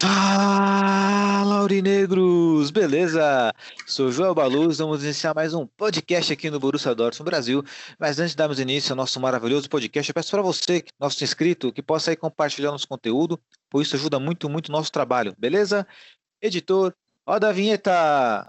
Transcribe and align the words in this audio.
Fala, 0.00 1.60
Aurinegros! 1.60 2.70
Beleza? 2.70 3.54
Sou 3.86 4.10
Joel 4.10 4.34
Baluz, 4.34 4.78
vamos 4.78 5.04
iniciar 5.04 5.34
mais 5.34 5.54
um 5.54 5.66
podcast 5.66 6.32
aqui 6.32 6.50
no 6.50 6.58
Borussia 6.58 6.94
Dortmund 6.94 7.30
Brasil. 7.30 7.64
Mas 7.98 8.18
antes 8.18 8.32
de 8.32 8.36
darmos 8.36 8.58
início 8.58 8.92
ao 8.92 8.96
nosso 8.96 9.20
maravilhoso 9.20 9.68
podcast, 9.68 10.10
eu 10.10 10.14
peço 10.14 10.30
para 10.30 10.42
você, 10.42 10.84
nosso 10.98 11.22
inscrito, 11.22 11.72
que 11.72 11.82
possa 11.82 12.10
aí 12.10 12.16
compartilhar 12.16 12.72
nosso 12.72 12.88
conteúdo, 12.88 13.38
pois 13.70 13.86
isso 13.86 13.96
ajuda 13.96 14.18
muito, 14.18 14.48
muito 14.48 14.68
o 14.68 14.72
nosso 14.72 14.90
trabalho, 14.90 15.34
beleza? 15.38 15.86
Editor, 16.42 16.92
roda 17.26 17.48
a 17.48 17.52
vinheta! 17.52 18.48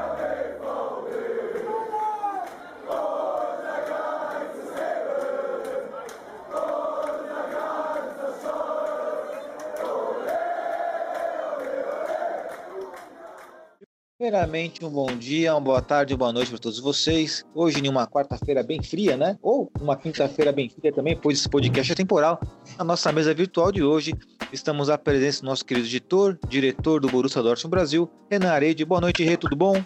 Primeiramente, 14.21 14.85
um 14.85 14.89
bom 14.91 15.07
dia, 15.07 15.51
uma 15.51 15.59
boa 15.59 15.81
tarde, 15.81 16.13
uma 16.13 16.19
boa 16.19 16.31
noite 16.31 16.51
para 16.51 16.59
todos 16.59 16.77
vocês. 16.77 17.43
Hoje, 17.55 17.83
em 17.83 17.89
uma 17.89 18.05
quarta-feira 18.05 18.61
bem 18.61 18.79
fria, 18.83 19.17
né? 19.17 19.35
Ou 19.41 19.71
uma 19.81 19.95
quinta-feira 19.95 20.51
bem 20.51 20.69
fria 20.69 20.93
também, 20.93 21.17
pois 21.17 21.39
esse 21.39 21.49
podcast 21.49 21.91
é 21.91 21.95
temporal. 21.95 22.39
Na 22.77 22.83
nossa 22.83 23.11
mesa 23.11 23.33
virtual 23.33 23.71
de 23.71 23.81
hoje, 23.81 24.13
estamos 24.53 24.91
à 24.91 24.97
presença 24.99 25.41
do 25.41 25.47
nosso 25.47 25.65
querido 25.65 25.87
editor, 25.87 26.37
diretor 26.47 27.01
do 27.01 27.07
Borussia 27.07 27.41
Dortmund 27.41 27.71
Brasil, 27.71 28.07
Renan 28.29 28.51
Arede. 28.51 28.85
Boa 28.85 29.01
noite, 29.01 29.23
Rê, 29.23 29.35
tudo 29.35 29.55
bom? 29.55 29.83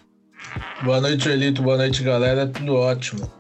Boa 0.84 1.00
noite, 1.00 1.30
Elito. 1.30 1.62
Boa 1.62 1.78
noite, 1.78 2.04
galera. 2.04 2.46
Tudo 2.46 2.76
ótimo. 2.76 3.32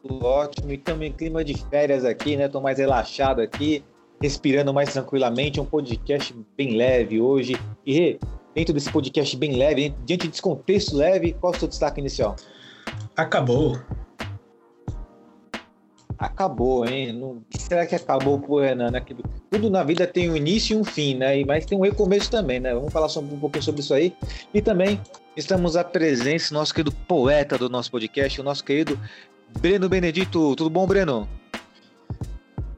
Tudo 0.00 0.24
ótimo. 0.24 0.72
E 0.72 0.78
também 0.78 1.12
clima 1.12 1.44
de 1.44 1.52
férias 1.68 2.06
aqui, 2.06 2.38
né? 2.38 2.48
Tô 2.48 2.58
mais 2.58 2.78
relaxado 2.78 3.42
aqui, 3.42 3.84
respirando 4.18 4.72
mais 4.72 4.94
tranquilamente. 4.94 5.60
Um 5.60 5.66
podcast 5.66 6.34
bem 6.56 6.74
leve 6.74 7.20
hoje. 7.20 7.54
E 7.84 7.92
Rê, 7.92 8.18
dentro 8.54 8.74
desse 8.74 8.90
podcast 8.90 9.36
bem 9.36 9.56
leve, 9.56 9.94
diante 10.04 10.28
desse 10.28 10.42
contexto 10.42 10.96
leve, 10.96 11.32
qual 11.40 11.52
é 11.52 11.56
o 11.56 11.58
seu 11.58 11.68
destaque 11.68 12.00
inicial? 12.00 12.36
Acabou. 13.16 13.78
Acabou, 16.18 16.86
hein? 16.86 17.14
Não... 17.14 17.42
Será 17.56 17.86
que 17.86 17.94
acabou 17.94 18.38
pro 18.38 18.58
Renan, 18.58 18.90
né? 18.90 19.02
Tudo 19.50 19.70
na 19.70 19.82
vida 19.82 20.06
tem 20.06 20.30
um 20.30 20.36
início 20.36 20.76
e 20.76 20.80
um 20.80 20.84
fim, 20.84 21.14
né? 21.14 21.40
E- 21.40 21.44
Mas 21.46 21.64
tem 21.64 21.78
um 21.78 21.80
recomeço 21.80 22.30
também, 22.30 22.60
né? 22.60 22.74
Vamos 22.74 22.92
falar 22.92 23.08
sobre, 23.08 23.34
um 23.34 23.38
pouquinho 23.38 23.62
sobre 23.62 23.80
isso 23.80 23.94
aí. 23.94 24.12
E 24.52 24.60
também 24.60 25.00
estamos 25.34 25.76
à 25.76 25.84
presença 25.84 26.50
do 26.50 26.58
nosso 26.58 26.74
querido 26.74 26.92
poeta 27.08 27.56
do 27.56 27.70
nosso 27.70 27.90
podcast, 27.90 28.38
o 28.38 28.44
nosso 28.44 28.62
querido 28.62 29.00
Breno 29.60 29.88
Benedito. 29.88 30.54
Tudo 30.56 30.68
bom, 30.68 30.86
Breno? 30.86 31.26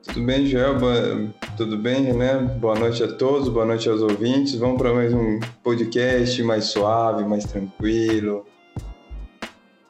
Tudo 0.04 0.24
bem, 0.24 0.46
Joel? 0.46 1.32
Tudo 1.56 1.76
bem, 1.76 2.02
Renan? 2.02 2.46
Boa 2.58 2.74
noite 2.78 3.04
a 3.04 3.12
todos, 3.12 3.48
boa 3.48 3.66
noite 3.66 3.86
aos 3.86 4.00
ouvintes. 4.00 4.54
Vamos 4.54 4.78
para 4.78 4.94
mais 4.94 5.12
um 5.12 5.38
podcast 5.62 6.42
mais 6.42 6.64
suave, 6.64 7.24
mais 7.24 7.44
tranquilo. 7.44 8.46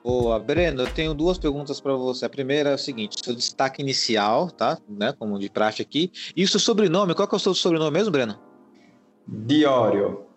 Boa, 0.02 0.40
Breno, 0.40 0.82
eu 0.82 0.92
tenho 0.92 1.14
duas 1.14 1.38
perguntas 1.38 1.80
para 1.80 1.94
você. 1.94 2.24
A 2.24 2.28
primeira 2.28 2.70
é 2.70 2.74
o 2.74 2.78
seguinte: 2.78 3.24
seu 3.24 3.34
destaque 3.34 3.80
inicial, 3.80 4.50
tá? 4.50 4.76
Né? 4.88 5.14
Como 5.16 5.38
de 5.38 5.48
praxe 5.48 5.80
aqui. 5.80 6.10
E 6.36 6.42
o 6.42 6.48
seu 6.48 6.58
sobrenome, 6.58 7.14
qual 7.14 7.28
que 7.28 7.34
é 7.34 7.36
o 7.36 7.40
seu 7.40 7.54
sobrenome 7.54 7.92
mesmo, 7.92 8.10
Breno? 8.10 8.36
Diório. 9.26 10.31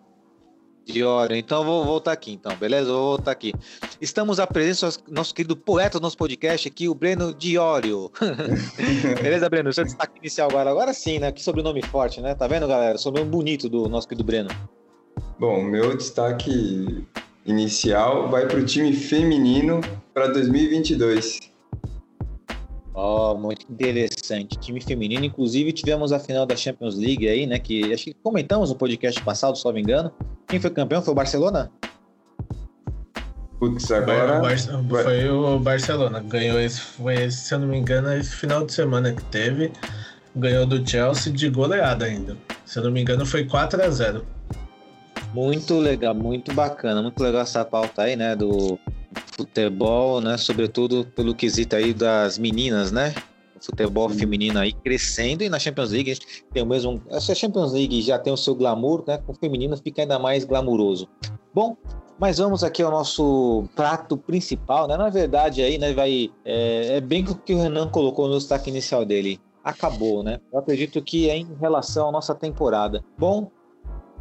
Diório. 0.86 1.36
Então 1.36 1.64
vou 1.64 1.84
voltar 1.84 2.12
aqui, 2.12 2.32
então, 2.32 2.56
beleza? 2.56 2.92
Vou 2.92 3.16
voltar 3.16 3.32
aqui. 3.32 3.52
Estamos 4.00 4.38
à 4.38 4.46
presença 4.46 4.88
do 4.90 5.12
nosso 5.12 5.34
querido 5.34 5.56
poeta 5.56 5.98
do 5.98 6.02
nosso 6.02 6.16
podcast 6.16 6.68
aqui, 6.68 6.88
o 6.88 6.94
Breno 6.94 7.34
Diório. 7.34 8.10
beleza, 9.20 9.48
Breno? 9.50 9.72
Seu 9.72 9.84
destaque 9.84 10.18
inicial 10.20 10.48
agora. 10.48 10.70
Agora 10.70 10.94
sim, 10.94 11.18
né? 11.18 11.32
Que 11.32 11.42
sobrenome 11.42 11.82
forte, 11.82 12.20
né? 12.20 12.34
Tá 12.34 12.46
vendo, 12.46 12.68
galera? 12.68 12.96
Sobrenome 12.98 13.30
bonito 13.30 13.68
do 13.68 13.88
nosso 13.88 14.06
querido 14.06 14.24
Breno. 14.24 14.48
Bom, 15.38 15.62
meu 15.62 15.96
destaque 15.96 17.04
inicial 17.44 18.28
vai 18.28 18.46
para 18.46 18.58
o 18.58 18.64
time 18.64 18.92
feminino 18.92 19.80
para 20.14 20.28
2022. 20.28 21.55
Ó, 22.98 23.34
muito 23.36 23.66
interessante. 23.70 24.58
Time 24.58 24.80
feminino, 24.80 25.22
inclusive 25.24 25.70
tivemos 25.70 26.12
a 26.12 26.18
final 26.18 26.46
da 26.46 26.56
Champions 26.56 26.96
League 26.96 27.28
aí, 27.28 27.46
né? 27.46 27.58
Que 27.58 27.92
acho 27.92 28.04
que 28.04 28.14
comentamos 28.14 28.70
no 28.70 28.76
podcast 28.76 29.20
passado, 29.22 29.56
se 29.56 29.64
não 29.66 29.72
me 29.74 29.82
engano. 29.82 30.10
Quem 30.48 30.58
foi 30.58 30.70
campeão? 30.70 31.02
Foi 31.02 31.12
o 31.12 31.14
Barcelona? 31.14 31.70
Putz, 33.58 33.86
Foi, 33.86 33.96
agora 33.98 34.38
o 34.38 34.42
Bar- 34.42 34.56
vai- 34.88 35.02
foi 35.04 35.30
o 35.30 35.58
Barcelona. 35.58 36.20
Ganhou 36.20 36.58
esse, 36.60 36.80
foi 36.80 37.14
esse, 37.24 37.36
se 37.48 37.54
eu 37.54 37.58
não 37.58 37.68
me 37.68 37.76
engano, 37.78 38.12
esse 38.14 38.30
final 38.34 38.64
de 38.64 38.72
semana 38.72 39.12
que 39.12 39.24
teve. 39.24 39.72
Ganhou 40.34 40.66
do 40.66 40.86
Chelsea 40.88 41.32
de 41.32 41.48
goleada 41.48 42.04
ainda. 42.06 42.36
Se 42.64 42.78
eu 42.78 42.84
não 42.84 42.90
me 42.90 43.00
engano, 43.00 43.24
foi 43.24 43.44
4 43.46 43.82
a 43.82 43.88
0 43.90 44.24
Muito 45.34 45.78
legal, 45.78 46.14
muito 46.14 46.52
bacana, 46.54 47.00
muito 47.02 47.22
legal 47.22 47.40
essa 47.42 47.64
pauta 47.64 48.02
aí, 48.02 48.16
né, 48.16 48.36
do 48.36 48.78
futebol, 49.36 50.20
né, 50.20 50.36
sobretudo 50.38 51.04
pelo 51.14 51.34
quesito 51.34 51.76
aí 51.76 51.92
das 51.92 52.38
meninas, 52.38 52.90
né, 52.90 53.14
o 53.54 53.64
futebol 53.64 54.08
feminino 54.08 54.58
aí 54.58 54.72
crescendo 54.72 55.42
e 55.42 55.48
na 55.48 55.58
Champions 55.58 55.90
League 55.90 56.10
a 56.10 56.14
gente 56.14 56.44
tem 56.52 56.62
o 56.62 56.66
mesmo, 56.66 57.02
essa 57.10 57.34
Champions 57.34 57.72
League 57.72 58.00
já 58.02 58.18
tem 58.18 58.32
o 58.32 58.36
seu 58.36 58.54
glamour, 58.54 59.04
né, 59.06 59.18
com 59.18 59.32
o 59.32 59.34
feminino 59.34 59.76
fica 59.76 60.02
ainda 60.02 60.18
mais 60.18 60.44
glamuroso. 60.44 61.08
Bom, 61.54 61.76
mas 62.18 62.38
vamos 62.38 62.64
aqui 62.64 62.82
ao 62.82 62.90
nosso 62.90 63.64
prato 63.76 64.16
principal, 64.16 64.88
né, 64.88 64.96
na 64.96 65.10
verdade 65.10 65.62
aí, 65.62 65.76
né, 65.76 65.92
vai, 65.92 66.30
é, 66.44 66.96
é 66.96 67.00
bem 67.00 67.24
o 67.24 67.34
que 67.34 67.54
o 67.54 67.60
Renan 67.60 67.88
colocou 67.88 68.28
no 68.28 68.38
destaque 68.38 68.70
inicial 68.70 69.04
dele, 69.04 69.38
acabou, 69.62 70.22
né, 70.22 70.40
eu 70.50 70.58
acredito 70.58 71.02
que 71.02 71.28
é 71.28 71.36
em 71.36 71.48
relação 71.60 72.08
à 72.08 72.12
nossa 72.12 72.34
temporada. 72.34 73.04
Bom, 73.18 73.50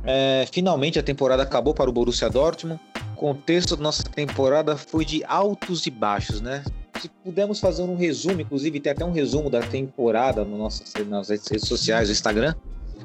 é, 0.03 0.45
finalmente 0.51 0.99
a 0.99 1.03
temporada 1.03 1.41
acabou 1.41 1.73
para 1.73 1.89
o 1.89 1.93
Borussia 1.93 2.29
Dortmund. 2.29 2.79
O 3.15 3.17
contexto 3.17 3.77
da 3.77 3.83
nossa 3.83 4.03
temporada 4.03 4.75
foi 4.75 5.05
de 5.05 5.23
altos 5.23 5.87
e 5.87 5.89
baixos, 5.89 6.41
né? 6.41 6.65
Se 6.99 7.07
pudermos 7.23 7.61
fazer 7.61 7.81
um 7.81 7.95
resumo, 7.95 8.41
inclusive 8.41 8.77
tem 8.81 8.91
até 8.91 9.05
um 9.05 9.13
resumo 9.13 9.49
da 9.49 9.61
temporada 9.61 10.43
no 10.43 10.57
nosso, 10.57 10.83
nas 11.05 11.29
redes 11.29 11.65
sociais, 11.65 12.09
no 12.09 12.11
Instagram. 12.11 12.53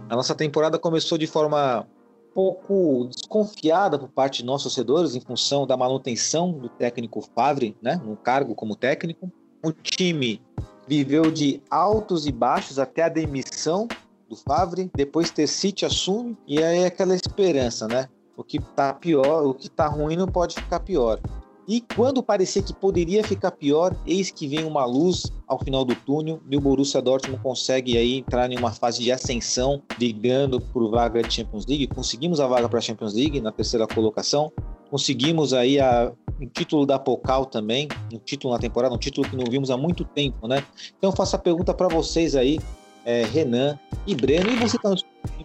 A 0.09 0.17
nossa 0.17 0.35
temporada 0.35 0.81
começou 0.81 1.17
de 1.17 1.29
forma 1.29 1.87
pouco 2.35 3.09
desconfiada 3.09 4.01
por 4.01 4.09
parte 4.09 4.39
de 4.39 4.47
nossos 4.47 4.75
torcedores 4.75 5.15
em 5.15 5.21
função 5.21 5.65
da 5.65 5.77
manutenção 5.77 6.51
do 6.51 6.69
técnico 6.69 7.23
Favre, 7.33 7.77
né, 7.81 8.01
no 8.05 8.17
cargo 8.17 8.53
como 8.57 8.75
técnico. 8.75 9.31
O 9.65 9.71
time 9.71 10.43
viveu 10.89 11.31
de 11.31 11.63
altos 11.71 12.27
e 12.27 12.33
baixos 12.33 12.81
até 12.81 13.05
a 13.05 13.09
demissão 13.09 13.87
do 14.29 14.35
Favre, 14.35 14.91
depois 14.93 15.31
ter 15.31 15.47
City 15.47 15.87
assume 15.87 16.37
e 16.49 16.61
aí 16.61 16.81
é 16.81 16.87
aquela 16.87 17.15
esperança, 17.15 17.87
né? 17.87 18.09
O 18.41 18.43
que 18.43 18.59
tá 18.59 18.95
pior, 18.95 19.45
o 19.45 19.53
que 19.53 19.69
tá 19.69 19.87
ruim 19.87 20.17
não 20.17 20.27
pode 20.27 20.55
ficar 20.55 20.81
pior. 20.81 21.21
E 21.69 21.83
quando 21.95 22.23
parecia 22.23 22.63
que 22.63 22.73
poderia 22.73 23.23
ficar 23.23 23.51
pior, 23.51 23.95
eis 24.07 24.31
que 24.31 24.49
vem 24.49 24.65
uma 24.65 24.87
luz 24.87 25.31
ao 25.47 25.63
final 25.63 25.85
do 25.85 25.95
túnel 25.95 26.41
e 26.51 26.57
o 26.57 26.61
Borussia 26.61 27.03
Dortmund 27.03 27.43
consegue 27.43 27.99
aí 27.99 28.17
entrar 28.17 28.51
em 28.51 28.57
uma 28.57 28.73
fase 28.73 29.03
de 29.03 29.13
ascensão, 29.13 29.83
brigando 29.99 30.59
por 30.59 30.91
vaga 30.91 31.23
de 31.23 31.35
Champions 31.35 31.67
League. 31.67 31.87
Conseguimos 31.89 32.41
a 32.41 32.47
vaga 32.47 32.67
para 32.67 32.79
a 32.79 32.83
Champions 32.83 33.13
League 33.13 33.43
na 33.43 33.53
terceira 33.53 33.87
colocação. 33.87 34.51
Conseguimos 34.91 35.53
aí 35.53 35.79
a, 35.79 36.11
um 36.41 36.47
título 36.47 36.87
da 36.87 36.99
Pokal 36.99 37.45
também, 37.45 37.89
um 38.11 38.19
título 38.19 38.55
na 38.55 38.59
temporada, 38.59 38.95
um 38.95 38.99
título 38.99 39.29
que 39.29 39.37
não 39.37 39.45
vimos 39.51 39.71
há 39.71 39.77
muito 39.77 40.03
tempo, 40.03 40.49
né? 40.49 40.65
Então 40.97 41.13
faço 41.13 41.37
a 41.37 41.39
pergunta 41.39 41.75
para 41.75 41.89
vocês 41.89 42.35
aí, 42.35 42.59
é, 43.05 43.25
Renan 43.25 43.79
e 44.07 44.15
Breno, 44.15 44.51
e 44.51 44.57
você 44.57 44.79
tá 44.79 44.95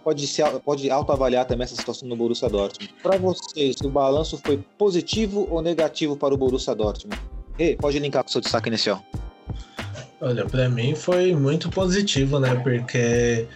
pode, 0.03 0.27
se, 0.27 0.43
pode 0.63 0.89
autoavaliar 0.89 1.45
também 1.45 1.65
essa 1.65 1.75
situação 1.75 2.07
no 2.07 2.15
Borussia 2.15 2.47
Dortmund. 2.47 2.93
Para 3.01 3.17
vocês, 3.17 3.75
o 3.83 3.89
balanço 3.89 4.39
foi 4.43 4.63
positivo 4.77 5.47
ou 5.49 5.61
negativo 5.61 6.15
para 6.15 6.33
o 6.33 6.37
Borussia 6.37 6.75
Dortmund? 6.75 7.19
Rê, 7.57 7.75
pode 7.75 7.97
linkar 7.97 8.23
com 8.23 8.29
o 8.29 8.31
seu 8.31 8.41
destaque 8.41 8.69
inicial. 8.69 9.03
Olha, 10.21 10.45
para 10.45 10.69
mim 10.69 10.95
foi 10.95 11.35
muito 11.35 11.69
positivo, 11.69 12.39
né? 12.39 12.55
Porque, 12.55 13.47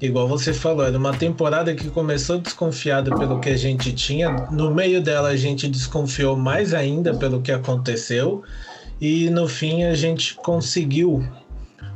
igual 0.00 0.26
você 0.26 0.52
falou, 0.52 0.84
era 0.84 0.96
uma 0.96 1.16
temporada 1.16 1.74
que 1.74 1.90
começou 1.90 2.38
desconfiada 2.38 3.14
pelo 3.16 3.38
que 3.38 3.50
a 3.50 3.56
gente 3.56 3.92
tinha. 3.92 4.30
No 4.50 4.74
meio 4.74 5.02
dela, 5.02 5.28
a 5.28 5.36
gente 5.36 5.68
desconfiou 5.68 6.36
mais 6.36 6.72
ainda 6.72 7.14
pelo 7.14 7.42
que 7.42 7.52
aconteceu. 7.52 8.42
E 9.00 9.28
no 9.28 9.46
fim, 9.46 9.84
a 9.84 9.94
gente 9.94 10.34
conseguiu 10.36 11.22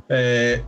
é, 0.08 0.62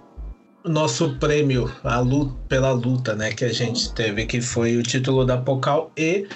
nosso 0.65 1.17
prêmio 1.19 1.71
a 1.83 1.99
luta, 1.99 2.35
pela 2.49 2.71
luta 2.73 3.15
né, 3.15 3.33
que 3.33 3.45
a 3.45 3.53
gente 3.53 3.93
teve, 3.93 4.27
que 4.27 4.41
foi 4.41 4.77
o 4.77 4.83
título 4.83 5.25
da 5.25 5.37
Pocal 5.37 5.91
e 5.97 6.27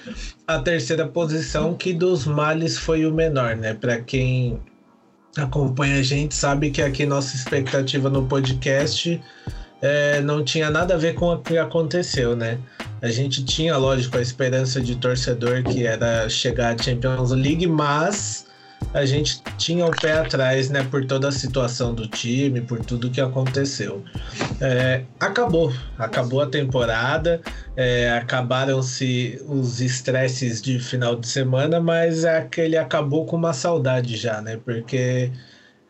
a 0.47 0.59
terceira 0.59 1.07
posição, 1.07 1.75
que 1.75 1.93
dos 1.93 2.27
males 2.27 2.77
foi 2.77 3.07
o 3.07 3.13
menor, 3.13 3.57
né? 3.57 3.75
Para 3.75 4.01
quem 4.01 4.61
acompanha 5.37 6.01
a 6.01 6.03
gente 6.03 6.35
sabe 6.35 6.71
que 6.71 6.83
aqui 6.83 7.05
nossa 7.05 7.37
expectativa 7.37 8.09
no 8.09 8.27
podcast 8.27 9.21
é, 9.83 10.21
não 10.23 10.43
tinha 10.43 10.71
nada 10.71 10.95
a 10.95 10.97
ver 10.97 11.15
com 11.15 11.27
o 11.33 11.39
que 11.39 11.59
aconteceu, 11.59 12.35
né? 12.35 12.59
A 13.03 13.09
gente 13.09 13.45
tinha, 13.45 13.77
lógico, 13.77 14.17
a 14.17 14.23
esperança 14.23 14.81
de 14.81 14.97
torcedor 14.97 15.63
que 15.63 15.87
era 15.87 16.29
chegar 16.29 16.75
à 16.75 16.83
Champions 16.83 17.31
League, 17.31 17.67
mas 17.67 18.47
a 18.97 19.05
gente 19.05 19.43
tinha 19.59 19.85
o 19.85 19.91
pé 19.91 20.13
atrás, 20.13 20.71
né, 20.71 20.83
por 20.91 21.05
toda 21.05 21.29
a 21.29 21.33
situação 21.33 21.95
do 21.95 22.07
time, 22.07 22.61
por 22.61 22.85
tudo 22.85 23.11
que 23.11 23.21
aconteceu. 23.21 24.03
É, 24.61 25.03
acabou, 25.21 25.73
acabou 25.99 26.41
a 26.41 26.47
temporada, 26.47 27.41
é, 27.77 28.11
acabaram-se 28.13 29.43
os 29.47 29.81
estresses 29.81 30.63
de 30.63 30.79
final 30.79 31.17
de 31.17 31.29
semana, 31.29 31.81
mas 31.81 32.25
é 32.25 32.39
aquele 32.39 32.77
acabou 32.77 33.27
com 33.27 33.37
uma 33.37 33.53
saudade 33.53 34.17
já, 34.17 34.41
né, 34.41 34.59
porque 34.65 35.31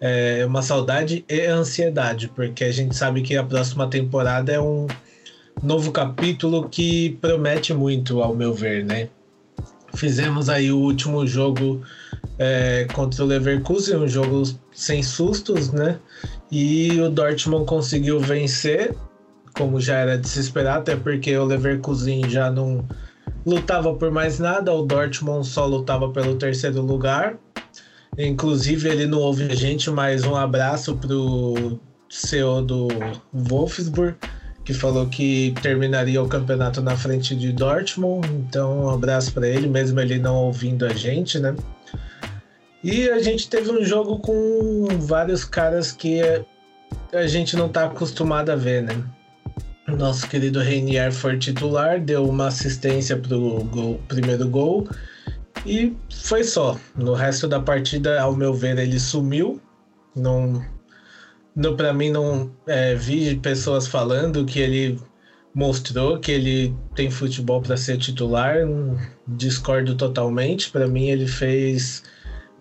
é 0.00 0.44
uma 0.44 0.62
saudade 0.62 1.24
e 1.28 1.46
ansiedade, 1.46 2.28
porque 2.28 2.64
a 2.64 2.72
gente 2.72 2.94
sabe 2.94 3.22
que 3.22 3.36
a 3.36 3.44
próxima 3.44 3.88
temporada 3.88 4.52
é 4.52 4.60
um 4.60 4.86
novo 5.62 5.90
capítulo 5.92 6.68
que 6.68 7.16
promete 7.20 7.72
muito, 7.72 8.20
ao 8.20 8.34
meu 8.34 8.52
ver, 8.52 8.84
né. 8.84 9.08
Fizemos 9.94 10.50
aí 10.50 10.70
o 10.70 10.78
último 10.78 11.26
jogo 11.26 11.82
é, 12.38 12.86
contra 12.92 13.24
o 13.24 13.26
Leverkusen, 13.26 13.96
um 13.96 14.08
jogo 14.08 14.42
sem 14.72 15.02
sustos, 15.02 15.72
né? 15.72 15.98
E 16.50 17.00
o 17.00 17.10
Dortmund 17.10 17.66
conseguiu 17.66 18.20
vencer, 18.20 18.94
como 19.54 19.80
já 19.80 19.96
era 19.96 20.18
de 20.18 20.28
se 20.28 20.40
esperar, 20.40 20.78
até 20.78 20.94
porque 20.96 21.36
o 21.36 21.44
Leverkusen 21.44 22.28
já 22.28 22.50
não 22.50 22.84
lutava 23.44 23.94
por 23.94 24.10
mais 24.10 24.38
nada, 24.38 24.72
o 24.72 24.82
Dortmund 24.82 25.46
só 25.46 25.66
lutava 25.66 26.10
pelo 26.10 26.36
terceiro 26.36 26.82
lugar. 26.82 27.36
Inclusive, 28.18 28.88
ele 28.88 29.06
não 29.06 29.18
ouve 29.18 29.44
a 29.44 29.54
gente, 29.54 29.90
mas 29.90 30.24
um 30.24 30.34
abraço 30.34 30.96
pro 30.96 31.78
CEO 32.08 32.62
do 32.62 32.88
Wolfsburg, 33.32 34.16
que 34.64 34.72
falou 34.72 35.06
que 35.06 35.54
terminaria 35.62 36.22
o 36.22 36.28
campeonato 36.28 36.80
na 36.80 36.96
frente 36.96 37.36
de 37.36 37.52
Dortmund. 37.52 38.26
Então, 38.28 38.84
um 38.84 38.90
abraço 38.90 39.32
para 39.32 39.46
ele, 39.46 39.68
mesmo 39.68 40.00
ele 40.00 40.18
não 40.18 40.36
ouvindo 40.36 40.86
a 40.86 40.92
gente, 40.92 41.38
né? 41.38 41.54
E 42.82 43.08
a 43.10 43.18
gente 43.18 43.48
teve 43.48 43.70
um 43.70 43.84
jogo 43.84 44.18
com 44.18 44.86
vários 45.00 45.44
caras 45.44 45.92
que 45.92 46.20
a 47.12 47.26
gente 47.26 47.56
não 47.56 47.68
tá 47.68 47.86
acostumado 47.86 48.50
a 48.50 48.56
ver, 48.56 48.82
né? 48.82 49.02
Nosso 49.88 50.28
querido 50.28 50.60
Reinier 50.60 51.12
foi 51.12 51.38
titular, 51.38 52.00
deu 52.00 52.28
uma 52.28 52.48
assistência 52.48 53.16
pro 53.16 53.64
gol, 53.64 54.00
primeiro 54.08 54.48
gol 54.48 54.88
e 55.64 55.96
foi 56.10 56.44
só. 56.44 56.78
No 56.94 57.14
resto 57.14 57.48
da 57.48 57.60
partida, 57.60 58.20
ao 58.20 58.34
meu 58.34 58.52
ver, 58.52 58.78
ele 58.78 58.98
sumiu. 58.98 59.60
Não, 60.14 60.64
não 61.54 61.76
para 61.76 61.92
mim 61.92 62.10
não 62.10 62.50
é, 62.66 62.94
vi 62.94 63.36
pessoas 63.36 63.86
falando 63.86 64.44
que 64.44 64.58
ele 64.58 64.98
mostrou 65.54 66.18
que 66.18 66.30
ele 66.32 66.74
tem 66.94 67.10
futebol 67.10 67.62
para 67.62 67.76
ser 67.76 67.96
titular. 67.98 68.56
Discordo 69.26 69.94
totalmente. 69.94 70.70
Para 70.70 70.86
mim, 70.86 71.08
ele 71.08 71.26
fez 71.26 72.02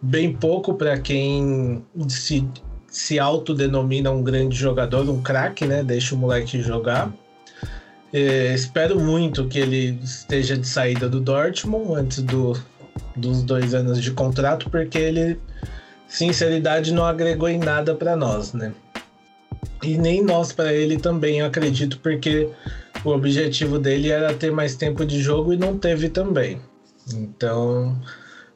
bem 0.01 0.33
pouco 0.33 0.73
para 0.73 0.99
quem 0.99 1.83
se, 2.07 2.47
se 2.87 3.19
autodenomina 3.19 4.11
um 4.11 4.23
grande 4.23 4.55
jogador, 4.55 5.09
um 5.09 5.21
craque, 5.21 5.65
né? 5.65 5.83
Deixa 5.83 6.15
o 6.15 6.17
moleque 6.17 6.61
jogar. 6.61 7.13
É, 8.13 8.53
espero 8.53 8.99
muito 8.99 9.47
que 9.47 9.59
ele 9.59 9.99
esteja 10.03 10.57
de 10.57 10.67
saída 10.67 11.09
do 11.09 11.19
Dortmund 11.19 11.95
antes 11.95 12.21
do, 12.21 12.53
dos 13.15 13.43
dois 13.43 13.73
anos 13.73 14.01
de 14.01 14.11
contrato, 14.11 14.69
porque 14.69 14.97
ele, 14.97 15.39
sinceridade, 16.07 16.93
não 16.93 17.05
agregou 17.05 17.49
em 17.49 17.59
nada 17.59 17.93
para 17.93 18.15
nós, 18.15 18.53
né? 18.53 18.73
E 19.83 19.97
nem 19.97 20.23
nós 20.23 20.51
para 20.51 20.73
ele 20.73 20.97
também, 20.97 21.39
eu 21.39 21.45
acredito, 21.45 21.99
porque 21.99 22.49
o 23.03 23.09
objetivo 23.09 23.77
dele 23.77 24.09
era 24.09 24.33
ter 24.33 24.51
mais 24.51 24.75
tempo 24.75 25.05
de 25.05 25.21
jogo 25.21 25.53
e 25.53 25.57
não 25.57 25.77
teve 25.77 26.09
também. 26.09 26.61
Então, 27.13 27.95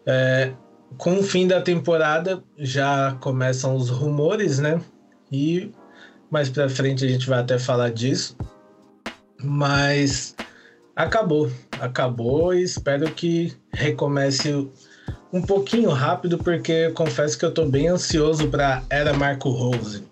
é, 0.06 0.52
com 0.98 1.20
o 1.20 1.24
fim 1.24 1.48
da 1.48 1.62
temporada 1.62 2.44
já 2.58 3.16
começam 3.20 3.76
os 3.76 3.90
rumores, 3.90 4.60
né? 4.60 4.82
E 5.32 5.72
mais 6.30 6.50
para 6.50 6.70
frente 6.70 7.06
a 7.06 7.08
gente 7.08 7.28
vai 7.28 7.40
até 7.40 7.58
falar 7.58 7.92
disso. 7.92 8.36
Mas 9.42 10.36
acabou, 10.96 11.50
acabou 11.80 12.54
e 12.54 12.64
espero 12.64 13.10
que 13.12 13.54
recomece 13.72 14.70
um 15.32 15.42
pouquinho 15.42 15.90
rápido 15.90 16.38
porque 16.38 16.90
confesso 16.92 17.38
que 17.38 17.46
eu 17.46 17.54
tô 17.54 17.66
bem 17.66 17.88
ansioso 17.88 18.50
para 18.50 18.84
era 18.90 19.14
Marco 19.14 19.50
Rose. 19.50 20.04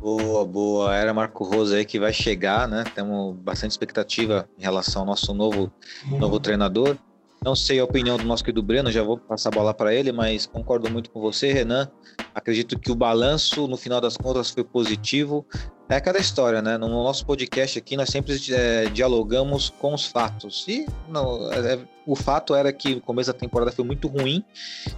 Boa, 0.00 0.44
boa. 0.44 0.96
Era 0.96 1.14
Marco 1.14 1.44
Rose 1.44 1.76
aí 1.76 1.84
que 1.84 1.98
vai 1.98 2.12
chegar, 2.12 2.66
né? 2.66 2.82
Temos 2.92 3.36
bastante 3.36 3.70
expectativa 3.70 4.48
em 4.58 4.62
relação 4.62 5.02
ao 5.02 5.06
nosso 5.06 5.32
novo, 5.32 5.72
novo 6.10 6.40
treinador. 6.40 6.96
Não 7.44 7.56
sei 7.56 7.80
a 7.80 7.84
opinião 7.84 8.16
do 8.16 8.24
nosso 8.24 8.44
querido 8.44 8.62
Breno, 8.62 8.90
já 8.90 9.02
vou 9.02 9.18
passar 9.18 9.48
a 9.48 9.52
bola 9.52 9.74
para 9.74 9.92
ele, 9.92 10.12
mas 10.12 10.46
concordo 10.46 10.88
muito 10.88 11.10
com 11.10 11.20
você, 11.20 11.52
Renan. 11.52 11.90
Acredito 12.32 12.78
que 12.78 12.92
o 12.92 12.94
balanço, 12.94 13.66
no 13.66 13.76
final 13.76 14.00
das 14.00 14.16
contas, 14.16 14.50
foi 14.50 14.62
positivo. 14.62 15.44
É 15.88 15.96
aquela 15.96 16.18
história, 16.18 16.62
né? 16.62 16.78
No 16.78 16.88
nosso 16.88 17.26
podcast 17.26 17.78
aqui, 17.78 17.96
nós 17.96 18.10
sempre 18.10 18.40
é, 18.50 18.84
dialogamos 18.86 19.70
com 19.70 19.92
os 19.92 20.06
fatos. 20.06 20.64
E 20.68 20.86
não, 21.08 21.52
é, 21.52 21.80
o 22.06 22.14
fato 22.14 22.54
era 22.54 22.72
que 22.72 22.94
o 22.94 23.00
começo 23.00 23.32
da 23.32 23.38
temporada 23.38 23.72
foi 23.72 23.84
muito 23.84 24.06
ruim 24.06 24.44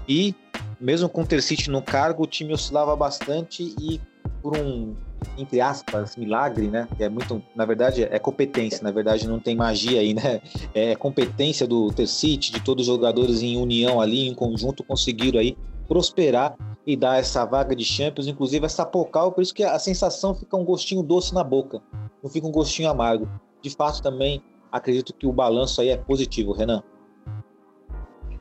e, 0.06 0.35
mesmo 0.79 1.08
com 1.08 1.23
o 1.23 1.26
Tercite 1.26 1.70
no 1.70 1.81
cargo, 1.81 2.25
o 2.25 2.26
time 2.26 2.52
oscilava 2.52 2.94
bastante 2.94 3.75
e, 3.81 3.99
por 4.43 4.56
um 4.56 4.94
entre 5.36 5.60
aspas, 5.60 6.16
milagre, 6.16 6.68
né? 6.68 6.88
É 6.98 7.08
muito, 7.08 7.42
na 7.54 7.64
verdade, 7.64 8.02
é 8.02 8.18
competência, 8.18 8.82
na 8.82 8.90
verdade 8.90 9.26
não 9.26 9.38
tem 9.38 9.54
magia 9.54 10.00
aí, 10.00 10.14
né? 10.14 10.40
É 10.74 10.94
competência 10.94 11.66
do 11.66 11.93
Tercite, 11.93 12.52
de 12.52 12.60
todos 12.60 12.88
os 12.88 12.94
jogadores 12.94 13.43
em 13.43 13.56
união 13.56 14.00
ali, 14.00 14.28
em 14.28 14.34
conjunto, 14.34 14.84
conseguiram 14.84 15.40
aí 15.40 15.56
prosperar 15.86 16.56
e 16.86 16.96
dar 16.96 17.19
essa 17.19 17.44
vaga 17.44 17.74
de 17.74 17.84
Champions, 17.84 18.26
inclusive 18.26 18.64
essa 18.64 18.84
Pocal, 18.84 19.32
por 19.32 19.43
isso 19.43 19.54
que 19.54 19.62
a 19.62 19.78
sensação 19.78 20.34
fica 20.34 20.56
um 20.56 20.64
gostinho 20.64 21.02
doce 21.02 21.34
na 21.34 21.43
boca, 21.43 21.82
não 22.22 22.31
fica 22.31 22.46
um 22.46 22.52
gostinho 22.52 22.88
amargo. 22.88 23.28
De 23.62 23.70
fato, 23.70 24.02
também 24.02 24.43
acredito 24.70 25.14
que 25.14 25.26
o 25.26 25.32
balanço 25.32 25.81
aí 25.81 25.88
é 25.88 25.96
positivo, 25.96 26.52
Renan. 26.52 26.82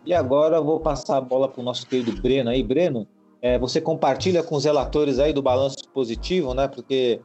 E 0.06 0.14
agora 0.14 0.58
eu 0.58 0.64
vou 0.64 0.80
passar 0.80 1.18
a 1.18 1.22
bola 1.22 1.48
para 1.48 1.62
o 1.62 1.64
nosso 1.64 1.88
querido 1.88 2.12
Breno 2.22 2.50
aí. 2.50 2.62
Breno, 2.62 3.08
é, 3.44 3.60
você 3.60 3.82
compartilha 3.82 4.42
com 4.42 4.56
os 4.56 4.64
relatores 4.64 5.20
aí 5.20 5.34
do 5.34 5.42
balanço 5.42 5.76
positivo, 5.94 6.54
né? 6.54 6.66
Porque 6.66 7.20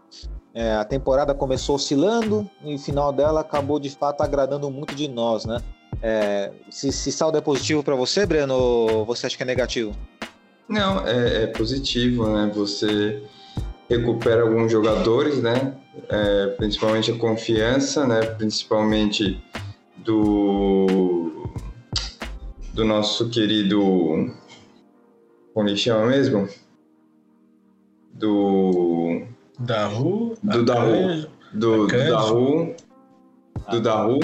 é, 0.52 0.72
a 0.74 0.84
temporada 0.84 1.32
começou 1.32 1.76
oscilando 1.76 2.50
e 2.64 2.74
o 2.74 2.78
final 2.78 3.12
dela 3.12 3.40
acabou 3.40 3.78
de 3.78 3.88
fato 3.88 4.20
agradando 4.20 4.68
muito 4.68 4.96
de 4.96 5.06
nós, 5.06 5.44
né? 5.44 5.62
É, 6.02 6.50
se, 6.68 6.90
se 6.90 7.12
saldo 7.12 7.38
é 7.38 7.40
positivo 7.40 7.84
para 7.84 7.94
você, 7.94 8.26
Breno, 8.26 8.54
ou 8.54 9.04
você 9.06 9.26
acha 9.26 9.36
que 9.36 9.44
é 9.44 9.46
negativo? 9.46 9.94
Não, 10.68 11.06
é, 11.06 11.44
é 11.44 11.46
positivo, 11.46 12.28
né? 12.28 12.50
Você 12.52 13.22
recupera 13.88 14.42
alguns 14.42 14.72
jogadores, 14.72 15.40
né? 15.40 15.72
É, 16.08 16.48
principalmente 16.56 17.12
a 17.12 17.16
confiança, 17.16 18.04
né? 18.08 18.22
Principalmente 18.22 19.40
do 19.98 21.32
do 22.74 22.84
nosso 22.84 23.28
querido 23.28 24.32
como 25.58 25.68
ele 25.68 25.76
chama 25.76 26.06
mesmo? 26.06 26.48
Do. 28.14 29.24
Daru? 29.58 30.38
Do 30.40 30.64
Daru. 30.64 31.28
Do, 31.52 31.86
do 31.88 31.88
Daru. 31.88 32.76
Do 33.68 33.80
Daru. 33.80 34.18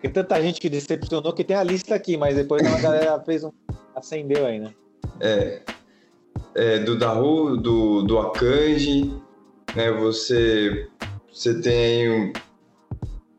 Tem 0.00 0.12
tanta 0.12 0.40
gente 0.40 0.60
que 0.60 0.68
decepcionou 0.68 1.32
que 1.32 1.42
tem 1.42 1.56
a 1.56 1.64
lista 1.64 1.96
aqui, 1.96 2.16
mas 2.16 2.36
depois 2.36 2.64
a 2.64 2.80
galera 2.80 3.18
fez 3.26 3.42
um. 3.42 3.50
acendeu 3.96 4.46
aí, 4.46 4.60
né? 4.60 4.72
É. 5.18 5.62
é 6.54 6.78
do 6.78 6.96
Daru, 6.96 7.56
do, 7.56 8.02
do 8.02 8.20
Akanji, 8.20 9.12
né? 9.74 9.90
Você, 9.90 10.88
você 11.32 11.60
tem 11.60 12.32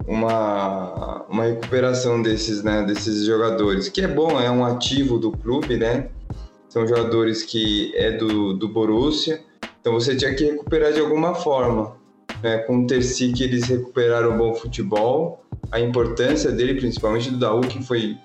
uma, 0.05 1.23
uma 1.29 1.45
recuperação 1.45 2.21
desses, 2.21 2.61
né, 2.61 2.83
desses 2.83 3.25
jogadores, 3.25 3.87
que 3.87 4.01
é 4.01 4.07
bom, 4.07 4.37
é 4.37 4.51
um 4.51 4.65
ativo 4.65 5.17
do 5.17 5.31
clube, 5.31 5.77
né? 5.77 6.09
São 6.69 6.87
jogadores 6.87 7.41
que 7.43 7.91
é 7.95 8.11
do, 8.11 8.53
do 8.53 8.69
Borussia, 8.69 9.41
então 9.81 9.93
você 9.93 10.15
tinha 10.15 10.33
que 10.35 10.45
recuperar 10.45 10.93
de 10.93 10.99
alguma 10.99 11.33
forma. 11.33 11.97
Né? 12.43 12.59
Com 12.59 12.83
o 12.83 12.87
Tercic 12.87 13.41
eles 13.43 13.65
recuperaram 13.65 14.35
o 14.35 14.37
bom 14.37 14.53
futebol, 14.53 15.43
a 15.71 15.79
importância 15.79 16.51
dele, 16.51 16.75
principalmente 16.75 17.31
do 17.31 17.37
Daú, 17.37 17.61
que 17.61 17.83
foi 17.83 18.15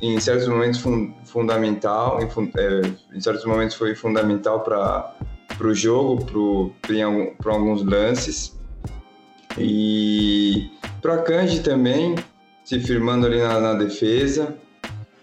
em 0.00 0.18
certos 0.20 0.46
momentos 0.46 0.80
fun 0.80 1.12
fundamental, 1.24 2.20
em, 2.22 2.26
é, 2.56 3.16
em, 3.16 3.20
certos 3.20 3.44
momentos 3.44 3.74
foi 3.74 3.94
fundamental 3.94 4.60
para 4.60 5.14
o 5.60 5.74
jogo, 5.74 6.24
para 6.24 7.52
alguns 7.52 7.82
lances. 7.82 8.56
E 9.58 10.70
para 11.02 11.18
Kanji 11.18 11.60
também, 11.60 12.14
se 12.64 12.78
firmando 12.78 13.26
ali 13.26 13.38
na, 13.38 13.58
na 13.60 13.74
defesa. 13.74 14.56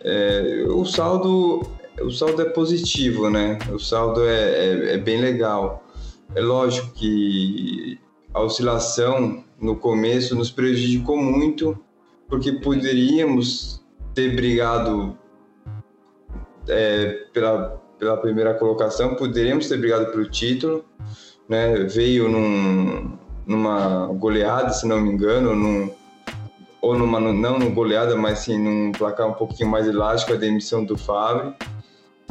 É, 0.03 0.65
o 0.67 0.85
saldo 0.85 1.76
o 2.01 2.11
saldo 2.11 2.41
é 2.41 2.45
positivo, 2.45 3.29
né? 3.29 3.57
O 3.71 3.79
saldo 3.79 4.25
é, 4.25 4.33
é, 4.33 4.93
é, 4.93 4.97
bem 4.97 5.19
legal. 5.19 5.83
É 6.35 6.41
lógico 6.41 6.91
que 6.93 7.99
a 8.33 8.41
oscilação 8.41 9.43
no 9.59 9.75
começo 9.75 10.35
nos 10.35 10.51
prejudicou 10.51 11.17
muito, 11.17 11.77
porque 12.27 12.51
poderíamos 12.51 13.83
ter 14.13 14.35
brigado 14.35 15.17
é, 16.67 17.25
pela, 17.33 17.81
pela 17.97 18.17
primeira 18.17 18.53
colocação, 18.53 19.15
poderíamos 19.15 19.67
ter 19.67 19.77
brigado 19.77 20.11
pelo 20.11 20.29
título, 20.29 20.85
né? 21.49 21.75
Veio 21.85 22.29
num, 22.29 23.17
numa 23.45 24.07
goleada, 24.13 24.69
se 24.69 24.87
não 24.87 25.01
me 25.01 25.09
engano, 25.11 25.55
num, 25.55 25.89
ou 26.81 26.97
numa, 26.97 27.19
não 27.19 27.57
numa 27.57 27.71
goleada, 27.71 28.15
mas 28.15 28.39
sim 28.39 28.57
num 28.59 28.91
placar 28.91 29.27
um 29.27 29.33
pouquinho 29.33 29.69
mais 29.69 29.87
elástico, 29.87 30.33
a 30.33 30.35
demissão 30.35 30.83
do 30.83 30.97
Fábio. 30.97 31.55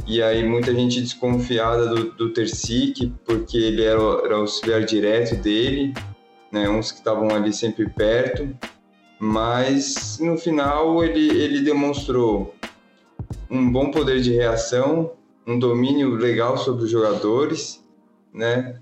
E 0.07 0.23
aí 0.23 0.49
muita 0.49 0.73
gente 0.73 1.01
desconfiada 1.01 1.89
do, 1.89 2.13
do 2.13 2.33
Tercic, 2.33 3.13
porque 3.25 3.57
ele 3.57 3.83
era, 3.83 4.01
era 4.25 4.37
auxiliar 4.37 4.85
direto 4.85 5.35
dele, 5.37 5.93
né, 6.53 6.69
uns 6.69 6.93
que 6.93 6.99
estavam 6.99 7.29
ali 7.31 7.53
sempre 7.53 7.89
perto. 7.91 8.49
Mas 9.19 10.19
no 10.21 10.37
final 10.37 11.03
ele, 11.03 11.29
ele 11.29 11.61
demonstrou 11.61 12.55
um 13.51 13.71
bom 13.71 13.91
poder 13.91 14.21
de 14.21 14.33
reação, 14.33 15.13
um 15.47 15.59
domínio 15.59 16.15
legal 16.15 16.57
sobre 16.57 16.85
os 16.85 16.91
jogadores, 16.91 17.83
né? 18.33 18.81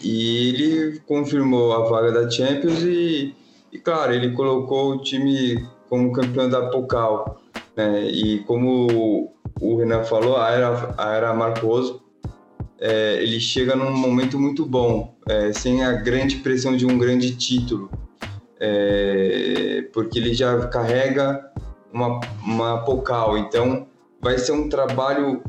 E 0.00 0.48
ele 0.48 1.00
confirmou 1.00 1.72
a 1.72 1.88
vaga 1.88 2.12
da 2.12 2.30
Champions 2.30 2.82
e, 2.82 3.34
e 3.70 3.78
claro, 3.78 4.14
ele 4.14 4.32
colocou 4.32 4.94
o 4.94 5.02
time 5.02 5.66
como 5.88 6.12
campeão 6.12 6.48
da 6.48 6.70
Pokal. 6.70 7.42
Né? 7.76 8.06
E 8.06 8.38
como 8.44 9.32
o 9.60 9.76
Renan 9.76 10.04
falou, 10.04 10.36
a 10.36 10.50
era, 10.50 10.94
a 10.96 11.14
era 11.14 11.34
Marcoso, 11.34 12.02
é, 12.80 13.22
ele 13.22 13.38
chega 13.38 13.76
num 13.76 13.96
momento 13.96 14.38
muito 14.38 14.66
bom, 14.66 15.14
é, 15.28 15.52
sem 15.52 15.84
a 15.84 15.92
grande 15.92 16.36
pressão 16.36 16.76
de 16.76 16.84
um 16.84 16.98
grande 16.98 17.36
título, 17.36 17.90
é, 18.58 19.84
porque 19.92 20.18
ele 20.18 20.34
já 20.34 20.66
carrega 20.66 21.50
uma, 21.92 22.20
uma 22.44 22.78
Pokal, 22.84 23.38
então 23.38 23.86
vai 24.20 24.38
ser 24.38 24.52
um 24.52 24.68
trabalho 24.68 25.42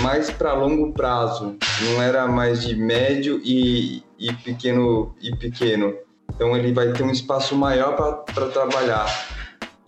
mais 0.00 0.30
para 0.30 0.52
longo 0.52 0.92
prazo, 0.92 1.56
não 1.82 2.02
era 2.02 2.26
mais 2.26 2.62
de 2.62 2.76
médio 2.76 3.40
e, 3.44 4.02
e 4.18 4.32
pequeno 4.32 5.14
e 5.20 5.34
pequeno. 5.36 5.94
Então 6.34 6.56
ele 6.56 6.72
vai 6.72 6.92
ter 6.92 7.02
um 7.02 7.10
espaço 7.10 7.56
maior 7.56 8.24
para 8.24 8.46
trabalhar. 8.48 9.06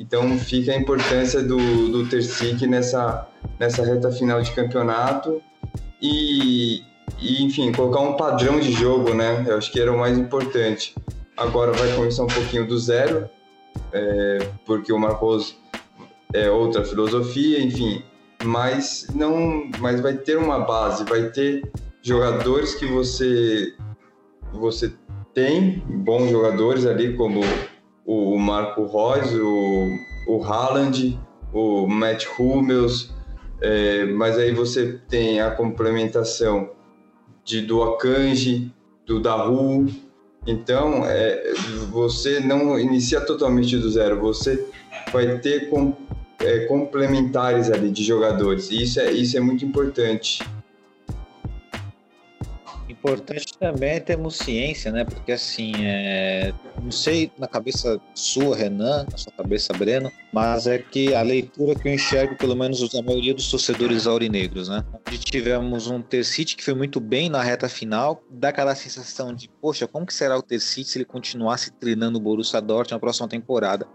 Então 0.01 0.39
fica 0.39 0.73
a 0.73 0.77
importância 0.77 1.43
do, 1.43 1.59
do 1.91 2.09
Tercic 2.09 2.67
nessa, 2.67 3.29
nessa 3.59 3.85
reta 3.85 4.11
final 4.11 4.41
de 4.41 4.51
campeonato 4.53 5.43
e, 6.01 6.83
e, 7.21 7.45
enfim, 7.45 7.71
colocar 7.71 8.01
um 8.01 8.17
padrão 8.17 8.59
de 8.59 8.73
jogo, 8.73 9.13
né? 9.13 9.45
Eu 9.47 9.59
acho 9.59 9.71
que 9.71 9.79
era 9.79 9.93
o 9.93 9.99
mais 9.99 10.17
importante. 10.17 10.95
Agora 11.37 11.73
vai 11.73 11.95
começar 11.95 12.25
um 12.25 12.29
pouquinho 12.29 12.67
do 12.67 12.79
zero, 12.79 13.29
é, 13.93 14.49
porque 14.65 14.91
o 14.91 14.99
Marcos 14.99 15.59
é 16.33 16.51
outra 16.51 16.83
filosofia, 16.83 17.63
enfim, 17.63 18.03
mas 18.43 19.07
não, 19.15 19.69
mas 19.81 20.01
vai 20.01 20.15
ter 20.15 20.39
uma 20.39 20.61
base, 20.61 21.05
vai 21.05 21.25
ter 21.25 21.71
jogadores 22.01 22.75
que 22.75 22.87
você 22.87 23.75
você 24.53 24.93
tem 25.35 25.83
bons 25.87 26.31
jogadores 26.31 26.87
ali 26.87 27.15
como 27.15 27.41
o 28.11 28.37
Marco 28.37 28.87
Reus, 28.87 29.33
o, 29.35 29.89
o 30.27 30.43
Haaland, 30.43 31.17
o 31.53 31.87
Matt 31.87 32.27
Hummels, 32.37 33.15
é, 33.61 34.05
mas 34.05 34.37
aí 34.37 34.53
você 34.53 34.99
tem 35.09 35.41
a 35.41 35.53
complementação 35.53 36.71
de, 37.45 37.61
do 37.61 37.85
Akanji, 37.85 38.75
do 39.07 39.21
Daru, 39.21 39.87
então 40.45 41.05
é, 41.05 41.53
você 41.93 42.41
não 42.41 42.77
inicia 42.81 43.21
totalmente 43.21 43.77
do 43.77 43.89
zero, 43.89 44.21
você 44.21 44.67
vai 45.13 45.39
ter 45.39 45.71
com, 45.71 45.95
é, 46.41 46.65
complementares 46.67 47.71
ali 47.71 47.93
de 47.93 48.03
jogadores, 48.03 48.73
e 48.73 48.83
isso 48.83 48.99
é, 48.99 49.13
isso 49.13 49.37
é 49.37 49.41
muito 49.41 49.65
importante. 49.65 50.43
Importante 53.01 53.57
também 53.59 53.93
é 53.93 54.01
termos 54.01 54.37
ciência, 54.37 54.93
né? 54.93 55.07
Porque 55.07 55.33
assim, 55.33 55.73
é... 55.87 56.53
não 56.83 56.91
sei 56.91 57.33
na 57.39 57.49
cabeça 57.49 57.99
sua, 58.15 58.55
Renan, 58.55 59.07
na 59.11 59.17
sua 59.17 59.33
cabeça, 59.33 59.73
Breno, 59.73 60.13
mas 60.31 60.67
é 60.67 60.79
que 60.79 61.15
a 61.15 61.23
leitura 61.23 61.75
que 61.75 61.89
eu 61.89 61.95
enxergo, 61.95 62.37
pelo 62.37 62.55
menos 62.55 62.95
a 62.95 63.01
maioria 63.01 63.33
dos 63.33 63.51
torcedores 63.51 64.07
aurinegros, 64.07 64.69
né? 64.69 64.85
Onde 65.09 65.19
tivemos 65.19 65.87
um 65.87 66.03
Tercite 66.03 66.55
que 66.55 66.63
foi 66.63 66.75
muito 66.75 67.01
bem 67.01 67.31
na 67.31 67.43
reta 67.43 67.71
final, 67.71 68.23
dá 68.29 68.51
aquela 68.51 68.75
sensação 68.75 69.35
de, 69.35 69.49
poxa, 69.49 69.87
como 69.87 70.05
que 70.05 70.13
será 70.13 70.37
o 70.37 70.43
Tercite 70.43 70.91
se 70.91 70.99
ele 70.99 71.07
continuasse 71.07 71.73
treinando 71.73 72.19
o 72.19 72.21
Borussia 72.21 72.61
Dortmund 72.61 72.93
na 72.93 72.99
próxima 72.99 73.27
temporada? 73.29 73.89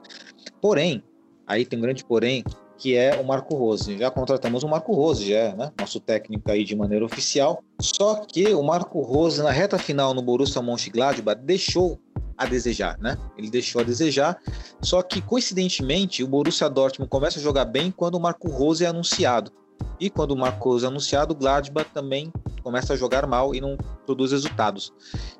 Porém, 0.59 1.03
aí 1.45 1.63
tem 1.63 1.77
um 1.77 1.81
grande 1.83 2.03
porém, 2.03 2.43
que 2.77 2.95
é 2.95 3.19
o 3.19 3.23
Marco 3.23 3.55
Rose. 3.55 3.97
Já 3.97 4.11
contratamos 4.11 4.63
o 4.63 4.67
Marco 4.67 4.93
Rose, 4.93 5.29
já 5.29 5.55
né? 5.55 5.71
nosso 5.79 5.99
técnico 5.99 6.51
aí 6.51 6.63
de 6.63 6.75
maneira 6.75 7.05
oficial. 7.05 7.63
Só 7.79 8.15
que 8.15 8.53
o 8.53 8.63
Marco 8.63 9.01
Rose, 9.01 9.41
na 9.41 9.51
reta 9.51 9.77
final 9.77 10.13
no 10.13 10.21
Borussia 10.21 10.61
Mönchengladbach, 10.61 11.41
deixou 11.41 11.99
a 12.37 12.45
desejar, 12.45 12.97
né? 12.99 13.17
Ele 13.37 13.49
deixou 13.49 13.81
a 13.81 13.83
desejar. 13.83 14.37
Só 14.81 15.01
que, 15.01 15.21
coincidentemente, 15.21 16.23
o 16.23 16.27
Borussia 16.27 16.69
Dortmund 16.69 17.09
começa 17.09 17.39
a 17.39 17.41
jogar 17.41 17.65
bem 17.65 17.91
quando 17.91 18.15
o 18.15 18.19
Marco 18.19 18.49
Rose 18.49 18.83
é 18.83 18.87
anunciado. 18.87 19.51
E 19.99 20.09
quando 20.09 20.31
o 20.31 20.37
Marco 20.37 20.69
Rose 20.69 20.85
é 20.85 20.87
anunciado, 20.87 21.33
o 21.33 21.37
Gladbach 21.37 21.89
também 21.93 22.31
começa 22.61 22.93
a 22.93 22.97
jogar 22.97 23.25
mal 23.25 23.55
e 23.55 23.61
não 23.61 23.77
produz 24.05 24.31
resultados. 24.31 24.91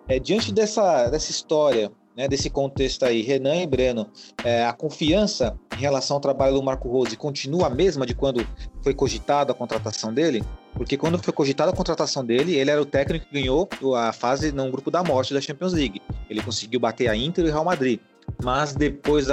É, 0.08 0.20
diante 0.20 0.54
dessa, 0.54 1.10
dessa 1.10 1.32
história 1.32 1.92
né, 2.16 2.28
desse 2.28 2.50
contexto 2.50 3.04
aí, 3.04 3.22
Renan 3.22 3.56
e 3.58 3.68
Breno, 3.68 4.08
é, 4.44 4.66
a 4.66 4.74
confiança 4.74 5.58
em 5.76 5.82
relação 5.82 6.18
ao 6.18 6.22
trabalho 6.22 6.56
do 6.56 6.64
Marco 6.64 6.90
Rose 6.90 7.16
continua 7.18 7.68
a 7.68 7.70
mesma 7.70 8.06
de 8.06 8.16
quando 8.16 8.46
foi 8.82 8.94
cogitada 8.94 9.52
a 9.52 9.56
contratação 9.56 10.14
dele? 10.14 10.44
Porque 10.74 10.98
quando 10.98 11.18
foi 11.22 11.34
cogitada 11.34 11.72
a 11.72 11.76
contratação 11.76 12.24
dele, 12.24 12.56
ele 12.56 12.70
era 12.70 12.82
o 12.82 12.86
técnico 12.86 13.26
que 13.26 13.34
ganhou 13.34 13.68
a 13.96 14.12
fase 14.12 14.52
no 14.52 14.70
grupo 14.70 14.92
da 14.92 15.04
morte 15.04 15.34
da 15.34 15.40
Champions 15.40 15.74
League. 15.74 16.02
Ele 16.30 16.42
conseguiu 16.42 16.80
bater 16.80 17.08
a 17.08 17.16
Inter 17.16 17.46
e 17.46 17.50
o 17.50 17.52
Real 17.52 17.64
Madrid. 17.64 18.00
Mas 18.44 18.76
depois 18.76 19.28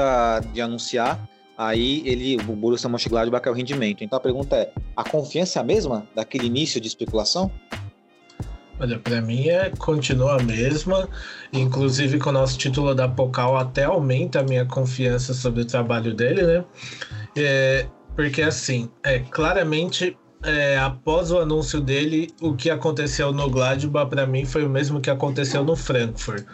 de 0.53 0.61
anunciar, 0.61 1.29
aí 1.59 2.03
ele, 2.07 2.37
o 2.37 2.55
Borussia 2.55 2.89
Mönchengladbach 2.89 3.47
é 3.47 3.51
o 3.51 3.55
rendimento. 3.55 4.05
Então 4.05 4.17
a 4.17 4.21
pergunta 4.21 4.57
é, 4.57 4.73
a 4.97 5.03
confiança 5.03 5.59
é 5.59 5.63
a 5.63 5.65
mesma 5.65 6.07
daquele 6.15 6.47
início 6.47 6.81
de 6.81 6.87
especulação? 6.87 7.51
Olha, 8.81 8.99
para 8.99 9.21
mim 9.21 9.49
é 9.49 9.71
continua 9.79 10.41
a 10.41 10.43
mesma. 10.43 11.09
Inclusive 11.53 12.19
com 12.19 12.31
o 12.31 12.33
nosso 12.33 12.59
título 12.59 12.95
da 12.95 13.09
Pocal 13.09 13.57
até 13.57 13.85
aumenta 13.85 14.41
a 14.41 14.43
minha 14.43 14.65
confiança 14.65 15.35
sobre 15.35 15.63
o 15.63 15.65
trabalho 15.65 16.15
dele, 16.15 16.43
né? 16.43 16.65
É, 17.37 17.87
porque 18.17 18.43
assim, 18.43 18.91
é 19.03 19.21
claramente 19.21 20.17
é, 20.43 20.77
após 20.79 21.31
o 21.31 21.39
anúncio 21.39 21.81
dele, 21.81 22.31
o 22.41 22.55
que 22.55 22.69
aconteceu 22.69 23.33
no 23.33 23.49
Gladbach 23.49 24.11
para 24.11 24.27
mim 24.27 24.45
foi 24.45 24.65
o 24.65 24.69
mesmo 24.69 25.01
que 25.01 25.11
aconteceu 25.11 25.65
no 25.65 25.77
Frankfurt. 25.77 26.45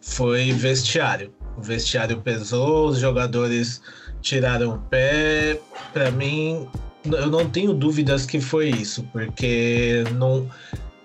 Foi 0.00 0.52
vestiário. 0.52 1.32
O 1.56 1.62
vestiário 1.62 2.20
pesou, 2.20 2.88
os 2.88 2.98
jogadores 2.98 3.82
tiraram 4.20 4.74
o 4.74 4.78
pé. 4.78 5.60
Para 5.92 6.10
mim, 6.10 6.66
eu 7.04 7.28
não 7.28 7.48
tenho 7.48 7.72
dúvidas 7.74 8.24
que 8.24 8.40
foi 8.40 8.70
isso, 8.70 9.02
porque 9.12 10.04
não 10.14 10.48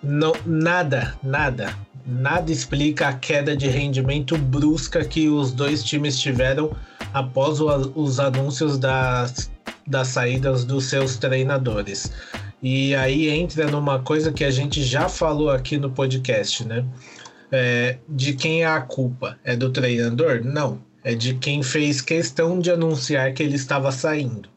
não, 0.07 0.33
nada, 0.45 1.13
nada, 1.21 1.75
nada 2.05 2.49
explica 2.49 3.09
a 3.09 3.13
queda 3.13 3.55
de 3.57 3.67
rendimento 3.67 4.37
brusca 4.37 5.03
que 5.03 5.27
os 5.27 5.51
dois 5.51 5.83
times 5.83 6.17
tiveram 6.17 6.75
após 7.13 7.59
o, 7.59 7.67
os 7.93 8.17
anúncios 8.17 8.77
das, 8.77 9.51
das 9.85 10.07
saídas 10.07 10.63
dos 10.63 10.85
seus 10.85 11.17
treinadores. 11.17 12.11
E 12.63 12.95
aí 12.95 13.29
entra 13.29 13.67
numa 13.67 13.99
coisa 13.99 14.31
que 14.31 14.45
a 14.45 14.49
gente 14.49 14.81
já 14.81 15.09
falou 15.09 15.49
aqui 15.49 15.77
no 15.77 15.91
podcast, 15.91 16.65
né? 16.65 16.85
É, 17.51 17.97
de 18.07 18.33
quem 18.33 18.63
é 18.63 18.65
a 18.65 18.81
culpa? 18.81 19.37
É 19.43 19.55
do 19.55 19.69
treinador? 19.69 20.41
Não. 20.43 20.81
É 21.03 21.13
de 21.15 21.33
quem 21.35 21.61
fez 21.61 22.01
questão 22.01 22.59
de 22.59 22.71
anunciar 22.71 23.33
que 23.33 23.43
ele 23.43 23.55
estava 23.55 23.91
saindo, 23.91 24.49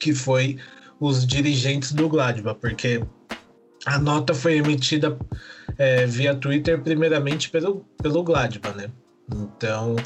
que 0.00 0.14
foi 0.14 0.58
os 1.00 1.26
dirigentes 1.26 1.92
do 1.92 2.08
Gladbach, 2.08 2.58
porque 2.60 3.02
A 3.86 3.98
nota 3.98 4.34
foi 4.34 4.56
emitida 4.56 5.16
é, 5.76 6.06
via 6.06 6.34
Twitter, 6.34 6.80
primeiramente 6.80 7.50
pelo, 7.50 7.84
pelo 8.02 8.22
Gladbach, 8.22 8.76
né? 8.76 8.90
Então, 9.32 9.96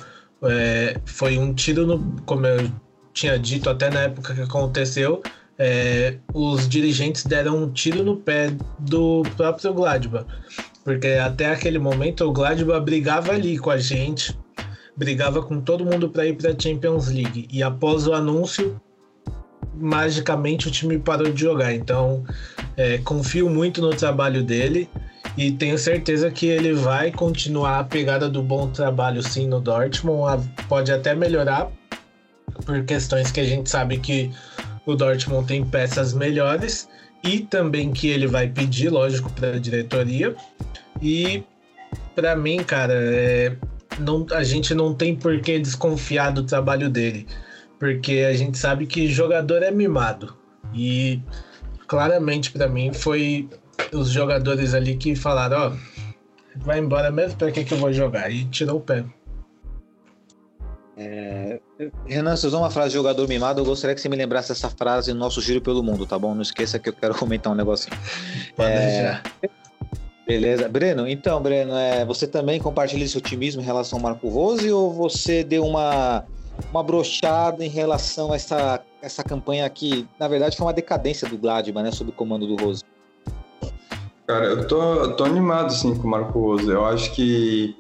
é, 0.43 0.97
foi 1.05 1.39
um 1.39 1.55
tiro 1.55 1.87
no. 1.87 2.23
Como 2.23 2.47
eu 2.47 2.71
tinha 3.13 3.39
dito 3.39 3.69
até 3.69 3.91
na 3.91 4.01
época 4.01 4.35
que 4.35 4.41
aconteceu, 4.41 5.23
é, 5.59 6.17
os 6.33 6.69
dirigentes 6.69 7.25
deram 7.25 7.65
um 7.65 7.73
tiro 7.73 8.05
no 8.05 8.17
pé 8.17 8.53
do 8.79 9.23
próprio 9.37 9.75
Gladbach. 9.75 10.27
Porque 10.85 11.09
até 11.09 11.47
aquele 11.47 11.79
momento 11.79 12.25
o 12.25 12.33
Gladbach 12.33 12.85
brigava 12.85 13.33
ali 13.33 13.59
com 13.59 13.71
a 13.71 13.79
gente, 13.79 14.37
brigava 14.97 15.43
com 15.43 15.61
todo 15.61 15.85
mundo 15.85 16.09
para 16.09 16.27
ir 16.27 16.37
para 16.37 16.53
a 16.53 16.59
Champions 16.59 17.09
League. 17.09 17.49
E 17.53 17.63
após 17.63 18.07
o 18.07 18.15
anúncio, 18.15 18.81
magicamente 19.75 20.69
o 20.69 20.71
time 20.71 20.99
parou 20.99 21.31
de 21.31 21.41
jogar. 21.41 21.75
Então, 21.75 22.25
é, 22.79 22.97
confio 22.99 23.51
muito 23.51 23.83
no 23.83 23.91
trabalho 23.91 24.45
dele 24.45 24.89
e 25.37 25.51
tenho 25.51 25.77
certeza 25.77 26.31
que 26.31 26.47
ele 26.47 26.73
vai 26.73 27.11
continuar 27.11 27.81
a 27.81 27.85
pegada 27.85 28.29
do 28.29 28.41
bom 28.41 28.71
trabalho 28.71 29.21
sim 29.21 29.49
no 29.49 29.61
Dortmund. 29.61 30.49
Pode 30.69 30.93
até 30.93 31.13
melhorar 31.13 31.69
por 32.65 32.85
questões 32.85 33.33
que 33.33 33.41
a 33.41 33.45
gente 33.45 33.69
sabe 33.69 33.99
que 33.99 34.31
o 34.87 34.95
Dortmund 34.95 35.49
tem 35.49 35.65
peças 35.65 36.15
melhores 36.15 36.89
e 37.25 37.41
também 37.41 37.93
que 37.93 38.07
ele 38.09 38.29
vai 38.29 38.49
pedir, 38.49 38.91
lógico, 38.91 39.31
para 39.33 39.57
a 39.57 39.59
diretoria. 39.59 40.37
E 41.03 41.43
para 42.15 42.37
mim, 42.37 42.63
cara, 42.63 42.95
é, 42.95 43.57
não, 43.99 44.25
a 44.31 44.45
gente 44.45 44.73
não 44.73 44.95
tem 44.95 45.17
por 45.17 45.41
que 45.41 45.59
desconfiar 45.59 46.31
do 46.31 46.45
trabalho 46.45 46.89
dele, 46.89 47.27
porque 47.77 48.25
a 48.29 48.35
gente 48.35 48.57
sabe 48.57 48.87
que 48.87 49.09
jogador 49.09 49.65
é 49.65 49.71
mimado. 49.73 50.37
E 50.73 51.21
claramente 51.89 52.53
para 52.53 52.69
mim 52.69 52.93
foi 52.93 53.49
os 53.93 54.11
jogadores 54.11 54.75
ali 54.75 54.97
que 54.97 55.17
falaram, 55.17 55.73
ó, 55.73 55.73
vai 56.57 56.79
embora 56.79 57.11
mesmo, 57.11 57.39
para 57.39 57.51
que 57.51 57.65
que 57.65 57.75
eu 57.75 57.79
vou 57.79 57.93
jogar? 57.93 58.31
E 58.31 58.45
tirou 58.45 58.77
o 58.77 58.81
pé. 58.81 59.05
É... 60.97 61.61
Renan, 62.07 62.37
você 62.37 62.49
usou 62.49 62.61
uma 62.61 62.71
frase 62.71 62.91
de 62.91 62.95
jogador 62.95 63.27
mimado, 63.27 63.61
eu 63.61 63.65
gostaria 63.65 63.95
que 63.95 64.01
você 64.01 64.09
me 64.09 64.17
lembrasse 64.17 64.53
essa 64.53 64.69
frase 64.69 65.13
no 65.13 65.19
nosso 65.19 65.41
giro 65.41 65.61
pelo 65.61 65.83
mundo, 65.83 66.05
tá 66.05 66.19
bom? 66.19 66.35
Não 66.35 66.43
esqueça 66.43 66.79
que 66.79 66.89
eu 66.89 66.93
quero 66.93 67.15
comentar 67.15 67.53
um 67.53 67.57
negocinho. 67.57 67.97
É... 68.59 69.21
Beleza. 70.27 70.69
Breno, 70.69 71.09
então, 71.09 71.41
Breno, 71.41 71.75
é, 71.75 72.05
você 72.05 72.27
também 72.27 72.61
compartilha 72.61 73.03
esse 73.03 73.17
otimismo 73.17 73.63
em 73.63 73.65
relação 73.65 73.99
ao 73.99 74.03
Marco 74.03 74.29
Rose 74.29 74.71
ou 74.71 74.93
você 74.93 75.43
deu 75.43 75.65
uma, 75.65 76.27
uma 76.71 76.83
brochada 76.83 77.65
em 77.65 77.69
relação 77.69 78.33
a 78.33 78.37
essa, 78.37 78.83
essa 79.01 79.23
campanha 79.23 79.69
que, 79.71 80.07
na 80.19 80.29
verdade, 80.29 80.57
foi 80.57 80.67
uma 80.67 80.73
decadência 80.73 81.29
do 81.29 81.39
Gladbach, 81.39 81.85
né, 81.85 81.91
sob 81.91 82.11
o 82.11 82.13
comando 82.13 82.47
do 82.47 82.57
Rose? 82.63 82.83
Cara, 84.27 84.45
eu 84.45 84.69
tô, 84.69 85.13
tô 85.13 85.25
animado, 85.25 85.73
sim, 85.73 85.97
com 85.97 86.07
o 86.07 86.11
Marco 86.11 86.39
Rose. 86.39 86.69
Eu 86.69 86.85
acho 86.85 87.15
que 87.15 87.75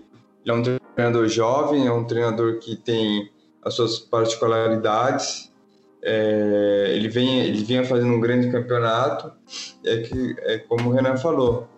ele 0.44 0.50
é 0.50 0.52
um 0.54 0.62
treinador 0.94 1.28
jovem, 1.28 1.86
é 1.86 1.92
um 1.92 2.04
treinador 2.04 2.58
que 2.58 2.74
tem 2.74 3.30
as 3.62 3.74
suas 3.74 3.98
particularidades. 3.98 5.52
É, 6.02 6.92
ele 6.94 7.08
vem 7.08 7.40
ele 7.40 7.62
vinha 7.64 7.84
fazendo 7.84 8.14
um 8.14 8.20
grande 8.20 8.50
campeonato. 8.50 9.30
É 9.84 9.98
que 9.98 10.36
é 10.38 10.58
como 10.58 10.88
o 10.88 10.92
Renan 10.92 11.16
falou. 11.16 11.68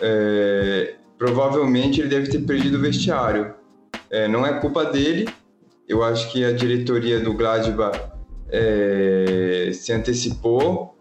É, 0.00 0.94
provavelmente 1.18 2.00
ele 2.00 2.08
deve 2.08 2.28
ter 2.28 2.40
perdido 2.40 2.78
o 2.78 2.80
vestiário. 2.80 3.54
É, 4.08 4.28
não 4.28 4.46
é 4.46 4.60
culpa 4.60 4.84
dele. 4.84 5.28
Eu 5.88 6.04
acho 6.04 6.30
que 6.30 6.44
a 6.44 6.52
diretoria 6.52 7.18
do 7.18 7.34
Gladbach 7.34 7.98
é, 8.52 9.70
se 9.72 9.92
antecipou, 9.92 10.96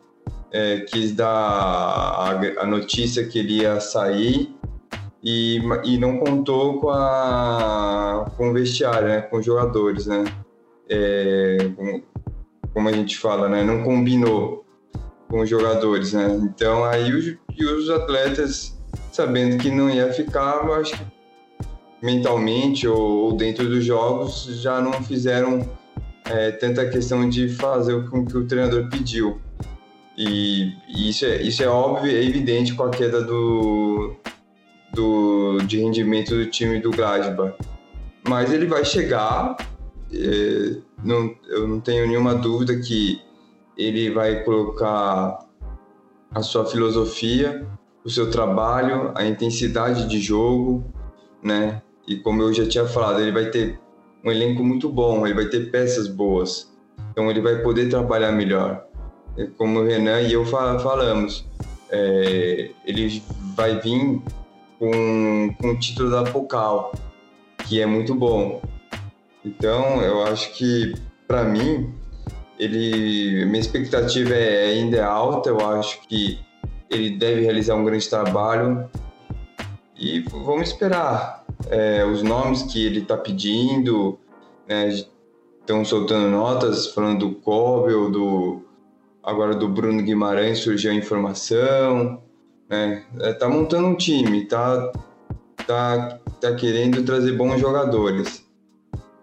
é, 0.51 0.79
quis 0.81 1.11
dar 1.13 1.27
a, 1.29 2.31
a 2.59 2.65
notícia 2.65 3.25
que 3.25 3.39
ele 3.39 3.61
ia 3.61 3.79
sair 3.79 4.55
e, 5.23 5.61
e 5.83 5.97
não 5.97 6.17
contou 6.19 6.79
com, 6.79 6.89
a, 6.89 8.31
com 8.37 8.49
o 8.49 8.53
vestiário, 8.53 9.07
né, 9.07 9.21
com 9.21 9.37
os 9.37 9.45
jogadores, 9.45 10.05
né? 10.07 10.23
É, 10.89 11.69
com, 11.75 12.01
como 12.73 12.89
a 12.89 12.91
gente 12.91 13.17
fala, 13.17 13.49
né, 13.49 13.63
não 13.63 13.83
combinou 13.83 14.65
com 15.27 15.41
os 15.41 15.49
jogadores, 15.49 16.13
né? 16.13 16.39
Então 16.43 16.83
aí 16.83 17.13
os, 17.13 17.35
os 17.59 17.89
atletas, 17.89 18.77
sabendo 19.11 19.61
que 19.61 19.69
não 19.69 19.89
ia 19.89 20.11
ficar, 20.13 20.65
acho 20.71 20.97
que 20.97 21.05
mentalmente 22.01 22.87
ou, 22.87 23.25
ou 23.25 23.33
dentro 23.33 23.67
dos 23.67 23.83
jogos 23.83 24.45
já 24.61 24.79
não 24.81 24.93
fizeram 25.03 25.69
é, 26.29 26.51
tanta 26.51 26.87
questão 26.87 27.27
de 27.27 27.49
fazer 27.49 27.93
o 27.93 28.25
que 28.25 28.37
o 28.37 28.45
treinador 28.45 28.87
pediu. 28.89 29.41
E, 30.17 30.73
e 30.87 31.09
isso, 31.09 31.25
é, 31.25 31.41
isso 31.41 31.63
é 31.63 31.67
óbvio, 31.67 32.11
é 32.11 32.23
evidente 32.23 32.73
com 32.75 32.83
a 32.83 32.89
queda 32.89 33.21
do, 33.21 34.15
do, 34.93 35.57
de 35.65 35.79
rendimento 35.79 36.35
do 36.35 36.45
time 36.45 36.79
do 36.79 36.91
Gladbach. 36.91 37.55
Mas 38.27 38.53
ele 38.53 38.67
vai 38.67 38.85
chegar, 38.85 39.57
é, 40.13 40.75
não, 41.03 41.33
eu 41.47 41.67
não 41.67 41.79
tenho 41.79 42.07
nenhuma 42.07 42.35
dúvida 42.35 42.77
que 42.77 43.21
ele 43.77 44.11
vai 44.11 44.43
colocar 44.43 45.39
a 46.31 46.41
sua 46.43 46.65
filosofia, 46.65 47.65
o 48.03 48.09
seu 48.09 48.29
trabalho, 48.29 49.11
a 49.15 49.25
intensidade 49.25 50.07
de 50.07 50.19
jogo, 50.19 50.83
né? 51.41 51.81
E 52.07 52.17
como 52.17 52.41
eu 52.41 52.53
já 52.53 52.67
tinha 52.67 52.85
falado, 52.85 53.21
ele 53.21 53.31
vai 53.31 53.49
ter 53.49 53.79
um 54.23 54.31
elenco 54.31 54.63
muito 54.63 54.89
bom, 54.89 55.25
ele 55.25 55.35
vai 55.35 55.45
ter 55.45 55.71
peças 55.71 56.07
boas, 56.07 56.71
então 57.11 57.29
ele 57.29 57.41
vai 57.41 57.61
poder 57.61 57.89
trabalhar 57.89 58.31
melhor. 58.31 58.85
Como 59.57 59.79
o 59.79 59.85
Renan 59.85 60.21
e 60.21 60.33
eu 60.33 60.45
falamos, 60.45 61.45
é, 61.89 62.71
ele 62.85 63.23
vai 63.55 63.79
vir 63.79 64.21
com, 64.77 65.55
com 65.59 65.67
o 65.69 65.79
título 65.79 66.11
da 66.11 66.23
Pocal, 66.23 66.93
que 67.65 67.81
é 67.81 67.85
muito 67.85 68.13
bom. 68.13 68.61
Então, 69.45 70.01
eu 70.01 70.23
acho 70.23 70.53
que, 70.53 70.93
para 71.27 71.43
mim, 71.43 71.93
ele, 72.59 73.45
minha 73.45 73.59
expectativa 73.59 74.33
é, 74.33 74.71
ainda 74.71 74.97
é 74.97 75.03
alta. 75.03 75.49
Eu 75.49 75.59
acho 75.65 76.01
que 76.07 76.39
ele 76.89 77.11
deve 77.11 77.41
realizar 77.41 77.75
um 77.75 77.85
grande 77.85 78.09
trabalho 78.09 78.89
e 79.95 80.19
vamos 80.19 80.69
esperar 80.69 81.38
é, 81.67 82.05
os 82.05 82.21
nomes 82.23 82.63
que 82.63 82.85
ele 82.85 82.99
está 82.99 83.17
pedindo. 83.17 84.19
Estão 84.67 85.79
né, 85.79 85.83
soltando 85.83 86.29
notas 86.29 86.87
falando 86.87 87.27
do 87.27 87.35
Cobel, 87.35 88.11
do 88.11 88.61
agora 89.23 89.55
do 89.55 89.67
Bruno 89.67 90.01
Guimarães 90.03 90.59
surgiu 90.59 90.91
a 90.91 90.93
informação 90.93 92.21
né? 92.69 93.03
É, 93.21 93.33
tá 93.33 93.49
montando 93.49 93.87
um 93.87 93.95
time, 93.95 94.45
tá, 94.45 94.91
tá, 95.65 96.19
tá 96.39 96.55
querendo 96.55 97.03
trazer 97.03 97.31
bons 97.31 97.59
jogadores. 97.59 98.45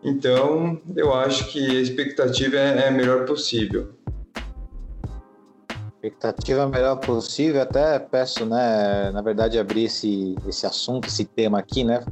Então, 0.02 0.80
eu 0.94 1.14
acho 1.14 1.50
que 1.50 1.58
a 1.58 1.80
expectativa 1.80 2.56
é, 2.56 2.78
é 2.80 2.88
a 2.88 2.90
melhor 2.90 3.24
possível. 3.24 3.92
Expectativa 6.02 6.68
melhor 6.68 6.96
possível, 6.96 7.62
até 7.62 7.98
peço, 7.98 8.44
né, 8.44 9.10
na 9.12 9.22
verdade, 9.22 9.58
abrir 9.58 9.84
esse, 9.84 10.36
esse 10.46 10.66
assunto, 10.66 11.08
esse 11.08 11.24
tema 11.24 11.58
aqui, 11.58 11.82
né, 11.84 12.04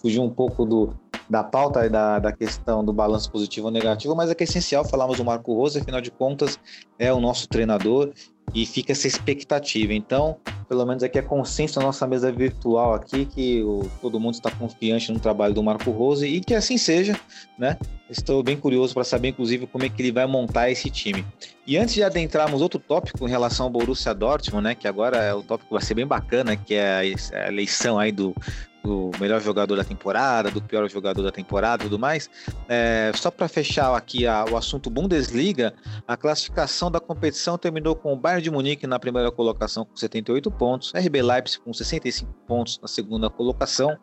fugir 0.00 0.20
um 0.20 0.30
pouco 0.30 0.64
do, 0.64 0.94
da 1.28 1.42
pauta 1.42 1.86
e 1.86 1.88
da, 1.88 2.18
da 2.18 2.32
questão 2.32 2.84
do 2.84 2.92
balanço 2.92 3.30
positivo 3.30 3.66
ou 3.66 3.72
negativo, 3.72 4.14
mas 4.14 4.30
é 4.30 4.34
que 4.34 4.42
é 4.42 4.46
essencial 4.46 4.84
falarmos 4.84 5.16
do 5.16 5.24
Marco 5.24 5.54
Rosa, 5.54 5.80
afinal 5.80 6.00
de 6.00 6.10
contas, 6.10 6.58
é 6.98 7.12
o 7.12 7.20
nosso 7.20 7.48
treinador 7.48 8.12
e 8.54 8.66
fica 8.66 8.92
essa 8.92 9.06
expectativa. 9.06 9.92
Então, 9.92 10.36
pelo 10.68 10.84
menos 10.86 11.02
aqui 11.02 11.18
é 11.18 11.22
consenso 11.22 11.78
na 11.78 11.86
nossa 11.86 12.06
mesa 12.06 12.30
virtual 12.30 12.94
aqui 12.94 13.26
que 13.26 13.62
o, 13.62 13.90
todo 14.00 14.20
mundo 14.20 14.34
está 14.34 14.50
confiante 14.50 15.12
no 15.12 15.18
trabalho 15.18 15.54
do 15.54 15.62
Marco 15.62 15.90
Rose 15.90 16.26
e 16.26 16.40
que 16.40 16.54
assim 16.54 16.78
seja, 16.78 17.18
né? 17.58 17.76
Estou 18.08 18.42
bem 18.42 18.56
curioso 18.56 18.92
para 18.92 19.04
saber, 19.04 19.28
inclusive, 19.28 19.68
como 19.68 19.84
é 19.84 19.88
que 19.88 20.02
ele 20.02 20.10
vai 20.10 20.26
montar 20.26 20.68
esse 20.68 20.90
time. 20.90 21.24
E 21.64 21.76
antes 21.76 21.94
de 21.94 22.02
adentrarmos 22.02 22.60
outro 22.60 22.80
tópico 22.80 23.26
em 23.26 23.30
relação 23.30 23.66
ao 23.66 23.70
Borussia 23.70 24.12
Dortmund, 24.12 24.64
né? 24.64 24.74
Que 24.74 24.88
agora 24.88 25.18
é 25.18 25.32
o 25.32 25.42
tópico 25.42 25.68
que 25.68 25.74
vai 25.74 25.82
ser 25.82 25.94
bem 25.94 26.06
bacana, 26.06 26.56
que 26.56 26.74
é 26.74 27.18
a 27.32 27.48
eleição 27.48 28.00
aí 28.00 28.10
do, 28.10 28.34
do 28.82 29.10
melhor 29.20 29.40
jogador 29.40 29.76
da 29.76 29.84
temporada, 29.84 30.50
do 30.50 30.62
pior 30.62 30.88
jogador 30.88 31.22
da 31.22 31.30
temporada 31.30 31.82
e 31.82 31.86
tudo 31.86 31.98
mais. 31.98 32.30
É, 32.68 33.12
só 33.14 33.30
para 33.30 33.48
fechar 33.48 33.94
aqui 33.94 34.26
a, 34.26 34.44
o 34.50 34.56
assunto 34.56 34.88
Bundesliga, 34.90 35.74
a 36.06 36.16
classificação 36.16 36.90
da 36.90 37.00
competição 37.00 37.58
terminou 37.58 37.94
com 37.94 38.12
o 38.12 38.16
Bayern 38.16 38.42
de 38.42 38.50
Munique 38.50 38.86
na 38.86 38.98
primeira 38.98 39.30
colocação 39.30 39.84
com 39.84 39.96
78 39.96 40.50
pontos, 40.50 40.92
RB 40.94 41.22
Leipzig 41.22 41.60
com 41.62 41.72
65 41.72 42.32
pontos 42.46 42.78
na 42.80 42.88
segunda 42.88 43.28
colocação. 43.28 43.96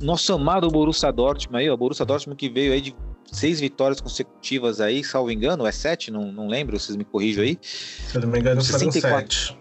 Nosso 0.00 0.32
amado 0.32 0.68
Borussia 0.68 1.12
Dortmund 1.12 1.58
aí, 1.62 1.70
o 1.70 1.76
Borussia 1.76 2.04
Dortmund 2.04 2.36
que 2.36 2.48
veio 2.48 2.72
aí 2.72 2.80
de 2.80 2.94
seis 3.32 3.60
vitórias 3.60 4.00
consecutivas 4.00 4.80
aí, 4.80 5.04
salvo 5.04 5.30
engano, 5.30 5.66
é 5.66 5.72
sete, 5.72 6.10
não, 6.10 6.32
não 6.32 6.48
lembro, 6.48 6.78
vocês 6.78 6.96
me 6.96 7.04
corrijam 7.04 7.44
aí. 7.44 7.58
Se 7.62 8.16
eu 8.16 8.22
não 8.22 8.28
me 8.28 8.38
engano, 8.38 8.60
64. 8.60 9.00
foram 9.00 9.20
sete. 9.20 9.59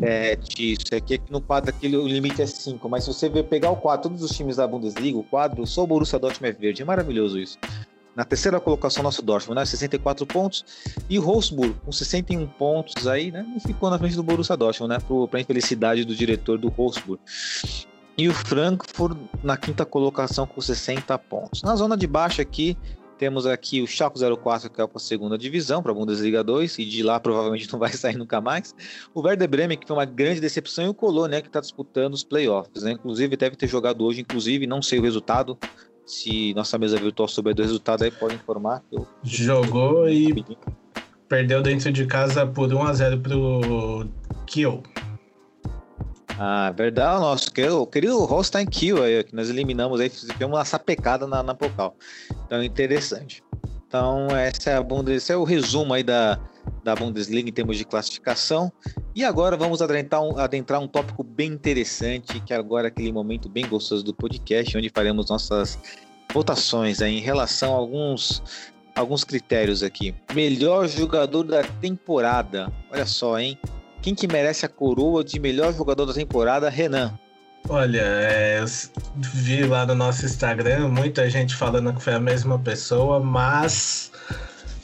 7, 0.00 0.72
isso 0.72 0.94
aqui, 0.94 1.14
aqui 1.14 1.32
no 1.32 1.40
quadro 1.40 1.70
aqui 1.70 1.86
o 1.96 2.06
limite 2.06 2.42
é 2.42 2.46
5, 2.46 2.88
mas 2.88 3.04
se 3.04 3.12
você 3.12 3.28
ver, 3.28 3.44
pegar 3.44 3.70
o 3.70 3.76
quadro, 3.76 4.08
todos 4.08 4.22
os 4.22 4.36
times 4.36 4.56
da 4.56 4.66
Bundesliga, 4.66 5.16
o 5.16 5.22
quadro, 5.22 5.66
só 5.66 5.84
o 5.84 5.86
Borussia 5.86 6.18
Dortmund 6.18 6.56
é 6.56 6.60
verde, 6.60 6.82
é 6.82 6.84
maravilhoso 6.84 7.38
isso. 7.38 7.58
Na 8.16 8.24
terceira 8.24 8.58
colocação, 8.58 9.02
nosso 9.02 9.20
Dortmund, 9.20 9.60
né? 9.60 9.66
64 9.66 10.24
pontos. 10.24 10.64
E 11.08 11.18
o 11.18 11.22
Wolfsburg, 11.22 11.76
com 11.84 11.92
61 11.92 12.46
pontos 12.46 13.06
aí, 13.06 13.30
né? 13.30 13.42
Não 13.46 13.60
ficou 13.60 13.90
na 13.90 13.98
frente 13.98 14.16
do 14.16 14.22
Borussia 14.22 14.56
Dortmund, 14.56 14.94
né? 14.94 15.26
Para 15.30 15.38
infelicidade 15.38 16.02
do 16.02 16.16
diretor 16.16 16.56
do 16.56 16.70
Wolfsburg. 16.70 17.20
E 18.16 18.26
o 18.26 18.32
Frankfurt 18.32 19.18
na 19.42 19.58
quinta 19.58 19.84
colocação 19.84 20.46
com 20.46 20.58
60 20.58 21.18
pontos. 21.18 21.62
Na 21.62 21.76
zona 21.76 21.94
de 21.94 22.06
baixo 22.06 22.40
aqui, 22.40 22.74
temos 23.18 23.46
aqui 23.46 23.82
o 23.82 23.86
Schalke 23.86 24.18
04, 24.18 24.70
que 24.70 24.80
é 24.80 24.86
para 24.86 24.96
a 24.96 25.00
segunda 25.00 25.36
divisão, 25.36 25.82
para 25.82 25.92
a 25.92 25.94
Bundesliga 25.94 26.42
2, 26.42 26.78
e 26.78 26.84
de 26.84 27.02
lá 27.02 27.18
provavelmente 27.18 27.70
não 27.72 27.78
vai 27.78 27.92
sair 27.92 28.16
nunca 28.16 28.40
mais. 28.40 28.74
O 29.14 29.20
Werder 29.20 29.48
Bremen, 29.48 29.78
que 29.78 29.86
foi 29.86 29.96
uma 29.96 30.04
grande 30.04 30.40
decepção, 30.40 30.86
e 30.86 30.88
o 30.88 30.94
Colônia, 30.94 31.40
que 31.40 31.48
está 31.48 31.60
disputando 31.60 32.14
os 32.14 32.24
playoffs. 32.24 32.82
Né? 32.82 32.92
Inclusive, 32.92 33.36
deve 33.36 33.56
ter 33.56 33.66
jogado 33.66 34.04
hoje, 34.04 34.20
inclusive, 34.20 34.66
não 34.66 34.82
sei 34.82 34.98
o 34.98 35.02
resultado. 35.02 35.58
Se 36.04 36.54
nossa 36.54 36.78
mesa 36.78 36.96
virtual 36.98 37.28
souber 37.28 37.54
do 37.54 37.62
resultado, 37.62 38.04
aí 38.04 38.10
pode 38.10 38.36
informar. 38.36 38.82
Eu... 38.92 39.06
Jogou 39.24 40.08
e 40.08 40.44
perdeu 41.28 41.60
dentro 41.62 41.90
de 41.90 42.06
casa 42.06 42.46
por 42.46 42.72
1 42.72 42.82
a 42.82 42.92
0 42.92 43.20
para 43.20 43.36
o 43.36 44.08
Kiel. 44.46 44.82
Ah, 46.38 46.70
verdade, 46.70 47.20
nosso 47.20 47.50
querido, 47.50 47.86
querido 47.86 48.24
Holstein 48.24 48.66
Kiel 48.66 49.02
aí, 49.02 49.24
que 49.24 49.34
nós 49.34 49.48
eliminamos 49.48 50.00
aí, 50.00 50.10
fizemos 50.10 50.42
uma 50.42 50.64
sapecada 50.64 51.26
na, 51.26 51.42
na 51.42 51.54
Pocal. 51.54 51.96
Então, 52.46 52.62
interessante. 52.62 53.42
Então, 53.88 54.26
essa 54.36 54.70
é 54.70 54.76
a 54.76 54.82
Bundes, 54.82 55.14
esse 55.14 55.32
é 55.32 55.36
o 55.36 55.44
resumo 55.44 55.94
aí 55.94 56.02
da, 56.02 56.38
da 56.84 56.94
Bundesliga 56.94 57.48
em 57.48 57.52
termos 57.52 57.78
de 57.78 57.84
classificação. 57.84 58.70
E 59.14 59.24
agora 59.24 59.56
vamos 59.56 59.80
adentrar 59.80 60.22
um, 60.22 60.38
adentrar 60.38 60.80
um 60.80 60.88
tópico 60.88 61.22
bem 61.22 61.52
interessante, 61.52 62.40
que 62.40 62.52
agora 62.52 62.88
é 62.88 62.90
aquele 62.90 63.12
momento 63.12 63.48
bem 63.48 63.66
gostoso 63.66 64.04
do 64.04 64.12
podcast, 64.12 64.76
onde 64.76 64.90
faremos 64.90 65.30
nossas 65.30 65.78
votações 66.34 67.00
aí, 67.00 67.16
em 67.16 67.20
relação 67.20 67.74
a 67.74 67.78
alguns, 67.78 68.42
alguns 68.94 69.24
critérios 69.24 69.82
aqui. 69.82 70.14
Melhor 70.34 70.86
jogador 70.88 71.44
da 71.44 71.62
temporada. 71.62 72.70
Olha 72.90 73.06
só, 73.06 73.38
hein? 73.38 73.58
Quem 74.06 74.14
que 74.14 74.28
merece 74.28 74.64
a 74.64 74.68
coroa 74.68 75.24
de 75.24 75.40
melhor 75.40 75.74
jogador 75.74 76.06
da 76.06 76.14
temporada? 76.14 76.70
Renan. 76.70 77.18
Olha, 77.68 78.02
é, 78.02 78.60
eu 78.60 78.64
vi 79.34 79.64
lá 79.64 79.84
no 79.84 79.96
nosso 79.96 80.24
Instagram 80.24 80.86
muita 80.86 81.28
gente 81.28 81.56
falando 81.56 81.92
que 81.92 82.00
foi 82.00 82.14
a 82.14 82.20
mesma 82.20 82.56
pessoa, 82.56 83.18
mas 83.18 84.12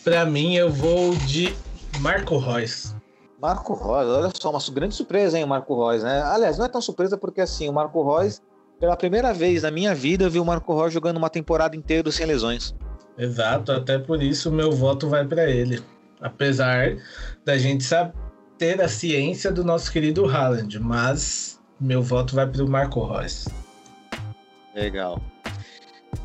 para 0.02 0.26
mim 0.26 0.56
eu 0.56 0.68
vou 0.70 1.14
de 1.14 1.54
Marco 2.00 2.37
Reus. 2.37 2.96
Marco 3.40 3.74
Reus, 3.74 4.11
olha 4.11 4.32
só, 4.35 4.50
uma 4.50 4.58
grande 4.74 4.96
surpresa, 4.96 5.38
hein, 5.38 5.44
o 5.44 5.46
Marco 5.46 5.88
Reus, 5.88 6.02
né? 6.02 6.20
Aliás, 6.22 6.58
não 6.58 6.64
é 6.64 6.68
tão 6.68 6.80
surpresa 6.80 7.16
porque 7.16 7.42
assim, 7.42 7.68
o 7.68 7.72
Marco 7.72 8.02
Reus, 8.02 8.42
pela 8.80 8.96
primeira 8.96 9.32
vez 9.32 9.62
na 9.62 9.70
minha 9.70 9.94
vida, 9.94 10.24
eu 10.24 10.30
vi 10.32 10.40
o 10.40 10.44
Marco 10.44 10.76
Reus 10.76 10.92
jogando 10.92 11.18
uma 11.18 11.30
temporada 11.30 11.76
inteira 11.76 12.11
sem 12.11 12.26
lesões. 12.26 12.74
Exato, 13.16 13.70
até 13.70 14.00
por 14.00 14.20
isso 14.20 14.48
o 14.48 14.52
meu 14.52 14.72
voto 14.72 15.08
vai 15.08 15.24
para 15.24 15.48
ele. 15.48 15.80
Apesar 16.20 16.96
da 17.44 17.56
gente 17.56 17.85
saber 17.85 18.32
ter 18.62 18.81
a 18.81 18.87
ciência 18.87 19.51
do 19.51 19.64
nosso 19.64 19.90
querido 19.90 20.25
Haaland, 20.25 20.79
mas 20.79 21.61
meu 21.81 22.01
voto 22.01 22.37
vai 22.37 22.46
para 22.46 22.62
o 22.62 22.70
Marco 22.70 23.05
Reus. 23.05 23.48
Legal. 24.72 25.20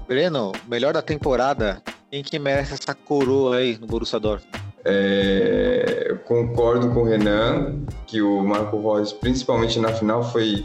Breno, 0.07 0.51
melhor 0.67 0.93
da 0.93 1.01
temporada, 1.01 1.81
quem 2.11 2.21
que 2.21 2.37
merece 2.37 2.75
essa 2.75 2.93
coroa 2.93 3.57
aí 3.57 3.75
no 3.79 3.87
Borussia 3.87 4.19
Dortmund? 4.19 4.55
É, 4.85 6.15
concordo 6.25 6.91
com 6.93 6.99
o 6.99 7.05
Renan 7.05 7.81
que 8.05 8.21
o 8.21 8.43
Marco 8.43 8.79
Reus, 8.79 9.11
principalmente 9.11 9.79
na 9.79 9.91
final, 9.91 10.23
foi 10.23 10.63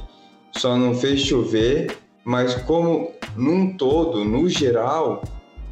só 0.54 0.76
não 0.76 0.94
fez 0.94 1.22
chover, 1.22 1.96
mas 2.22 2.54
como 2.54 3.12
num 3.34 3.78
todo, 3.78 4.26
no 4.26 4.46
geral, 4.46 5.22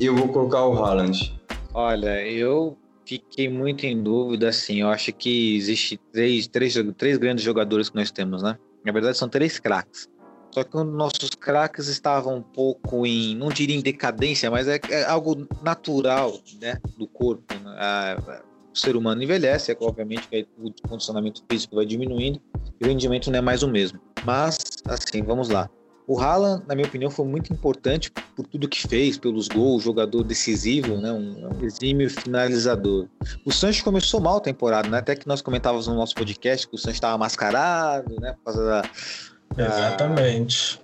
eu 0.00 0.16
vou 0.16 0.28
colocar 0.28 0.64
o 0.64 0.82
Haaland. 0.82 1.38
Olha, 1.74 2.26
eu 2.26 2.79
fiquei 3.18 3.48
muito 3.48 3.84
em 3.84 4.00
dúvida, 4.00 4.48
assim. 4.48 4.80
Eu 4.80 4.88
acho 4.88 5.12
que 5.12 5.56
existe 5.56 5.98
três, 6.12 6.46
três, 6.46 6.74
três 6.96 7.18
grandes 7.18 7.44
jogadores 7.44 7.90
que 7.90 7.96
nós 7.96 8.10
temos, 8.10 8.42
né? 8.42 8.56
Na 8.84 8.92
verdade, 8.92 9.18
são 9.18 9.28
três 9.28 9.58
craques. 9.58 10.08
Só 10.52 10.64
que 10.64 10.76
nossos 10.76 11.30
craques 11.30 11.86
estavam 11.88 12.36
um 12.36 12.42
pouco 12.42 13.06
em, 13.06 13.36
não 13.36 13.48
diria 13.48 13.76
em 13.76 13.80
decadência, 13.80 14.50
mas 14.50 14.66
é, 14.66 14.80
é 14.90 15.04
algo 15.04 15.46
natural, 15.62 16.40
né, 16.60 16.76
do 16.98 17.06
corpo. 17.06 17.54
Né? 17.54 18.16
O 18.72 18.78
ser 18.78 18.96
humano 18.96 19.22
envelhece, 19.22 19.70
é, 19.70 19.76
obviamente 19.80 20.26
que 20.28 20.46
o 20.58 20.72
condicionamento 20.88 21.44
físico 21.48 21.76
vai 21.76 21.86
diminuindo 21.86 22.40
e 22.80 22.84
o 22.84 22.88
rendimento 22.88 23.30
não 23.30 23.38
é 23.38 23.42
mais 23.42 23.62
o 23.62 23.68
mesmo. 23.68 24.00
Mas, 24.24 24.58
assim, 24.86 25.22
vamos 25.22 25.48
lá. 25.48 25.70
O 26.10 26.18
Haaland, 26.18 26.64
na 26.66 26.74
minha 26.74 26.88
opinião, 26.88 27.08
foi 27.08 27.24
muito 27.24 27.52
importante 27.52 28.10
por 28.10 28.44
tudo 28.44 28.68
que 28.68 28.84
fez, 28.84 29.16
pelos 29.16 29.46
gols, 29.46 29.84
jogador 29.84 30.24
decisivo, 30.24 30.96
né? 30.96 31.12
um, 31.12 31.48
um 31.56 31.64
exímio 31.64 32.10
finalizador. 32.10 33.06
O 33.44 33.52
Sancho 33.52 33.84
começou 33.84 34.20
mal 34.20 34.38
a 34.38 34.40
temporada, 34.40 34.88
né? 34.88 34.98
até 34.98 35.14
que 35.14 35.28
nós 35.28 35.40
comentávamos 35.40 35.86
no 35.86 35.94
nosso 35.94 36.16
podcast 36.16 36.66
que 36.66 36.74
o 36.74 36.78
Sancho 36.78 36.94
estava 36.94 37.16
mascarado, 37.16 38.20
né? 38.20 38.32
por 38.32 38.52
causa 38.52 38.66
da. 38.66 38.82
Exatamente. 39.56 40.80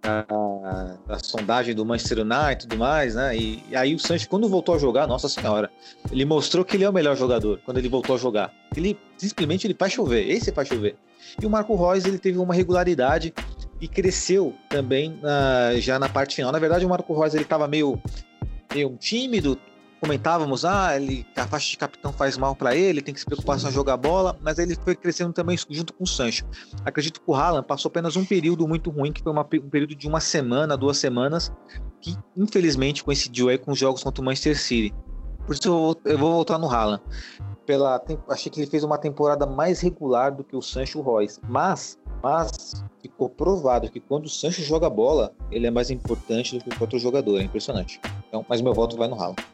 Da, 0.00 0.22
da, 0.22 0.96
da, 1.08 1.18
sondagem 1.18 1.74
do 1.74 1.84
Manchester 1.84 2.20
United 2.20 2.52
e 2.52 2.56
tudo 2.66 2.78
mais, 2.78 3.14
né? 3.14 3.36
E, 3.36 3.62
e, 3.68 3.76
aí 3.76 3.94
o 3.94 3.98
Sancho, 3.98 4.26
quando 4.30 4.48
voltou 4.48 4.74
a 4.74 4.78
jogar, 4.78 5.06
nossa 5.06 5.28
senhora, 5.28 5.70
ele 6.10 6.24
mostrou 6.24 6.64
que 6.64 6.74
ele 6.78 6.84
é 6.84 6.88
o 6.88 6.92
melhor 6.92 7.16
jogador 7.16 7.60
quando 7.66 7.76
ele 7.76 7.88
voltou 7.90 8.16
a 8.16 8.18
jogar. 8.18 8.50
Ele 8.74 8.98
simplesmente 9.18 9.66
ele 9.66 9.74
faz 9.78 9.92
chover, 9.92 10.26
esse 10.26 10.52
faz 10.52 10.68
chover. 10.68 10.96
E 11.40 11.46
o 11.46 11.50
Marco 11.50 11.74
Reus 11.76 12.04
ele 12.04 12.18
teve 12.18 12.38
uma 12.38 12.54
regularidade 12.54 13.32
e 13.80 13.88
cresceu 13.88 14.54
também 14.68 15.18
uh, 15.22 15.80
já 15.80 15.98
na 15.98 16.08
parte 16.08 16.36
final. 16.36 16.52
Na 16.52 16.58
verdade, 16.58 16.84
o 16.84 16.88
Marco 16.88 17.18
Reus 17.18 17.34
ele 17.34 17.44
estava 17.44 17.66
meio, 17.66 18.00
meio 18.72 18.96
tímido. 18.96 19.58
Comentávamos, 20.00 20.66
ah, 20.66 20.94
ele, 20.94 21.26
a 21.34 21.46
faixa 21.46 21.70
de 21.70 21.78
capitão 21.78 22.12
faz 22.12 22.36
mal 22.36 22.54
para 22.54 22.76
ele, 22.76 23.00
tem 23.00 23.14
que 23.14 23.20
se 23.20 23.24
preocupar 23.24 23.58
só 23.58 23.70
em 23.70 23.72
jogar 23.72 23.96
bola, 23.96 24.38
mas 24.42 24.58
ele 24.58 24.76
foi 24.76 24.94
crescendo 24.94 25.32
também 25.32 25.56
junto 25.70 25.94
com 25.94 26.04
o 26.04 26.06
Sancho. 26.06 26.44
Acredito 26.84 27.22
que 27.22 27.30
o 27.30 27.34
Haaland 27.34 27.66
passou 27.66 27.88
apenas 27.88 28.14
um 28.14 28.22
período 28.22 28.68
muito 28.68 28.90
ruim, 28.90 29.10
que 29.10 29.22
foi 29.22 29.32
uma, 29.32 29.40
um 29.40 29.70
período 29.70 29.94
de 29.94 30.06
uma 30.06 30.20
semana, 30.20 30.76
duas 30.76 30.98
semanas, 30.98 31.50
que 32.02 32.14
infelizmente 32.36 33.02
coincidiu 33.02 33.48
aí 33.48 33.56
com 33.56 33.72
os 33.72 33.78
jogos 33.78 34.02
contra 34.02 34.20
o 34.20 34.24
Manchester 34.26 34.60
City. 34.60 34.94
Por 35.46 35.54
isso 35.54 35.68
eu 35.68 35.72
vou, 35.72 35.96
eu 36.04 36.18
vou 36.18 36.32
voltar 36.32 36.58
no 36.58 36.68
Haaland. 36.68 37.02
Pela, 37.66 38.02
achei 38.28 38.52
que 38.52 38.60
ele 38.60 38.70
fez 38.70 38.84
uma 38.84 38.98
temporada 38.98 39.46
mais 39.46 39.80
regular 39.80 40.34
do 40.34 40.44
que 40.44 40.54
o 40.54 40.60
Sancho 40.60 41.00
Royce, 41.00 41.40
mas 41.48 41.98
mas 42.24 42.82
ficou 43.02 43.28
provado 43.28 43.90
que 43.90 44.00
quando 44.00 44.24
o 44.24 44.30
Sancho 44.30 44.62
joga 44.62 44.88
bola, 44.88 45.34
ele 45.50 45.66
é 45.66 45.70
mais 45.70 45.90
importante 45.90 46.56
do 46.56 46.64
que 46.64 46.70
o 46.70 46.80
outro 46.80 46.98
jogador. 46.98 47.38
É 47.38 47.42
impressionante. 47.42 48.00
Então, 48.26 48.46
mas 48.48 48.62
meu 48.62 48.72
voto 48.72 48.96
vai 48.96 49.08
no 49.08 49.14
Haaland. 49.14 49.44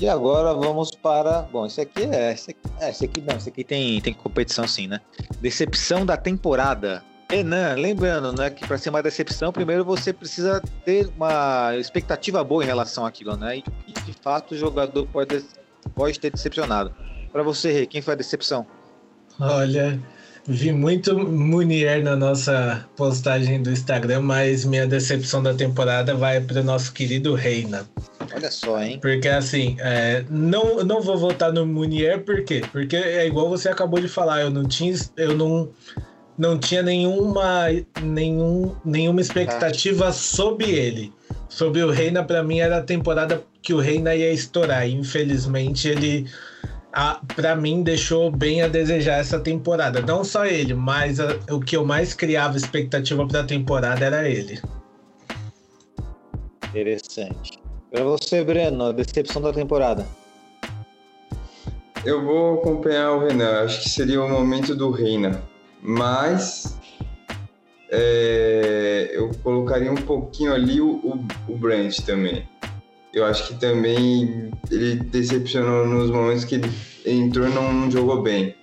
E 0.00 0.08
agora 0.08 0.54
vamos 0.54 0.90
para. 0.90 1.42
Bom, 1.42 1.66
esse 1.66 1.82
aqui 1.82 2.04
é. 2.04 2.32
Esse 2.32 2.52
aqui, 2.52 2.60
é, 2.80 2.88
esse 2.88 3.04
aqui 3.04 3.20
não, 3.20 3.36
esse 3.36 3.50
aqui 3.50 3.62
tem, 3.62 4.00
tem 4.00 4.14
competição 4.14 4.66
sim, 4.66 4.86
né? 4.86 5.00
Decepção 5.40 6.06
da 6.06 6.16
temporada. 6.16 7.04
Renan, 7.30 7.74
lembrando, 7.74 8.32
né, 8.32 8.50
que 8.50 8.66
para 8.66 8.78
ser 8.78 8.90
uma 8.90 9.02
decepção, 9.02 9.52
primeiro 9.52 9.84
você 9.84 10.12
precisa 10.12 10.62
ter 10.84 11.08
uma 11.16 11.76
expectativa 11.76 12.42
boa 12.44 12.62
em 12.62 12.66
relação 12.66 13.04
àquilo, 13.04 13.36
né? 13.36 13.58
E 13.58 13.92
de 13.92 14.12
fato 14.22 14.54
o 14.54 14.56
jogador 14.56 15.06
pode, 15.08 15.44
pode 15.94 16.20
ter 16.20 16.30
decepcionado. 16.30 16.94
Para 17.32 17.42
você, 17.42 17.84
quem 17.86 18.00
foi 18.00 18.14
a 18.14 18.16
decepção? 18.16 18.66
Olha, 19.40 20.00
Vi 20.48 20.70
muito 20.70 21.18
Munier 21.18 22.04
na 22.04 22.14
nossa 22.14 22.86
postagem 22.96 23.60
do 23.60 23.70
Instagram, 23.70 24.20
mas 24.20 24.64
minha 24.64 24.86
decepção 24.86 25.42
da 25.42 25.52
temporada 25.52 26.14
vai 26.14 26.40
para 26.40 26.60
o 26.60 26.64
nosso 26.64 26.92
querido 26.92 27.34
Reina. 27.34 27.84
Olha 28.32 28.50
só, 28.50 28.80
hein? 28.80 29.00
Porque 29.02 29.28
assim, 29.28 29.76
é, 29.80 30.24
não, 30.30 30.84
não 30.84 31.02
vou 31.02 31.18
votar 31.18 31.52
no 31.52 31.66
Munier, 31.66 32.22
por 32.22 32.44
quê? 32.44 32.62
Porque 32.70 32.94
é 32.94 33.26
igual 33.26 33.48
você 33.48 33.68
acabou 33.68 33.98
de 33.98 34.06
falar, 34.06 34.42
eu 34.42 34.50
não 34.50 34.68
tinha, 34.68 34.94
eu 35.16 35.36
não, 35.36 35.68
não 36.38 36.58
tinha 36.58 36.82
nenhuma, 36.82 37.66
nenhum, 38.02 38.74
nenhuma 38.84 39.20
expectativa 39.20 40.12
sobre 40.12 40.70
ele. 40.70 41.12
Sobre 41.48 41.82
o 41.82 41.90
Reina, 41.90 42.22
para 42.22 42.42
mim, 42.42 42.58
era 42.58 42.78
a 42.78 42.82
temporada 42.82 43.42
que 43.62 43.72
o 43.72 43.78
Reina 43.78 44.14
ia 44.14 44.32
estourar. 44.32 44.88
Infelizmente, 44.88 45.88
ele 45.88 46.26
para 47.34 47.54
mim 47.54 47.82
deixou 47.82 48.30
bem 48.30 48.62
a 48.62 48.68
desejar 48.68 49.18
essa 49.18 49.38
temporada. 49.38 50.00
Não 50.00 50.24
só 50.24 50.46
ele, 50.46 50.72
mas 50.72 51.20
a, 51.20 51.36
o 51.50 51.60
que 51.60 51.76
eu 51.76 51.84
mais 51.84 52.14
criava 52.14 52.56
expectativa 52.56 53.26
para 53.26 53.40
a 53.40 53.44
temporada 53.44 54.04
era 54.04 54.28
ele. 54.28 54.58
Interessante. 56.70 57.60
Para 57.90 58.02
você, 58.02 58.42
Breno, 58.42 58.86
a 58.86 58.92
decepção 58.92 59.42
da 59.42 59.52
temporada. 59.52 60.06
Eu 62.04 62.24
vou 62.24 62.60
acompanhar 62.60 63.12
o 63.12 63.26
Renan. 63.26 63.64
Acho 63.64 63.82
que 63.82 63.90
seria 63.90 64.22
o 64.22 64.28
momento 64.28 64.74
do 64.74 64.90
Reina. 64.90 65.42
Mas 65.86 66.76
é, 67.90 69.10
eu 69.12 69.30
colocaria 69.42 69.90
um 69.92 69.94
pouquinho 69.96 70.52
ali 70.52 70.80
o, 70.80 70.96
o, 70.96 71.24
o 71.48 71.56
Brand 71.56 71.94
também 72.00 72.46
eu 73.16 73.24
acho 73.24 73.48
que 73.48 73.54
também 73.54 74.50
ele 74.70 74.96
decepcionou 74.96 75.86
nos 75.86 76.10
momentos 76.10 76.44
que 76.44 76.56
ele 76.56 76.70
entrou 77.06 77.48
e 77.48 77.50
não 77.50 77.90
jogou 77.90 78.20
bem. 78.20 78.54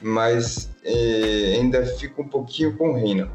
Mas 0.00 0.70
é, 0.82 1.58
ainda 1.60 1.84
fica 1.84 2.22
um 2.22 2.26
pouquinho 2.26 2.74
com 2.78 2.88
o 2.88 2.94
Reina. 2.94 3.30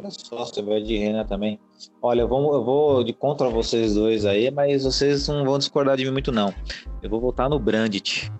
Olha 0.00 0.10
só, 0.10 0.46
você 0.46 0.62
vai 0.62 0.80
de 0.80 0.96
Renan 0.96 1.26
também. 1.26 1.60
Olha, 2.00 2.22
eu 2.22 2.28
vou, 2.28 2.54
eu 2.54 2.64
vou 2.64 3.04
de 3.04 3.12
contra 3.12 3.50
vocês 3.50 3.94
dois 3.94 4.24
aí, 4.24 4.50
mas 4.50 4.84
vocês 4.84 5.28
não 5.28 5.44
vão 5.44 5.58
discordar 5.58 5.94
de 5.98 6.06
mim 6.06 6.10
muito, 6.10 6.32
não. 6.32 6.54
Eu 7.02 7.10
vou 7.10 7.20
voltar 7.20 7.50
no 7.50 7.58
Brandit. 7.58 8.32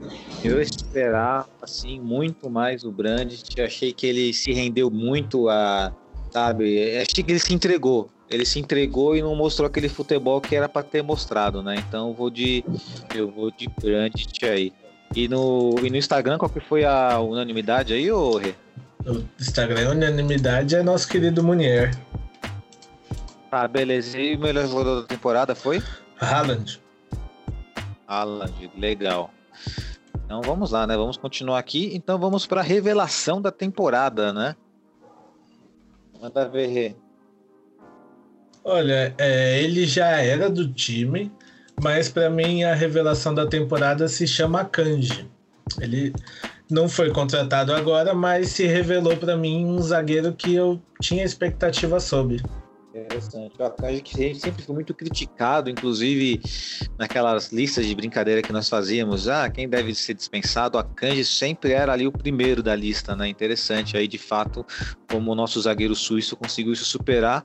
Eu 0.43 0.61
esperar, 0.61 1.47
assim, 1.61 2.01
muito 2.01 2.49
mais 2.49 2.83
o 2.83 2.91
Brandit. 2.91 3.61
Achei 3.61 3.93
que 3.93 4.07
ele 4.07 4.33
se 4.33 4.53
rendeu 4.53 4.91
muito 4.91 5.51
a. 5.51 5.93
Sabe? 6.31 6.97
Achei 6.97 7.23
que 7.23 7.33
ele 7.33 7.39
se 7.39 7.53
entregou. 7.53 8.09
Ele 8.31 8.47
se 8.47 8.59
entregou 8.59 9.15
e 9.15 9.21
não 9.21 9.35
mostrou 9.35 9.67
aquele 9.67 9.89
futebol 9.89 10.41
que 10.41 10.57
era 10.57 10.69
para 10.69 10.83
ter 10.83 11.03
mostrado, 11.03 11.63
né? 11.63 11.77
Então 11.87 12.09
eu 12.09 12.15
vou 12.15 12.31
de. 12.31 12.65
Eu 13.15 13.31
vou 13.31 13.51
de 13.51 13.69
Brandit 13.69 14.47
aí. 14.47 14.73
E 15.15 15.29
no, 15.29 15.75
e 15.83 15.91
no 15.91 15.97
Instagram, 15.97 16.39
qual 16.39 16.49
que 16.49 16.61
foi 16.61 16.85
a 16.85 17.19
unanimidade 17.21 17.93
aí, 17.93 18.11
ô 18.11 18.39
Rê? 18.39 18.55
No 19.05 19.27
Instagram, 19.39 19.91
unanimidade 19.91 20.77
é 20.77 20.83
nosso 20.83 21.09
querido 21.09 21.43
Munier. 21.43 21.91
Ah, 23.51 23.67
beleza. 23.67 24.19
E 24.19 24.37
o 24.37 24.41
melhor 24.41 24.67
jogador 24.67 25.03
da 25.03 25.07
temporada 25.07 25.55
foi? 25.55 25.83
Haaland. 26.21 26.81
Haaland, 28.07 28.71
legal. 28.77 29.33
Então 30.25 30.43
vamos 30.43 30.71
lá, 30.71 30.87
né? 30.87 30.97
Vamos 30.97 31.17
continuar 31.17 31.59
aqui. 31.59 31.91
Então 31.95 32.19
vamos 32.19 32.47
para 32.47 32.61
a 32.61 32.65
revelação 32.65 33.41
da 33.41 33.51
temporada, 33.51 34.33
né? 34.33 34.55
Manda 36.21 36.49
ver, 36.49 36.67
Rê. 36.67 36.97
Olha, 38.63 39.15
é, 39.17 39.63
ele 39.63 39.87
já 39.87 40.09
era 40.09 40.51
do 40.51 40.71
time, 40.73 41.33
mas 41.83 42.11
para 42.11 42.29
mim 42.29 42.63
a 42.63 42.75
revelação 42.75 43.35
da 43.35 43.47
temporada 43.47 44.07
se 44.07 44.27
chama 44.27 44.65
Kanji. 44.65 45.29
Ele 45.81 46.13
não 46.71 46.89
foi 46.89 47.11
contratado 47.11 47.73
agora, 47.73 48.15
mas 48.15 48.51
se 48.51 48.67
revelou 48.67 49.17
para 49.17 49.37
mim 49.37 49.65
um 49.65 49.81
zagueiro 49.81 50.33
que 50.33 50.55
eu 50.55 50.81
tinha 51.01 51.25
expectativa 51.25 51.99
sobre. 52.01 52.41
Interessante. 52.93 53.55
O 53.57 53.65
Akanji 53.65 54.03
que 54.03 54.35
sempre 54.35 54.63
foi 54.63 54.75
muito 54.75 54.93
criticado, 54.93 55.71
inclusive 55.71 56.41
naquelas 56.99 57.53
listas 57.53 57.87
de 57.87 57.95
brincadeira 57.95 58.43
que 58.43 58.53
nós 58.53 58.69
fazíamos. 58.69 59.29
Ah, 59.29 59.49
quem 59.49 59.69
deve 59.69 59.95
ser 59.95 60.15
dispensado? 60.15 60.77
O 60.77 60.81
Akanji 60.81 61.25
sempre 61.25 61.73
era 61.73 61.93
ali 61.93 62.07
o 62.07 62.13
primeiro 62.13 62.63
da 62.63 62.75
lista, 62.75 63.15
né? 63.15 63.29
Interessante. 63.29 63.97
Aí, 63.97 64.09
de 64.09 64.19
fato, 64.19 64.67
como 65.09 65.31
o 65.31 65.35
nosso 65.37 65.61
zagueiro 65.61 65.95
suíço 65.95 66.37
conseguiu 66.37 66.75
se 66.75 66.85
superar. 66.85 67.45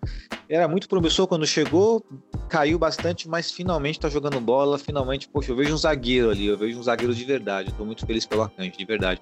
Era 0.50 0.68
muito 0.68 0.90
promissor 0.90 1.28
quando 1.28 1.46
chegou, 1.46 2.04
caiu 2.50 2.78
bastante, 2.78 3.28
mas 3.28 3.52
finalmente 3.52 4.00
tá 4.00 4.10
jogando 4.10 4.40
bola. 4.40 4.78
Finalmente, 4.78 5.28
poxa, 5.28 5.52
eu 5.52 5.56
vejo 5.56 5.74
um 5.74 5.78
zagueiro 5.78 6.30
ali, 6.30 6.46
eu 6.46 6.58
vejo 6.58 6.80
um 6.80 6.84
zagueiro 6.84 7.14
de 7.14 7.24
verdade. 7.24 7.70
Eu 7.70 7.76
tô 7.76 7.86
muito 7.86 8.06
feliz 8.06 8.26
pelo 8.26 8.44
Akanji, 8.44 8.74
de 8.78 8.86
verdade. 8.86 9.22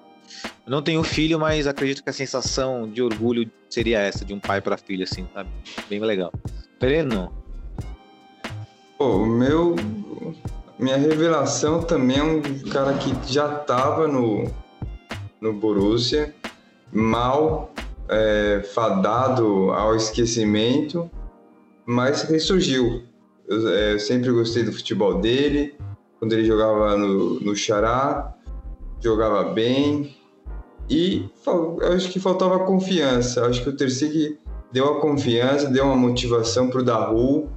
Eu 0.66 0.70
não 0.70 0.82
tenho 0.82 1.02
filho, 1.02 1.38
mas 1.38 1.66
acredito 1.66 2.02
que 2.02 2.10
a 2.10 2.12
sensação 2.12 2.88
de 2.88 3.02
orgulho 3.02 3.50
seria 3.68 4.00
essa, 4.00 4.24
de 4.24 4.32
um 4.32 4.40
pai 4.40 4.60
para 4.60 4.76
filho, 4.76 5.04
assim, 5.04 5.26
sabe? 5.34 5.50
Bem 5.88 6.00
legal. 6.00 6.32
Breno. 6.80 7.32
Pô, 8.98 9.18
o 9.18 9.26
meu. 9.26 9.76
Minha 10.78 10.96
revelação 10.96 11.82
também 11.82 12.18
é 12.18 12.22
um 12.22 12.42
cara 12.70 12.94
que 12.94 13.32
já 13.32 13.48
tava 13.48 14.08
no, 14.08 14.52
no 15.40 15.52
Borussia, 15.52 16.34
mal 16.92 17.72
é, 18.08 18.62
fadado 18.74 19.70
ao 19.70 19.94
esquecimento, 19.94 21.08
mas 21.86 22.22
ressurgiu. 22.22 23.04
Eu, 23.48 23.68
é, 23.68 23.98
sempre 23.98 24.30
gostei 24.30 24.62
do 24.62 24.72
futebol 24.72 25.20
dele, 25.20 25.74
quando 26.18 26.32
ele 26.32 26.44
jogava 26.44 26.96
no, 26.96 27.40
no 27.40 27.54
Xará, 27.54 28.34
jogava 29.00 29.44
bem, 29.52 30.16
e 30.88 31.28
eu 31.46 31.92
acho 31.94 32.10
que 32.10 32.20
faltava 32.20 32.58
confiança. 32.60 33.40
Eu 33.40 33.46
acho 33.46 33.62
que 33.62 33.68
o 33.68 33.76
Tercig 33.76 34.38
deu 34.72 34.92
a 34.94 35.00
confiança, 35.00 35.68
deu 35.68 35.84
uma 35.84 35.96
motivação 35.96 36.68
para 36.68 36.80
o 36.80 36.84
Daru. 36.84 37.48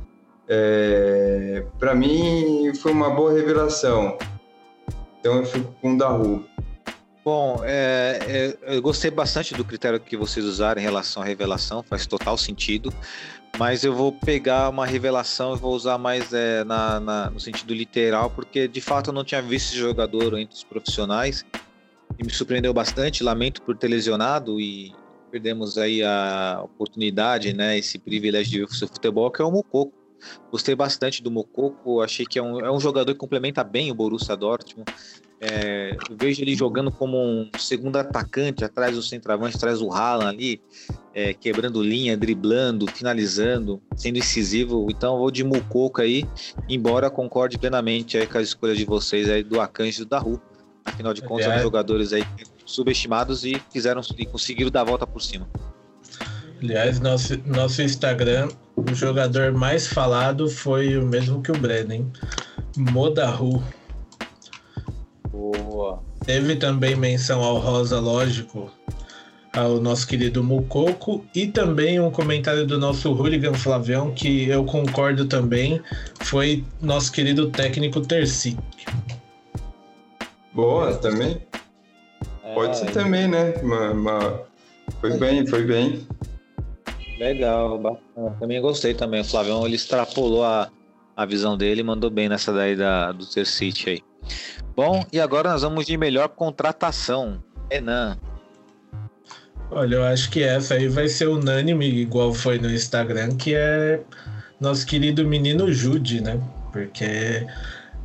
É, 0.48 1.66
para 1.78 1.94
mim 1.94 2.74
foi 2.76 2.92
uma 2.92 3.10
boa 3.10 3.34
revelação. 3.34 4.18
Então 5.20 5.38
eu 5.38 5.46
fico 5.46 5.74
com 5.82 5.96
o 5.96 5.98
Daru. 5.98 6.46
Bom, 7.26 7.60
é, 7.66 8.56
é, 8.66 8.76
eu 8.78 8.82
gostei 8.82 9.12
bastante 9.12 9.54
do 9.54 9.66
critério 9.66 10.00
que 10.00 10.16
vocês 10.16 10.46
usaram 10.46 10.80
em 10.80 10.84
relação 10.84 11.22
à 11.22 11.26
revelação, 11.26 11.84
faz 11.84 12.08
total 12.08 12.38
sentido. 12.38 12.94
Mas 13.58 13.84
eu 13.84 13.94
vou 13.94 14.12
pegar 14.12 14.70
uma 14.70 14.86
revelação 14.86 15.56
e 15.56 15.58
vou 15.58 15.74
usar 15.74 15.98
mais 15.98 16.32
é, 16.34 16.64
na, 16.64 17.00
na, 17.00 17.30
no 17.30 17.40
sentido 17.40 17.74
literal, 17.74 18.30
porque 18.30 18.68
de 18.68 18.82
fato 18.82 19.10
eu 19.10 19.14
não 19.14 19.24
tinha 19.24 19.42
visto 19.42 19.70
esse 19.70 19.78
jogador 19.78 20.38
entre 20.38 20.56
os 20.56 20.64
profissionais 20.64 21.44
e 22.20 22.24
me 22.24 22.32
surpreendeu 22.32 22.74
bastante. 22.74 23.24
Lamento 23.24 23.62
por 23.62 23.76
ter 23.76 23.88
lesionado 23.88 24.60
e 24.60 24.94
perdemos 25.32 25.78
aí 25.78 26.04
a 26.04 26.62
oportunidade, 26.64 27.54
né, 27.54 27.78
esse 27.78 27.98
privilégio 27.98 28.52
de 28.52 28.58
ver 28.60 28.66
o 28.66 28.74
seu 28.74 28.88
futebol, 28.88 29.30
que 29.32 29.42
é 29.42 29.46
o 29.46 29.52
Mococo. 29.52 29.94
Gostei 30.52 30.76
bastante 30.76 31.22
do 31.22 31.30
Mococo, 31.30 32.02
achei 32.02 32.26
que 32.26 32.40
é 32.40 32.42
um, 32.42 32.60
é 32.60 32.72
um 32.72 32.80
jogador 32.80 33.14
que 33.14 33.20
complementa 33.20 33.64
bem 33.64 33.92
o 33.92 33.96
Borussia 33.96 34.36
Dortmund. 34.36 34.92
É, 35.40 35.96
eu 36.10 36.18
vejo 36.18 36.42
ele 36.42 36.56
jogando 36.56 36.92
como 36.92 37.18
um 37.18 37.50
segundo 37.60 37.98
atacante, 37.98 38.66
atrás 38.66 38.96
do 38.96 39.04
centroavante, 39.04 39.56
atrás 39.56 39.80
do 39.80 39.92
Haaland 39.92 40.30
ali, 40.30 40.62
é, 41.14 41.34
quebrando 41.34 41.82
linha, 41.82 42.18
driblando, 42.18 42.88
finalizando, 42.88 43.82
sendo 43.96 44.18
incisivo. 44.18 44.88
Então 44.90 45.14
eu 45.14 45.20
vou 45.20 45.32
de 45.32 45.44
Mococo 45.44 46.02
aí, 46.02 46.26
embora 46.68 47.10
concorde 47.10 47.58
plenamente 47.58 48.18
aí 48.18 48.26
com 48.26 48.38
as 48.38 48.48
escolhas 48.48 48.78
de 48.78 48.86
vocês 48.86 49.30
aí 49.30 49.44
do 49.44 49.62
Akanji 49.62 50.02
e 50.02 50.06
do 50.06 50.10
Daru. 50.10 50.42
Afinal 50.84 51.14
de 51.14 51.22
contas, 51.22 51.46
são 51.46 51.60
jogadores 51.60 52.14
aí 52.14 52.24
subestimados 52.66 53.44
e 53.44 53.62
fizeram 53.72 54.02
e 54.18 54.26
conseguiram 54.26 54.72
dar 54.72 54.82
a 54.82 54.86
volta 54.86 55.06
por 55.06 55.22
cima. 55.22 55.48
Aliás, 56.62 57.00
nosso, 57.00 57.38
nosso 57.46 57.82
Instagram, 57.84 58.48
o 58.76 58.94
jogador 58.96 59.54
mais 59.54 59.86
falado 59.86 60.50
foi 60.50 60.98
o 60.98 61.06
mesmo 61.06 61.42
que 61.42 61.52
o 61.52 61.58
Brennan, 61.58 62.10
Modahu. 62.76 63.64
Boa. 65.38 66.02
Teve 66.26 66.56
também 66.56 66.96
menção 66.96 67.44
ao 67.44 67.58
Rosa, 67.58 68.00
lógico, 68.00 68.72
ao 69.54 69.80
nosso 69.80 70.08
querido 70.08 70.44
Mucoco 70.44 71.24
e 71.34 71.46
também 71.46 72.00
um 72.00 72.10
comentário 72.10 72.66
do 72.66 72.80
nosso 72.80 73.12
hooligan 73.14 73.54
Flavião, 73.54 74.12
que 74.12 74.50
eu 74.50 74.66
concordo 74.66 75.26
também, 75.26 75.80
foi 76.22 76.64
nosso 76.82 77.12
querido 77.12 77.50
técnico 77.52 78.02
Terci. 78.02 78.58
Boa, 80.54 80.96
também. 80.96 81.38
É... 82.44 82.54
Pode 82.56 82.78
ser 82.80 82.92
também, 82.92 83.28
né? 83.28 83.54
Uma, 83.62 83.92
uma... 83.92 84.42
Foi 85.00 85.18
bem, 85.18 85.46
foi 85.46 85.64
bem. 85.64 86.08
Legal, 87.20 87.78
bacana. 87.78 88.36
Também 88.40 88.60
gostei 88.60 88.96
também. 88.96 89.22
O 89.22 89.26
Flavião 89.26 89.66
ele 89.66 89.76
extrapolou 89.76 90.44
a, 90.44 90.70
a 91.16 91.26
visão 91.26 91.56
dele 91.56 91.82
e 91.82 91.84
mandou 91.84 92.10
bem 92.10 92.28
nessa 92.28 92.52
daí 92.52 92.76
da, 92.76 93.12
do 93.12 93.26
Ter 93.26 93.46
City 93.46 93.90
aí. 93.92 94.07
Bom, 94.76 95.06
e 95.12 95.20
agora 95.20 95.52
nós 95.52 95.62
vamos 95.62 95.86
de 95.86 95.98
melhor 95.98 96.30
contratação. 96.30 97.44
Renan. 97.72 98.18
Olha, 99.70 99.96
eu 99.96 100.04
acho 100.06 100.30
que 100.30 100.44
essa 100.44 100.76
aí 100.76 100.88
vai 100.88 101.08
ser 101.08 101.28
unânime, 101.28 101.86
igual 101.88 102.34
foi 102.34 102.58
no 102.58 102.72
Instagram, 102.72 103.36
que 103.36 103.54
é 103.54 104.00
nosso 104.60 104.86
querido 104.86 105.26
menino 105.28 105.72
Jude, 105.74 106.22
né? 106.22 106.40
Porque 106.72 107.46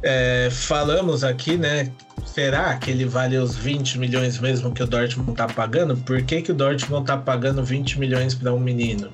é, 0.02 0.48
falamos 0.50 1.22
aqui, 1.22 1.56
né? 1.56 1.92
Será 2.26 2.76
que 2.76 2.90
ele 2.90 3.04
vale 3.04 3.36
os 3.36 3.56
20 3.56 3.98
milhões 3.98 4.38
mesmo 4.38 4.72
que 4.72 4.82
o 4.82 4.86
Dortmund 4.86 5.34
tá 5.36 5.46
pagando? 5.46 5.96
Por 5.96 6.22
que, 6.22 6.42
que 6.42 6.50
o 6.50 6.54
Dortmund 6.54 7.06
tá 7.06 7.16
pagando 7.16 7.64
20 7.64 8.00
milhões 8.00 8.34
para 8.34 8.52
um 8.52 8.58
menino? 8.58 9.12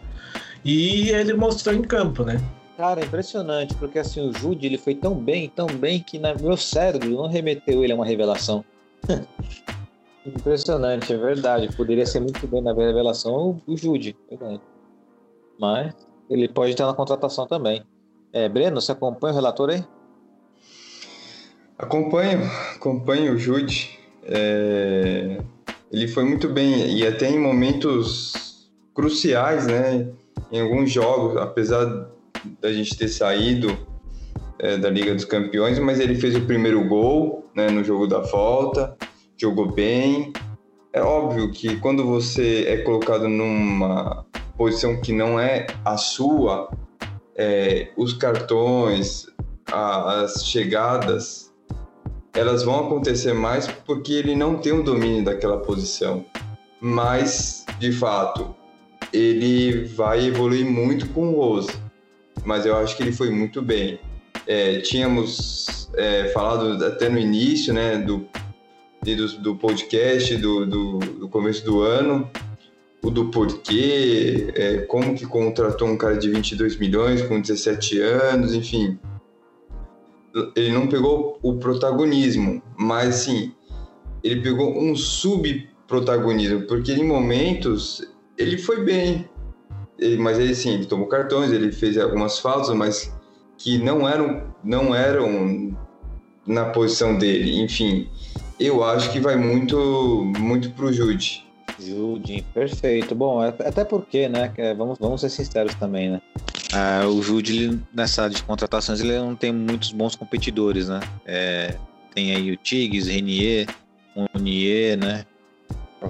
E 0.64 1.10
ele 1.10 1.34
mostrou 1.34 1.74
em 1.74 1.82
campo, 1.82 2.24
né? 2.24 2.40
Cara, 2.78 3.04
impressionante, 3.04 3.74
porque 3.74 3.98
assim, 3.98 4.20
o 4.20 4.32
Jude 4.32 4.64
ele 4.64 4.78
foi 4.78 4.94
tão 4.94 5.12
bem, 5.12 5.48
tão 5.48 5.66
bem, 5.66 5.98
que 5.98 6.16
no 6.16 6.32
meu 6.40 6.56
cérebro 6.56 7.10
não 7.10 7.26
remeteu 7.26 7.82
ele 7.82 7.92
a 7.92 7.96
uma 7.96 8.06
revelação. 8.06 8.64
impressionante, 10.24 11.12
é 11.12 11.16
verdade. 11.16 11.76
Poderia 11.76 12.06
ser 12.06 12.20
muito 12.20 12.46
bem 12.46 12.62
na 12.62 12.72
revelação 12.72 13.60
o 13.66 13.76
Jude, 13.76 14.16
verdade. 14.30 14.60
Mas 15.58 15.92
ele 16.30 16.46
pode 16.46 16.70
estar 16.70 16.86
na 16.86 16.94
contratação 16.94 17.48
também. 17.48 17.82
É, 18.32 18.48
Breno, 18.48 18.80
você 18.80 18.92
acompanha 18.92 19.32
o 19.32 19.36
relator 19.36 19.70
aí? 19.70 19.84
Acompanho, 21.76 22.48
acompanho 22.76 23.34
o 23.34 23.38
Jude. 23.38 23.98
É... 24.22 25.42
Ele 25.90 26.06
foi 26.06 26.22
muito 26.22 26.48
bem 26.48 26.96
e 26.96 27.04
até 27.04 27.28
em 27.28 27.40
momentos 27.40 28.70
cruciais, 28.94 29.66
né? 29.66 30.12
Em 30.52 30.60
alguns 30.60 30.92
jogos, 30.92 31.36
apesar 31.38 32.16
da 32.61 32.72
gente 32.72 32.96
ter 32.96 33.09
saído 33.09 33.77
é, 34.59 34.77
da 34.77 34.90
Liga 34.90 35.14
dos 35.14 35.24
Campeões, 35.24 35.79
mas 35.79 36.01
ele 36.01 36.14
fez 36.14 36.35
o 36.35 36.40
primeiro 36.42 36.87
gol 36.87 37.51
né, 37.55 37.70
no 37.70 37.85
jogo 37.85 38.07
da 38.07 38.20
volta, 38.20 38.96
jogou 39.37 39.72
bem. 39.72 40.33
É 40.92 41.03
óbvio 41.03 41.51
que 41.53 41.77
quando 41.77 42.05
você 42.05 42.64
é 42.66 42.79
colocado 42.79 43.29
numa 43.29 44.27
posição 44.57 45.01
que 45.01 45.12
não 45.12 45.38
é 45.38 45.66
a 45.85 45.96
sua, 45.96 46.70
é, 47.37 47.90
os 47.96 48.12
cartões, 48.12 49.27
a, 49.70 50.22
as 50.22 50.44
chegadas 50.44 51.48
elas 52.35 52.62
vão 52.62 52.87
acontecer 52.87 53.33
mais 53.33 53.66
porque 53.66 54.12
ele 54.12 54.37
não 54.37 54.59
tem 54.59 54.72
o 54.72 54.83
domínio 54.83 55.24
daquela 55.24 55.59
posição. 55.59 56.24
Mas, 56.81 57.66
de 57.81 57.90
fato, 57.90 58.55
ele 59.12 59.87
vai 59.87 60.27
evoluir 60.27 60.64
muito 60.64 61.09
com 61.09 61.33
o 61.33 61.37
Rose, 61.37 61.72
mas 62.48 62.64
eu 62.64 62.74
acho 62.78 62.96
que 62.96 63.02
ele 63.02 63.12
foi 63.12 63.28
muito 63.28 63.61
bem. 63.61 64.00
É, 64.46 64.80
tínhamos 64.80 65.90
é, 65.94 66.28
falado 66.28 66.82
até 66.82 67.11
no 67.11 67.18
início, 67.18 67.74
né, 67.74 67.98
do, 67.98 68.26
do, 69.04 69.28
do 69.40 69.56
podcast, 69.56 70.34
do, 70.38 70.64
do, 70.64 70.98
do, 70.98 71.28
começo 71.28 71.62
do 71.62 71.82
ano, 71.82 72.26
o 73.04 73.11
do 73.11 73.26
porquê, 73.26 74.50
é, 74.54 74.78
como 74.78 75.14
que 75.14 75.26
contratou 75.26 75.88
um 75.88 75.98
cara 75.98 76.16
de 76.16 76.30
22 76.30 76.78
milhões 76.78 77.20
com 77.20 77.38
17 77.38 78.00
anos, 78.00 78.54
enfim. 78.54 78.98
Ele 80.56 80.72
não 80.72 80.87
pegou 80.87 81.38
o 81.42 81.58
protagonismo, 81.58 82.62
mas 82.78 83.16
sim, 83.16 83.52
ele 84.24 84.40
pegou 84.40 84.74
um 84.74 84.96
subprotagonismo, 84.96 86.62
porque 86.62 86.92
em 86.92 87.04
momentos 87.04 88.00
ele 88.38 88.56
foi 88.56 88.82
bem, 88.82 89.28
ele, 89.98 90.18
mas 90.18 90.38
ele 90.38 90.54
sim, 90.54 90.74
ele 90.74 90.87
tomou 90.87 91.06
cartões, 91.06 91.50
ele 91.50 91.72
fez 91.72 91.98
algumas 91.98 92.38
faltas, 92.38 92.74
mas 92.74 93.12
que 93.56 93.78
não 93.78 94.08
eram, 94.08 94.54
não 94.62 94.94
eram 94.94 95.76
na 96.46 96.66
posição 96.66 97.18
dele. 97.18 97.61
Enfim, 97.61 98.08
eu 98.58 98.82
acho 98.84 99.11
que 99.12 99.20
vai 99.20 99.37
muito, 99.37 100.32
muito 100.38 100.70
pro 100.70 100.92
Jude. 100.92 101.44
Jude, 101.78 102.44
perfeito. 102.54 103.14
Bom, 103.14 103.42
é, 103.42 103.48
até 103.48 103.84
porque, 103.84 104.28
né? 104.28 104.52
Vamos, 104.76 104.98
vamos 104.98 105.20
ser 105.20 105.30
sinceros 105.30 105.74
também, 105.74 106.11
né? 106.11 106.20
Ah, 106.72 107.06
o 107.06 107.22
Jude, 107.22 107.80
nessa 107.94 108.24
área 108.24 108.34
de 108.34 108.42
contratações, 108.42 109.00
ele 109.00 109.16
não 109.16 109.34
tem 109.34 109.52
muitos 109.52 109.92
bons 109.92 110.14
competidores, 110.14 110.88
né? 110.88 111.00
É, 111.24 111.76
tem 112.14 112.34
aí 112.34 112.50
o 112.50 112.56
Tigres, 112.56 113.06
Renier, 113.06 113.66
Munier, 114.34 114.98
né? 114.98 115.24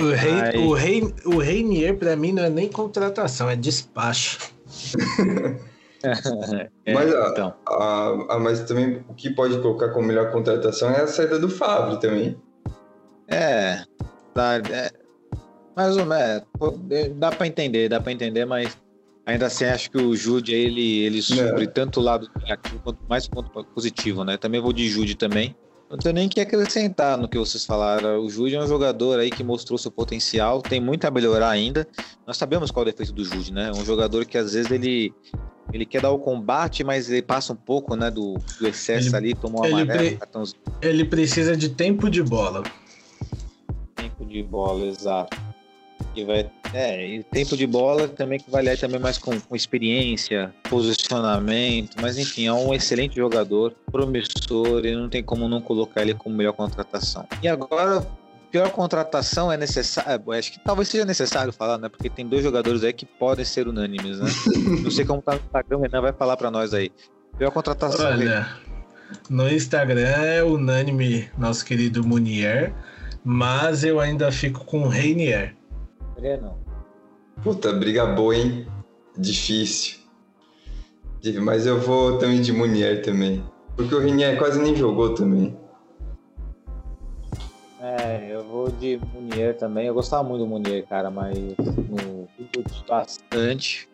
O, 0.00 0.10
rei, 0.10 0.60
o, 0.60 0.72
rei, 0.74 1.14
o 1.24 1.38
Reinier, 1.38 1.96
pra 1.96 2.16
mim, 2.16 2.32
não 2.32 2.42
é 2.42 2.50
nem 2.50 2.68
contratação, 2.68 3.48
é 3.48 3.56
despacho. 3.56 4.50
é, 6.84 6.94
mas, 6.94 7.14
a, 7.14 7.28
então. 7.28 7.54
a, 7.66 8.26
a, 8.30 8.38
mas 8.38 8.60
também 8.64 9.04
o 9.08 9.14
que 9.14 9.30
pode 9.30 9.58
colocar 9.60 9.90
como 9.90 10.06
melhor 10.06 10.30
contratação 10.30 10.90
é 10.90 11.02
a 11.02 11.06
saída 11.06 11.38
do 11.38 11.48
Fábio 11.48 11.98
também. 11.98 12.36
É, 13.28 13.82
dá, 14.34 14.56
é 14.56 14.90
mais 15.78 15.96
ou 15.96 16.04
menos, 16.04 16.42
é, 16.90 17.08
dá 17.10 17.30
para 17.30 17.46
entender, 17.46 17.88
dá 17.88 18.00
para 18.00 18.10
entender, 18.10 18.44
mas 18.44 18.76
ainda 19.24 19.46
assim 19.46 19.64
acho 19.64 19.90
que 19.92 19.98
o 19.98 20.16
Jude 20.16 20.52
ele 20.52 21.04
ele 21.04 21.22
supre 21.22 21.68
tanto 21.68 22.00
o 22.00 22.02
lado 22.02 22.28
negativo 22.40 22.80
quanto 22.82 22.98
mais 23.08 23.28
quanto 23.28 23.64
positivo, 23.66 24.24
né? 24.24 24.36
Também 24.36 24.60
vou 24.60 24.72
de 24.72 24.88
Jude 24.88 25.14
também. 25.14 25.54
Não 25.90 25.96
tenho 25.96 26.14
nem 26.14 26.28
que 26.28 26.40
acrescentar 26.40 27.16
no 27.16 27.26
que 27.26 27.38
vocês 27.38 27.64
falaram. 27.64 28.20
O 28.20 28.28
Jude 28.28 28.54
é 28.54 28.60
um 28.60 28.66
jogador 28.66 29.18
aí 29.18 29.30
que 29.30 29.42
mostrou 29.42 29.78
seu 29.78 29.90
potencial, 29.90 30.60
tem 30.60 30.80
muito 30.80 31.06
a 31.06 31.10
melhorar 31.10 31.48
ainda. 31.48 31.88
Nós 32.26 32.36
sabemos 32.36 32.70
qual 32.70 32.84
é 32.84 32.88
o 32.88 32.92
defeito 32.92 33.12
do 33.12 33.24
Jude, 33.24 33.52
né? 33.52 33.72
Um 33.72 33.84
jogador 33.84 34.26
que 34.26 34.36
às 34.36 34.52
vezes 34.52 34.70
ele 34.70 35.14
ele 35.72 35.84
quer 35.84 36.00
dar 36.00 36.10
o 36.10 36.18
combate, 36.18 36.82
mas 36.82 37.10
ele 37.10 37.22
passa 37.22 37.52
um 37.52 37.56
pouco, 37.56 37.94
né, 37.94 38.10
do, 38.10 38.38
do 38.58 38.66
excesso 38.66 39.08
ele, 39.08 39.16
ali, 39.16 39.34
tomou 39.34 39.66
uma 39.66 39.82
amarelo, 39.82 40.18
pre... 40.18 40.18
Ele 40.80 41.04
precisa 41.04 41.54
de 41.54 41.68
tempo 41.68 42.08
de 42.08 42.22
bola. 42.22 42.62
Tempo 43.94 44.24
de 44.24 44.42
bola, 44.42 44.86
exato. 44.86 45.36
E 46.18 46.24
vai, 46.24 46.50
é, 46.74 47.06
e 47.06 47.22
tempo 47.22 47.56
de 47.56 47.64
bola 47.64 48.08
também 48.08 48.40
que 48.40 48.50
vai 48.50 48.76
também 48.76 48.98
mais 48.98 49.18
com, 49.18 49.38
com, 49.40 49.54
experiência, 49.54 50.52
posicionamento, 50.68 51.94
mas 52.00 52.18
enfim, 52.18 52.46
é 52.46 52.52
um 52.52 52.74
excelente 52.74 53.14
jogador, 53.14 53.72
promissor, 53.92 54.84
e 54.84 54.96
não 54.96 55.08
tem 55.08 55.22
como 55.22 55.48
não 55.48 55.60
colocar 55.60 56.02
ele 56.02 56.14
como 56.14 56.34
melhor 56.34 56.54
contratação. 56.54 57.24
E 57.40 57.46
agora, 57.46 58.04
pior 58.50 58.68
contratação 58.70 59.52
é 59.52 59.56
necessário, 59.56 60.32
é, 60.32 60.38
acho 60.40 60.50
que 60.50 60.58
talvez 60.58 60.88
seja 60.88 61.04
necessário 61.04 61.52
falar, 61.52 61.78
né? 61.78 61.88
Porque 61.88 62.10
tem 62.10 62.26
dois 62.26 62.42
jogadores 62.42 62.82
aí 62.82 62.92
que 62.92 63.06
podem 63.06 63.44
ser 63.44 63.68
unânimes, 63.68 64.18
né? 64.18 64.28
não 64.82 64.90
sei 64.90 65.04
como 65.04 65.22
tá 65.22 65.34
no 65.34 65.40
Instagram, 65.40 65.78
o 65.78 65.80
Renan 65.82 66.00
vai 66.00 66.12
falar 66.12 66.36
para 66.36 66.50
nós 66.50 66.74
aí. 66.74 66.90
Pior 67.38 67.52
contratação. 67.52 68.06
Olha, 68.06 68.48
no 69.30 69.48
Instagram 69.48 70.08
é 70.08 70.42
unânime 70.42 71.30
nosso 71.38 71.64
querido 71.64 72.04
Munier, 72.04 72.74
mas 73.24 73.84
eu 73.84 74.00
ainda 74.00 74.32
fico 74.32 74.64
com 74.64 74.82
o 74.82 74.88
Reinier. 74.88 75.57
Puta, 77.42 77.72
briga 77.72 78.06
boa, 78.06 78.36
hein? 78.36 78.66
Difícil. 79.16 79.98
Mas 81.42 81.66
eu 81.66 81.80
vou 81.80 82.18
também 82.18 82.40
de 82.40 82.52
Munier 82.52 83.02
também. 83.02 83.44
Porque 83.76 83.94
o 83.94 84.00
Renier 84.00 84.38
quase 84.38 84.60
nem 84.60 84.74
jogou 84.74 85.14
também. 85.14 85.56
É, 87.80 88.28
eu 88.30 88.42
vou 88.44 88.70
de 88.70 89.00
Munier 89.14 89.56
também. 89.56 89.86
Eu 89.86 89.94
gostava 89.94 90.24
muito 90.24 90.40
do 90.40 90.46
Munier, 90.46 90.84
cara, 90.86 91.10
mas 91.10 91.38
no 91.88 92.28
bastante. 92.88 93.88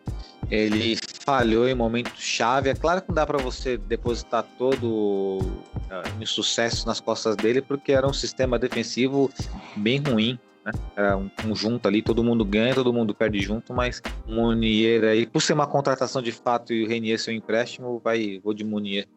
Ele 0.49 0.97
falhou 1.23 1.67
em 1.67 1.75
momento 1.75 2.11
chave. 2.15 2.69
É 2.69 2.75
claro 2.75 3.01
que 3.01 3.09
não 3.09 3.15
dá 3.15 3.25
para 3.25 3.37
você 3.37 3.77
depositar 3.77 4.45
todo 4.57 4.87
o 4.87 5.37
uh, 5.41 6.25
sucesso 6.25 6.87
nas 6.87 6.99
costas 6.99 7.35
dele, 7.35 7.61
porque 7.61 7.91
era 7.91 8.07
um 8.07 8.13
sistema 8.13 8.57
defensivo 8.57 9.29
bem 9.75 9.99
ruim. 9.99 10.39
Né? 10.65 10.71
Era 10.95 11.15
um 11.15 11.29
conjunto 11.29 11.87
ali, 11.87 12.01
todo 12.01 12.23
mundo 12.23 12.43
ganha, 12.43 12.73
todo 12.73 12.91
mundo 12.91 13.13
perde 13.13 13.39
junto, 13.39 13.71
mas 13.71 14.01
Munier 14.27 15.03
aí, 15.03 15.27
por 15.27 15.41
ser 15.41 15.53
uma 15.53 15.67
contratação 15.67 16.21
de 16.21 16.31
fato 16.31 16.73
e 16.73 16.83
o 16.83 16.87
Renier 16.87 17.19
ser 17.19 17.31
um 17.31 17.35
empréstimo, 17.35 18.01
vai, 18.03 18.39
vou 18.43 18.53
de 18.53 18.63
Munier. 18.63 19.07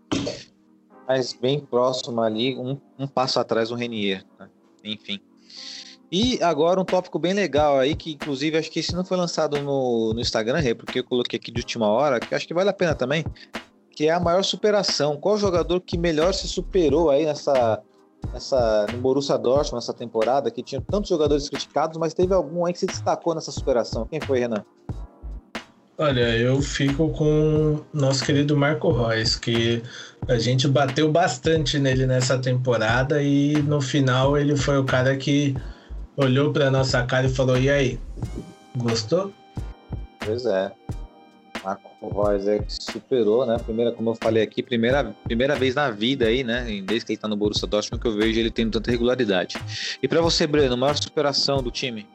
Mas 1.06 1.32
bem 1.32 1.58
próximo 1.58 2.20
ali, 2.20 2.54
um, 2.54 2.78
um 2.98 3.06
passo 3.06 3.40
atrás 3.40 3.70
o 3.70 3.74
Renier. 3.74 4.24
Né? 4.38 4.48
Enfim. 4.84 5.18
E 6.12 6.42
agora 6.42 6.80
um 6.80 6.84
tópico 6.84 7.18
bem 7.18 7.32
legal 7.32 7.78
aí, 7.78 7.94
que 7.94 8.12
inclusive 8.12 8.58
acho 8.58 8.70
que 8.70 8.80
esse 8.80 8.94
não 8.94 9.04
foi 9.04 9.16
lançado 9.16 9.60
no, 9.60 10.12
no 10.12 10.20
Instagram, 10.20 10.62
porque 10.74 11.00
eu 11.00 11.04
coloquei 11.04 11.38
aqui 11.38 11.50
de 11.50 11.60
última 11.60 11.86
hora, 11.86 12.20
que 12.20 12.34
acho 12.34 12.46
que 12.46 12.54
vale 12.54 12.70
a 12.70 12.74
pena 12.74 12.94
também, 12.94 13.24
que 13.90 14.06
é 14.06 14.10
a 14.10 14.20
maior 14.20 14.42
superação. 14.42 15.18
Qual 15.18 15.36
jogador 15.36 15.80
que 15.80 15.98
melhor 15.98 16.32
se 16.32 16.48
superou 16.48 17.10
aí 17.10 17.26
nessa 17.26 17.82
nessa, 18.32 18.86
no 18.92 18.98
Borussia 18.98 19.38
Dortmund 19.38 19.76
nessa 19.76 19.94
temporada, 19.94 20.50
que 20.50 20.62
tinha 20.62 20.80
tantos 20.80 21.08
jogadores 21.08 21.48
criticados, 21.48 21.98
mas 21.98 22.14
teve 22.14 22.34
algum 22.34 22.66
aí 22.66 22.72
que 22.72 22.78
se 22.78 22.86
destacou 22.86 23.34
nessa 23.34 23.50
superação. 23.50 24.06
Quem 24.06 24.20
foi, 24.20 24.40
Renan? 24.40 24.64
Olha, 26.00 26.36
eu 26.38 26.62
fico 26.62 27.10
com 27.10 27.80
nosso 27.92 28.24
querido 28.24 28.56
Marco 28.56 28.92
Reus, 28.92 29.34
que 29.34 29.82
a 30.28 30.38
gente 30.38 30.68
bateu 30.68 31.10
bastante 31.10 31.76
nele 31.76 32.06
nessa 32.06 32.38
temporada 32.38 33.20
e 33.20 33.60
no 33.62 33.80
final 33.80 34.38
ele 34.38 34.56
foi 34.56 34.78
o 34.78 34.84
cara 34.84 35.16
que 35.16 35.56
olhou 36.16 36.52
para 36.52 36.70
nossa 36.70 37.02
cara 37.02 37.26
e 37.26 37.28
falou: 37.28 37.58
"E 37.58 37.68
aí? 37.68 37.98
Gostou?" 38.76 39.32
Pois 40.24 40.46
é. 40.46 40.70
Marco 41.64 41.88
Reus 42.00 42.46
é 42.46 42.58
que 42.58 42.72
superou, 42.72 43.46
né? 43.46 43.56
Primeira, 43.58 43.92
como 43.92 44.10
eu 44.10 44.14
falei 44.14 44.42
aqui, 44.42 44.62
primeira, 44.62 45.14
primeira 45.24 45.54
vez 45.56 45.74
na 45.74 45.90
vida 45.90 46.26
aí, 46.26 46.44
né? 46.44 46.64
Desde 46.84 47.06
que 47.06 47.12
ele 47.12 47.20
tá 47.20 47.28
no 47.28 47.36
Borussia 47.36 47.66
Dortmund 47.66 48.00
que 48.00 48.08
eu 48.08 48.16
vejo 48.16 48.38
ele 48.38 48.50
tendo 48.50 48.72
tanta 48.72 48.90
regularidade. 48.90 49.56
E 50.02 50.08
para 50.08 50.20
você, 50.20 50.46
Breno, 50.46 50.76
maior 50.76 50.96
superação 50.96 51.62
do 51.62 51.70
time? 51.70 52.06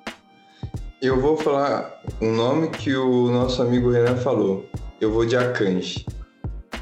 Eu 1.02 1.20
vou 1.20 1.36
falar 1.36 2.02
um 2.22 2.32
nome 2.34 2.70
que 2.70 2.96
o 2.96 3.30
nosso 3.30 3.62
amigo 3.62 3.92
Renan 3.92 4.16
falou. 4.16 4.66
Eu 5.02 5.12
vou 5.12 5.26
de 5.26 5.36
Akanji. 5.36 6.06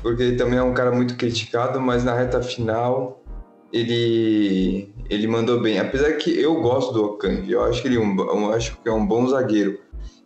Porque 0.01 0.23
ele 0.23 0.35
também 0.35 0.59
é 0.59 0.63
um 0.63 0.73
cara 0.73 0.91
muito 0.91 1.15
criticado, 1.15 1.79
mas 1.79 2.03
na 2.03 2.13
reta 2.13 2.41
final 2.41 3.23
ele 3.73 4.93
ele 5.09 5.27
mandou 5.27 5.59
bem. 5.59 5.79
Apesar 5.79 6.13
que 6.13 6.39
eu 6.39 6.61
gosto 6.61 6.93
do 6.93 7.05
Akanji, 7.05 7.51
eu 7.51 7.63
acho 7.63 7.81
que 7.81 7.87
ele 7.87 7.97
é 7.97 7.99
um, 7.99 8.17
eu 8.19 8.53
acho 8.53 8.77
que 8.81 8.87
é 8.87 8.91
um 8.91 9.05
bom 9.05 9.27
zagueiro 9.27 9.79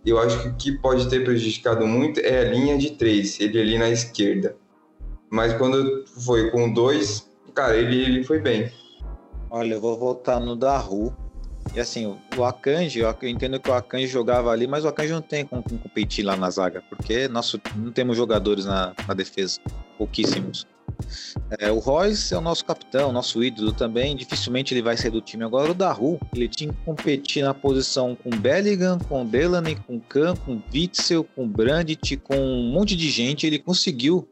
eu 0.05 0.19
acho 0.19 0.41
que 0.41 0.47
o 0.47 0.55
que 0.55 0.71
pode 0.73 1.09
ter 1.09 1.23
prejudicado 1.23 1.87
muito 1.87 2.19
é 2.19 2.39
a 2.39 2.51
linha 2.51 2.77
de 2.77 2.91
três, 2.91 3.39
ele 3.39 3.59
ali 3.59 3.77
na 3.77 3.89
esquerda. 3.89 4.55
Mas 5.29 5.53
quando 5.53 6.05
foi 6.23 6.51
com 6.51 6.71
dois, 6.71 7.27
cara, 7.53 7.75
ele, 7.75 8.03
ele 8.03 8.23
foi 8.23 8.39
bem. 8.39 8.71
Olha, 9.49 9.73
eu 9.73 9.81
vou 9.81 9.97
voltar 9.97 10.39
no 10.39 10.55
Daru. 10.55 11.15
E 11.73 11.79
assim, 11.79 12.15
o 12.37 12.43
Akanji, 12.43 12.99
eu 12.99 13.15
entendo 13.23 13.59
que 13.59 13.69
o 13.69 13.73
Akanji 13.73 14.07
jogava 14.07 14.51
ali, 14.51 14.67
mas 14.67 14.85
o 14.85 14.87
Akanji 14.87 15.13
não 15.13 15.21
tem 15.21 15.45
como 15.45 15.63
competir 15.63 16.23
lá 16.23 16.37
na 16.37 16.49
zaga, 16.49 16.83
porque 16.89 17.27
nosso, 17.27 17.59
não 17.75 17.91
temos 17.91 18.15
jogadores 18.15 18.65
na, 18.65 18.93
na 19.07 19.13
defesa, 19.13 19.59
pouquíssimos. 19.97 20.67
É, 21.59 21.71
o 21.71 21.79
Royce 21.79 22.33
é 22.33 22.37
o 22.37 22.41
nosso 22.41 22.65
capitão, 22.65 23.11
nosso 23.11 23.43
ídolo 23.43 23.71
também. 23.71 24.15
Dificilmente 24.15 24.73
ele 24.73 24.81
vai 24.81 24.97
sair 24.97 25.11
do 25.11 25.21
time. 25.21 25.43
Agora 25.43 25.71
o 25.71 25.73
Daru, 25.73 26.19
ele 26.33 26.47
tinha 26.47 26.71
que 26.71 26.79
competir 26.83 27.43
na 27.43 27.53
posição 27.53 28.15
com 28.15 28.29
Bellingham, 28.29 28.97
com 28.99 29.25
Delaney, 29.25 29.75
com 29.75 29.99
Kahn, 29.99 30.35
com 30.35 30.61
Witzel, 30.73 31.23
com 31.23 31.47
Brandt, 31.47 32.17
com 32.17 32.35
um 32.35 32.71
monte 32.71 32.95
de 32.95 33.09
gente. 33.09 33.45
Ele 33.45 33.59
conseguiu 33.59 34.27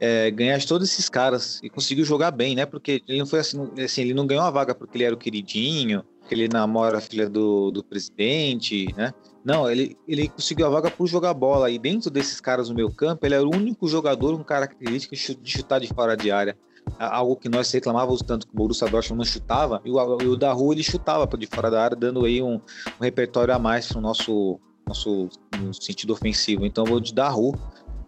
é, 0.00 0.30
ganhar 0.30 0.62
todos 0.64 0.90
esses 0.90 1.08
caras 1.08 1.60
e 1.62 1.70
conseguiu 1.70 2.04
jogar 2.04 2.30
bem, 2.30 2.54
né? 2.54 2.66
Porque 2.66 3.02
ele 3.06 3.18
não 3.18 3.26
foi 3.26 3.40
assim, 3.40 3.68
assim, 3.82 4.02
ele 4.02 4.14
não 4.14 4.26
ganhou 4.26 4.44
a 4.44 4.50
vaga 4.50 4.74
porque 4.74 4.96
ele 4.96 5.04
era 5.04 5.14
o 5.14 5.18
queridinho, 5.18 6.02
que 6.28 6.34
ele 6.34 6.48
namora 6.48 6.98
a 6.98 7.00
filha 7.00 7.28
do, 7.28 7.70
do 7.70 7.82
presidente, 7.82 8.92
né? 8.96 9.12
Não, 9.46 9.70
ele, 9.70 9.96
ele 10.08 10.26
conseguiu 10.28 10.66
a 10.66 10.68
vaga 10.68 10.90
por 10.90 11.06
jogar 11.06 11.32
bola. 11.32 11.70
E 11.70 11.78
dentro 11.78 12.10
desses 12.10 12.40
caras 12.40 12.68
no 12.68 12.74
meu 12.74 12.90
campo, 12.90 13.24
ele 13.24 13.36
era 13.36 13.46
o 13.46 13.54
único 13.54 13.86
jogador 13.86 14.36
com 14.36 14.42
característica 14.42 15.14
de 15.14 15.50
chutar 15.52 15.78
de 15.78 15.86
fora 15.86 16.16
de 16.16 16.32
área. 16.32 16.58
algo 16.98 17.36
que 17.36 17.48
nós 17.48 17.70
reclamávamos 17.70 18.22
tanto 18.22 18.44
que 18.44 18.52
o 18.52 18.56
Borussia 18.56 18.88
Dortmund 18.88 19.18
não 19.18 19.24
chutava, 19.24 19.80
e 19.84 19.90
o, 19.90 20.20
e 20.20 20.26
o 20.26 20.36
da 20.36 20.52
rua 20.52 20.74
ele 20.74 20.82
chutava 20.82 21.28
de 21.38 21.46
fora 21.46 21.70
da 21.70 21.80
área, 21.80 21.96
dando 21.96 22.24
aí 22.24 22.42
um, 22.42 22.54
um 22.54 23.02
repertório 23.02 23.54
a 23.54 23.58
mais 23.58 23.86
para 23.86 23.98
o 23.98 24.00
nosso, 24.00 24.58
nosso 24.84 25.28
no 25.60 25.72
sentido 25.72 26.12
ofensivo. 26.12 26.66
Então 26.66 26.82
eu 26.82 26.90
vou 26.90 27.00
de 27.00 27.14
da 27.14 27.28
rua, 27.28 27.56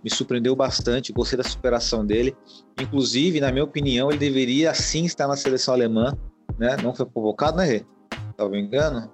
me 0.02 0.10
surpreendeu 0.10 0.56
bastante, 0.56 1.12
gostei 1.12 1.36
da 1.36 1.44
superação 1.44 2.04
dele. 2.04 2.36
Inclusive, 2.80 3.38
na 3.38 3.52
minha 3.52 3.64
opinião, 3.64 4.10
ele 4.10 4.18
deveria 4.18 4.74
sim 4.74 5.04
estar 5.04 5.28
na 5.28 5.36
seleção 5.36 5.72
alemã, 5.72 6.18
né? 6.58 6.76
Não 6.82 6.92
foi 6.92 7.06
convocado, 7.06 7.58
né, 7.58 7.64
Rê? 7.64 7.86
Talvez 8.36 8.60
me 8.60 8.66
engano. 8.66 9.08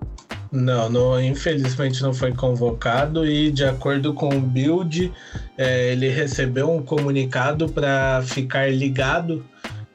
Não, 0.55 1.21
infelizmente 1.21 2.01
não 2.01 2.15
foi 2.15 2.33
convocado 2.33 3.27
e 3.27 3.51
de 3.51 3.65
acordo 3.65 4.15
com 4.15 4.29
o 4.29 4.41
Build, 4.41 5.13
é, 5.59 5.91
ele 5.91 6.09
recebeu 6.09 6.71
um 6.71 6.81
comunicado 6.81 7.69
para 7.69 8.23
ficar 8.23 8.73
ligado 8.73 9.45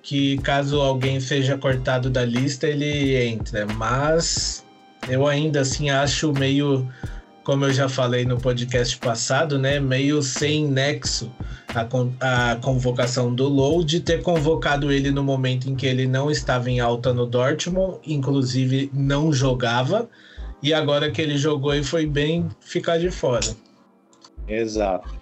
que 0.04 0.38
caso 0.40 0.82
alguém 0.82 1.22
seja 1.22 1.58
cortado 1.58 2.10
da 2.10 2.26
lista 2.26 2.68
ele 2.68 3.16
entra. 3.16 3.66
Mas 3.78 4.66
eu 5.08 5.26
ainda 5.26 5.62
assim 5.62 5.90
acho 5.90 6.34
meio, 6.34 6.86
como 7.42 7.64
eu 7.64 7.72
já 7.72 7.88
falei 7.88 8.26
no 8.26 8.38
podcast 8.38 8.98
passado, 8.98 9.58
né, 9.58 9.80
meio 9.80 10.22
sem 10.22 10.68
nexo 10.68 11.32
a, 11.74 12.52
a 12.52 12.56
convocação 12.58 13.34
do 13.34 13.48
Load 13.48 14.02
ter 14.02 14.22
convocado 14.22 14.92
ele 14.92 15.10
no 15.10 15.24
momento 15.24 15.70
em 15.70 15.76
que 15.76 15.86
ele 15.86 16.06
não 16.06 16.30
estava 16.30 16.70
em 16.70 16.82
alta 16.82 17.14
no 17.14 17.26
Dortmund, 17.26 18.00
inclusive 18.06 18.92
não 18.94 19.32
jogava 19.32 20.10
e 20.62 20.74
agora 20.74 21.12
que 21.12 21.22
ele 21.22 21.38
jogou 21.38 21.74
e 21.74 21.84
foi 21.84 22.06
bem 22.06 22.48
ficar 22.60 22.98
de 22.98 23.12
fora. 23.12 23.56
Exato. 24.48 25.18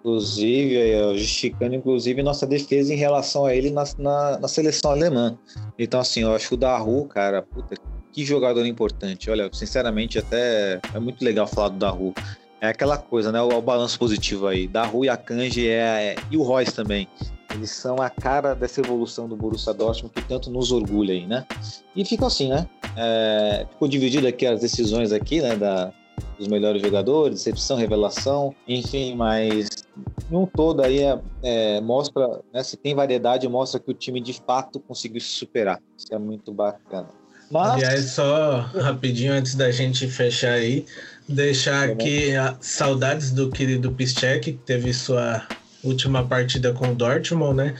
Inclusive, 0.00 1.18
justificando 1.18 1.74
inclusive 1.74 2.22
nossa 2.22 2.46
defesa 2.46 2.92
em 2.92 2.96
relação 2.96 3.44
a 3.44 3.54
ele 3.54 3.70
na, 3.70 3.84
na, 3.98 4.38
na 4.38 4.48
seleção 4.48 4.92
alemã. 4.92 5.36
Então, 5.78 6.00
assim, 6.00 6.22
eu 6.22 6.34
acho 6.34 6.48
que 6.48 6.54
o 6.54 6.56
Daru, 6.56 7.04
cara, 7.04 7.42
puta, 7.42 7.74
que 8.10 8.24
jogador 8.24 8.64
importante. 8.64 9.30
Olha, 9.30 9.50
sinceramente, 9.52 10.18
até 10.18 10.80
é 10.94 10.98
muito 10.98 11.22
legal 11.22 11.46
falar 11.46 11.68
do 11.68 11.76
Daru. 11.76 12.14
É 12.62 12.68
aquela 12.68 12.96
coisa, 12.96 13.30
né? 13.30 13.42
O, 13.42 13.48
o 13.48 13.60
balanço 13.60 13.98
positivo 13.98 14.46
aí. 14.46 14.66
Daru 14.66 15.04
e 15.04 15.08
a 15.08 15.16
Kanji 15.18 15.68
é, 15.68 16.14
é, 16.14 16.16
e 16.30 16.36
o 16.36 16.42
Royce 16.42 16.74
também. 16.74 17.06
Eles 17.54 17.70
são 17.70 17.96
a 17.96 18.08
cara 18.08 18.54
dessa 18.54 18.80
evolução 18.80 19.28
do 19.28 19.36
Borussia 19.36 19.74
Dortmund 19.74 20.14
que 20.14 20.22
tanto 20.22 20.50
nos 20.50 20.70
orgulha 20.70 21.12
aí, 21.12 21.26
né? 21.26 21.46
E 21.94 22.04
fica 22.04 22.26
assim, 22.26 22.48
né? 22.48 22.68
É, 22.96 23.66
ficou 23.70 23.88
dividido 23.88 24.26
aqui 24.26 24.46
as 24.46 24.60
decisões 24.60 25.12
aqui, 25.12 25.40
né? 25.40 25.56
Da, 25.56 25.92
dos 26.38 26.48
melhores 26.48 26.80
jogadores, 26.80 27.44
decepção, 27.44 27.76
revelação, 27.76 28.54
enfim, 28.66 29.14
mas 29.14 29.68
num 30.30 30.46
todo 30.46 30.82
aí 30.82 31.00
é, 31.00 31.18
é, 31.42 31.80
mostra, 31.80 32.40
né, 32.52 32.62
se 32.62 32.76
tem 32.76 32.94
variedade, 32.94 33.46
mostra 33.48 33.78
que 33.80 33.90
o 33.90 33.94
time 33.94 34.20
de 34.20 34.32
fato 34.32 34.80
conseguiu 34.80 35.20
se 35.20 35.28
superar. 35.28 35.80
Isso 35.96 36.14
é 36.14 36.18
muito 36.18 36.52
bacana. 36.52 37.08
Mas... 37.50 37.72
Aliás, 37.72 38.04
só 38.12 38.60
rapidinho 38.60 39.32
antes 39.32 39.54
da 39.54 39.70
gente 39.70 40.06
fechar 40.06 40.52
aí, 40.52 40.86
deixar 41.28 41.90
aqui 41.90 42.32
saudades 42.60 43.32
do 43.32 43.50
querido 43.50 43.90
Piszczek, 43.90 44.52
que 44.52 44.58
teve 44.58 44.94
sua 44.94 45.46
última 45.82 46.24
partida 46.24 46.72
com 46.72 46.88
o 46.88 46.94
Dortmund, 46.94 47.56
né? 47.56 47.74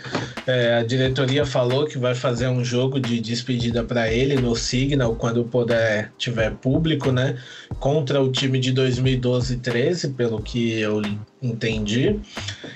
É, 0.46 0.78
a 0.78 0.82
diretoria 0.82 1.44
falou 1.44 1.86
que 1.86 1.98
vai 1.98 2.14
fazer 2.14 2.48
um 2.48 2.64
jogo 2.64 2.98
de 2.98 3.20
despedida 3.20 3.84
para 3.84 4.12
ele 4.12 4.36
no 4.36 4.56
Signal 4.56 5.14
quando 5.14 5.44
puder 5.44 6.12
tiver 6.16 6.52
público, 6.52 7.12
né? 7.12 7.36
Contra 7.78 8.20
o 8.20 8.30
time 8.30 8.58
de 8.58 8.72
2012-13, 8.72 10.14
pelo 10.14 10.40
que 10.40 10.80
eu 10.80 11.02
entendi. 11.42 12.18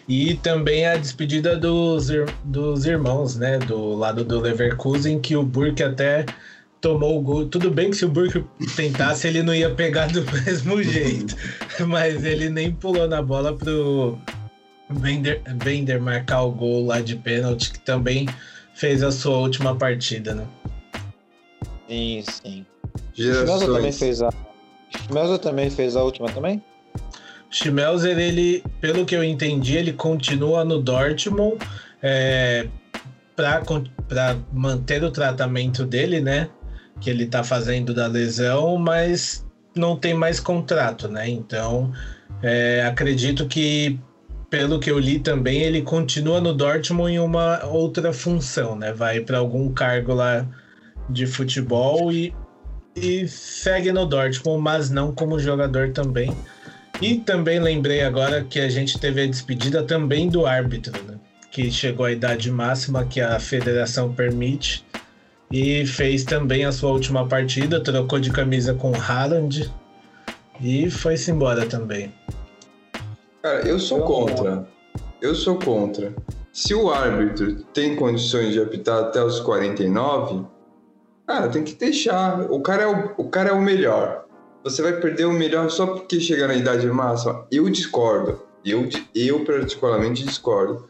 E 0.09 0.35
também 0.35 0.87
a 0.87 0.97
despedida 0.97 1.57
dos, 1.57 2.09
dos 2.45 2.85
irmãos, 2.85 3.37
né? 3.37 3.59
Do 3.59 3.95
lado 3.95 4.25
do 4.25 4.41
Leverkusen, 4.41 5.18
que 5.20 5.37
o 5.37 5.43
Burke 5.43 5.83
até 5.83 6.27
tomou 6.81 7.18
o 7.18 7.22
gol. 7.22 7.47
Tudo 7.47 7.70
bem 7.70 7.91
que 7.91 7.97
se 7.97 8.05
o 8.05 8.11
Burke 8.11 8.45
tentasse, 8.77 9.27
ele 9.27 9.43
não 9.43 9.55
ia 9.55 9.70
pegar 9.70 10.07
do 10.09 10.22
mesmo 10.45 10.83
jeito. 10.83 11.35
Mas 11.89 12.25
ele 12.25 12.51
nem 12.51 12.70
pulou 12.70 13.09
na 13.09 13.22
bola 13.22 13.57
pro 13.57 14.18
Bender, 14.91 15.43
Bender 15.55 16.01
marcar 16.01 16.43
o 16.43 16.53
gol 16.53 16.87
lá 16.87 17.01
de 17.01 17.16
pênalti, 17.16 17.72
que 17.72 17.80
também 17.80 18.28
fez 18.74 19.03
a 19.03 19.11
sua 19.11 19.39
última 19.39 19.74
partida, 19.74 20.35
né? 20.35 20.47
Sim, 21.89 22.22
sim. 22.22 22.66
Schmelzer 23.14 23.68
também 23.68 23.93
fez 23.93 24.22
a. 24.22 24.30
Schmelzer 24.91 25.39
também 25.39 25.70
fez 25.70 25.97
a 25.97 26.03
última 26.03 26.28
também? 26.28 26.62
Schmelzer, 27.51 28.18
ele, 28.18 28.64
pelo 28.80 29.05
que 29.05 29.14
eu 29.14 29.22
entendi, 29.22 29.76
ele 29.76 29.93
continua 29.93 30.64
no 30.64 30.82
Dortmund 30.82 31.57
é, 32.03 32.66
para 33.37 34.37
manter 34.53 35.03
o 35.05 35.11
tratamento 35.11 35.85
dele, 35.85 36.20
né? 36.20 36.49
Que 37.01 37.11
ele 37.11 37.26
tá 37.26 37.45
fazendo 37.45 37.95
da 37.95 38.07
lesão, 38.07 38.76
mas 38.76 39.47
não 39.74 39.97
tem 39.97 40.14
mais 40.14 40.41
contrato, 40.41 41.09
né? 41.09 41.28
Então, 41.28 41.93
é, 42.43 42.85
acredito 42.85 43.47
que 43.47 43.99
pelo 44.55 44.79
que 44.79 44.89
eu 44.89 45.01
li 45.01 45.19
também, 45.19 45.63
ele 45.63 45.83
continua 45.83 46.41
no 46.41 46.55
Dortmund 46.55 47.13
em 47.13 47.19
uma 47.19 47.65
outra 47.65 48.13
função, 48.13 48.77
né? 48.77 48.93
Vai 48.93 49.19
para 49.19 49.39
algum 49.39 49.73
cargo 49.73 50.15
lá 50.15 50.47
de 51.11 51.27
futebol 51.27 52.13
e, 52.13 52.33
e 52.95 53.27
segue 53.27 53.91
no 53.91 54.07
Dortmund, 54.07 54.63
mas 54.63 54.91
não 54.91 55.13
como 55.13 55.41
jogador 55.41 55.91
também. 55.91 56.33
E 57.03 57.17
também 57.17 57.59
lembrei 57.59 58.03
agora 58.03 58.45
que 58.45 58.61
a 58.61 58.69
gente 58.69 58.97
teve 58.97 59.23
a 59.23 59.27
despedida 59.27 59.83
também 59.83 60.29
do 60.29 60.47
árbitro, 60.47 61.03
né? 61.03 61.19
Que 61.51 61.69
chegou 61.69 62.07
à 62.07 62.13
idade 62.13 62.49
máxima 62.49 63.05
que 63.05 63.21
a 63.21 63.41
federação 63.41 64.15
permite 64.15 64.87
e 65.51 65.85
fez 65.85 66.23
também 66.23 66.65
a 66.65 66.71
sua 66.71 66.93
última 66.93 67.27
partida, 67.27 67.81
trocou 67.81 68.21
de 68.21 68.31
camisa 68.31 68.73
com 68.73 68.95
Haaland 68.95 69.69
e 70.61 70.89
foi-se 70.89 71.33
embora 71.33 71.67
também. 71.67 72.13
Cara, 73.45 73.68
eu 73.68 73.78
sou 73.78 74.01
contra. 74.01 74.66
Eu 75.20 75.34
sou 75.34 75.59
contra. 75.59 76.14
Se 76.51 76.74
o 76.74 76.90
árbitro 76.90 77.57
tem 77.74 77.95
condições 77.95 78.55
de 78.55 78.59
apitar 78.62 79.03
até 79.03 79.22
os 79.22 79.38
49, 79.38 80.47
cara, 81.26 81.51
tem 81.51 81.62
que 81.62 81.74
deixar. 81.74 82.51
O 82.51 82.62
cara 82.62 82.84
é 82.84 82.86
o, 82.86 83.12
o, 83.18 83.28
cara 83.28 83.51
é 83.51 83.53
o 83.53 83.61
melhor. 83.61 84.24
Você 84.62 84.80
vai 84.80 84.99
perder 84.99 85.26
o 85.26 85.32
melhor 85.32 85.68
só 85.68 85.88
porque 85.88 86.18
chegar 86.20 86.49
na 86.49 86.55
idade 86.55 86.86
máxima? 86.86 87.47
Eu 87.51 87.68
discordo. 87.68 88.40
Eu, 88.64 88.88
eu 89.14 89.45
particularmente 89.45 90.24
discordo. 90.24 90.88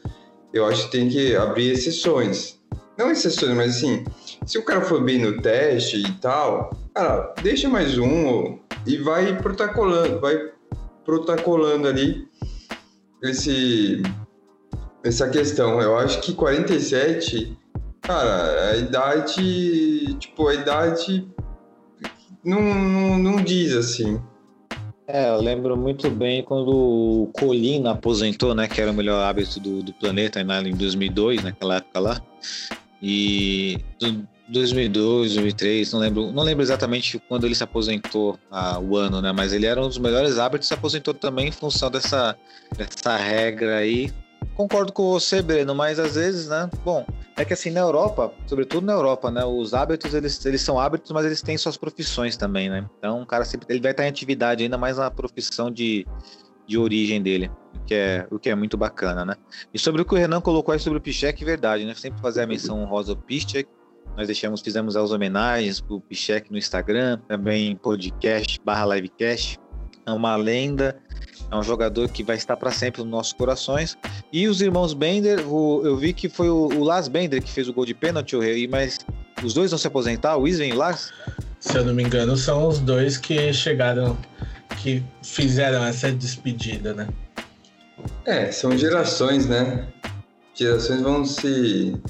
Eu 0.53 0.65
acho 0.65 0.85
que 0.85 0.93
tem 0.93 1.09
que 1.09 1.35
abrir 1.35 1.73
exceções. 1.73 2.61
Não 2.97 3.11
exceções, 3.11 3.57
mas 3.57 3.79
assim, 3.79 4.05
se 4.47 4.59
o 4.59 4.65
cara 4.65 4.83
for 4.83 5.03
bem 5.03 5.19
no 5.19 5.43
teste 5.43 5.97
e 5.97 6.13
tal, 6.21 6.71
cara, 6.95 7.35
deixa 7.43 7.69
mais 7.69 7.99
um 7.99 8.61
e 8.87 8.97
vai 8.99 9.37
protocolando, 9.43 10.21
vai 10.21 10.55
protocolando 11.05 11.87
ali 11.89 12.29
esse, 13.29 14.03
essa 15.05 15.29
questão. 15.29 15.81
Eu 15.81 15.97
acho 15.99 16.21
que 16.21 16.33
47, 16.33 17.57
cara, 18.01 18.71
a 18.71 18.77
idade, 18.77 20.15
tipo, 20.15 20.49
a 20.49 20.55
idade 20.55 21.27
não, 22.45 22.61
não, 22.61 23.19
não 23.19 23.37
diz 23.37 23.75
assim. 23.75 24.21
É, 25.07 25.29
eu 25.29 25.41
lembro 25.41 25.77
muito 25.77 26.11
bem 26.11 26.43
quando 26.43 26.71
o 26.71 27.31
Colina 27.35 27.91
aposentou, 27.91 28.55
né, 28.55 28.67
que 28.67 28.81
era 28.81 28.91
o 28.91 28.95
melhor 28.95 29.23
hábito 29.23 29.61
do, 29.61 29.83
do 29.83 29.93
planeta 29.93 30.43
né, 30.43 30.63
em 30.63 30.75
2002, 30.75 31.43
naquela 31.43 31.77
época 31.77 32.01
lá. 32.01 32.23
E 33.03 33.79
2002, 34.49 35.35
2003, 35.35 35.93
não 35.93 36.01
lembro, 36.01 36.33
não 36.33 36.43
lembro 36.43 36.63
exatamente 36.63 37.19
quando 37.29 37.47
ele 37.47 37.55
se 37.55 37.65
aposentou, 37.65 38.39
ah, 38.51 38.79
o 38.79 38.97
ano, 38.97 39.23
né? 39.23 39.33
Mas 39.33 39.53
ele 39.53 39.67
era 39.67 39.81
um 39.81 39.89
dos 39.89 39.99
melhores 39.99 40.39
árbitros, 40.39 40.69
se 40.69 40.75
aposentou 40.75 41.15
também 41.15 41.49
em 41.49 41.53
função 41.53 41.91
dessa, 41.91 42.37
dessa 42.77 43.17
regra 43.17 43.79
aí. 43.79 44.13
Concordo 44.55 44.93
com 44.93 45.11
você, 45.11 45.41
Breno, 45.41 45.75
mas 45.75 45.99
às 45.99 46.15
vezes, 46.15 46.49
né? 46.49 46.69
Bom, 46.85 47.07
é 47.37 47.45
que 47.45 47.55
assim 47.55 47.71
na 47.71 47.81
Europa, 47.81 48.33
sobretudo 48.47 48.87
na 48.87 48.93
Europa, 48.93 49.31
né? 49.31 49.45
Os 49.45 49.73
hábitos 49.73 50.13
eles, 50.13 50.45
eles 50.45 50.61
são 50.61 50.79
hábitos, 50.79 51.11
mas 51.11 51.25
eles 51.25 51.41
têm 51.41 51.57
suas 51.57 51.77
profissões 51.77 52.37
também, 52.37 52.69
né? 52.69 52.89
Então, 52.99 53.23
o 53.23 53.27
cara 53.27 53.45
sempre 53.45 53.67
ele 53.71 53.81
vai 53.81 53.93
estar 53.93 54.05
em 54.05 54.09
atividade 54.09 54.63
ainda 54.63 54.77
mais 54.77 54.99
na 54.99 55.11
profissão 55.11 55.71
de, 55.71 56.07
de 56.67 56.79
origem 56.79 57.23
dele, 57.23 57.51
o 57.75 57.85
que 57.85 57.95
é, 57.95 58.27
o 58.31 58.39
que 58.39 58.51
é 58.51 58.55
muito 58.55 58.77
bacana, 58.77 59.25
né? 59.25 59.35
E 59.73 59.79
sobre 59.79 60.03
o 60.03 60.05
que 60.05 60.15
o 60.15 60.19
Renan 60.19 60.41
colocou 60.41 60.73
aí 60.73 60.79
sobre 60.79 60.99
o 60.99 61.03
Pichek, 61.03 61.43
verdade, 61.45 61.85
né? 61.85 61.95
Sempre 61.95 62.21
fazer 62.21 62.43
a 62.43 62.47
menção 62.47 62.85
rosa 62.85 63.13
ao 63.13 63.17
Pichek, 63.17 63.69
nós 64.17 64.27
deixamos, 64.27 64.61
fizemos 64.61 64.97
as 64.97 65.11
homenagens 65.11 65.81
para 65.81 65.95
o 65.95 66.01
Pichek 66.01 66.51
no 66.51 66.59
Instagram, 66.59 67.19
também 67.29 67.77
podcast 67.77 68.61
barra 68.65 68.95
livecast. 68.95 69.59
É 70.07 70.13
uma 70.13 70.37
lenda, 70.37 70.97
é 71.51 71.57
um 71.57 71.63
jogador 71.63 72.09
que 72.09 72.23
vai 72.23 72.37
estar 72.37 72.57
para 72.57 72.71
sempre 72.71 73.03
nos 73.03 73.11
nossos 73.11 73.33
corações. 73.33 73.97
E 74.33 74.47
os 74.47 74.61
irmãos 74.61 74.93
Bender, 74.93 75.41
o, 75.51 75.83
eu 75.85 75.97
vi 75.97 76.13
que 76.13 76.29
foi 76.29 76.49
o, 76.49 76.69
o 76.69 76.85
Lars 76.85 77.09
Bender 77.09 77.43
que 77.43 77.51
fez 77.51 77.69
o 77.69 77.73
gol 77.73 77.87
de 77.87 77.95
pênalti, 77.95 78.37
mas 78.69 78.99
os 79.43 79.55
dois 79.55 79.71
vão 79.71 79.79
se 79.79 79.87
aposentar, 79.87 80.37
o 80.37 80.47
Isven 80.47 80.71
e 80.71 80.73
o 80.73 80.77
Lars? 80.77 81.13
Se 81.59 81.77
eu 81.77 81.85
não 81.85 81.95
me 81.95 82.03
engano, 82.03 82.37
são 82.37 82.69
os 82.69 82.79
dois 82.79 83.17
que 83.17 83.53
chegaram, 83.53 84.17
que 84.83 85.03
fizeram 85.23 85.85
essa 85.85 86.13
despedida, 86.13 86.93
né? 86.93 87.09
É, 88.27 88.53
são 88.53 88.77
gerações, 88.77 89.47
né? 89.47 89.89
gerações 90.55 91.03
vão 91.03 91.25
se 91.25 92.01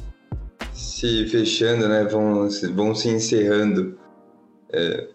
se 0.85 1.27
fechando, 1.27 1.89
né? 1.89 2.05
Vão, 2.05 2.49
vão 2.75 2.95
se 2.95 3.09
encerrando. 3.09 3.99
É, 4.73 5.09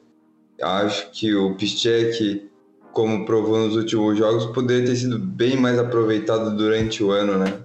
acho 0.61 1.09
que 1.11 1.33
o 1.33 1.55
Piszczek, 1.55 2.49
como 2.91 3.25
provou 3.25 3.59
nos 3.59 3.75
últimos 3.75 4.17
jogos, 4.17 4.47
poderia 4.47 4.85
ter 4.85 4.95
sido 4.95 5.19
bem 5.19 5.55
mais 5.55 5.77
aproveitado 5.77 6.55
durante 6.55 7.03
o 7.03 7.11
ano, 7.11 7.37
né? 7.37 7.61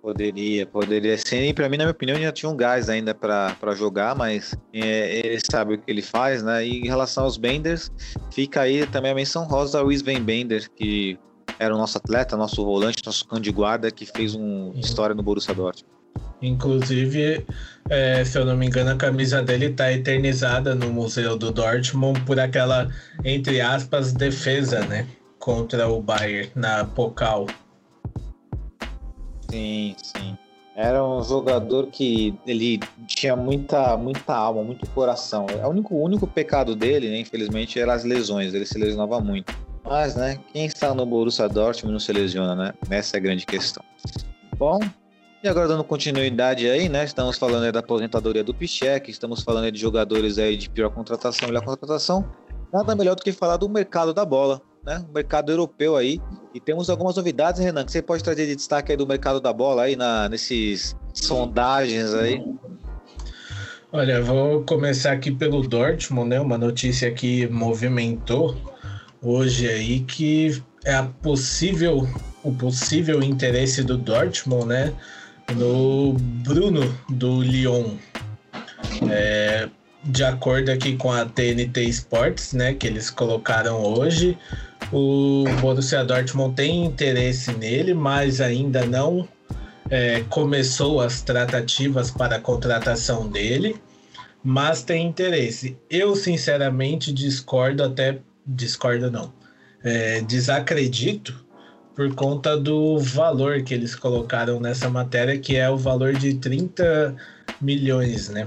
Poderia, 0.00 0.64
poderia 0.64 1.18
ser. 1.18 1.44
E 1.44 1.52
para 1.52 1.68
mim, 1.68 1.76
na 1.76 1.84
minha 1.84 1.92
opinião, 1.92 2.18
já 2.18 2.32
tinha 2.32 2.48
um 2.48 2.56
gás 2.56 2.88
ainda 2.88 3.14
para 3.14 3.74
jogar, 3.74 4.14
mas 4.14 4.54
é, 4.72 5.18
ele 5.18 5.38
sabe 5.50 5.74
o 5.74 5.78
que 5.78 5.90
ele 5.90 6.00
faz, 6.00 6.42
né? 6.42 6.66
E 6.66 6.80
em 6.80 6.86
relação 6.86 7.24
aos 7.24 7.36
Benders, 7.36 7.90
fica 8.32 8.62
aí 8.62 8.86
também 8.86 9.10
a 9.10 9.14
menção 9.14 9.44
rosa 9.44 9.80
ao 9.80 9.92
Sven 9.92 10.22
Bender, 10.22 10.70
que 10.74 11.18
era 11.58 11.74
o 11.74 11.78
nosso 11.78 11.98
atleta, 11.98 12.36
nosso 12.36 12.64
volante, 12.64 13.04
nosso 13.04 13.26
cão 13.26 13.38
de 13.38 13.50
guarda, 13.50 13.90
que 13.90 14.06
fez 14.06 14.34
uma 14.34 14.72
história 14.78 15.14
no 15.14 15.22
Borussia 15.22 15.52
Dortmund. 15.52 15.97
Inclusive, 16.40 17.44
é, 17.90 18.24
se 18.24 18.38
eu 18.38 18.44
não 18.44 18.56
me 18.56 18.66
engano, 18.66 18.90
a 18.90 18.96
camisa 18.96 19.42
dele 19.42 19.66
está 19.66 19.92
eternizada 19.92 20.74
no 20.74 20.92
Museu 20.92 21.36
do 21.36 21.50
Dortmund 21.50 22.20
por 22.22 22.38
aquela, 22.38 22.88
entre 23.24 23.60
aspas, 23.60 24.12
defesa, 24.12 24.80
né? 24.86 25.06
Contra 25.38 25.88
o 25.88 26.00
Bayern 26.00 26.50
na 26.54 26.84
Pokal. 26.84 27.46
Sim, 29.50 29.96
sim. 30.02 30.36
Era 30.76 31.04
um 31.04 31.22
jogador 31.24 31.88
que 31.88 32.38
ele 32.46 32.78
tinha 33.08 33.34
muita, 33.34 33.96
muita 33.96 34.32
alma, 34.32 34.62
muito 34.62 34.88
coração. 34.90 35.46
O 35.64 35.68
único, 35.68 35.94
o 35.94 36.02
único 36.04 36.24
pecado 36.24 36.76
dele, 36.76 37.08
né, 37.10 37.18
infelizmente, 37.18 37.80
era 37.80 37.94
as 37.94 38.04
lesões. 38.04 38.54
Ele 38.54 38.64
se 38.64 38.78
lesionava 38.78 39.20
muito. 39.20 39.52
Mas, 39.84 40.14
né, 40.14 40.38
quem 40.52 40.66
está 40.66 40.94
no 40.94 41.04
Borussia 41.04 41.48
Dortmund 41.48 41.94
não 41.94 41.98
se 41.98 42.12
lesiona, 42.12 42.54
né? 42.54 42.74
Essa 42.90 43.16
é 43.16 43.18
a 43.18 43.20
grande 43.20 43.44
questão. 43.44 43.82
Bom, 44.56 44.78
e 45.42 45.48
agora 45.48 45.68
dando 45.68 45.84
continuidade 45.84 46.68
aí, 46.68 46.88
né? 46.88 47.04
Estamos 47.04 47.38
falando 47.38 47.64
aí 47.64 47.72
da 47.72 47.80
aposentadoria 47.80 48.42
do 48.42 48.52
Pichek, 48.52 49.10
estamos 49.10 49.42
falando 49.42 49.64
aí 49.64 49.70
de 49.70 49.78
jogadores 49.78 50.38
aí 50.38 50.56
de 50.56 50.68
pior 50.68 50.90
contratação, 50.90 51.48
melhor 51.48 51.64
contratação. 51.64 52.28
Nada 52.72 52.94
melhor 52.94 53.14
do 53.14 53.22
que 53.22 53.32
falar 53.32 53.56
do 53.56 53.68
mercado 53.68 54.12
da 54.12 54.24
bola, 54.24 54.60
né? 54.84 55.04
O 55.08 55.12
mercado 55.12 55.52
europeu 55.52 55.96
aí. 55.96 56.20
E 56.52 56.60
temos 56.60 56.90
algumas 56.90 57.16
novidades, 57.16 57.60
Renan, 57.60 57.84
que 57.84 57.92
você 57.92 58.02
pode 58.02 58.22
trazer 58.22 58.46
de 58.46 58.56
destaque 58.56 58.92
aí 58.92 58.98
do 58.98 59.06
mercado 59.06 59.40
da 59.40 59.52
bola 59.52 59.82
aí, 59.82 59.96
na, 59.96 60.28
nesses 60.28 60.96
sondagens 61.14 62.12
aí. 62.14 62.42
Olha, 63.90 64.20
vou 64.20 64.64
começar 64.64 65.12
aqui 65.12 65.30
pelo 65.30 65.62
Dortmund, 65.62 66.28
né? 66.28 66.40
Uma 66.40 66.58
notícia 66.58 67.10
que 67.12 67.46
movimentou 67.46 68.56
hoje 69.22 69.68
aí 69.68 70.00
que 70.00 70.62
é 70.84 70.94
a 70.94 71.04
possível, 71.04 72.06
o 72.42 72.52
possível 72.52 73.22
interesse 73.22 73.82
do 73.82 73.96
Dortmund, 73.96 74.66
né? 74.66 74.94
No 75.54 76.12
Bruno 76.12 76.94
do 77.08 77.42
Lyon. 77.42 77.96
É, 79.10 79.68
de 80.04 80.24
acordo 80.24 80.70
aqui 80.70 80.96
com 80.96 81.12
a 81.12 81.24
TNT 81.24 81.84
Sports, 81.84 82.52
né, 82.52 82.74
que 82.74 82.86
eles 82.86 83.10
colocaram 83.10 83.82
hoje, 83.82 84.38
o 84.92 85.44
Borussia 85.60 86.04
Dortmund 86.04 86.54
tem 86.54 86.84
interesse 86.84 87.52
nele, 87.52 87.94
mas 87.94 88.40
ainda 88.40 88.86
não 88.86 89.28
é, 89.90 90.22
começou 90.28 91.00
as 91.00 91.20
tratativas 91.22 92.10
para 92.10 92.36
a 92.36 92.40
contratação 92.40 93.28
dele, 93.28 93.76
mas 94.42 94.82
tem 94.82 95.06
interesse. 95.06 95.76
Eu 95.90 96.14
sinceramente 96.14 97.12
discordo 97.12 97.82
até 97.82 98.18
discordo 98.46 99.10
não, 99.10 99.32
é, 99.84 100.22
desacredito 100.22 101.44
por 101.98 102.14
conta 102.14 102.56
do 102.56 102.96
valor 103.00 103.60
que 103.62 103.74
eles 103.74 103.96
colocaram 103.96 104.60
nessa 104.60 104.88
matéria, 104.88 105.36
que 105.36 105.56
é 105.56 105.68
o 105.68 105.76
valor 105.76 106.12
de 106.12 106.34
30 106.34 107.16
milhões, 107.60 108.28
né? 108.28 108.46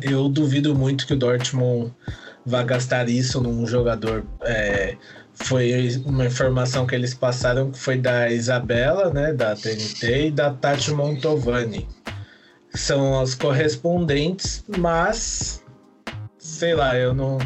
Eu 0.00 0.28
duvido 0.28 0.72
muito 0.72 1.04
que 1.04 1.14
o 1.14 1.16
Dortmund 1.16 1.92
vá 2.46 2.62
gastar 2.62 3.08
isso 3.08 3.40
num 3.40 3.66
jogador. 3.66 4.24
É, 4.42 4.96
foi 5.34 6.00
uma 6.04 6.26
informação 6.26 6.86
que 6.86 6.94
eles 6.94 7.12
passaram 7.12 7.72
que 7.72 7.78
foi 7.80 7.98
da 7.98 8.30
Isabela, 8.30 9.12
né, 9.12 9.32
da 9.32 9.56
TNT, 9.56 10.28
e 10.28 10.30
da 10.30 10.54
Tati 10.54 10.92
Montovani. 10.92 11.88
São 12.72 13.20
as 13.20 13.34
correspondentes, 13.34 14.62
mas 14.78 15.60
sei 16.38 16.72
lá, 16.72 16.96
eu 16.96 17.12
não 17.12 17.38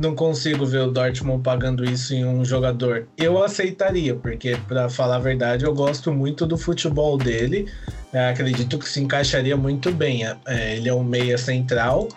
não 0.00 0.14
consigo 0.14 0.64
ver 0.64 0.80
o 0.80 0.90
Dortmund 0.90 1.42
pagando 1.42 1.84
isso 1.84 2.14
em 2.14 2.24
um 2.24 2.42
jogador. 2.44 3.06
Eu 3.18 3.42
aceitaria, 3.42 4.14
porque, 4.14 4.56
para 4.66 4.88
falar 4.88 5.16
a 5.16 5.20
verdade, 5.20 5.64
eu 5.66 5.74
gosto 5.74 6.10
muito 6.10 6.46
do 6.46 6.56
futebol 6.56 7.18
dele. 7.18 7.70
É, 8.12 8.30
acredito 8.30 8.78
que 8.78 8.88
se 8.88 9.00
encaixaria 9.00 9.56
muito 9.56 9.92
bem. 9.92 10.24
É, 10.46 10.76
ele 10.76 10.88
é 10.88 10.94
um 10.94 11.04
meia 11.04 11.36
central 11.36 12.08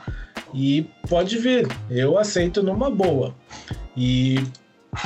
e 0.53 0.89
pode 1.09 1.37
vir. 1.37 1.67
Eu 1.89 2.17
aceito 2.17 2.63
numa 2.63 2.89
boa. 2.89 3.35
E 3.97 4.41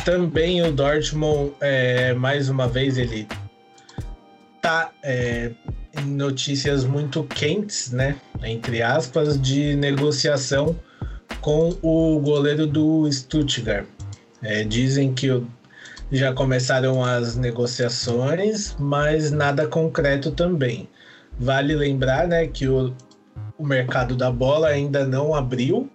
também 0.05 0.61
o 0.61 0.71
Dortmund, 0.71 1.53
é, 1.59 2.13
mais 2.13 2.47
uma 2.47 2.67
vez, 2.67 2.97
ele 2.99 3.27
tá 4.61 4.91
é, 5.03 5.51
em 5.99 6.11
notícias 6.11 6.85
muito 6.85 7.23
quentes, 7.23 7.91
né? 7.91 8.15
Entre 8.43 8.83
aspas, 8.83 9.41
de 9.41 9.75
negociação 9.75 10.75
com 11.47 11.73
o 11.81 12.19
goleiro 12.19 12.67
do 12.67 13.09
Stuttgart. 13.09 13.85
É, 14.41 14.65
dizem 14.65 15.13
que 15.13 15.29
já 16.11 16.33
começaram 16.33 17.01
as 17.01 17.37
negociações, 17.37 18.75
mas 18.77 19.31
nada 19.31 19.65
concreto 19.65 20.31
também. 20.31 20.89
Vale 21.39 21.73
lembrar 21.73 22.27
né, 22.27 22.47
que 22.47 22.67
o, 22.67 22.93
o 23.57 23.65
mercado 23.65 24.13
da 24.13 24.29
bola 24.29 24.67
ainda 24.67 25.07
não 25.07 25.33
abriu, 25.33 25.89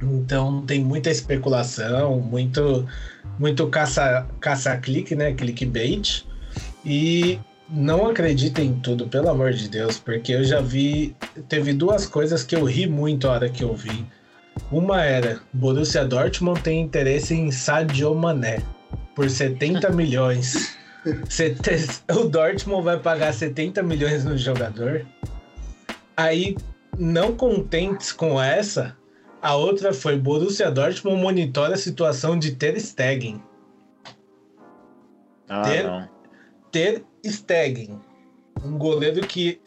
então 0.00 0.64
tem 0.64 0.82
muita 0.82 1.10
especulação, 1.10 2.18
muito, 2.18 2.88
muito 3.38 3.66
caça, 3.66 4.26
caça-clique, 4.40 5.14
né, 5.14 5.34
clickbait. 5.34 6.24
E 6.82 7.38
não 7.68 8.06
acreditem 8.06 8.68
em 8.68 8.80
tudo, 8.80 9.06
pelo 9.06 9.28
amor 9.28 9.52
de 9.52 9.68
Deus, 9.68 9.98
porque 9.98 10.32
eu 10.32 10.42
já 10.42 10.62
vi. 10.62 11.14
Teve 11.46 11.74
duas 11.74 12.06
coisas 12.06 12.42
que 12.42 12.56
eu 12.56 12.64
ri 12.64 12.86
muito 12.86 13.28
a 13.28 13.32
hora 13.32 13.50
que 13.50 13.62
eu 13.62 13.74
vi. 13.74 14.06
Uma 14.72 15.02
era: 15.02 15.40
Borussia 15.52 16.02
Dortmund 16.04 16.62
tem 16.62 16.80
interesse 16.80 17.34
em 17.34 17.50
Sadio 17.50 18.14
Mané 18.14 18.62
por 19.14 19.28
70 19.28 19.90
milhões. 19.92 20.74
O 22.10 22.24
Dortmund 22.24 22.82
vai 22.82 22.98
pagar 22.98 23.34
70 23.34 23.82
milhões 23.82 24.24
no 24.24 24.38
jogador. 24.38 25.04
Aí, 26.16 26.56
não 26.98 27.36
contentes 27.36 28.12
com 28.12 28.40
essa, 28.40 28.96
a 29.42 29.54
outra 29.56 29.92
foi 29.92 30.16
Borussia 30.16 30.70
Dortmund 30.70 31.20
monitora 31.20 31.74
a 31.74 31.78
situação 31.78 32.38
de 32.38 32.54
Ter 32.54 32.80
Stegen. 32.80 33.42
Ah, 35.48 35.62
ter, 35.62 35.82
não. 35.82 36.08
Ter 36.70 37.04
Stegen, 37.26 38.00
um 38.64 38.78
goleiro 38.78 39.26
que 39.26 39.60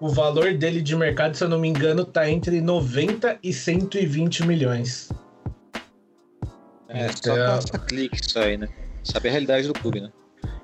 o 0.00 0.08
valor 0.08 0.54
dele 0.54 0.80
de 0.80 0.94
mercado, 0.94 1.36
se 1.36 1.42
eu 1.42 1.48
não 1.48 1.58
me 1.58 1.68
engano, 1.68 2.04
tá 2.04 2.28
entre 2.30 2.60
90 2.60 3.38
e 3.42 3.52
120 3.52 4.46
milhões. 4.46 5.10
É, 6.88 7.06
então... 7.06 7.34
só 7.34 7.46
passa 7.46 7.78
clique 7.78 8.18
isso 8.20 8.38
aí, 8.38 8.56
né? 8.56 8.68
Sabe 9.02 9.28
a 9.28 9.32
realidade 9.32 9.66
do 9.66 9.74
clube, 9.74 10.00
né? 10.00 10.10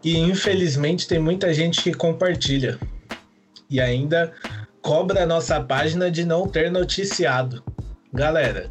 E 0.03 0.19
infelizmente 0.19 1.09
tem 1.09 1.19
muita 1.19 1.53
gente 1.53 1.83
que 1.83 1.93
compartilha. 1.93 2.79
E 3.69 3.81
ainda 3.81 4.33
cobra 4.83 5.23
a 5.23 5.27
nossa 5.27 5.61
página 5.61 6.11
de 6.11 6.25
não 6.25 6.47
ter 6.47 6.71
noticiado. 6.71 7.65
Galera, 8.13 8.71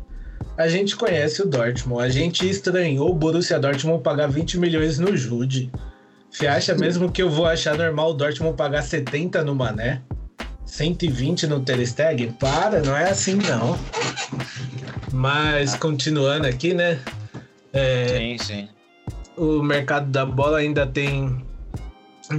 a 0.56 0.68
gente 0.68 0.96
conhece 0.96 1.42
o 1.42 1.48
Dortmund, 1.48 2.04
a 2.04 2.10
gente 2.10 2.48
estranhou 2.48 3.10
o 3.10 3.16
Borussia 3.16 3.60
Dortmund 3.60 4.04
pagar 4.04 4.28
20 4.28 4.60
milhões 4.60 5.00
no 5.00 5.18
Jude. 5.18 5.72
Você 6.30 6.48
acha 6.48 6.76
mesmo 6.76 7.12
que 7.12 7.22
eu 7.22 7.30
vou 7.30 7.46
achar 7.46 7.78
normal 7.78 8.12
o 8.12 8.14
Dortmund 8.14 8.56
pagar 8.56 8.84
70 8.84 9.44
no 9.44 9.56
Mané? 9.56 10.02
120 10.74 11.46
no 11.46 11.60
Ter 11.60 11.86
Stegen? 11.86 12.32
Para, 12.32 12.82
não 12.82 12.98
é 12.98 13.12
assim 13.12 13.36
não. 13.36 13.78
Mas 15.12 15.76
continuando 15.76 16.48
aqui, 16.48 16.74
né? 16.74 17.00
É, 17.72 18.08
sim, 18.18 18.38
sim. 18.40 18.70
O 19.38 19.62
mercado 19.62 20.10
da 20.10 20.26
bola 20.26 20.58
ainda 20.58 20.88
tem 20.88 21.46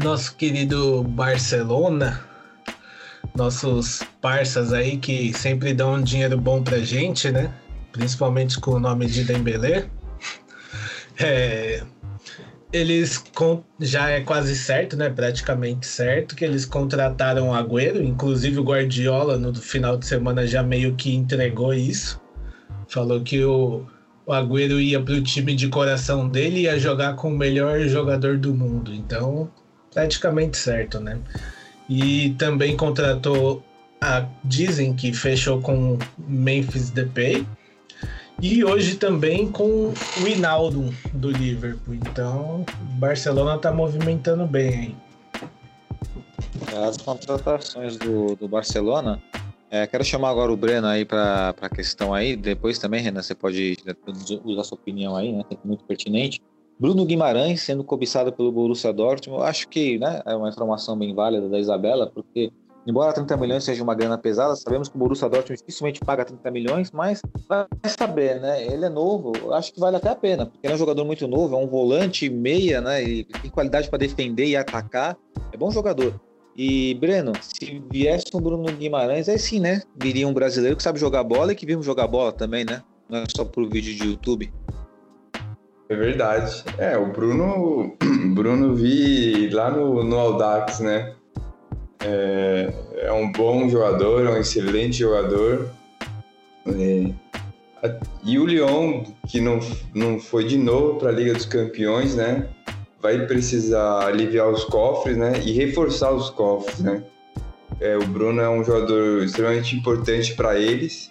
nosso 0.02 0.34
querido 0.34 1.04
Barcelona, 1.04 2.24
nossos 3.36 4.02
parças 4.20 4.72
aí 4.72 4.96
que 4.96 5.32
sempre 5.32 5.72
dão 5.72 5.94
um 5.94 6.02
dinheiro 6.02 6.36
bom 6.36 6.60
pra 6.60 6.80
gente, 6.80 7.30
né? 7.30 7.54
Principalmente 7.92 8.58
com 8.58 8.72
o 8.72 8.80
nome 8.80 9.06
de 9.06 9.22
Dembélé. 9.22 9.86
É, 11.20 11.84
eles 12.74 13.22
já 13.80 14.10
é 14.10 14.20
quase 14.20 14.56
certo, 14.56 14.96
né? 14.96 15.08
Praticamente 15.08 15.86
certo 15.86 16.34
que 16.34 16.44
eles 16.44 16.66
contrataram 16.66 17.50
o 17.50 17.54
Agüero, 17.54 18.02
inclusive 18.02 18.58
o 18.58 18.64
Guardiola 18.64 19.38
no 19.38 19.54
final 19.54 19.96
de 19.96 20.04
semana 20.04 20.44
já 20.44 20.60
meio 20.60 20.96
que 20.96 21.14
entregou 21.14 21.72
isso. 21.72 22.20
Falou 22.88 23.20
que 23.20 23.44
o, 23.44 23.86
o 24.26 24.32
Agüero 24.32 24.80
ia 24.80 25.00
para 25.00 25.14
o 25.14 25.22
time 25.22 25.54
de 25.54 25.68
coração 25.68 26.28
dele 26.28 26.60
e 26.60 26.62
ia 26.62 26.76
jogar 26.76 27.14
com 27.14 27.28
o 27.28 27.38
melhor 27.38 27.78
jogador 27.82 28.36
do 28.38 28.52
mundo. 28.52 28.92
Então, 28.92 29.48
praticamente 29.92 30.56
certo, 30.56 30.98
né? 30.98 31.20
E 31.88 32.34
também 32.38 32.76
contratou 32.76 33.62
a 34.00 34.26
dizem 34.44 34.94
que 34.94 35.12
fechou 35.12 35.60
com 35.60 35.96
Memphis 36.18 36.90
Depay 36.90 37.46
e 38.40 38.64
hoje 38.64 38.96
também 38.96 39.50
com 39.50 39.92
o 40.22 40.28
Hinaldo 40.28 40.92
do 41.12 41.30
Liverpool. 41.30 41.94
Então, 41.94 42.64
o 42.80 42.98
Barcelona 42.98 43.56
está 43.56 43.72
movimentando 43.72 44.46
bem 44.46 44.68
aí. 44.68 44.96
As 46.86 46.96
contratações 46.96 47.96
do, 47.96 48.36
do 48.36 48.48
Barcelona. 48.48 49.22
É, 49.70 49.86
quero 49.86 50.04
chamar 50.04 50.30
agora 50.30 50.52
o 50.52 50.56
Breno 50.56 50.86
aí 50.86 51.04
para 51.04 51.54
a 51.60 51.68
questão 51.68 52.14
aí. 52.14 52.36
Depois 52.36 52.78
também, 52.78 53.02
Renan, 53.02 53.22
você 53.22 53.34
pode 53.34 53.76
usar 54.44 54.64
sua 54.64 54.76
opinião 54.76 55.16
aí, 55.16 55.32
né? 55.32 55.42
É 55.50 55.56
muito 55.64 55.84
pertinente. 55.84 56.40
Bruno 56.78 57.04
Guimarães 57.04 57.62
sendo 57.62 57.84
cobiçado 57.84 58.32
pelo 58.32 58.50
Borussia 58.50 58.92
Dortmund, 58.92 59.40
eu 59.40 59.46
acho 59.46 59.68
que 59.68 59.98
né, 59.98 60.22
é 60.26 60.34
uma 60.34 60.48
informação 60.48 60.98
bem 60.98 61.14
válida 61.14 61.48
da 61.48 61.58
Isabela, 61.58 62.10
porque 62.12 62.52
embora 62.86 63.12
30 63.12 63.36
milhões 63.36 63.64
seja 63.64 63.82
uma 63.82 63.94
grana 63.94 64.18
pesada, 64.18 64.54
sabemos 64.56 64.88
que 64.88 64.96
o 64.96 64.98
Borussia 64.98 65.28
Dortmund 65.28 65.58
dificilmente 65.58 66.00
paga 66.00 66.24
30 66.24 66.50
milhões, 66.50 66.90
mas 66.92 67.22
vai 67.48 67.66
saber, 67.86 68.40
né? 68.40 68.64
Ele 68.64 68.84
é 68.84 68.88
novo, 68.88 69.32
acho 69.52 69.72
que 69.72 69.80
vale 69.80 69.96
até 69.96 70.10
a 70.10 70.14
pena, 70.14 70.46
porque 70.46 70.66
ele 70.66 70.72
é 70.72 70.76
um 70.76 70.78
jogador 70.78 71.04
muito 71.04 71.26
novo, 71.26 71.54
é 71.54 71.58
um 71.58 71.66
volante 71.66 72.28
meia, 72.28 72.80
né? 72.80 73.02
E 73.02 73.24
tem 73.24 73.50
qualidade 73.50 73.88
para 73.88 73.98
defender 73.98 74.46
e 74.46 74.56
atacar, 74.56 75.16
é 75.52 75.56
bom 75.56 75.70
jogador. 75.70 76.20
E, 76.56 76.94
Breno, 76.94 77.32
se 77.40 77.82
viesse 77.90 78.26
um 78.32 78.40
Bruno 78.40 78.64
Guimarães, 78.72 79.28
aí 79.28 79.38
sim, 79.38 79.58
né? 79.58 79.82
Viria 79.96 80.28
um 80.28 80.32
brasileiro 80.32 80.76
que 80.76 80.82
sabe 80.82 81.00
jogar 81.00 81.24
bola 81.24 81.52
e 81.52 81.56
que 81.56 81.66
vimos 81.66 81.84
jogar 81.84 82.06
bola 82.06 82.32
também, 82.32 82.64
né? 82.64 82.82
Não 83.08 83.18
é 83.18 83.24
só 83.34 83.44
por 83.44 83.68
vídeo 83.68 83.94
de 83.94 84.10
YouTube. 84.10 84.52
É 85.88 85.96
verdade. 85.96 86.64
É, 86.78 86.96
o 86.96 87.12
Bruno, 87.12 87.96
Bruno 88.34 88.74
vi 88.74 89.50
lá 89.50 89.70
no, 89.70 90.04
no 90.04 90.16
Audax, 90.16 90.78
né? 90.78 91.14
É, 92.04 92.72
é 92.98 93.12
um 93.12 93.32
bom 93.32 93.68
jogador, 93.68 94.26
é 94.26 94.30
um 94.30 94.36
excelente 94.36 94.98
jogador. 94.98 95.70
É, 96.66 97.10
e 98.22 98.38
o 98.38 98.46
Lyon, 98.46 99.04
que 99.28 99.40
não, 99.40 99.58
não 99.94 100.20
foi 100.20 100.44
de 100.44 100.58
novo 100.58 100.98
para 100.98 101.08
a 101.08 101.12
Liga 101.12 101.32
dos 101.32 101.46
Campeões, 101.46 102.14
né? 102.14 102.46
Vai 103.00 103.26
precisar 103.26 104.06
aliviar 104.06 104.48
os 104.48 104.64
cofres, 104.64 105.16
né? 105.16 105.32
E 105.44 105.52
reforçar 105.52 106.12
os 106.12 106.30
cofres, 106.30 106.80
né? 106.80 107.02
É, 107.80 107.96
o 107.96 108.06
Bruno 108.06 108.40
é 108.40 108.48
um 108.48 108.62
jogador 108.62 109.24
extremamente 109.24 109.76
importante 109.76 110.34
para 110.34 110.58
eles, 110.58 111.10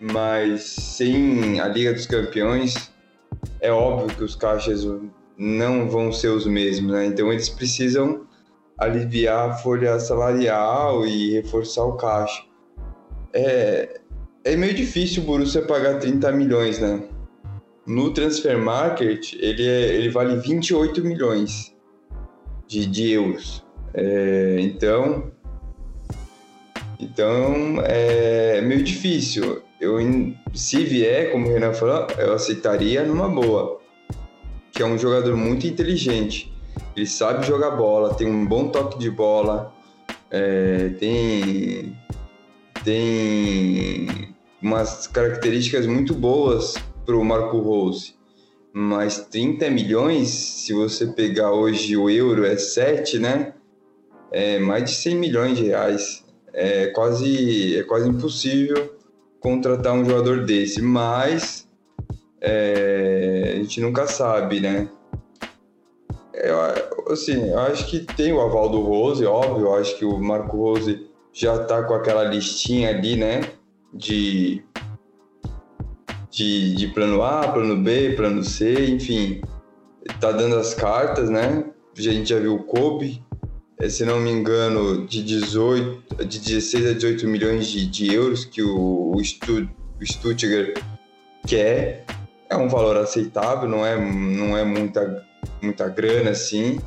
mas 0.00 0.62
sem 0.62 1.60
a 1.60 1.68
Liga 1.68 1.92
dos 1.92 2.06
Campeões 2.06 2.92
é 3.60 3.70
óbvio 3.70 4.16
que 4.16 4.24
os 4.24 4.34
caixas 4.34 4.86
não 5.36 5.88
vão 5.88 6.12
ser 6.12 6.28
os 6.28 6.46
mesmos, 6.46 6.92
né? 6.92 7.06
Então 7.06 7.32
eles 7.32 7.48
precisam 7.48 8.26
aliviar 8.78 9.50
a 9.50 9.54
folha 9.54 9.98
salarial 9.98 11.06
e 11.06 11.32
reforçar 11.32 11.84
o 11.84 11.96
caixa. 11.96 12.42
É, 13.32 14.00
é 14.44 14.56
meio 14.56 14.74
difícil 14.74 15.22
o 15.22 15.26
Borussia 15.26 15.62
pagar 15.62 15.98
30 15.98 16.32
milhões, 16.32 16.78
né? 16.78 17.02
No 17.86 18.12
Transfer 18.12 18.58
Market, 18.58 19.34
ele, 19.34 19.66
é, 19.66 19.94
ele 19.94 20.10
vale 20.10 20.36
28 20.36 21.02
milhões 21.04 21.74
de, 22.66 22.86
de 22.86 23.10
euros. 23.10 23.64
É, 23.94 24.56
então, 24.60 25.32
então 26.98 27.76
é 27.84 28.60
meio 28.60 28.82
difícil 28.82 29.62
eu, 29.82 29.98
se 30.54 30.84
vier, 30.84 31.32
como 31.32 31.48
o 31.48 31.52
Renan 31.52 31.74
falou, 31.74 32.06
eu 32.16 32.32
aceitaria 32.32 33.04
numa 33.04 33.28
boa. 33.28 33.80
Que 34.70 34.80
é 34.80 34.86
um 34.86 34.96
jogador 34.96 35.36
muito 35.36 35.66
inteligente. 35.66 36.51
Ele 36.96 37.06
sabe 37.06 37.46
jogar 37.46 37.72
bola, 37.72 38.14
tem 38.14 38.26
um 38.26 38.46
bom 38.46 38.68
toque 38.68 38.98
de 38.98 39.10
bola, 39.10 39.72
é, 40.30 40.90
tem, 40.98 41.96
tem 42.84 44.34
umas 44.60 45.06
características 45.06 45.86
muito 45.86 46.14
boas 46.14 46.74
para 47.04 47.16
o 47.16 47.24
Marco 47.24 47.58
Rose. 47.58 48.14
Mas 48.72 49.26
30 49.30 49.68
milhões, 49.70 50.28
se 50.28 50.72
você 50.72 51.06
pegar 51.06 51.52
hoje 51.52 51.96
o 51.96 52.08
euro, 52.08 52.46
é 52.46 52.56
7, 52.56 53.18
né? 53.18 53.54
É 54.30 54.58
mais 54.58 54.84
de 54.84 54.96
100 54.96 55.14
milhões 55.16 55.58
de 55.58 55.64
reais. 55.64 56.24
É 56.54 56.86
quase, 56.86 57.76
é 57.76 57.82
quase 57.82 58.08
impossível 58.08 58.94
contratar 59.40 59.92
um 59.92 60.04
jogador 60.04 60.44
desse, 60.44 60.80
mas 60.80 61.68
é, 62.40 63.52
a 63.54 63.56
gente 63.56 63.80
nunca 63.80 64.06
sabe, 64.06 64.60
né? 64.60 64.88
Eu, 66.34 67.12
assim, 67.12 67.50
eu 67.50 67.58
acho 67.60 67.86
que 67.88 68.00
tem 68.00 68.32
o 68.32 68.40
aval 68.40 68.68
do 68.68 68.80
Rose, 68.80 69.24
óbvio, 69.24 69.66
eu 69.66 69.74
acho 69.74 69.96
que 69.98 70.04
o 70.04 70.18
Marco 70.18 70.56
Rose 70.56 71.06
já 71.32 71.64
tá 71.64 71.82
com 71.82 71.94
aquela 71.94 72.24
listinha 72.24 72.90
ali, 72.90 73.16
né? 73.16 73.42
De, 73.92 74.64
de, 76.30 76.74
de 76.74 76.88
plano 76.88 77.22
A, 77.22 77.48
plano 77.48 77.76
B, 77.76 78.14
plano 78.14 78.42
C, 78.42 78.86
enfim, 78.86 79.42
tá 80.20 80.32
dando 80.32 80.56
as 80.56 80.74
cartas, 80.74 81.28
né? 81.28 81.64
A 81.96 82.00
gente 82.00 82.30
já 82.30 82.38
viu 82.38 82.54
o 82.54 82.64
Kobe, 82.64 83.22
é, 83.78 83.88
se 83.88 84.04
não 84.04 84.20
me 84.20 84.30
engano, 84.30 85.06
de 85.06 85.22
18, 85.22 86.24
de 86.24 86.38
16 86.38 86.86
a 86.86 86.92
18 86.94 87.26
milhões 87.26 87.66
de, 87.66 87.86
de 87.86 88.14
euros 88.14 88.44
que 88.44 88.62
o, 88.62 89.12
o, 89.14 89.24
Stutt, 89.24 89.68
o 90.00 90.06
Stuttgart 90.06 90.78
quer. 91.46 92.04
É 92.48 92.56
um 92.56 92.68
valor 92.68 92.96
aceitável, 92.96 93.68
não 93.68 93.84
é, 93.84 93.98
não 93.98 94.56
é 94.56 94.62
muita, 94.64 95.26
muita 95.60 95.88
grana 95.88 96.30
assim, 96.30 96.80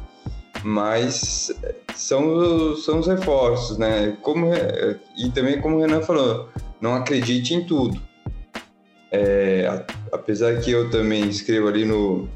mas 0.63 1.51
são, 1.95 2.75
são 2.77 2.99
os 2.99 3.07
reforços, 3.07 3.77
né? 3.77 4.17
Como, 4.21 4.47
e 5.17 5.29
também, 5.31 5.61
como 5.61 5.77
o 5.77 5.79
Renan 5.79 6.01
falou, 6.01 6.49
não 6.81 6.95
acredite 6.95 7.53
em 7.53 7.65
tudo. 7.65 7.99
É, 9.11 9.85
apesar 10.11 10.59
que 10.59 10.71
eu 10.71 10.89
também 10.89 11.29
escrevo 11.29 11.67
ali 11.67 11.85
no, 11.85 12.27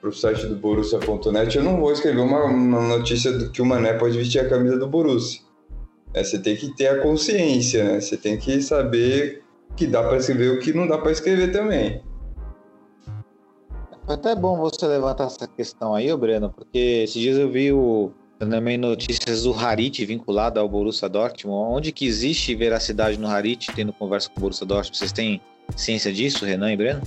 pro 0.00 0.12
site 0.12 0.46
do 0.46 0.56
Borussia.net, 0.56 1.56
eu 1.56 1.62
não 1.62 1.80
vou 1.80 1.92
escrever 1.92 2.20
uma, 2.20 2.44
uma 2.44 2.80
notícia 2.80 3.32
do 3.32 3.50
que 3.50 3.62
o 3.62 3.66
Mané 3.66 3.94
pode 3.94 4.16
vestir 4.16 4.40
a 4.40 4.48
camisa 4.48 4.78
do 4.78 4.86
Borussia. 4.86 5.40
É, 6.14 6.22
você 6.22 6.38
tem 6.38 6.56
que 6.56 6.74
ter 6.74 6.88
a 6.88 7.00
consciência, 7.00 7.84
né? 7.84 8.00
Você 8.00 8.16
tem 8.16 8.36
que 8.36 8.60
saber 8.62 9.42
que 9.76 9.86
dá 9.86 10.02
para 10.02 10.16
escrever 10.16 10.50
o 10.50 10.58
que 10.58 10.72
não 10.72 10.86
dá 10.86 10.98
para 10.98 11.12
escrever 11.12 11.52
também. 11.52 12.02
Foi 14.08 14.14
até 14.14 14.34
bom 14.34 14.56
você 14.56 14.86
levantar 14.86 15.26
essa 15.26 15.46
questão 15.46 15.94
aí, 15.94 16.16
Breno, 16.16 16.48
porque 16.48 16.78
esses 17.04 17.20
dias 17.20 17.36
eu 17.36 17.50
vi 17.50 17.70
o, 17.70 18.10
também 18.38 18.78
notícias 18.78 19.42
do 19.42 19.52
Harit 19.52 20.02
vinculado 20.06 20.58
ao 20.58 20.66
Borussia 20.66 21.10
Dortmund. 21.10 21.76
Onde 21.76 21.92
que 21.92 22.06
existe 22.06 22.54
veracidade 22.54 23.18
no 23.18 23.28
Harit 23.28 23.70
tendo 23.76 23.92
conversa 23.92 24.30
com 24.30 24.38
o 24.38 24.40
Borussia 24.40 24.66
Dortmund? 24.66 24.96
Vocês 24.96 25.12
têm 25.12 25.42
ciência 25.76 26.10
disso, 26.10 26.46
Renan 26.46 26.72
e 26.72 26.76
Breno? 26.78 27.02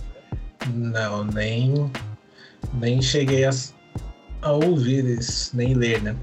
Não, 0.76 1.24
nem 1.26 1.91
nem 2.76 3.02
cheguei 3.02 3.45
a, 3.45 3.52
a 4.43 4.52
ouvir 4.52 5.04
isso, 5.04 5.58
nem 5.58 5.74
ler, 5.74 6.04
né? 6.04 6.16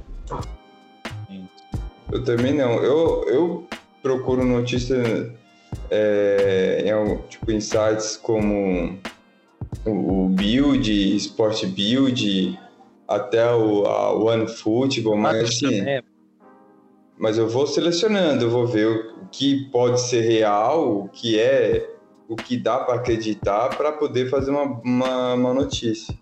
Eu 2.12 2.22
também 2.22 2.54
não. 2.54 2.74
Eu, 2.74 3.28
eu 3.28 3.68
procuro 4.00 4.44
notícias 4.44 5.28
é, 5.90 6.84
em, 6.86 7.16
tipo, 7.28 7.50
em 7.50 7.60
sites 7.60 8.16
como 8.16 8.96
o, 9.84 10.28
Build, 10.28 11.16
Sport 11.16 11.66
Build, 11.66 12.58
até 13.06 13.52
o 13.52 13.86
a 13.86 14.12
One 14.12 14.48
Football, 14.48 15.16
mas 15.16 15.44
assim. 15.44 15.84
Mas 17.16 17.36
eu 17.36 17.48
vou 17.48 17.66
selecionando, 17.66 18.44
eu 18.44 18.50
vou 18.50 18.66
ver 18.66 18.86
o 18.86 19.26
que 19.26 19.68
pode 19.70 20.00
ser 20.00 20.20
real, 20.20 21.00
o 21.00 21.08
que 21.08 21.38
é, 21.38 21.90
o 22.28 22.36
que 22.36 22.56
dá 22.56 22.78
para 22.78 22.94
acreditar 22.94 23.76
para 23.76 23.90
poder 23.90 24.30
fazer 24.30 24.52
uma, 24.52 24.62
uma, 24.62 25.34
uma 25.34 25.54
notícia. 25.54 26.16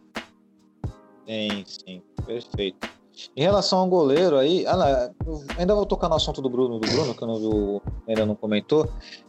Sim, 1.26 1.64
sim, 1.66 2.02
perfeito. 2.24 2.95
Em 3.36 3.42
relação 3.42 3.78
ao 3.78 3.88
goleiro 3.88 4.36
aí, 4.36 4.66
ah, 4.66 5.10
ainda 5.58 5.74
vou 5.74 5.86
tocar 5.86 6.08
no 6.08 6.14
assunto 6.14 6.42
do 6.42 6.50
Bruno, 6.50 6.78
do 6.78 6.88
Bruno, 6.88 7.14
que 7.14 7.22
eu 7.22 7.28
não, 7.28 7.82
ainda 8.08 8.26
não 8.26 8.34
comentou. 8.34 8.88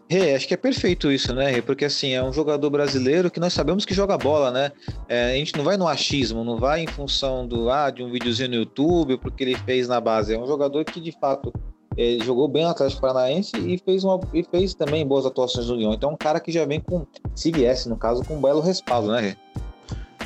Rê, 0.10 0.36
acho 0.36 0.48
que 0.48 0.54
é 0.54 0.58
perfeito 0.58 1.12
isso, 1.12 1.34
né, 1.34 1.50
Rê? 1.52 1.62
Porque 1.62 1.86
assim, 1.86 2.12
é 2.12 2.24
um 2.24 2.32
jogador 2.32 2.70
brasileiro 2.70 3.30
que 3.30 3.40
nós 3.40 3.54
sabemos 3.54 3.86
que 3.86 3.94
joga 3.94 4.18
bola, 4.18 4.52
né? 4.52 4.72
É, 5.08 5.32
a 5.32 5.36
gente 5.36 5.56
não 5.56 5.64
vai 5.64 5.78
no 5.78 5.88
achismo, 5.88 6.44
não 6.44 6.58
vai 6.58 6.82
em 6.82 6.88
função 6.88 7.48
do 7.48 7.70
ah, 7.70 7.90
de 7.90 8.04
um 8.04 8.12
videozinho 8.12 8.50
no 8.50 8.56
YouTube, 8.56 9.18
porque 9.18 9.44
ele 9.44 9.56
fez 9.56 9.88
na 9.88 10.00
base. 10.00 10.34
É 10.34 10.40
um 10.40 10.48
jogador 10.48 10.86
que 10.86 11.02
de 11.02 11.12
fato 11.12 11.52
é, 11.98 12.18
jogou 12.24 12.48
bem 12.48 12.64
no 12.64 12.70
Atlético 12.70 13.02
Paranaense 13.02 13.52
e 13.58 13.78
fez, 13.80 14.04
uma, 14.04 14.20
e 14.34 14.44
fez 14.44 14.76
também 14.76 15.06
boas 15.06 15.26
atuações 15.26 15.68
no 15.68 15.76
Lyon. 15.76 15.94
Então 15.94 16.12
é 16.12 16.14
um 16.14 16.18
cara 16.18 16.40
que 16.40 16.52
já 16.52 16.64
vem 16.64 16.80
com, 16.80 17.06
se 17.36 17.52
viesse, 17.52 17.90
no 17.90 17.98
caso, 17.98 18.24
com 18.24 18.38
um 18.38 18.42
belo 18.42 18.62
respaldo, 18.62 19.12
né, 19.12 19.20
Rê? 19.20 19.38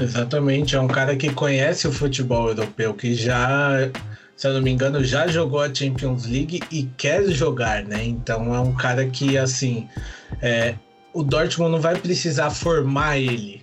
Exatamente, 0.02 0.76
é 0.76 0.82
um 0.82 0.88
cara 0.88 1.16
que 1.16 1.32
conhece 1.32 1.88
o 1.88 1.91
futebol 1.91 2.47
europeu, 2.49 2.93
que 2.93 3.14
já, 3.14 3.89
se 4.36 4.47
eu 4.47 4.54
não 4.54 4.62
me 4.62 4.72
engano, 4.72 5.04
já 5.04 5.28
jogou 5.28 5.62
a 5.62 5.74
Champions 5.74 6.26
League 6.26 6.62
e 6.72 6.84
quer 6.97 7.24
jogar, 7.30 7.84
né? 7.84 8.04
Então 8.04 8.54
é 8.56 8.60
um 8.60 8.74
cara 8.76 9.06
que, 9.08 9.38
assim, 9.38 9.88
é, 10.41 10.76
o 11.14 11.24
Dortmund 11.24 11.72
não 11.72 11.80
vai 11.80 11.95
precisar 11.97 12.49
formar 12.49 13.18
ele. 13.18 13.62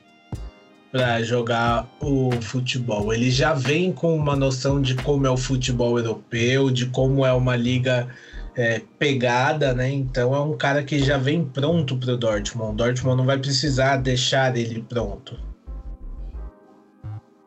para 0.91 1.23
jogar 1.23 1.87
o 2.01 2.31
futebol. 2.41 3.13
Ele 3.13 3.31
já 3.31 3.53
vem 3.55 3.93
com 3.93 4.17
uma 4.17 4.35
noção 4.37 4.81
de 4.81 4.95
como 4.95 5.27
é 5.27 5.31
o 5.31 5.37
futebol 5.37 5.99
europeu, 5.99 6.71
de 6.71 6.87
como 6.87 7.25
é 7.27 7.33
uma 7.33 7.57
liga 7.57 8.09
é, 8.57 8.81
pegada, 8.99 9.75
né? 9.75 9.91
Então 9.91 10.35
é 10.35 10.41
um 10.41 10.57
cara 10.57 10.83
que 10.83 10.99
já 10.99 11.19
vem 11.19 11.45
pronto 11.45 11.97
para 11.97 12.15
o 12.15 12.17
Dortmund. 12.17 12.73
O 12.73 12.77
Dortmund 12.77 13.17
não 13.19 13.27
vai 13.27 13.39
precisar 13.39 13.97
deixar 13.99 14.57
ele 14.57 14.83
pronto. 14.89 15.48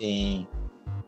Sim. 0.02 0.48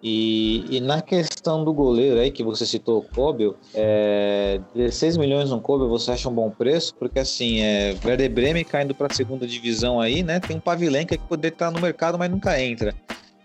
E, 0.04 0.66
e, 0.70 0.82
na 0.82 1.02
questão 1.02 1.64
do 1.64 1.74
goleiro 1.74 2.20
aí, 2.20 2.30
que 2.30 2.44
você 2.44 2.66
citou 2.66 3.00
o 3.00 3.02
Kobel, 3.02 3.56
é, 3.74 4.60
16 4.76 5.16
milhões 5.16 5.50
no 5.50 5.62
Kobel, 5.62 5.88
você 5.88 6.12
acha 6.12 6.30
um 6.30 6.34
bom 6.34 6.52
preço? 6.52 6.94
Porque 6.96 7.20
assim, 7.20 7.62
é, 7.62 7.96
Werder 8.06 8.30
Bremen 8.30 8.66
caindo 8.66 8.94
para 8.94 9.08
a 9.08 9.14
segunda 9.16 9.48
divisão 9.48 10.02
aí, 10.02 10.22
né? 10.22 10.42
Tem 10.42 10.58
um 10.58 10.60
Pavilenka 10.60 11.18
que 11.18 11.24
poderia 11.24 11.56
estar 11.56 11.72
no 11.72 11.80
mercado, 11.80 12.20
mas 12.20 12.30
nunca 12.30 12.62
entra. 12.62 12.94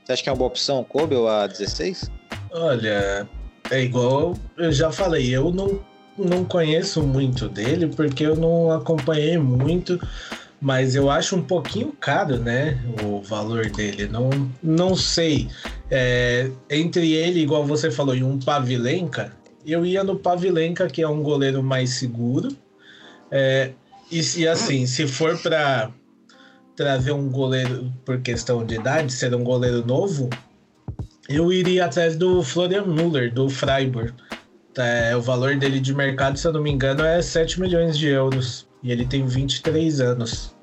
Você 0.05 0.13
acha 0.13 0.23
que 0.23 0.29
é 0.29 0.33
uma 0.33 0.39
boa 0.39 0.49
opção 0.49 0.85
o 0.95 1.29
a 1.29 1.47
16? 1.47 2.11
Olha, 2.51 3.29
é 3.71 3.81
igual 3.81 4.35
eu 4.57 4.73
já 4.73 4.91
falei, 4.91 5.35
eu 5.35 5.53
não, 5.53 5.81
não 6.19 6.45
conheço 6.45 7.03
muito 7.03 7.49
dele, 7.49 7.87
porque 7.87 8.25
eu 8.25 8.35
não 8.35 8.73
acompanhei 8.73 9.39
muito 9.39 9.99
mas 10.61 10.95
eu 10.95 11.11
acho 11.11 11.37
um 11.37 11.43
pouquinho 11.43 11.93
caro, 11.93 12.39
né? 12.39 12.79
O 13.05 13.23
valor 13.23 13.71
dele. 13.71 14.09
Não, 14.09 14.31
não 14.63 14.97
sei. 14.97 15.49
É, 15.91 16.51
entre 16.69 17.13
ele, 17.13 17.41
igual 17.41 17.65
você 17.65 17.91
falou, 17.91 18.15
e 18.15 18.25
um 18.25 18.39
Pavilenka, 18.39 19.33
eu 19.65 19.87
ia 19.87 20.03
no 20.03 20.17
Pavilenka, 20.17 20.89
que 20.89 21.03
é 21.03 21.09
um 21.09 21.23
goleiro 21.23 21.63
mais 21.63 21.91
seguro. 21.91 22.49
É, 23.31 23.73
e, 24.11 24.21
e 24.41 24.49
assim, 24.49 24.87
se 24.87 25.07
for 25.07 25.39
para 25.39 25.91
trazer 26.75 27.13
um 27.13 27.29
goleiro 27.29 27.93
por 28.05 28.21
questão 28.21 28.65
de 28.65 28.77
idade, 28.77 29.13
ser 29.13 29.35
um 29.35 29.45
goleiro 29.45 29.85
novo, 29.85 30.31
eu 31.29 31.53
iria 31.53 31.85
atrás 31.85 32.17
do 32.17 32.43
Florian 32.43 32.85
Müller, 32.85 33.33
do 33.33 33.49
Freiburg. 33.49 34.15
É, 34.77 35.17
o 35.17 35.21
valor 35.21 35.57
dele 35.57 35.81
de 35.81 35.93
mercado, 35.93 36.39
se 36.39 36.47
eu 36.47 36.53
não 36.53 36.63
me 36.63 36.71
engano, 36.71 37.05
é 37.05 37.21
7 37.21 37.61
milhões 37.61 37.99
de 37.99 38.07
euros. 38.07 38.68
E 38.83 38.93
ele 38.93 39.07
tem 39.07 39.27
23 39.27 40.01
anos. 40.01 40.55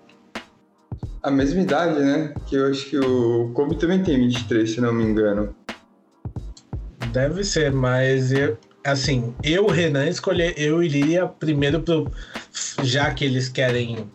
A 1.22 1.32
mesma 1.32 1.62
idade, 1.62 2.00
né? 2.00 2.34
Que 2.46 2.56
eu 2.56 2.70
acho 2.70 2.90
que 2.90 2.98
o 2.98 3.52
Kobe 3.54 3.76
também 3.78 4.04
tem 4.04 4.18
23, 4.18 4.70
se 4.70 4.80
não 4.80 4.94
me 4.94 5.04
engano. 5.04 5.56
Deve 7.12 7.44
ser, 7.44 7.72
mas 7.72 8.32
eu, 8.32 8.58
assim, 8.86 9.34
eu, 9.44 9.68
Renan, 9.68 10.08
escolher, 10.08 10.54
eu 10.58 10.84
iria 10.84 11.26
primeiro 11.26 11.82
pro. 11.82 12.12
Já 12.84 13.12
que 13.14 13.26
eles 13.26 13.50
querem 13.50 14.10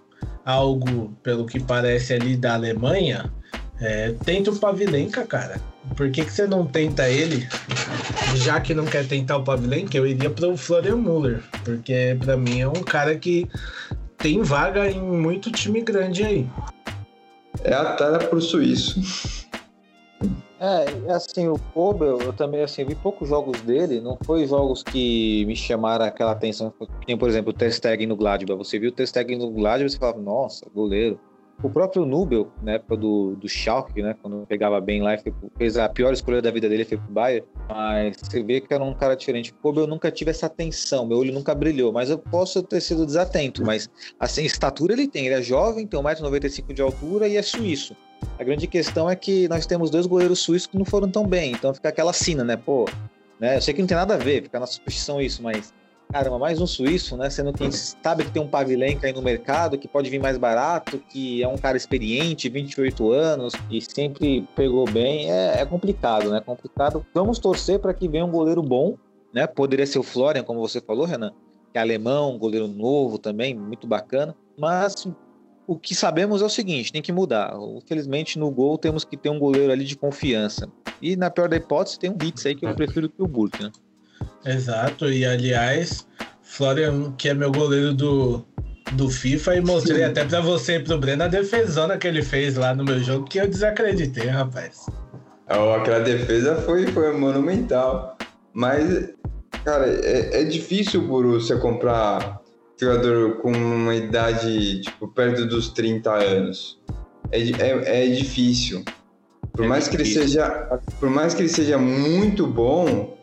algo, 0.44 1.16
pelo 1.22 1.46
que 1.46 1.61
parece 1.61 2.14
ali, 2.14 2.36
da 2.36 2.55
Alemanha, 2.55 3.32
é, 3.80 4.12
tenta 4.24 4.51
o 4.51 4.59
Pavilenka, 4.59 5.24
cara. 5.26 5.61
Por 5.97 6.11
que, 6.11 6.24
que 6.24 6.33
você 6.33 6.47
não 6.47 6.66
tenta 6.66 7.09
ele? 7.09 7.49
Já 8.37 8.61
que 8.61 8.74
não 8.74 8.85
quer 8.85 9.07
tentar 9.07 9.39
o 9.39 9.45
Pavilenka, 9.45 9.97
eu 9.97 10.07
iria 10.07 10.31
pro 10.31 10.57
Florian 10.57 10.97
Müller. 10.97 11.43
Porque 11.64 12.16
para 12.20 12.37
mim 12.37 12.61
é 12.61 12.68
um 12.68 12.83
cara 12.83 13.16
que 13.16 13.49
tem 14.16 14.43
vaga 14.43 14.91
em 14.91 15.01
muito 15.01 15.51
time 15.51 15.81
grande 15.81 16.24
aí. 16.24 16.47
É 17.64 17.74
a 17.74 17.95
tara 17.95 18.18
pro 18.18 18.41
suíço. 18.41 19.49
É, 20.61 21.11
assim, 21.11 21.49
o 21.49 21.59
Kobe, 21.72 22.05
eu 22.05 22.35
também 22.35 22.62
assim, 22.62 22.85
vi 22.85 22.95
poucos 22.95 23.31
jogos 23.31 23.62
dele, 23.62 23.99
não 23.99 24.18
foi 24.22 24.47
jogos 24.47 24.83
que 24.83 25.47
me 25.47 25.57
chamaram 25.57 26.05
aquela 26.05 26.33
atenção, 26.33 26.70
como 26.78 27.18
por 27.18 27.31
exemplo 27.31 27.51
o 27.51 27.55
Testegen 27.55 28.07
no 28.07 28.14
Gladbach. 28.14 28.59
Você 28.59 28.78
viu 28.78 28.91
o 28.91 28.93
Testegen 28.93 29.39
no 29.39 29.51
Gladbach 29.51 29.87
e 29.87 29.89
você 29.89 29.99
falava, 29.99 30.20
nossa, 30.20 30.66
goleiro. 30.74 31.18
O 31.62 31.68
próprio 31.68 32.06
Nubel, 32.06 32.50
na 32.62 32.72
época 32.72 32.96
do, 32.96 33.36
do 33.36 33.46
Schalke, 33.46 34.00
né, 34.00 34.16
quando 34.22 34.46
pegava 34.46 34.80
bem 34.80 35.02
lá, 35.02 35.11
fez 35.58 35.76
a 35.76 35.88
pior 35.90 36.11
escolha 36.11 36.40
da 36.40 36.50
vida 36.50 36.70
dele, 36.70 36.86
foi 36.86 36.96
pro 36.96 37.12
Bayern, 37.12 37.46
mas 37.68 38.16
você 38.16 38.42
vê 38.42 38.62
que 38.62 38.72
era 38.72 38.82
um 38.82 38.94
cara 38.94 39.14
diferente. 39.14 39.50
O 39.50 39.54
Kobe 39.56 39.80
eu 39.80 39.86
nunca 39.86 40.11
tive 40.11 40.30
essa 40.30 40.46
atenção, 40.46 41.06
meu 41.06 41.18
olho 41.18 41.34
nunca 41.34 41.54
brilhou, 41.54 41.92
mas 41.92 42.08
eu 42.08 42.16
posso 42.16 42.62
ter 42.62 42.80
sido 42.80 43.04
desatento, 43.04 43.62
mas 43.62 43.90
assim, 44.18 44.42
estatura 44.42 44.94
ele 44.94 45.06
tem, 45.06 45.26
ele 45.26 45.34
é 45.34 45.42
jovem, 45.42 45.86
tem 45.86 46.00
1,95m 46.00 46.72
de 46.72 46.80
altura 46.80 47.28
e 47.28 47.36
é 47.36 47.42
suíço. 47.42 47.94
A 48.38 48.44
grande 48.44 48.66
questão 48.66 49.08
é 49.08 49.14
que 49.14 49.46
nós 49.48 49.66
temos 49.66 49.90
dois 49.90 50.06
goleiros 50.06 50.38
suíços 50.38 50.66
que 50.66 50.78
não 50.78 50.86
foram 50.86 51.11
tão 51.11 51.26
bem, 51.26 51.52
então 51.52 51.74
fica 51.74 51.90
aquela 51.90 52.14
sina, 52.14 52.42
né, 52.42 52.56
pô, 52.56 52.86
né, 53.38 53.56
eu 53.56 53.61
sei 53.61 53.74
que 53.74 53.80
não 53.82 53.88
tem 53.88 53.96
nada 53.96 54.14
a 54.14 54.18
ver, 54.18 54.44
fica 54.44 54.58
na 54.58 54.66
suspeição 54.66 55.20
isso, 55.20 55.42
mas 55.42 55.74
caramba, 56.11 56.38
mais 56.38 56.61
um 56.61 56.66
suíço, 56.66 57.16
né? 57.16 57.30
Sendo 57.30 57.52
que 57.52 57.62
a 57.62 57.66
gente 57.66 57.76
sabe 57.76 58.24
que 58.24 58.32
tem 58.32 58.42
um 58.42 58.48
Pavilenka 58.48 59.06
aí 59.06 59.12
no 59.12 59.22
mercado 59.22 59.78
que 59.78 59.86
pode 59.86 60.11
vir 60.11 60.20
mais 60.20 60.36
barato, 60.36 60.98
que 61.08 61.42
é 61.42 61.48
um 61.48 61.56
cara 61.56 61.76
experiente, 61.76 62.48
28 62.48 63.12
anos 63.12 63.54
e 63.70 63.80
sempre 63.80 64.46
pegou 64.56 64.90
bem. 64.90 65.30
É, 65.30 65.61
é 65.61 65.66
complicado, 65.66 66.30
né? 66.30 66.38
É 66.38 66.40
complicado. 66.40 67.06
Vamos 67.14 67.38
torcer 67.38 67.78
para 67.78 67.94
que 67.94 68.08
venha 68.08 68.24
um 68.24 68.30
goleiro 68.30 68.62
bom, 68.62 68.96
né? 69.32 69.46
Poderia 69.46 69.86
ser 69.86 69.98
o 69.98 70.02
Florian, 70.02 70.42
como 70.42 70.61
você 70.61 70.80
falou, 70.80 71.06
Renan, 71.06 71.32
que 71.72 71.78
é 71.78 71.80
alemão, 71.80 72.34
um 72.34 72.38
goleiro 72.38 72.66
novo 72.66 73.18
também, 73.18 73.54
muito 73.54 73.86
bacana. 73.86 74.34
Mas 74.58 75.06
o 75.66 75.78
que 75.78 75.94
sabemos 75.94 76.42
é 76.42 76.44
o 76.44 76.50
seguinte: 76.50 76.92
tem 76.92 77.02
que 77.02 77.12
mudar. 77.12 77.54
Infelizmente, 77.76 78.38
no 78.38 78.50
gol 78.50 78.76
temos 78.76 79.04
que 79.04 79.16
ter 79.16 79.30
um 79.30 79.38
goleiro 79.38 79.72
ali 79.72 79.84
de 79.84 79.96
confiança. 79.96 80.68
E 81.00 81.14
na 81.14 81.30
pior 81.30 81.48
da 81.48 81.56
hipótese, 81.56 81.98
tem 81.98 82.11
um 82.11 82.16
Vitz 82.18 82.44
aí 82.44 82.54
que 82.54 82.66
eu 82.66 82.74
prefiro 82.74 83.08
que 83.08 83.22
o 83.22 83.26
Burke, 83.26 83.62
né? 83.62 83.70
Exato, 84.44 85.10
e 85.10 85.24
aliás, 85.24 86.06
Florian, 86.42 87.12
que 87.12 87.28
é 87.28 87.34
meu 87.34 87.52
goleiro 87.52 87.92
do, 87.92 88.44
do 88.92 89.08
FIFA, 89.10 89.56
e 89.56 89.60
mostrei 89.60 90.04
até 90.04 90.24
pra 90.24 90.40
você 90.40 90.76
e 90.76 90.80
pro 90.80 90.98
Breno 90.98 91.24
a 91.24 91.28
defesona 91.28 91.98
que 91.98 92.08
ele 92.08 92.22
fez 92.22 92.56
lá 92.56 92.74
no 92.74 92.84
meu 92.84 92.98
jogo, 93.00 93.26
que 93.26 93.38
eu 93.38 93.48
desacreditei, 93.48 94.26
rapaz. 94.26 94.86
Oh, 95.48 95.74
aquela 95.74 96.00
defesa 96.00 96.56
foi, 96.56 96.86
foi 96.86 97.16
monumental. 97.16 98.16
Mas, 98.52 99.10
cara, 99.64 99.86
é, 99.88 100.42
é 100.42 100.44
difícil 100.44 101.02
o 101.02 101.06
Borussia 101.06 101.56
comprar 101.56 102.40
jogador 102.78 103.36
com 103.38 103.52
uma 103.52 103.94
idade, 103.94 104.80
tipo, 104.80 105.08
perto 105.08 105.46
dos 105.46 105.68
30 105.68 106.10
anos. 106.12 106.80
É, 107.30 107.40
é, 107.40 108.04
é 108.04 108.06
difícil. 108.06 108.82
Por 109.52 109.64
é 109.64 109.68
mais 109.68 109.88
difícil. 109.88 110.14
que 110.14 110.18
ele 110.18 110.28
seja, 110.28 110.80
por 110.98 111.10
mais 111.10 111.34
que 111.34 111.42
ele 111.42 111.48
seja 111.48 111.76
muito 111.76 112.46
bom, 112.46 113.16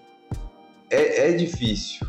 é, 0.89 1.29
é 1.29 1.33
difícil. 1.33 2.07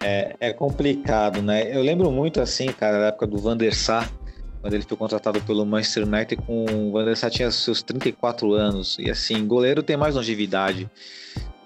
É, 0.00 0.36
é 0.38 0.52
complicado, 0.52 1.40
né? 1.40 1.74
Eu 1.74 1.82
lembro 1.82 2.10
muito 2.10 2.40
assim, 2.40 2.66
cara, 2.66 2.98
da 2.98 3.06
época 3.06 3.26
do 3.26 3.38
Van 3.38 3.56
der 3.56 3.74
Sar, 3.74 4.12
quando 4.60 4.74
ele 4.74 4.82
foi 4.82 4.96
contratado 4.96 5.40
pelo 5.42 5.64
Manchester 5.64 6.06
United 6.06 6.42
com 6.42 6.64
o 6.64 6.92
Van 6.92 7.04
der 7.04 7.16
Sar 7.16 7.30
tinha 7.30 7.50
seus 7.50 7.82
34 7.82 8.52
anos 8.52 8.98
e 8.98 9.10
assim, 9.10 9.46
goleiro 9.46 9.82
tem 9.82 9.96
mais 9.96 10.14
longevidade. 10.14 10.90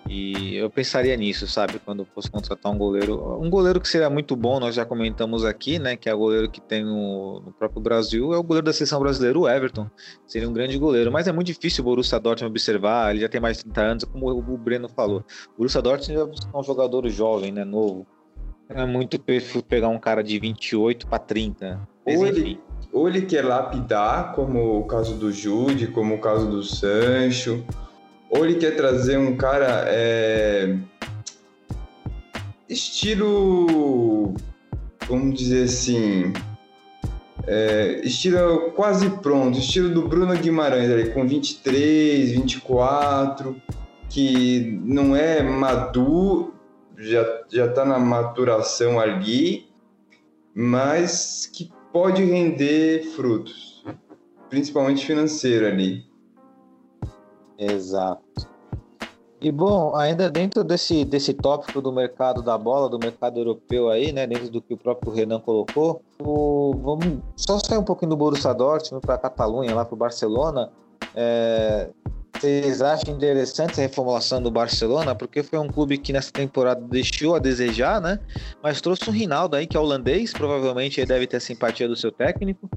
E 0.09 0.57
eu 0.57 0.71
pensaria 0.71 1.15
nisso, 1.17 1.47
sabe? 1.47 1.79
Quando 1.85 2.05
fosse 2.07 2.31
contratar 2.31 2.73
um 2.73 2.79
goleiro. 2.79 3.39
Um 3.43 3.51
goleiro 3.51 3.79
que 3.79 3.87
seria 3.87 4.09
muito 4.09 4.35
bom, 4.35 4.59
nós 4.59 4.75
já 4.75 4.85
comentamos 4.85 5.45
aqui, 5.45 5.79
né? 5.79 5.97
Que 5.97 6.09
é 6.09 6.15
o 6.15 6.19
goleiro 6.19 6.51
que 6.51 6.63
tem 6.63 6.83
no, 6.83 7.41
no 7.41 7.53
próprio 7.53 7.83
Brasil, 7.83 8.33
é 8.33 8.39
o 8.39 8.43
goleiro 8.43 8.65
da 8.65 8.73
seleção 8.73 9.01
brasileira, 9.01 9.39
o 9.39 9.47
Everton. 9.47 9.87
Seria 10.27 10.49
um 10.49 10.53
grande 10.53 10.79
goleiro. 10.79 11.13
Mas 11.13 11.29
é 11.29 11.33
muito 11.33 11.49
difícil 11.49 11.83
o 11.83 11.85
Borussia 11.85 12.19
Dortmund 12.19 12.51
observar, 12.51 13.11
ele 13.11 13.21
já 13.21 13.29
tem 13.29 13.41
mais 13.41 13.59
de 13.59 13.65
30 13.65 13.81
anos, 13.83 14.05
como 14.05 14.31
o 14.31 14.57
Breno 14.59 14.89
falou. 14.89 15.23
O 15.53 15.59
Borussia 15.59 15.83
Dortmund 15.83 16.41
é 16.55 16.57
um 16.57 16.63
jogador 16.63 17.07
jovem, 17.11 17.53
né? 17.53 17.65
Novo. 17.65 18.07
É 18.71 18.87
muito 18.87 19.19
perfil 19.19 19.63
pegar 19.63 19.89
um 19.89 19.99
cara 19.99 20.23
de 20.23 20.39
28 20.39 21.07
para 21.07 21.19
30. 21.19 21.89
Ou 22.07 22.27
ele, 22.27 22.61
ou 22.93 23.09
ele 23.09 23.23
quer 23.23 23.45
lapidar, 23.45 24.35
como 24.35 24.79
o 24.79 24.85
caso 24.85 25.15
do 25.15 25.31
Jude, 25.31 25.89
como 25.89 26.15
o 26.15 26.19
caso 26.19 26.51
do 26.51 26.63
Sancho 26.63 27.65
ou 28.31 28.45
ele 28.45 28.57
quer 28.57 28.77
trazer 28.77 29.19
um 29.19 29.37
cara 29.37 29.85
é, 29.87 30.77
estilo, 32.69 34.35
vamos 35.09 35.39
dizer 35.39 35.65
assim, 35.65 36.33
é, 37.47 38.01
estilo 38.05 38.73
quase 38.73 39.09
pronto, 39.09 39.59
estilo 39.59 39.89
do 39.89 40.07
Bruno 40.07 40.37
Guimarães, 40.37 40.91
ali, 40.91 41.11
com 41.11 41.27
23, 41.27 42.33
24, 42.33 43.57
que 44.11 44.81
não 44.85 45.17
é 45.17 45.43
maduro, 45.43 46.55
já, 46.97 47.25
já 47.49 47.69
tá 47.69 47.85
na 47.85 47.99
maturação 47.99 48.99
ali, 48.99 49.67
mas 50.55 51.47
que 51.47 51.71
pode 51.93 52.23
render 52.25 53.05
frutos, 53.15 53.85
principalmente 54.51 55.07
financeiro 55.07 55.67
ali. 55.67 56.08
Exato. 57.59 58.23
E 59.41 59.53
bom, 59.53 59.95
ainda 59.95 60.29
dentro 60.29 60.65
desse, 60.65 61.05
desse 61.05 61.33
tópico 61.33 61.81
do 61.81 61.93
mercado 61.93 62.43
da 62.43 62.59
bola, 62.59 62.89
do 62.89 62.99
mercado 62.99 63.39
europeu 63.39 63.89
aí, 63.89 64.13
né, 64.13 64.27
dentro 64.27 64.51
do 64.51 64.61
que 64.61 64.75
o 64.75 64.77
próprio 64.77 65.13
Renan 65.13 65.39
colocou, 65.39 66.03
o, 66.21 66.75
vamos 66.83 67.21
só 67.37 67.59
sair 67.59 67.79
um 67.79 67.85
pouquinho 67.85 68.11
do 68.11 68.17
Borussia 68.17 68.53
Dortmund 68.53 69.01
para 69.01 69.15
a 69.15 69.19
Catalunha, 69.19 69.75
lá 69.75 69.85
para 69.85 69.95
o 69.95 69.99
Barcelona. 69.99 70.71
É, 71.15 71.89
Vocês 72.35 72.81
acham 72.83 73.15
interessante 73.15 73.73
essa 73.73 73.81
reformulação 73.81 74.41
do 74.41 74.51
Barcelona? 74.51 75.15
Porque 75.15 75.43
foi 75.43 75.59
um 75.59 75.69
clube 75.69 75.99
que 75.99 76.13
nessa 76.13 76.31
temporada 76.31 76.81
deixou 76.81 77.35
a 77.35 77.39
desejar, 77.39 78.01
né? 78.01 78.21
Mas 78.63 78.81
trouxe 78.81 79.09
um 79.09 79.13
Rinaldo 79.13 79.57
aí, 79.57 79.67
que 79.67 79.77
é 79.77 79.81
holandês, 79.81 80.33
provavelmente 80.33 81.01
ele 81.01 81.07
deve 81.07 81.27
ter 81.27 81.39
a 81.39 81.41
simpatia 81.41 81.89
do 81.89 81.97
seu 81.97 82.13
técnico. 82.13 82.71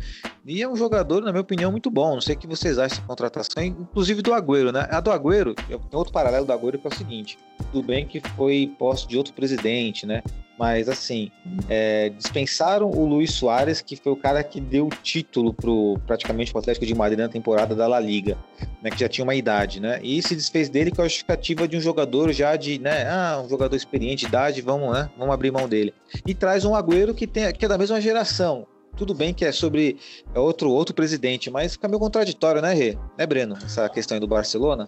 E 0.45 0.61
é 0.61 0.67
um 0.67 0.75
jogador, 0.75 1.21
na 1.21 1.31
minha 1.31 1.41
opinião, 1.41 1.71
muito 1.71 1.91
bom. 1.91 2.15
Não 2.15 2.21
sei 2.21 2.35
o 2.35 2.37
que 2.37 2.47
vocês 2.47 2.77
acham 2.77 2.97
dessa 2.97 3.07
contratação, 3.07 3.63
inclusive 3.63 4.21
do 4.21 4.33
Agüero, 4.33 4.71
né? 4.71 4.87
A 4.89 4.99
do 4.99 5.11
Agüero, 5.11 5.53
tem 5.53 5.77
outro 5.93 6.11
paralelo 6.11 6.45
do 6.45 6.53
Agüero 6.53 6.79
que 6.79 6.87
é 6.87 6.89
o 6.89 6.95
seguinte: 6.95 7.37
tudo 7.71 7.85
bem 7.85 8.07
que 8.07 8.19
foi 8.35 8.73
posto 8.79 9.07
de 9.07 9.17
outro 9.17 9.33
presidente, 9.33 10.05
né? 10.05 10.23
Mas 10.61 10.87
assim, 10.87 11.31
é, 11.67 12.09
dispensaram 12.09 12.91
o 12.91 13.03
Luiz 13.03 13.33
Soares, 13.33 13.81
que 13.81 13.95
foi 13.95 14.11
o 14.11 14.15
cara 14.15 14.43
que 14.43 14.61
deu 14.61 14.85
o 14.85 14.89
título 14.89 15.55
pro, 15.55 15.99
praticamente 16.05 16.51
pro 16.51 16.59
Atlético 16.59 16.85
de 16.85 16.93
Madrid 16.93 17.17
na 17.17 17.27
temporada 17.27 17.73
da 17.73 17.87
La 17.87 17.99
Liga, 17.99 18.37
né? 18.79 18.91
Que 18.91 18.99
já 18.99 19.09
tinha 19.09 19.23
uma 19.23 19.33
idade, 19.33 19.79
né? 19.79 19.99
E 20.03 20.21
se 20.21 20.35
desfez 20.35 20.69
dele 20.69 20.91
com 20.91 21.01
a 21.01 21.05
justificativa 21.05 21.67
de 21.67 21.77
um 21.77 21.81
jogador 21.81 22.31
já 22.31 22.55
de, 22.55 22.77
né? 22.77 23.09
Ah, 23.09 23.41
um 23.43 23.49
jogador 23.49 23.75
experiente, 23.75 24.17
de 24.17 24.27
idade, 24.27 24.61
vamos, 24.61 24.93
né? 24.93 25.09
Vamos 25.17 25.33
abrir 25.33 25.49
mão 25.49 25.67
dele. 25.67 25.95
E 26.27 26.35
traz 26.35 26.63
um 26.63 26.75
Agüero 26.75 27.15
que, 27.15 27.25
tem, 27.25 27.51
que 27.53 27.65
é 27.65 27.67
da 27.67 27.79
mesma 27.79 27.99
geração. 27.99 28.67
Tudo 28.95 29.15
bem 29.15 29.33
que 29.33 29.43
é 29.43 29.51
sobre 29.51 29.97
é 30.31 30.39
outro, 30.39 30.69
outro 30.69 30.93
presidente, 30.93 31.49
mas 31.49 31.73
fica 31.73 31.87
meio 31.87 31.99
contraditório, 31.99 32.61
né, 32.61 32.71
Rê? 32.71 32.95
Né, 33.17 33.25
Breno? 33.25 33.57
Essa 33.65 33.89
questão 33.89 34.15
aí 34.15 34.19
do 34.21 34.27
Barcelona. 34.27 34.87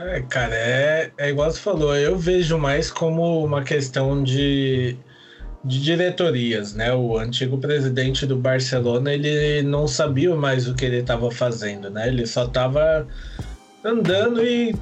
É, 0.00 0.22
cara, 0.22 0.54
é, 0.54 1.10
é 1.18 1.30
igual 1.30 1.50
você 1.50 1.58
falou, 1.58 1.96
eu 1.96 2.16
vejo 2.16 2.56
mais 2.56 2.88
como 2.88 3.44
uma 3.44 3.64
questão 3.64 4.22
de, 4.22 4.96
de 5.64 5.82
diretorias, 5.82 6.72
né? 6.72 6.94
O 6.94 7.18
antigo 7.18 7.58
presidente 7.58 8.24
do 8.24 8.36
Barcelona, 8.36 9.12
ele 9.12 9.62
não 9.62 9.88
sabia 9.88 10.36
mais 10.36 10.68
o 10.68 10.74
que 10.74 10.84
ele 10.84 10.98
estava 10.98 11.32
fazendo, 11.32 11.90
né? 11.90 12.06
Ele 12.06 12.24
só 12.26 12.44
estava 12.44 13.08
andando 13.84 14.44
e 14.44 14.72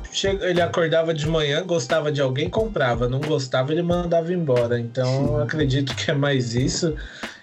ele 0.42 0.60
acordava 0.60 1.14
de 1.14 1.26
manhã, 1.26 1.64
gostava 1.64 2.12
de 2.12 2.20
alguém, 2.20 2.50
comprava, 2.50 3.08
não 3.08 3.20
gostava, 3.20 3.72
ele 3.72 3.82
mandava 3.82 4.34
embora. 4.34 4.78
Então, 4.78 5.40
acredito 5.40 5.96
que 5.96 6.10
é 6.10 6.14
mais 6.14 6.54
isso. 6.54 6.94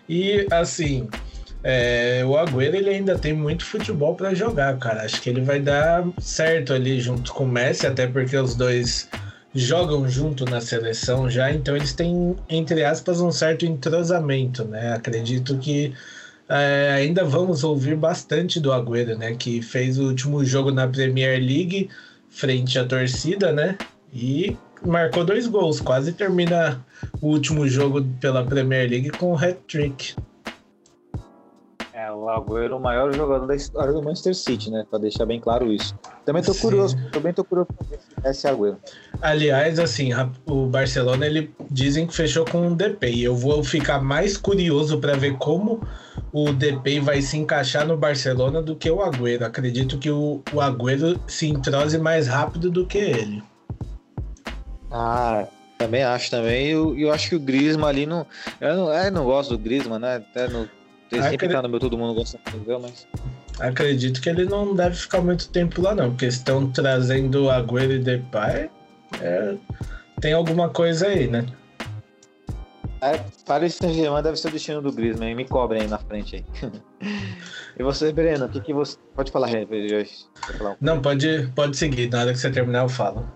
E, 0.08 0.46
assim, 0.52 1.10
é, 1.64 2.24
o 2.26 2.38
Agüero 2.38 2.76
ele 2.76 2.90
ainda 2.90 3.18
tem 3.18 3.34
muito 3.34 3.64
futebol 3.64 4.16
para 4.16 4.34
jogar, 4.34 4.78
cara. 4.78 5.04
Acho 5.04 5.22
que 5.22 5.30
ele 5.30 5.42
vai 5.42 5.60
dar 5.60 6.06
certo 6.20 6.74
ali 6.74 7.00
junto 7.00 7.34
com 7.34 7.46
o 7.46 7.48
Messi, 7.48 7.88
até 7.88 8.06
porque 8.06 8.36
os 8.36 8.56
dois 8.56 9.10
jogam 9.56 10.10
junto 10.10 10.46
na 10.46 10.60
seleção 10.60 11.30
já, 11.30 11.52
então 11.52 11.76
eles 11.76 11.94
têm, 11.94 12.36
entre 12.50 12.84
aspas, 12.84 13.22
um 13.22 13.32
certo 13.32 13.66
entrosamento, 13.66 14.66
né? 14.66 14.94
Acredito 14.94 15.58
que 15.60 15.94
é, 16.50 16.92
ainda 16.96 17.24
vamos 17.24 17.64
ouvir 17.64 17.96
bastante 17.96 18.60
do 18.60 18.74
Agüero, 18.74 19.18
né? 19.18 19.36
Que 19.36 19.62
fez 19.62 19.98
o 19.98 20.08
último 20.08 20.44
jogo 20.44 20.72
na 20.72 20.88
Premier 20.88 21.40
League 21.40 21.90
frente 22.30 22.78
à 22.78 22.86
torcida, 22.86 23.54
né? 23.54 23.78
E 24.12 24.58
marcou 24.86 25.24
dois 25.24 25.48
gols, 25.48 25.80
quase 25.80 26.12
termina 26.12 26.84
o 27.22 27.28
último 27.30 27.68
jogo 27.68 28.04
pela 28.20 28.44
Premier 28.44 28.90
League 28.90 29.12
com 29.12 29.32
o 29.32 29.38
hat-trick. 29.38 30.16
É, 32.04 32.12
o 32.12 32.30
Agüero, 32.30 32.76
o 32.76 32.80
maior 32.82 33.14
jogador 33.14 33.48
da 33.48 33.56
história 33.56 33.94
do 33.94 34.04
Manchester 34.04 34.36
City, 34.36 34.70
né? 34.70 34.86
Pra 34.90 35.00
deixar 35.00 35.26
bem 35.26 35.40
claro 35.40 35.72
isso. 35.72 35.96
Também 36.26 36.44
tô 36.44 36.54
Sim. 36.54 36.62
curioso, 36.62 36.98
também 37.14 37.32
tô 37.32 37.46
curioso 37.46 37.70
pra 37.72 37.88
ver 37.88 38.30
esse 38.30 38.46
Agüero. 38.46 38.78
Aliás, 39.22 39.80
assim, 39.80 40.10
o 40.46 40.66
Barcelona, 40.66 41.26
ele 41.26 41.54
dizem 41.72 42.06
que 42.06 42.14
fechou 42.14 42.44
com 42.44 42.68
o 42.68 42.76
DP. 42.76 43.22
Eu 43.22 43.36
vou 43.36 43.64
ficar 43.64 44.04
mais 44.04 44.36
curioso 44.36 45.00
para 45.00 45.16
ver 45.16 45.38
como 45.38 45.82
o 46.34 46.52
DP 46.52 47.00
vai 47.00 47.22
se 47.22 47.38
encaixar 47.38 47.88
no 47.88 47.96
Barcelona 47.96 48.62
do 48.62 48.76
que 48.76 48.92
o 48.92 49.02
Agüero. 49.02 49.46
Acredito 49.46 49.98
que 49.98 50.12
o, 50.12 50.42
o 50.52 50.60
Agüero 50.60 51.18
se 51.26 51.48
entrose 51.48 51.98
mais 51.98 52.28
rápido 52.28 52.70
do 52.70 52.86
que 52.86 52.98
ele. 52.98 53.42
Ah, 54.92 55.48
também 55.78 56.04
acho 56.04 56.30
também. 56.30 56.68
E 56.68 56.72
eu, 56.72 57.00
eu, 57.00 57.14
acho 57.14 57.30
que 57.30 57.36
o 57.36 57.40
Griezmann 57.40 57.88
ali 57.88 58.06
não. 58.06 58.28
Eu 58.60 58.76
não, 58.76 58.94
eu 58.94 59.12
não 59.12 59.24
gosto 59.24 59.52
do 59.52 59.64
Griezmann, 59.64 60.00
né? 60.00 60.18
Até 60.18 60.50
no 60.50 60.68
ele 61.14 61.30
sempre 61.30 61.50
tá 61.50 61.62
no 61.62 61.70
meu 61.70 61.80
todo 61.80 61.98
mundo 61.98 62.14
gosta? 62.14 62.40
Mas. 62.82 63.08
Acredito 63.60 64.22
que 64.22 64.30
ele 64.30 64.46
não 64.46 64.76
deve 64.76 64.96
ficar 64.96 65.22
muito 65.22 65.50
tempo 65.50 65.82
lá, 65.82 65.94
não, 65.94 66.10
porque 66.12 66.26
estão 66.26 66.70
trazendo 66.72 67.50
Agüero 67.50 67.94
e 67.94 68.00
Depay. 68.00 68.70
É... 69.22 69.56
Tem 70.20 70.34
alguma 70.34 70.70
coisa 70.70 71.08
aí, 71.08 71.28
né? 71.28 71.46
É, 73.04 73.22
Paris 73.46 73.76
Saint-Germain 73.76 74.24
deve 74.24 74.38
ser 74.38 74.48
o 74.48 74.52
destino 74.52 74.82
do 74.82 74.90
Griezmann, 74.90 75.36
me 75.36 75.46
cobrem 75.46 75.82
aí 75.82 75.88
na 75.90 75.98
frente 75.98 76.38
aí. 76.38 76.72
e 77.78 77.84
você, 77.84 78.14
Breno, 78.14 78.46
o 78.46 78.50
que, 78.50 78.62
que 78.62 78.74
você. 78.74 78.98
Pode 79.14 79.30
falar, 79.30 79.50
falar 80.58 80.78
Não, 80.80 81.02
pode, 81.02 81.52
pode 81.54 81.76
seguir, 81.76 82.10
na 82.10 82.22
hora 82.22 82.32
que 82.32 82.40
você 82.40 82.50
terminar 82.50 82.84
eu 82.84 82.90
falo. 82.90 83.30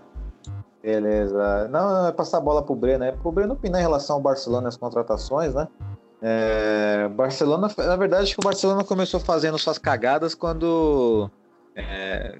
Beleza. 0.82 1.68
Não, 1.68 2.06
é 2.06 2.12
passar 2.12 2.38
a 2.38 2.40
bola 2.40 2.62
pro 2.62 2.74
Breno, 2.74 3.04
é 3.04 3.12
pro 3.12 3.30
Breno 3.30 3.52
opinar 3.52 3.80
em 3.80 3.84
relação 3.84 4.16
ao 4.16 4.22
Barcelona 4.22 4.68
e 4.68 4.70
as 4.70 4.76
contratações, 4.78 5.54
né? 5.54 5.68
É, 6.20 7.08
Barcelona, 7.08 7.70
na 7.76 7.96
verdade, 7.96 8.24
acho 8.24 8.34
que 8.34 8.40
o 8.40 8.44
Barcelona 8.44 8.82
começou 8.84 9.20
fazendo 9.20 9.58
suas 9.58 9.78
cagadas 9.78 10.34
quando. 10.34 11.30
É, 11.76 12.38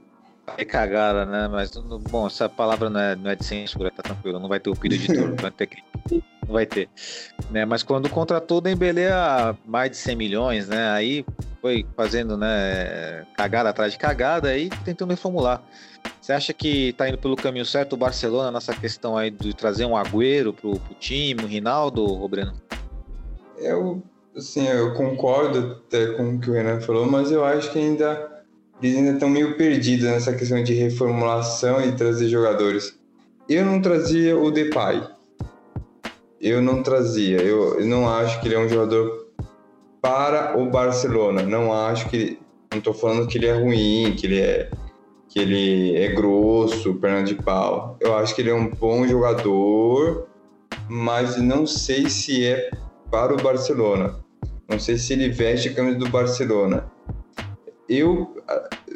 cagada, 0.65 1.25
né? 1.25 1.49
Mas, 1.49 1.71
bom, 2.11 2.27
essa 2.27 2.49
palavra 2.49 2.91
não 2.91 3.01
é, 3.01 3.17
não 3.17 3.31
é 3.31 3.37
de 3.37 3.45
censura, 3.45 3.91
tá 3.91 4.03
tranquilo, 4.03 4.41
não 4.41 4.49
vai 4.49 4.59
ter 4.59 4.71
o 4.71 4.77
pedido 4.77 5.05
editor, 5.05 5.29
não 5.29 5.37
vai 5.37 5.51
ter 5.51 5.69
não 6.49 6.55
vai 6.55 6.67
ter. 6.67 6.89
Né? 7.51 7.65
Mas 7.65 7.83
quando 7.83 8.09
contratou 8.09 8.59
o 8.59 8.61
Dembélé 8.61 9.13
a 9.13 9.55
mais 9.67 9.91
de 9.91 9.97
100 9.99 10.17
milhões, 10.17 10.69
né? 10.69 10.91
Aí 10.91 11.25
foi 11.61 11.87
fazendo, 11.97 12.37
né, 12.37 13.27
cagada 13.37 13.69
atrás 13.69 13.93
de 13.93 13.99
cagada 13.99 14.49
aí 14.49 14.71
tentando 14.85 15.11
reformular. 15.11 15.63
Você 16.21 16.33
acha 16.33 16.53
que 16.53 16.93
tá 16.95 17.09
indo 17.09 17.19
pelo 17.19 17.37
caminho 17.37 17.67
certo 17.67 17.93
o 17.93 17.97
Barcelona 17.97 18.51
nessa 18.51 18.75
questão 18.75 19.17
aí 19.17 19.31
de 19.31 19.53
trazer 19.55 19.85
um 19.85 19.97
Agüero 19.97 20.53
pro, 20.53 20.79
pro 20.79 20.95
time, 20.95 21.43
o 21.43 21.47
Rinaldo, 21.47 22.05
Robreno? 22.05 22.55
Eu, 23.61 24.03
assim, 24.37 24.67
eu 24.67 24.95
concordo 24.95 25.83
até 25.87 26.13
com 26.13 26.35
o 26.35 26.39
que 26.41 26.51
o 26.51 26.53
Renan 26.53 26.81
falou, 26.81 27.07
mas 27.07 27.31
eu 27.31 27.45
acho 27.45 27.73
que 27.73 27.79
ainda 27.79 28.39
eles 28.81 28.97
ainda 28.97 29.13
estão 29.13 29.29
meio 29.29 29.57
perdidos 29.57 30.05
nessa 30.05 30.33
questão 30.33 30.63
de 30.63 30.73
reformulação 30.73 31.81
e 31.81 31.93
trazer 31.93 32.29
jogadores. 32.29 32.97
Eu 33.49 33.65
não 33.65 33.83
trazia 33.83 34.39
o 34.39 34.51
Depay. 34.51 35.03
Eu 36.41 36.63
não 36.63 36.83
trazia. 36.83 37.39
Eu, 37.39 37.81
eu 37.81 37.87
não 37.87 38.09
acho 38.09 38.41
que 38.41 38.47
ele 38.47 38.55
é 38.55 38.59
um 38.59 38.69
jogador 38.69 39.27
para 40.01 40.57
o 40.57 40.71
Barcelona. 40.71 41.43
Não 41.43 41.73
acho 41.73 42.09
que 42.09 42.39
não 42.71 42.79
estou 42.79 42.95
falando 42.95 43.27
que 43.27 43.39
ele 43.39 43.47
é 43.47 43.59
ruim, 43.59 44.15
que 44.17 44.27
ele 44.27 44.41
é 44.41 44.71
que 45.29 45.39
ele 45.41 45.95
é 45.97 46.09
grosso, 46.09 46.95
perna 46.95 47.23
de 47.23 47.35
pau. 47.35 47.97
Eu 48.01 48.17
acho 48.17 48.35
que 48.35 48.41
ele 48.41 48.51
é 48.51 48.55
um 48.55 48.71
bom 48.71 49.07
jogador, 49.07 50.27
mas 50.89 51.37
não 51.37 51.67
sei 51.67 52.09
se 52.09 52.47
é 52.47 52.71
para 53.11 53.35
o 53.35 53.37
Barcelona. 53.37 54.17
Não 54.69 54.79
sei 54.79 54.99
se 54.99 55.13
ele 55.15 55.31
veste 55.31 55.71
a 55.71 55.75
camisa 55.75 55.99
do 55.99 56.09
Barcelona. 56.09 56.91
Eu, 57.89 58.37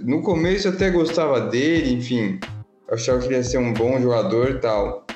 no 0.02 0.22
começo, 0.22 0.68
até 0.68 0.90
gostava 0.90 1.40
dele, 1.40 1.94
enfim, 1.94 2.38
achava 2.90 3.20
que 3.20 3.26
ele 3.26 3.36
ia 3.36 3.42
ser 3.42 3.58
um 3.58 3.72
bom 3.72 3.98
jogador 4.00 4.50
e 4.50 4.58
tal, 4.58 5.06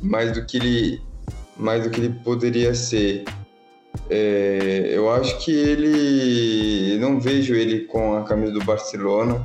mais 0.00 0.32
do 0.32 0.46
que 0.46 0.58
ele, 0.58 1.02
mais 1.56 1.82
do 1.82 1.90
que 1.90 2.00
ele 2.00 2.14
poderia 2.22 2.72
ser. 2.72 3.24
É, 4.08 4.90
eu 4.92 5.10
acho 5.10 5.38
que 5.44 5.50
ele, 5.50 6.98
não 7.00 7.18
vejo 7.18 7.54
ele 7.54 7.86
com 7.86 8.16
a 8.16 8.22
camisa 8.22 8.52
do 8.52 8.64
Barcelona. 8.64 9.44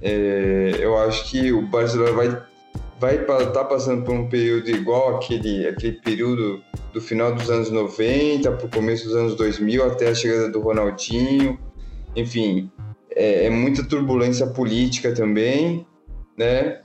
É, 0.00 0.76
eu 0.78 0.96
acho 0.96 1.30
que 1.30 1.52
o 1.52 1.60
Barcelona 1.60 2.12
vai 2.12 2.42
vai 2.98 3.20
estar 3.20 3.46
tá 3.46 3.64
passando 3.64 4.04
por 4.04 4.14
um 4.14 4.28
período 4.28 4.70
igual 4.70 5.16
aquele, 5.16 5.66
aquele 5.66 6.00
período 6.00 6.62
do 6.92 7.00
final 7.00 7.34
dos 7.34 7.50
anos 7.50 7.70
90 7.70 8.50
para 8.52 8.66
o 8.66 8.70
começo 8.70 9.04
dos 9.06 9.16
anos 9.16 9.34
2000 9.34 9.84
até 9.84 10.08
a 10.08 10.14
chegada 10.14 10.50
do 10.50 10.60
Ronaldinho. 10.60 11.58
Enfim, 12.14 12.70
é, 13.14 13.46
é 13.46 13.50
muita 13.50 13.84
turbulência 13.84 14.46
política 14.46 15.12
também, 15.12 15.86
né? 16.36 16.80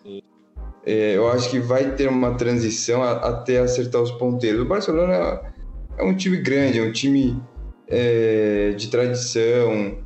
É, 0.86 1.16
eu 1.16 1.30
acho 1.30 1.50
que 1.50 1.60
vai 1.60 1.96
ter 1.96 2.10
uma 2.10 2.34
transição 2.36 3.04
a, 3.04 3.12
até 3.12 3.60
acertar 3.60 4.02
os 4.02 4.12
ponteiros. 4.12 4.62
O 4.62 4.66
Barcelona 4.66 5.42
é, 5.98 6.04
um 6.04 6.16
time 6.16 6.38
grande, 6.38 6.80
é 6.80 6.84
um 6.84 6.92
time 6.92 7.42
é, 7.88 8.72
de 8.76 8.90
tradição, 8.90 10.00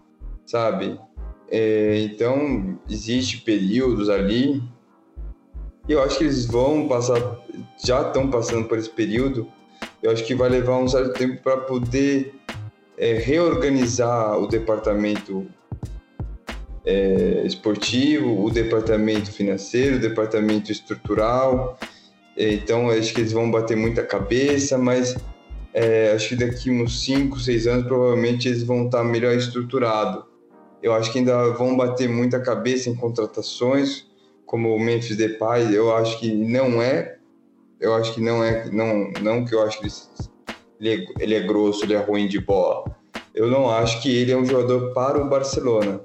sabe? 0.45 0.99
É, 1.49 1.99
então, 2.01 2.77
existe 2.89 3.37
períodos 3.37 4.09
ali 4.09 4.61
e 5.87 5.91
eu 5.91 6.01
acho 6.01 6.17
que 6.17 6.23
eles 6.23 6.45
vão 6.45 6.87
passar, 6.87 7.39
já 7.83 8.01
estão 8.01 8.29
passando 8.29 8.67
por 8.67 8.77
esse 8.77 8.89
período. 8.89 9.47
Eu 10.01 10.11
acho 10.11 10.23
que 10.23 10.33
vai 10.33 10.49
levar 10.49 10.77
um 10.77 10.87
certo 10.87 11.13
tempo 11.13 11.41
para 11.41 11.57
poder 11.57 12.33
é, 12.97 13.13
reorganizar 13.13 14.39
o 14.39 14.47
departamento 14.47 15.45
é, 16.85 17.43
esportivo, 17.45 18.43
o 18.43 18.49
departamento 18.49 19.31
financeiro, 19.31 19.97
o 19.97 19.99
departamento 19.99 20.71
estrutural. 20.71 21.77
Então, 22.37 22.89
acho 22.89 23.13
que 23.13 23.21
eles 23.21 23.31
vão 23.31 23.49
bater 23.49 23.77
muita 23.77 24.03
cabeça, 24.03 24.77
mas 24.77 25.15
é, 25.73 26.13
acho 26.13 26.29
que 26.29 26.35
daqui 26.35 26.71
uns 26.71 27.03
5, 27.03 27.39
6 27.39 27.67
anos, 27.67 27.87
provavelmente 27.87 28.47
eles 28.47 28.63
vão 28.63 28.85
estar 28.85 29.03
melhor 29.03 29.35
estruturados. 29.35 30.23
Eu 30.81 30.93
acho 30.93 31.11
que 31.11 31.19
ainda 31.19 31.49
vão 31.53 31.75
bater 31.75 32.07
muita 32.07 32.39
cabeça 32.39 32.89
em 32.89 32.95
contratações, 32.95 34.05
como 34.45 34.75
o 34.75 34.79
Memphis 34.79 35.17
Depay. 35.17 35.75
Eu 35.75 35.95
acho 35.95 36.19
que 36.19 36.33
não 36.33 36.81
é. 36.81 37.17
Eu 37.79 37.93
acho 37.93 38.13
que 38.13 38.21
não 38.21 38.43
é. 38.43 38.69
Não, 38.71 39.11
não 39.21 39.45
que 39.45 39.53
eu 39.53 39.61
acho 39.63 39.79
que 39.79 39.87
ele 40.79 41.03
é, 41.03 41.23
ele 41.23 41.35
é 41.35 41.41
grosso, 41.41 41.83
ele 41.83 41.93
é 41.93 41.99
ruim 41.99 42.27
de 42.27 42.39
bola. 42.39 42.95
Eu 43.33 43.47
não 43.47 43.69
acho 43.69 44.01
que 44.01 44.15
ele 44.15 44.31
é 44.31 44.37
um 44.37 44.45
jogador 44.45 44.93
para 44.93 45.21
o 45.21 45.29
Barcelona. 45.29 46.01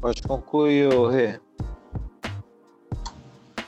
Pode 0.00 0.22
concluir, 0.22 0.90
Rê. 1.10 1.40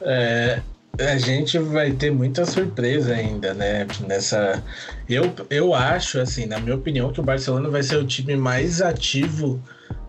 É, 0.03 0.61
a 1.01 1.16
gente 1.16 1.59
vai 1.59 1.93
ter 1.93 2.11
muita 2.11 2.45
surpresa 2.45 3.14
ainda, 3.14 3.55
né? 3.55 3.87
Nessa. 4.07 4.62
Eu, 5.09 5.32
eu 5.49 5.72
acho, 5.74 6.20
assim, 6.20 6.45
na 6.47 6.61
minha 6.61 6.76
opinião, 6.76 7.12
que 7.12 7.20
o 7.20 7.22
Barcelona 7.24 7.70
vai 7.70 7.82
ser 7.82 7.97
o 7.97 8.07
time 8.07 8.37
mais 8.37 8.82
ativo 8.82 9.62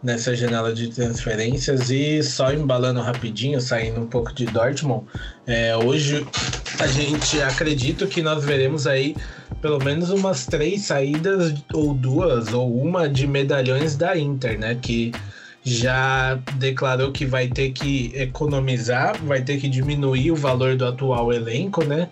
nessa 0.03 0.35
janela 0.35 0.73
de 0.73 0.89
transferências 0.89 1.89
e 1.89 2.21
só 2.23 2.53
embalando 2.53 3.01
rapidinho, 3.01 3.59
saindo 3.59 4.01
um 4.01 4.07
pouco 4.07 4.33
de 4.33 4.45
Dortmund. 4.45 5.05
É, 5.45 5.75
hoje 5.75 6.25
a 6.79 6.87
gente 6.87 7.41
acredita 7.41 8.05
que 8.05 8.21
nós 8.21 8.43
veremos 8.43 8.85
aí 8.85 9.15
pelo 9.61 9.83
menos 9.83 10.09
umas 10.09 10.45
três 10.45 10.83
saídas, 10.83 11.53
ou 11.73 11.93
duas, 11.93 12.53
ou 12.53 12.79
uma 12.79 13.09
de 13.09 13.25
medalhões 13.25 13.95
da 13.95 14.17
Inter, 14.17 14.59
né? 14.59 14.77
Que 14.81 15.11
já 15.63 16.35
declarou 16.57 17.11
que 17.11 17.25
vai 17.25 17.47
ter 17.47 17.71
que 17.71 18.11
economizar, 18.15 19.17
vai 19.23 19.41
ter 19.41 19.57
que 19.57 19.67
diminuir 19.67 20.31
o 20.31 20.35
valor 20.35 20.75
do 20.75 20.85
atual 20.85 21.33
elenco, 21.33 21.83
né? 21.83 22.07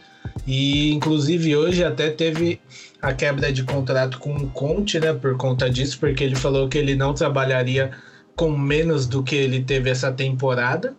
E 0.46 0.92
inclusive 0.92 1.56
hoje 1.56 1.84
até 1.84 2.10
teve 2.10 2.60
a 3.06 3.14
quebra 3.14 3.54
de 3.54 3.64
contrato 3.64 4.18
com 4.18 4.36
o 4.36 4.50
Conte, 4.50 5.00
né? 5.00 5.14
Por 5.14 5.38
conta 5.38 5.70
disso, 5.70 6.00
porque 6.00 6.24
ele 6.24 6.36
falou 6.36 6.68
que 6.68 6.78
ele 6.78 6.96
não 6.96 7.14
trabalharia 7.14 7.92
com 8.36 8.58
menos 8.58 9.06
do 9.06 9.22
que 9.22 9.36
ele 9.36 9.64
teve 9.64 9.92
essa 9.92 10.12
temporada. 10.12 10.96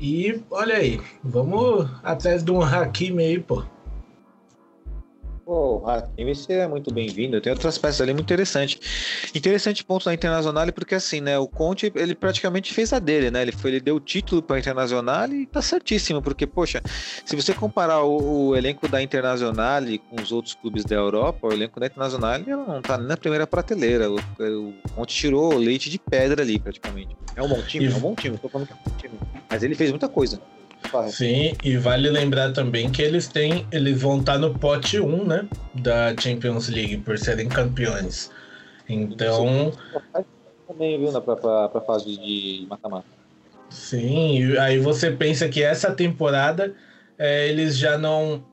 E 0.00 0.42
olha 0.50 0.74
aí, 0.74 1.00
vamos 1.22 1.88
atrás 2.02 2.42
de 2.42 2.50
um 2.50 2.60
Hakimi 2.60 3.22
aí, 3.22 3.38
pô. 3.38 3.62
Pô, 5.44 5.82
Hakimi 5.86 6.34
seria 6.34 6.66
muito 6.66 6.92
bem-vindo. 6.92 7.38
Tem 7.38 7.52
outras 7.52 7.76
peças 7.76 8.00
ali 8.00 8.14
muito 8.14 8.24
interessantes. 8.24 8.78
Interessante 9.34 9.84
ponto 9.84 10.06
da 10.06 10.14
Internacional, 10.14 10.66
porque 10.72 10.94
assim, 10.94 11.20
né? 11.20 11.38
O 11.38 11.46
Conte, 11.46 11.92
ele 11.94 12.14
praticamente 12.14 12.72
fez 12.72 12.94
a 12.94 12.98
dele, 12.98 13.30
né? 13.30 13.42
Ele 13.42 13.52
foi, 13.52 13.72
ele 13.72 13.80
deu 13.80 13.96
o 13.96 14.00
título 14.00 14.42
para 14.42 14.56
a 14.56 14.58
Internacional 14.58 15.28
e 15.28 15.44
tá 15.44 15.60
certíssimo, 15.60 16.22
porque, 16.22 16.46
poxa, 16.46 16.80
se 17.26 17.36
você 17.36 17.52
comparar 17.52 18.02
o, 18.04 18.48
o, 18.48 18.56
elenco 18.56 18.88
da 18.88 19.02
Internacional 19.02 19.82
com 20.08 20.22
os 20.22 20.32
outros 20.32 20.54
clubes 20.54 20.82
da 20.84 20.96
Europa, 20.96 21.46
o 21.46 21.52
elenco 21.52 21.78
da 21.78 21.86
Internacional 21.86 22.40
ela 22.46 22.64
não 22.64 22.80
tá 22.80 22.96
nem 22.96 23.06
na 23.06 23.16
primeira 23.16 23.46
prateleira. 23.46 24.10
O, 24.10 24.16
o 24.16 24.74
Conte 24.94 25.14
tirou 25.14 25.54
leite 25.58 25.90
de 25.90 25.98
pedra 25.98 26.42
ali, 26.42 26.58
praticamente. 26.58 27.14
É 27.36 27.42
um 27.42 27.48
bom 27.48 27.60
time, 27.60 27.86
é 27.86 27.94
um 27.94 28.00
bom 28.00 28.14
time, 28.14 28.38
tô 28.38 28.48
falando 28.48 28.66
que 28.66 28.72
é 28.72 28.76
um 28.76 28.90
bom 28.90 28.96
time. 28.96 29.14
Mas 29.50 29.62
ele 29.62 29.74
fez 29.74 29.90
muita 29.90 30.08
coisa. 30.08 30.40
Sim, 31.08 31.54
e 31.64 31.76
vale 31.76 32.08
lembrar 32.10 32.52
também 32.52 32.90
que 32.90 33.02
eles 33.02 33.26
têm, 33.26 33.66
eles 33.72 34.00
vão 34.00 34.20
estar 34.20 34.38
no 34.38 34.56
pote 34.58 35.00
1, 35.00 35.24
né, 35.24 35.48
da 35.74 36.14
Champions 36.16 36.68
League 36.68 36.98
por 36.98 37.18
serem 37.18 37.48
campeões. 37.48 38.30
Então, 38.88 39.72
também 40.68 40.98
viu 40.98 41.10
para 41.20 41.68
para 41.68 41.80
fase 41.80 42.16
de 42.16 42.66
mata-mata. 42.68 43.06
Sim, 43.70 44.38
e 44.38 44.58
aí 44.58 44.78
você 44.78 45.10
pensa 45.10 45.48
que 45.48 45.62
essa 45.62 45.90
temporada 45.90 46.74
é, 47.18 47.48
eles 47.48 47.76
já 47.76 47.98
não 47.98 48.44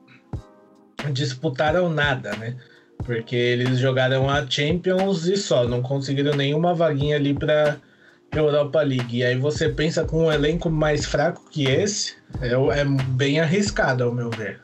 disputaram 1.12 1.88
nada, 1.88 2.34
né? 2.36 2.56
Porque 3.04 3.36
eles 3.36 3.78
jogaram 3.78 4.28
a 4.30 4.48
Champions 4.48 5.26
e 5.26 5.36
só, 5.36 5.66
não 5.66 5.82
conseguiram 5.82 6.34
nenhuma 6.34 6.74
vaguinha 6.74 7.16
ali 7.16 7.34
para 7.34 7.76
Europa 8.38 8.82
League. 8.82 9.18
E 9.18 9.24
aí 9.24 9.36
você 9.36 9.68
pensa 9.68 10.04
com 10.04 10.26
um 10.26 10.32
elenco 10.32 10.70
mais 10.70 11.04
fraco 11.04 11.42
que 11.50 11.66
esse, 11.66 12.14
é, 12.40 12.52
é 12.80 12.84
bem 12.84 13.40
arriscado, 13.40 14.04
ao 14.04 14.12
meu 14.12 14.30
ver. 14.30 14.60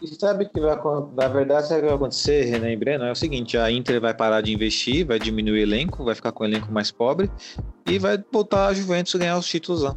E 0.00 0.08
sabe 0.08 0.48
que 0.48 0.60
vai, 0.60 0.76
na 1.16 1.28
verdade, 1.28 1.66
sabe 1.66 1.80
o 1.80 1.82
que 1.82 1.86
vai 1.86 1.96
acontecer, 1.96 2.44
Renan 2.44 2.70
e 2.70 2.76
Breno? 2.76 3.04
É 3.04 3.12
o 3.12 3.14
seguinte: 3.14 3.56
a 3.56 3.70
Inter 3.70 4.00
vai 4.00 4.12
parar 4.12 4.42
de 4.42 4.52
investir, 4.52 5.06
vai 5.06 5.18
diminuir 5.18 5.60
o 5.60 5.62
elenco, 5.62 6.04
vai 6.04 6.14
ficar 6.14 6.30
com 6.30 6.44
o 6.44 6.46
elenco 6.46 6.70
mais 6.70 6.90
pobre 6.90 7.30
e 7.86 7.98
vai 7.98 8.22
voltar 8.30 8.66
a 8.66 8.74
Juventus 8.74 9.14
ganhar 9.14 9.38
os 9.38 9.46
títulos 9.46 9.82
lá. 9.82 9.96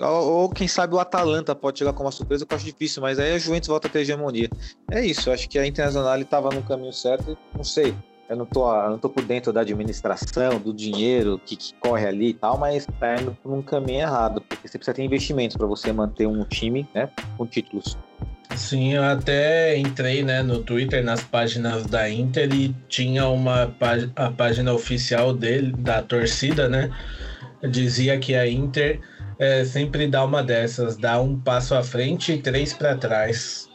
Ou, 0.00 0.32
ou, 0.32 0.48
quem 0.48 0.68
sabe 0.68 0.94
o 0.94 1.00
Atalanta 1.00 1.54
pode 1.54 1.78
chegar 1.78 1.92
com 1.92 2.04
uma 2.04 2.12
surpresa, 2.12 2.46
que 2.46 2.52
eu 2.52 2.56
acho 2.56 2.64
difícil, 2.64 3.02
mas 3.02 3.18
aí 3.18 3.34
a 3.34 3.38
Juventus 3.38 3.68
volta 3.68 3.88
a 3.88 3.90
ter 3.90 4.00
hegemonia. 4.00 4.48
É 4.90 5.04
isso, 5.04 5.30
acho 5.30 5.48
que 5.48 5.58
a 5.58 5.66
Internacional 5.66 6.18
estava 6.20 6.50
no 6.50 6.62
caminho 6.62 6.92
certo, 6.92 7.36
não 7.54 7.64
sei 7.64 7.94
eu 8.28 8.36
não 8.36 8.46
tô, 8.46 8.74
eu 8.74 8.90
não 8.90 8.98
tô 8.98 9.08
por 9.08 9.24
dentro 9.24 9.52
da 9.52 9.60
administração, 9.60 10.58
do 10.58 10.72
dinheiro 10.72 11.40
que, 11.44 11.56
que 11.56 11.74
corre 11.74 12.06
ali 12.06 12.28
e 12.30 12.34
tal, 12.34 12.58
mas 12.58 12.86
tá 12.98 13.20
indo 13.20 13.36
por 13.42 13.52
um 13.52 13.62
caminho 13.62 14.00
errado, 14.00 14.40
porque 14.40 14.66
você 14.66 14.78
precisa 14.78 14.94
ter 14.94 15.04
investimentos 15.04 15.56
para 15.56 15.66
você 15.66 15.92
manter 15.92 16.26
um 16.26 16.44
time, 16.44 16.88
né, 16.94 17.10
com 17.36 17.46
títulos. 17.46 17.96
Sim, 18.56 18.94
eu 18.94 19.02
até 19.02 19.76
entrei 19.76 20.22
né, 20.22 20.42
no 20.42 20.62
Twitter, 20.62 21.04
nas 21.04 21.22
páginas 21.22 21.86
da 21.86 22.08
Inter 22.08 22.52
e 22.54 22.74
tinha 22.88 23.26
uma 23.26 23.74
a 24.14 24.30
página 24.30 24.72
oficial 24.72 25.32
dele, 25.34 25.72
da 25.72 26.02
torcida, 26.02 26.68
né? 26.68 26.90
Dizia 27.68 28.18
que 28.18 28.36
a 28.36 28.46
Inter 28.48 29.00
é, 29.38 29.64
sempre 29.64 30.06
dá 30.06 30.24
uma 30.24 30.42
dessas, 30.42 30.96
dá 30.96 31.20
um 31.20 31.38
passo 31.40 31.74
à 31.74 31.82
frente 31.82 32.32
e 32.32 32.38
três 32.38 32.72
para 32.72 32.96
trás. 32.96 33.68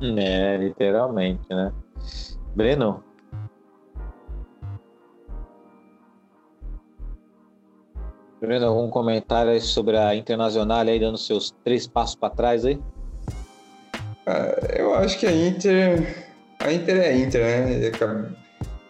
É, 0.00 0.56
literalmente, 0.56 1.42
né? 1.50 1.72
Breno? 2.54 3.02
Breno, 8.40 8.66
algum 8.66 8.88
comentário 8.88 9.52
aí 9.52 9.60
sobre 9.60 9.96
a 9.96 10.14
Internacional 10.14 10.80
aí 10.80 10.98
dando 10.98 11.18
seus 11.18 11.54
três 11.62 11.86
passos 11.86 12.16
para 12.16 12.30
trás 12.30 12.64
aí? 12.64 12.78
Ah, 14.26 14.56
eu 14.76 14.94
acho 14.94 15.18
que 15.18 15.26
a 15.26 15.32
Inter. 15.32 16.26
A 16.58 16.72
Inter 16.72 16.96
é 16.96 17.08
a 17.08 17.16
Inter, 17.16 17.40
né? 17.42 17.86
É 17.86 17.90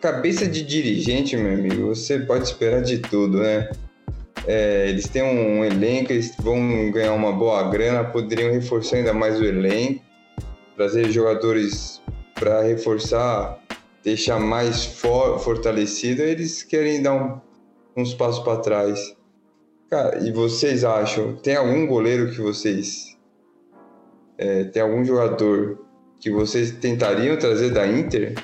cabeça 0.00 0.46
de 0.46 0.62
dirigente, 0.62 1.36
meu 1.36 1.52
amigo, 1.52 1.88
você 1.88 2.18
pode 2.20 2.44
esperar 2.44 2.82
de 2.82 2.98
tudo, 2.98 3.38
né? 3.38 3.70
É, 4.46 4.88
eles 4.88 5.08
têm 5.08 5.22
um 5.22 5.64
elenco, 5.64 6.12
eles 6.12 6.34
vão 6.38 6.90
ganhar 6.90 7.12
uma 7.12 7.32
boa 7.32 7.68
grana, 7.70 8.04
poderiam 8.04 8.50
reforçar 8.50 8.96
ainda 8.96 9.12
mais 9.12 9.38
o 9.38 9.44
elenco, 9.44 10.02
trazer 10.76 11.10
jogadores 11.10 12.00
para 12.40 12.62
reforçar, 12.62 13.62
deixar 14.02 14.40
mais 14.40 14.86
for, 14.86 15.38
fortalecido, 15.38 16.22
eles 16.22 16.62
querem 16.62 17.02
dar 17.02 17.14
um, 17.14 17.38
uns 17.94 18.14
passos 18.14 18.42
para 18.42 18.60
trás. 18.60 19.14
Cara, 19.90 20.26
e 20.26 20.32
vocês 20.32 20.82
acham, 20.82 21.36
tem 21.36 21.54
algum 21.54 21.86
goleiro 21.86 22.30
que 22.30 22.40
vocês. 22.40 23.18
É, 24.38 24.64
tem 24.64 24.80
algum 24.80 25.04
jogador 25.04 25.84
que 26.18 26.30
vocês 26.30 26.70
tentariam 26.72 27.36
trazer 27.36 27.74
da 27.74 27.86
Inter? 27.86 28.42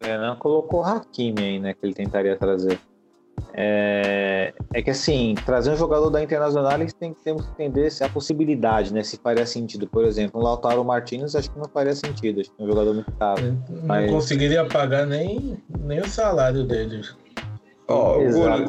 É, 0.00 0.18
não 0.18 0.36
colocou 0.36 0.82
Hakimi 0.82 1.42
aí, 1.42 1.58
né? 1.58 1.72
Que 1.72 1.86
ele 1.86 1.94
tentaria 1.94 2.36
trazer. 2.36 2.78
É, 3.54 4.52
é, 4.72 4.82
que 4.82 4.90
assim, 4.90 5.34
trazer 5.44 5.70
um 5.70 5.76
jogador 5.76 6.10
da 6.10 6.22
Internacional, 6.22 6.72
eles 6.72 6.92
têm, 6.92 7.14
temos 7.24 7.44
que 7.44 7.50
entender 7.52 7.90
se 7.90 8.04
a 8.04 8.08
possibilidade, 8.08 8.92
né? 8.92 9.02
Se 9.02 9.16
faria 9.16 9.46
sentido. 9.46 9.86
Por 9.86 10.04
exemplo, 10.04 10.40
o 10.40 10.44
Lautaro 10.44 10.84
Martins, 10.84 11.34
acho 11.34 11.50
que 11.50 11.58
não 11.58 11.68
faria 11.68 11.94
sentido. 11.94 12.40
Acho 12.40 12.50
que 12.50 12.62
é 12.62 12.64
um 12.64 12.68
jogador 12.68 12.94
muito 12.94 13.12
caro. 13.12 13.42
Não 13.68 13.86
mas... 13.86 14.10
conseguiria 14.10 14.64
pagar 14.64 15.06
nem, 15.06 15.58
nem 15.80 16.00
o 16.00 16.08
salário 16.08 16.64
dele. 16.64 17.02
Ó, 17.88 18.18
oh, 18.18 18.22
o, 18.22 18.32
goleiro, 18.32 18.68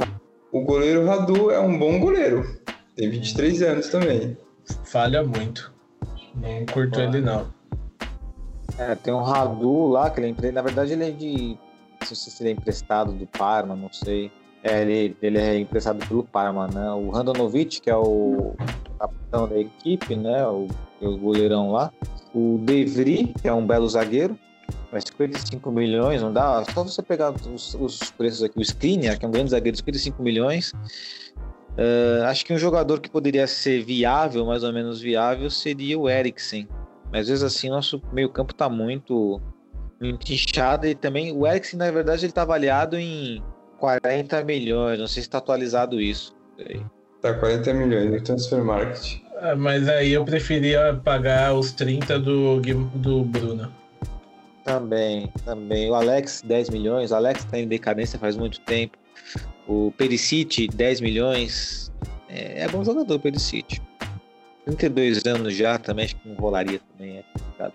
o 0.52 0.62
goleiro 0.62 1.06
Radu 1.06 1.52
é 1.52 1.60
um 1.60 1.78
bom 1.78 2.00
goleiro. 2.00 2.60
Tem 2.96 3.10
23 3.10 3.62
anos 3.62 3.90
também. 3.90 4.38
Falha 4.84 5.24
muito. 5.24 5.72
Não 6.36 6.66
curto 6.66 7.00
ah. 7.00 7.04
ele, 7.04 7.22
não. 7.22 7.48
É, 8.78 8.96
tem 8.96 9.14
um 9.14 9.22
Radu 9.22 9.88
lá, 9.88 10.10
que 10.10 10.20
ele 10.20 10.36
é, 10.42 10.52
na 10.52 10.62
verdade 10.62 10.94
ele 10.94 11.08
é 11.08 11.12
de. 11.12 11.58
Não 12.00 12.08
sei 12.08 12.16
se 12.16 12.42
ele 12.42 12.50
é 12.50 12.54
emprestado 12.54 13.12
do 13.12 13.28
Parma, 13.28 13.76
não 13.76 13.92
sei. 13.92 14.32
É, 14.64 14.82
ele, 14.82 15.18
ele 15.22 15.38
é 15.40 15.58
emprestado 15.58 16.06
pelo 16.08 16.24
Parma, 16.24 16.68
né? 16.68 16.92
O 16.92 17.10
Randonovic, 17.10 17.82
que 17.82 17.90
é 17.90 17.96
o 17.96 18.54
capitão 19.00 19.48
da 19.48 19.60
equipe, 19.60 20.16
né? 20.16 20.46
O, 20.48 20.68
o 21.02 21.18
goleirão 21.18 21.72
lá. 21.72 21.92
O 22.34 22.60
Devry, 22.64 23.34
que 23.42 23.48
é 23.48 23.54
um 23.54 23.66
belo 23.66 23.90
zagueiro. 23.90 24.38
Mas 24.92 25.04
55 25.06 25.72
milhões, 25.72 26.22
não 26.22 26.32
dá? 26.32 26.64
Só 26.74 26.84
você 26.84 27.02
pegar 27.02 27.32
os, 27.32 27.74
os 27.76 28.12
preços 28.12 28.44
aqui. 28.44 28.60
O 28.60 28.62
Skriniar, 28.62 29.18
que 29.18 29.26
é 29.26 29.28
um 29.28 29.32
grande 29.32 29.52
zagueiro, 29.52 29.78
55 29.78 30.22
milhões. 30.22 30.74
Uh, 31.72 32.26
acho 32.26 32.46
que 32.46 32.54
um 32.54 32.58
jogador 32.58 33.00
que 33.00 33.10
poderia 33.10 33.48
ser 33.48 33.84
viável, 33.84 34.46
mais 34.46 34.64
ou 34.64 34.74
menos 34.74 35.02
viável, 35.02 35.50
seria 35.50 35.98
o 35.98 36.10
Eriksen. 36.10 36.68
Mas 37.12 37.22
às 37.22 37.28
vezes 37.28 37.44
assim, 37.44 37.70
nosso 37.70 38.02
meio 38.12 38.30
campo 38.30 38.54
tá 38.54 38.70
muito, 38.70 39.42
muito 40.00 40.32
inchado. 40.32 40.86
E 40.86 40.94
também 40.94 41.32
o 41.32 41.48
Eriksen, 41.48 41.80
na 41.80 41.90
verdade, 41.90 42.26
ele 42.26 42.34
tá 42.34 42.42
avaliado 42.44 42.98
em 42.98 43.42
40 43.82 44.44
milhões, 44.44 45.00
não 45.00 45.08
sei 45.08 45.24
se 45.24 45.28
está 45.28 45.40
atualizado 45.40 46.00
isso. 46.00 46.36
Tá 47.20 47.34
40 47.34 47.74
milhões 47.74 48.12
no 48.12 48.22
Transfer 48.22 48.64
Market. 48.64 49.20
Ah, 49.40 49.56
mas 49.56 49.90
aí 49.90 50.12
eu 50.12 50.24
preferia 50.24 50.94
pagar 51.04 51.56
os 51.56 51.72
30 51.72 52.20
do, 52.20 52.62
do 52.62 53.24
Bruno. 53.24 53.74
Também, 54.64 55.28
também. 55.44 55.90
O 55.90 55.96
Alex, 55.96 56.44
10 56.46 56.70
milhões. 56.70 57.10
O 57.10 57.16
Alex 57.16 57.44
tá 57.46 57.58
em 57.58 57.68
decadência 57.68 58.20
faz 58.20 58.38
muito 58.38 58.62
tempo. 58.62 58.96
O 59.68 59.92
Perisic, 59.98 60.68
10 60.68 61.02
milhões. 61.02 61.92
É, 62.30 62.62
é 62.62 62.68
bom 62.68 62.84
jogador 62.84 63.16
o 63.16 63.20
Perisic. 63.20 63.82
32 64.66 65.26
anos 65.26 65.56
já, 65.56 65.80
também 65.80 66.06
acho 66.06 66.16
que 66.18 66.30
não 66.30 66.36
rolaria 66.36 66.80
também. 66.92 67.18
É 67.18 67.24
complicado. 67.34 67.74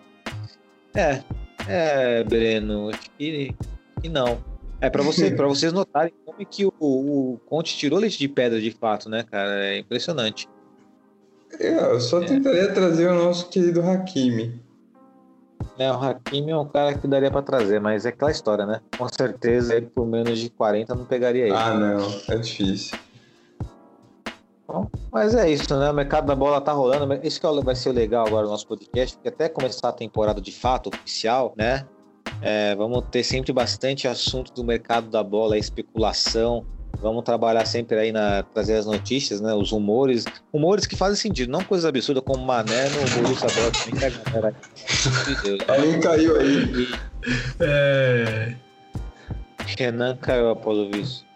É, 0.94 1.22
é, 1.66 2.22
Breno, 2.22 2.90
acho 2.90 3.10
que, 3.18 3.52
que 4.00 4.08
não. 4.08 4.38
É 4.80 4.90
para 4.90 5.02
você, 5.02 5.30
para 5.30 5.46
vocês 5.48 5.72
notarem 5.72 6.12
como 6.24 6.40
é 6.40 6.44
que 6.44 6.66
o, 6.66 6.72
o 6.80 7.40
Conte 7.46 7.76
tirou 7.76 7.98
leite 7.98 8.18
de 8.18 8.28
pedra 8.28 8.60
de 8.60 8.70
fato, 8.70 9.08
né, 9.08 9.22
cara? 9.22 9.66
É 9.66 9.78
impressionante. 9.78 10.48
É, 11.58 11.92
eu 11.92 12.00
só 12.00 12.20
tentaria 12.20 12.72
trazer 12.72 13.08
o 13.08 13.14
nosso 13.14 13.48
querido 13.48 13.80
Hakimi. 13.82 14.60
É, 15.78 15.90
o 15.90 15.94
Hakimi 15.94 16.50
é 16.50 16.56
um 16.56 16.66
cara 16.66 16.94
que 16.94 17.06
daria 17.06 17.30
para 17.30 17.42
trazer, 17.42 17.80
mas 17.80 18.04
é 18.04 18.10
aquela 18.10 18.30
história, 18.30 18.66
né? 18.66 18.80
Com 18.98 19.08
certeza 19.08 19.74
ele 19.74 19.86
por 19.86 20.06
menos 20.06 20.38
de 20.38 20.50
40 20.50 20.94
não 20.94 21.04
pegaria 21.04 21.44
ele. 21.44 21.54
Ah, 21.54 21.74
não, 21.74 22.06
é 22.28 22.38
difícil. 22.38 22.98
Bom, 24.66 24.90
mas 25.12 25.34
é 25.34 25.48
isso, 25.48 25.78
né? 25.78 25.90
O 25.90 25.94
mercado 25.94 26.26
da 26.26 26.34
bola 26.34 26.60
tá 26.60 26.72
rolando. 26.72 27.14
Isso 27.22 27.40
que 27.40 27.46
vai 27.62 27.76
ser 27.76 27.92
legal 27.92 28.26
agora 28.26 28.46
do 28.46 28.50
nosso 28.50 28.66
podcast, 28.66 29.16
porque 29.16 29.28
até 29.28 29.48
começar 29.48 29.90
a 29.90 29.92
temporada 29.92 30.40
de 30.40 30.50
fato 30.50 30.88
oficial, 30.88 31.54
né? 31.56 31.86
É, 32.42 32.74
vamos 32.74 33.04
ter 33.10 33.22
sempre 33.24 33.52
bastante 33.52 34.06
assunto 34.06 34.52
do 34.52 34.64
mercado 34.64 35.08
da 35.08 35.22
bola, 35.22 35.58
especulação. 35.58 36.64
Vamos 37.00 37.24
trabalhar 37.24 37.66
sempre 37.66 37.98
aí 37.98 38.12
na 38.12 38.42
trazer 38.42 38.76
as 38.76 38.86
notícias, 38.86 39.40
né? 39.40 39.52
Os 39.52 39.70
rumores, 39.70 40.24
rumores 40.52 40.86
que 40.86 40.96
fazem 40.96 41.16
sentido, 41.16 41.50
não 41.50 41.62
coisas 41.62 41.84
absurdas 41.84 42.22
como 42.24 42.44
Mané 42.44 42.88
no 42.88 43.22
Borussia 43.22 43.48
Dortmund. 43.48 44.04
Alguém 45.68 46.00
caiu 46.00 46.40
aí. 46.40 46.88
É, 47.60 48.54
Renan 49.78 50.16
caiu 50.16 50.50
após 50.50 50.78
o 50.78 50.90
visto. 50.90 51.26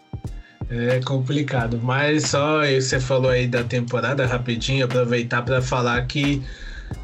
é 0.71 1.01
complicado, 1.01 1.79
mas 1.83 2.29
só 2.29 2.65
você 2.65 2.99
falou 2.99 3.31
aí 3.31 3.47
da 3.47 3.63
temporada 3.63 4.25
rapidinho, 4.27 4.85
aproveitar 4.85 5.43
para 5.43 5.61
falar 5.61 6.07
que 6.07 6.43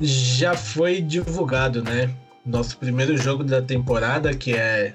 já 0.01 0.55
foi 0.55 1.03
divulgado, 1.03 1.83
né? 1.83 2.11
Nosso 2.47 2.79
primeiro 2.79 3.17
jogo 3.19 3.43
da 3.43 3.61
temporada, 3.61 4.33
que 4.35 4.55
é 4.55 4.95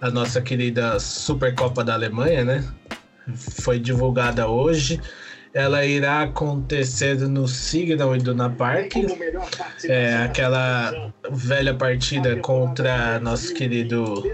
a 0.00 0.10
nossa 0.10 0.42
querida 0.42 1.00
Supercopa 1.00 1.82
da 1.82 1.94
Alemanha, 1.94 2.44
né? 2.44 2.64
Foi 3.34 3.78
divulgada 3.78 4.46
hoje. 4.46 5.00
Ela 5.54 5.86
irá 5.86 6.22
acontecer 6.22 7.16
no 7.16 7.46
Signal 7.46 8.16
Iduna 8.16 8.50
Park. 8.50 8.94
É 9.84 10.16
aquela 10.16 11.12
velha 11.30 11.72
partida 11.72 12.36
contra 12.36 13.20
nosso 13.20 13.54
querido 13.54 14.24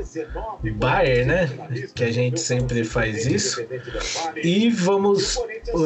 Bayern, 0.77 1.27
né? 1.27 1.51
Que 1.95 2.05
a 2.05 2.11
gente 2.11 2.41
sempre 2.41 2.85
faz 2.85 3.27
isso. 3.27 3.61
E 4.43 4.71
vamos. 4.71 5.39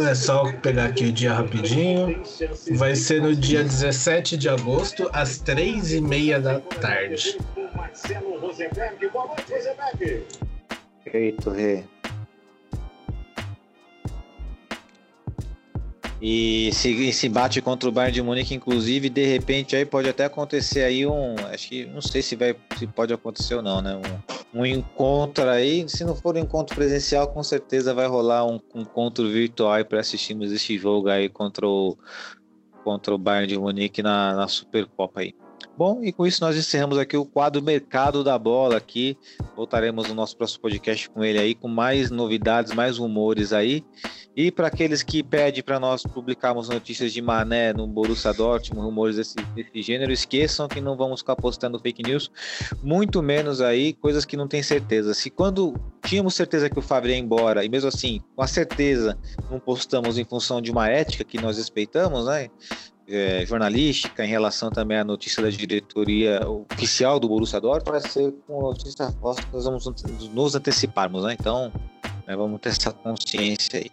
É 0.08 0.14
só 0.14 0.52
pegar 0.52 0.84
aqui 0.84 1.06
o 1.06 1.12
dia 1.12 1.32
rapidinho. 1.32 2.22
Vai 2.76 2.94
ser 2.94 3.20
no 3.20 3.34
dia 3.34 3.64
17 3.64 4.36
de 4.36 4.48
agosto, 4.48 5.10
às 5.12 5.42
3h30 5.42 6.40
da 6.40 6.60
tarde. 6.60 7.36
Perfeito, 11.02 11.50
Rê. 11.50 11.82
E 16.20 16.70
se, 16.72 17.12
se 17.12 17.28
bate 17.28 17.60
contra 17.60 17.88
o 17.88 17.92
Bayern 17.92 18.14
de 18.14 18.22
Munique, 18.22 18.54
inclusive, 18.54 19.10
de 19.10 19.24
repente 19.26 19.76
aí 19.76 19.84
pode 19.84 20.08
até 20.08 20.24
acontecer 20.24 20.82
aí 20.82 21.06
um, 21.06 21.34
acho 21.52 21.68
que 21.68 21.84
não 21.86 22.00
sei 22.00 22.22
se 22.22 22.36
vai, 22.36 22.56
se 22.78 22.86
pode 22.86 23.12
acontecer 23.12 23.56
ou 23.56 23.62
não, 23.62 23.82
né? 23.82 24.00
Um, 24.54 24.60
um 24.60 24.66
encontro 24.66 25.48
aí, 25.48 25.86
se 25.88 26.04
não 26.04 26.14
for 26.14 26.36
um 26.36 26.40
encontro 26.40 26.74
presencial, 26.74 27.28
com 27.28 27.42
certeza 27.42 27.92
vai 27.92 28.06
rolar 28.06 28.46
um, 28.46 28.60
um 28.74 28.82
encontro 28.82 29.28
virtual 29.28 29.84
para 29.84 30.00
assistirmos 30.00 30.52
esse 30.52 30.78
jogo 30.78 31.08
aí 31.08 31.28
contra 31.28 31.66
o 31.66 31.98
contra 32.84 33.14
o 33.14 33.18
Bayern 33.18 33.46
de 33.46 33.58
Munique 33.58 34.02
na, 34.02 34.34
na 34.34 34.46
Supercopa 34.46 35.20
aí. 35.20 35.34
Bom, 35.76 36.04
e 36.04 36.12
com 36.12 36.24
isso 36.24 36.40
nós 36.40 36.56
encerramos 36.56 36.96
aqui 36.98 37.16
o 37.16 37.24
quadro 37.24 37.60
Mercado 37.60 38.22
da 38.22 38.38
Bola 38.38 38.76
aqui. 38.76 39.18
Voltaremos 39.56 40.08
no 40.08 40.14
nosso 40.14 40.36
próximo 40.36 40.60
podcast 40.60 41.10
com 41.10 41.24
ele 41.24 41.36
aí, 41.36 41.52
com 41.52 41.66
mais 41.66 42.12
novidades, 42.12 42.72
mais 42.72 42.98
rumores 42.98 43.52
aí. 43.52 43.84
E 44.36 44.52
para 44.52 44.68
aqueles 44.68 45.02
que 45.02 45.20
pedem 45.20 45.64
para 45.64 45.80
nós 45.80 46.04
publicarmos 46.04 46.68
notícias 46.68 47.12
de 47.12 47.20
Mané 47.20 47.72
no 47.72 47.88
Borussia 47.88 48.32
Dortmund, 48.32 48.84
rumores 48.84 49.16
desse, 49.16 49.34
desse 49.54 49.82
gênero, 49.82 50.12
esqueçam 50.12 50.68
que 50.68 50.80
não 50.80 50.96
vamos 50.96 51.20
ficar 51.20 51.34
postando 51.34 51.78
fake 51.80 52.04
news, 52.04 52.30
muito 52.80 53.20
menos 53.20 53.60
aí 53.60 53.94
coisas 53.94 54.24
que 54.24 54.36
não 54.36 54.46
tem 54.46 54.62
certeza. 54.62 55.12
Se 55.12 55.28
quando 55.28 55.74
tínhamos 56.04 56.34
certeza 56.34 56.70
que 56.70 56.78
o 56.78 56.82
Fábio 56.82 57.10
ia 57.10 57.18
embora, 57.18 57.64
e 57.64 57.68
mesmo 57.68 57.88
assim, 57.88 58.20
com 58.36 58.42
a 58.42 58.46
certeza, 58.46 59.18
não 59.50 59.58
postamos 59.58 60.18
em 60.18 60.24
função 60.24 60.60
de 60.60 60.70
uma 60.70 60.88
ética 60.88 61.24
que 61.24 61.40
nós 61.40 61.56
respeitamos, 61.56 62.26
né? 62.26 62.48
É, 63.08 63.44
jornalística 63.44 64.24
em 64.24 64.28
relação 64.28 64.70
também 64.70 64.98
à 64.98 65.04
notícia 65.04 65.42
da 65.42 65.50
diretoria 65.50 66.40
oficial 66.48 67.20
do 67.20 67.28
Borussia 67.28 67.60
Dortmund 67.60 68.00
vai 68.00 68.10
ser 68.10 68.32
com 68.46 68.62
notícia 68.62 69.12
posta 69.20 69.46
nós 69.52 69.64
vamos 69.64 69.84
nos 70.32 70.54
anteciparmos, 70.54 71.24
né? 71.24 71.36
Então, 71.38 71.72
né, 72.26 72.34
vamos 72.34 72.60
ter 72.60 72.70
essa 72.70 72.92
consciência 72.92 73.80
aí. 73.80 73.90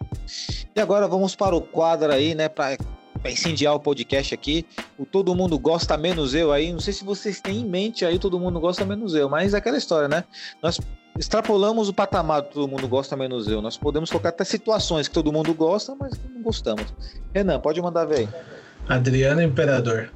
E 0.75 0.79
agora 0.79 1.07
vamos 1.07 1.35
para 1.35 1.55
o 1.55 1.61
quadro 1.61 2.11
aí, 2.11 2.33
né, 2.33 2.47
para 2.47 2.77
incendiar 3.25 3.75
o 3.75 3.79
podcast 3.79 4.33
aqui. 4.33 4.65
O 4.97 5.05
Todo 5.05 5.35
Mundo 5.35 5.59
Gosta 5.59 5.97
Menos 5.97 6.33
Eu 6.33 6.51
aí. 6.51 6.71
Não 6.71 6.79
sei 6.79 6.93
se 6.93 7.03
vocês 7.03 7.41
têm 7.41 7.61
em 7.61 7.65
mente 7.65 8.05
aí 8.05 8.17
Todo 8.17 8.39
Mundo 8.39 8.59
Gosta 8.59 8.85
Menos 8.85 9.13
Eu, 9.13 9.29
mas 9.29 9.53
é 9.53 9.57
aquela 9.57 9.77
história, 9.77 10.07
né? 10.07 10.23
Nós 10.61 10.79
extrapolamos 11.19 11.89
o 11.89 11.93
patamar 11.93 12.41
do 12.43 12.49
Todo 12.49 12.67
Mundo 12.67 12.87
Gosta 12.87 13.17
Menos 13.17 13.47
Eu. 13.47 13.61
Nós 13.61 13.77
podemos 13.77 14.09
colocar 14.09 14.29
até 14.29 14.45
situações 14.45 15.07
que 15.07 15.13
todo 15.13 15.33
mundo 15.33 15.53
gosta, 15.53 15.93
mas 15.95 16.13
que 16.13 16.27
não 16.29 16.41
gostamos. 16.41 16.85
Renan, 17.33 17.59
pode 17.59 17.81
mandar 17.81 18.05
ver 18.05 18.19
aí. 18.19 18.29
Adriano 18.87 19.41
Imperador. 19.41 20.11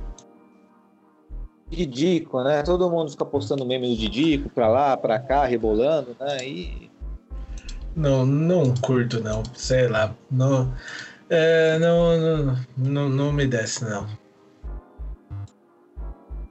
Didico, 1.70 2.43
né? 2.43 2.61
Todo 2.63 2.89
mundo 2.89 3.11
fica 3.11 3.26
postando 3.26 3.66
meme 3.66 3.89
do 3.89 3.95
Didico 3.97 4.49
pra 4.49 4.68
lá, 4.68 4.95
pra 4.95 5.20
cá, 5.20 5.45
rebolando, 5.45 6.16
né? 6.20 6.38
E 6.47 6.91
Não, 7.95 8.26
não 8.26 8.74
curto, 8.76 9.22
não. 9.22 9.41
Sei 9.53 9.88
lá. 9.88 10.13
Não, 10.30 10.72
é, 11.30 11.80
não, 11.80 12.18
não, 12.18 12.66
não, 12.78 13.09
não 13.09 13.34
me 13.34 13.47
desce, 13.47 13.84
não. 13.84 14.07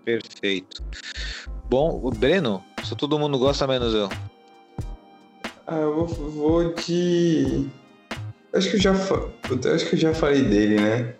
perfeito. 0.04 0.82
Bom, 1.68 2.00
o 2.02 2.10
Breno, 2.10 2.62
se 2.84 2.94
todo 2.96 3.18
mundo 3.18 3.38
gosta, 3.38 3.66
menos 3.66 3.94
eu. 3.94 4.08
Ah, 5.66 5.76
eu 5.76 6.06
vou, 6.06 6.30
vou 6.30 6.74
de. 6.74 7.66
Acho 8.52 8.70
que 8.70 8.76
eu 8.76 8.80
já 8.80 8.94
fa... 8.94 9.14
Acho 9.74 9.88
que 9.88 9.94
eu 9.94 9.98
já 9.98 10.14
falei 10.14 10.42
dele, 10.42 10.76
né? 10.80 11.14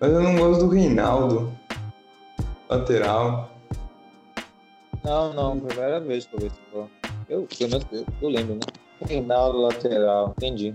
Mas 0.00 0.12
eu 0.12 0.20
não 0.22 0.36
gosto 0.36 0.60
do 0.66 0.68
Reinaldo. 0.70 1.52
Lateral. 2.68 3.50
Não, 5.04 5.32
não, 5.32 5.60
primeira 5.60 6.00
vez 6.00 6.26
que 6.26 6.34
eu 6.36 6.46
isso. 6.46 6.60
Eu, 7.28 7.46
eu, 7.60 8.06
eu 8.22 8.28
lembro, 8.28 8.54
né? 8.54 8.60
Reinaldo 9.06 9.58
lateral, 9.58 10.34
entendi. 10.36 10.72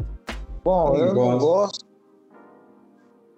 Bom, 0.64 0.96
Eu 0.96 1.06
eu 1.08 1.14
não 1.14 1.38
gosto. 1.38 1.46
gosto. 1.46 1.86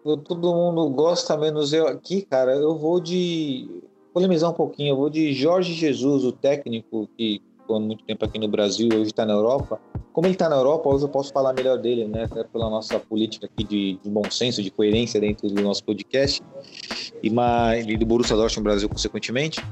Eu- 0.05 0.17
todo 0.17 0.53
mundo 0.53 0.89
gosta, 0.89 1.35
menos 1.37 1.73
eu 1.73 1.87
aqui, 1.87 2.21
cara. 2.21 2.55
Eu 2.55 2.77
vou 2.77 2.99
de. 2.99 3.81
Polemizar 4.13 4.49
um 4.49 4.53
pouquinho, 4.53 4.93
eu 4.93 4.95
vou 4.97 5.09
de 5.09 5.31
Jorge 5.33 5.73
Jesus, 5.73 6.23
o 6.23 6.31
técnico 6.31 7.07
que 7.17 7.39
ficou 7.61 7.75
há 7.75 7.79
muito 7.79 8.03
tempo 8.05 8.25
aqui 8.25 8.39
no 8.39 8.47
Brasil, 8.47 8.87
hoje 8.91 9.07
está 9.11 9.25
na 9.25 9.33
Europa. 9.33 9.79
Como 10.17 10.25
ele 10.25 10.33
está 10.33 10.49
na 10.49 10.55
Europa, 10.55 10.89
eu 10.89 11.07
posso 11.09 11.31
falar 11.31 11.53
melhor 11.53 11.77
dele, 11.77 12.07
né? 12.07 12.23
Até 12.23 12.43
pela 12.43 12.71
nossa 12.71 12.99
política 12.99 13.45
aqui 13.45 13.63
de, 13.63 13.99
de 14.03 14.09
bom 14.09 14.27
senso, 14.31 14.63
de 14.63 14.71
coerência 14.71 15.21
dentro 15.21 15.47
do 15.47 15.61
nosso 15.61 15.83
podcast. 15.83 16.41
E, 17.21 17.29
ma- 17.29 17.77
e 17.77 17.95
do 17.95 18.03
Borussia 18.03 18.35
Dortmund 18.35 18.63
Brasil, 18.63 18.89
consequentemente. 18.89 19.63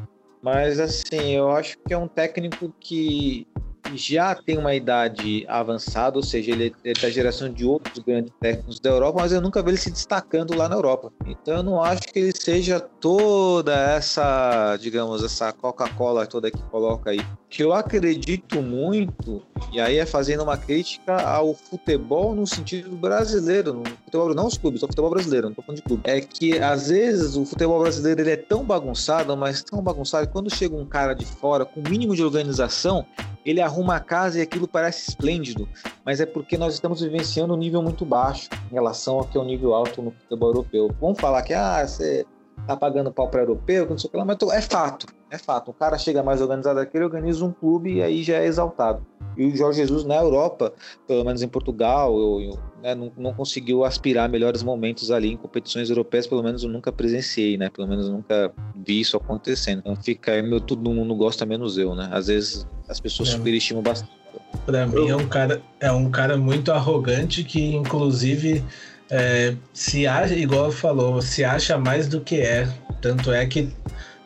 Mas 0.44 0.80
assim, 0.80 1.32
eu 1.32 1.50
acho 1.50 1.76
que 1.88 1.92
é 1.92 1.98
um 1.98 2.08
técnico 2.08 2.72
que 2.80 3.48
já 3.94 4.36
tem 4.36 4.57
uma 4.57 4.74
idade 4.74 5.45
avançada, 5.48 6.18
ou 6.18 6.24
seja, 6.24 6.52
ele 6.52 6.74
é 6.84 6.94
da 6.94 7.10
geração 7.10 7.52
de 7.52 7.66
outros 7.66 7.99
grandes 7.99 8.32
técnicos 8.40 8.80
da 8.80 8.90
Europa, 8.90 9.20
mas 9.22 9.32
eu 9.32 9.41
nunca 9.41 9.62
vi 9.62 9.70
ele 9.70 9.78
se 9.78 9.91
destacando 9.91 10.56
lá 10.56 10.68
na 10.68 10.76
Europa. 10.76 11.12
Então 11.26 11.57
eu 11.57 11.64
não 11.64 11.84
acho 11.84 12.02
que 12.03 12.20
ele 12.20 12.34
seja 12.36 12.80
toda 12.80 13.74
essa, 13.74 14.78
digamos, 14.78 15.24
essa 15.24 15.52
Coca-Cola 15.52 16.26
toda 16.26 16.49
que 16.49 16.62
coloca 16.64 17.12
aí. 17.12 17.20
Que 17.49 17.64
eu 17.64 17.74
acredito 17.74 18.62
muito, 18.62 19.41
e 19.72 19.80
aí 19.80 19.98
é 19.98 20.06
fazendo 20.06 20.44
uma 20.44 20.57
crítica 20.57 21.22
ao 21.22 21.53
futebol 21.53 22.36
no 22.36 22.45
sentido 22.45 22.95
brasileiro, 22.95 23.74
no 23.74 23.84
futebol, 23.86 24.34
não 24.34 24.48
os 24.48 24.57
clubes, 24.57 24.82
só 24.82 24.88
futebol 24.88 25.10
brasileiro, 25.10 25.48
não 25.48 25.56
tô 25.56 25.62
falando 25.62 25.78
de 25.78 25.84
clube. 25.84 26.03
É 26.06 26.20
que 26.20 26.60
às 26.60 26.90
vezes 26.90 27.36
o 27.36 27.45
futebol 27.45 27.80
brasileiro 27.80 28.22
ele 28.22 28.32
é 28.32 28.38
tão 28.38 28.64
bagunçado, 28.64 29.36
mas 29.38 29.64
tão 29.64 29.82
bagunçado 29.82 30.28
que 30.28 30.34
quando 30.34 30.53
chega 30.53 30.76
um 30.76 30.86
cara 30.86 31.14
de 31.14 31.26
fora 31.26 31.66
com 31.66 31.80
o 31.80 31.90
mínimo 31.90 32.16
de 32.16 32.24
organização, 32.24 33.06
ele 33.46 33.62
arruma 33.62 33.96
a 33.96 34.00
casa 34.00 34.40
e 34.40 34.42
aquilo 34.42 34.68
parece 34.68 35.10
esplêndido, 35.10 35.70
mas 36.04 36.20
é 36.20 36.26
porque 36.26 36.58
nós 36.58 36.74
estamos 36.74 37.02
vivenciando 37.02 37.54
um 37.54 37.58
nível 37.58 37.82
muito 37.82 38.04
baixo 38.04 38.50
em 38.72 38.74
relação 38.74 39.20
ao 39.20 39.26
que 39.26 39.38
é 39.38 39.42
o 39.42 39.46
nível 39.46 39.76
alto 39.76 40.02
no 40.02 40.12
futebol 40.12 40.50
europeu. 40.50 40.90
Vamos 41.00 41.20
falar 41.20 41.44
que 41.44 41.54
ah, 41.54 41.86
você 41.86 42.26
tá 42.66 42.76
pagando 42.76 43.12
pau 43.12 43.30
para 43.30 43.42
europeu, 43.42 43.88
não 43.88 43.98
sei 43.98 44.08
o 44.08 44.12
que 44.12 44.18
lá, 44.18 44.26
mas 44.26 44.38
é 44.52 44.62
fato, 44.62 45.08
É 45.30 45.38
fato. 45.38 45.72
O 45.72 45.74
cara 45.74 45.98
chega 45.98 46.24
mais 46.24 46.42
organizado 46.42 46.80
aqui, 46.80 46.98
ele 46.98 47.06
organiza 47.06 47.46
um 47.46 47.52
clube 47.52 47.96
e 47.96 48.02
aí 48.02 48.24
já 48.24 48.38
é 48.38 48.46
exaltado. 48.46 49.06
E 49.38 49.45
o 49.45 49.56
Jorge 49.56 49.82
Jesus 49.82 50.03
na 50.03 50.16
Europa, 50.16 50.74
pelo 51.07 51.24
menos 51.24 51.41
em 51.41 51.48
Portugal, 51.48 52.18
eu, 52.18 52.41
eu, 52.41 52.60
né, 52.82 52.95
não, 52.95 53.12
não, 53.18 53.34
conseguiu 53.34 53.84
aspirar 53.84 54.30
melhores 54.30 54.64
momentos 54.64 55.12
ali 55.12 55.34
em 55.34 55.38
competições 55.38 55.90
europeias, 55.90 56.28
pelo 56.28 56.44
menos 56.44 56.64
eu 56.64 56.70
nunca 56.70 56.91
presenciei, 56.91 57.57
né? 57.57 57.70
Pelo 57.70 57.88
menos 57.88 58.07
eu 58.07 58.14
nunca 58.14 58.52
vi 58.76 59.02
isso 59.02 59.18
acontecendo. 59.18 59.80
Então 59.80 59.95
fica 59.95 60.32
aí, 60.32 60.41
meu, 60.41 60.60
todo 60.60 60.90
mundo 60.90 61.16
gosta 61.16 61.45
menos 61.45 61.78
eu, 61.78 61.95
né? 61.95 62.10
Às 62.12 62.28
vezes 62.28 62.68
as 62.88 62.99
pessoas 62.99 63.30
é. 63.30 63.32
superestimam 63.34 63.82
bastante. 63.82 64.12
Pra 64.66 64.88
mim 64.88 65.10
é 65.10 65.16
um 65.16 65.28
cara, 65.28 65.62
é 65.80 65.91
um 65.91 66.10
cara 66.10 66.38
muito 66.38 66.72
arrogante 66.72 67.44
que, 67.44 67.76
inclusive, 67.76 68.64
é, 69.10 69.56
se 69.74 70.07
acha, 70.07 70.36
igual 70.36 70.72
falou, 70.72 71.22
se 71.22 71.44
acha 71.44 71.78
mais 71.78 72.07
do 72.07 72.22
que 72.22 72.40
é. 72.40 72.68
Tanto 73.02 73.32
é 73.32 73.45
que 73.45 73.72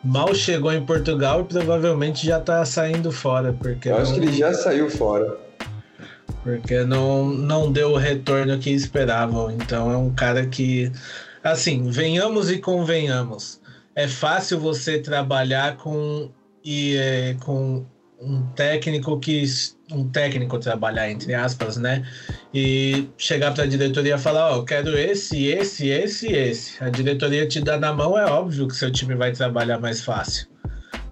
mal 0.02 0.34
chegou 0.34 0.72
em 0.72 0.84
Portugal 0.84 1.42
e 1.42 1.44
provavelmente 1.44 2.26
já 2.26 2.40
tá 2.40 2.64
saindo 2.64 3.12
fora. 3.12 3.52
Porque 3.52 3.88
Eu 3.88 3.96
acho 3.96 4.12
não... 4.12 4.20
que 4.20 4.26
ele 4.26 4.36
já 4.36 4.52
saiu 4.52 4.90
fora. 4.90 5.36
Porque 6.42 6.84
não, 6.84 7.26
não 7.26 7.70
deu 7.70 7.92
o 7.92 7.96
retorno 7.96 8.58
que 8.58 8.70
esperavam. 8.70 9.50
Então 9.50 9.90
é 9.90 9.96
um 9.96 10.10
cara 10.10 10.46
que. 10.46 10.90
Assim, 11.42 11.90
venhamos 11.90 12.50
e 12.50 12.58
convenhamos. 12.58 13.60
É 13.94 14.06
fácil 14.06 14.58
você 14.58 14.98
trabalhar 14.98 15.76
com, 15.76 16.30
e, 16.64 16.96
é, 16.96 17.36
com 17.40 17.84
um 18.20 18.42
técnico 18.54 19.18
que 19.18 19.44
um 19.92 20.08
técnico 20.08 20.58
trabalhar 20.58 21.10
entre 21.10 21.34
aspas, 21.34 21.76
né? 21.76 22.04
E 22.52 23.08
chegar 23.16 23.52
para 23.52 23.64
a 23.64 23.66
diretoria 23.66 24.16
e 24.16 24.18
falar, 24.18 24.52
ó, 24.52 24.58
oh, 24.58 24.64
quero 24.64 24.96
esse, 24.96 25.46
esse, 25.46 25.88
esse, 25.88 26.32
esse. 26.32 26.82
A 26.82 26.88
diretoria 26.88 27.46
te 27.46 27.60
dá 27.60 27.78
na 27.78 27.92
mão, 27.92 28.18
é 28.18 28.24
óbvio 28.24 28.68
que 28.68 28.76
seu 28.76 28.90
time 28.90 29.14
vai 29.14 29.32
trabalhar 29.32 29.78
mais 29.78 30.02
fácil. 30.02 30.46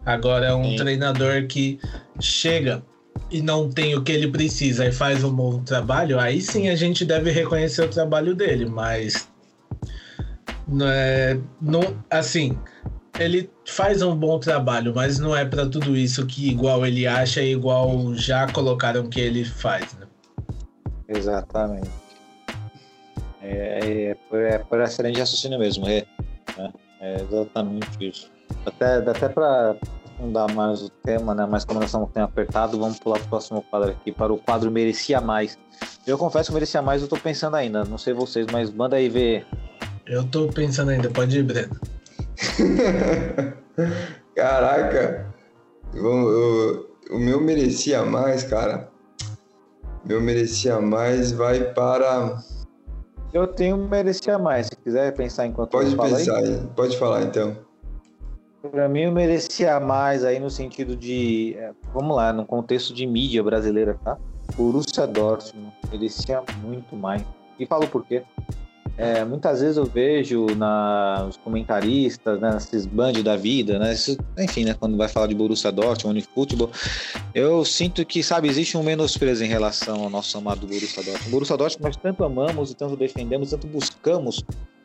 Agora 0.04 0.46
é 0.46 0.54
um 0.54 0.64
Sim. 0.64 0.76
treinador 0.76 1.46
que 1.46 1.78
chega 2.20 2.82
e 3.30 3.42
não 3.42 3.68
tem 3.68 3.94
o 3.94 4.02
que 4.02 4.12
ele 4.12 4.28
precisa 4.28 4.86
e 4.86 4.92
faz 4.92 5.22
um 5.22 5.32
bom 5.32 5.62
trabalho, 5.62 6.18
aí 6.18 6.40
sim 6.40 6.68
a 6.68 6.76
gente 6.76 7.04
deve 7.04 7.30
reconhecer 7.30 7.82
o 7.82 7.88
trabalho 7.88 8.34
dele, 8.34 8.64
mas 8.64 9.28
não 10.66 10.88
é, 10.88 11.38
não, 11.60 11.82
assim, 12.10 12.56
ele 13.18 13.50
faz 13.68 14.02
um 14.02 14.16
bom 14.16 14.38
trabalho, 14.38 14.92
mas 14.94 15.18
não 15.18 15.36
é 15.36 15.44
para 15.44 15.68
tudo 15.68 15.94
isso 15.94 16.26
que 16.26 16.48
igual 16.48 16.86
ele 16.86 17.06
acha 17.06 17.42
e 17.42 17.52
igual 17.52 18.14
já 18.14 18.50
colocaram 18.50 19.08
que 19.08 19.20
ele 19.20 19.44
faz, 19.44 19.94
né? 19.94 20.06
Exatamente. 21.06 21.90
É, 23.42 24.14
é, 24.14 24.16
é 24.32 24.58
por 24.58 24.80
essa 24.80 25.02
linha 25.02 25.14
de 25.14 25.20
raciocínio 25.20 25.58
mesmo, 25.58 25.86
é, 25.88 26.04
é, 26.56 26.72
é 27.00 27.20
exatamente 27.20 27.88
isso. 28.00 28.30
Até, 28.64 28.96
até 28.96 29.28
para 29.28 29.76
não 30.18 30.32
dar 30.32 30.52
mais 30.52 30.82
o 30.82 30.88
tema, 30.88 31.34
né? 31.34 31.46
Mas 31.48 31.64
como 31.64 31.78
nós 31.78 31.90
estamos 31.90 32.10
tempo 32.10 32.24
apertado, 32.26 32.78
vamos 32.78 32.98
pular 32.98 33.18
para 33.18 33.26
o 33.26 33.28
próximo 33.28 33.62
quadro 33.62 33.90
aqui, 33.90 34.10
para 34.10 34.32
o 34.32 34.38
quadro 34.38 34.70
Merecia 34.70 35.20
Mais. 35.20 35.58
Eu 36.06 36.16
confesso 36.16 36.50
que 36.50 36.54
merecia 36.54 36.80
mais, 36.80 37.02
eu 37.02 37.06
estou 37.06 37.18
pensando 37.18 37.54
ainda, 37.54 37.84
não 37.84 37.98
sei 37.98 38.14
vocês, 38.14 38.46
mas 38.50 38.72
manda 38.72 38.96
aí 38.96 39.08
ver. 39.08 39.46
Eu 40.06 40.22
estou 40.22 40.48
pensando 40.48 40.90
ainda, 40.90 41.10
pode 41.10 41.38
ir, 41.38 41.42
Breno. 41.42 41.78
Caraca, 44.34 45.34
o, 45.94 46.86
o 47.10 47.18
meu 47.18 47.40
merecia 47.40 48.04
mais, 48.04 48.44
cara. 48.44 48.88
Meu 50.04 50.20
merecia 50.20 50.80
mais 50.80 51.32
vai 51.32 51.72
para. 51.72 52.38
Eu 53.32 53.46
tenho 53.46 53.76
merecia 53.76 54.38
mais. 54.38 54.68
Se 54.68 54.76
quiser 54.76 55.14
pensar 55.14 55.46
enquanto 55.46 55.70
pode 55.70 55.94
pensar 55.96 56.36
aí. 56.36 56.60
Pode 56.74 56.96
falar 56.96 57.24
então. 57.24 57.56
Para 58.70 58.88
mim, 58.88 59.02
eu 59.02 59.12
merecia 59.12 59.78
mais 59.78 60.24
aí 60.24 60.40
no 60.40 60.50
sentido 60.50 60.96
de, 60.96 61.54
é, 61.56 61.72
vamos 61.94 62.16
lá, 62.16 62.32
no 62.32 62.44
contexto 62.44 62.92
de 62.92 63.06
mídia 63.06 63.42
brasileira, 63.42 63.98
tá? 64.04 64.18
Borussia 64.56 65.06
Dortmund 65.06 65.72
merecia 65.92 66.42
muito 66.62 66.96
mais. 66.96 67.22
E 67.58 67.66
falo 67.66 67.86
por 67.86 68.04
quê. 68.04 68.24
É, 68.98 69.24
muitas 69.24 69.60
vezes 69.60 69.76
eu 69.76 69.84
vejo 69.84 70.46
na, 70.56 71.22
nos 71.24 71.36
comentaristas, 71.36 72.40
né, 72.40 72.52
nesses 72.52 72.84
bands 72.84 73.22
da 73.22 73.36
vida, 73.36 73.78
né, 73.78 73.92
isso, 73.92 74.18
enfim, 74.36 74.64
né, 74.64 74.74
quando 74.74 74.96
vai 74.96 75.08
falar 75.08 75.28
de 75.28 75.36
Borussia 75.36 75.70
Dortmund, 75.70 76.20
futebol, 76.34 76.68
eu 77.32 77.64
sinto 77.64 78.04
que, 78.04 78.24
sabe, 78.24 78.48
existe 78.48 78.76
um 78.76 78.82
menosprezo 78.82 79.44
em 79.44 79.46
relação 79.46 80.02
ao 80.02 80.10
nosso 80.10 80.36
amado 80.36 80.66
Borussia 80.66 81.04
Dortmund. 81.04 81.30
Borussia 81.30 81.56
Dortmund 81.56 81.84
nós 81.84 81.96
tanto 81.96 82.24
amamos 82.24 82.72
e 82.72 82.74
tanto 82.74 82.96
defendemos, 82.96 83.50
tanto 83.50 83.68
buscamos 83.68 84.42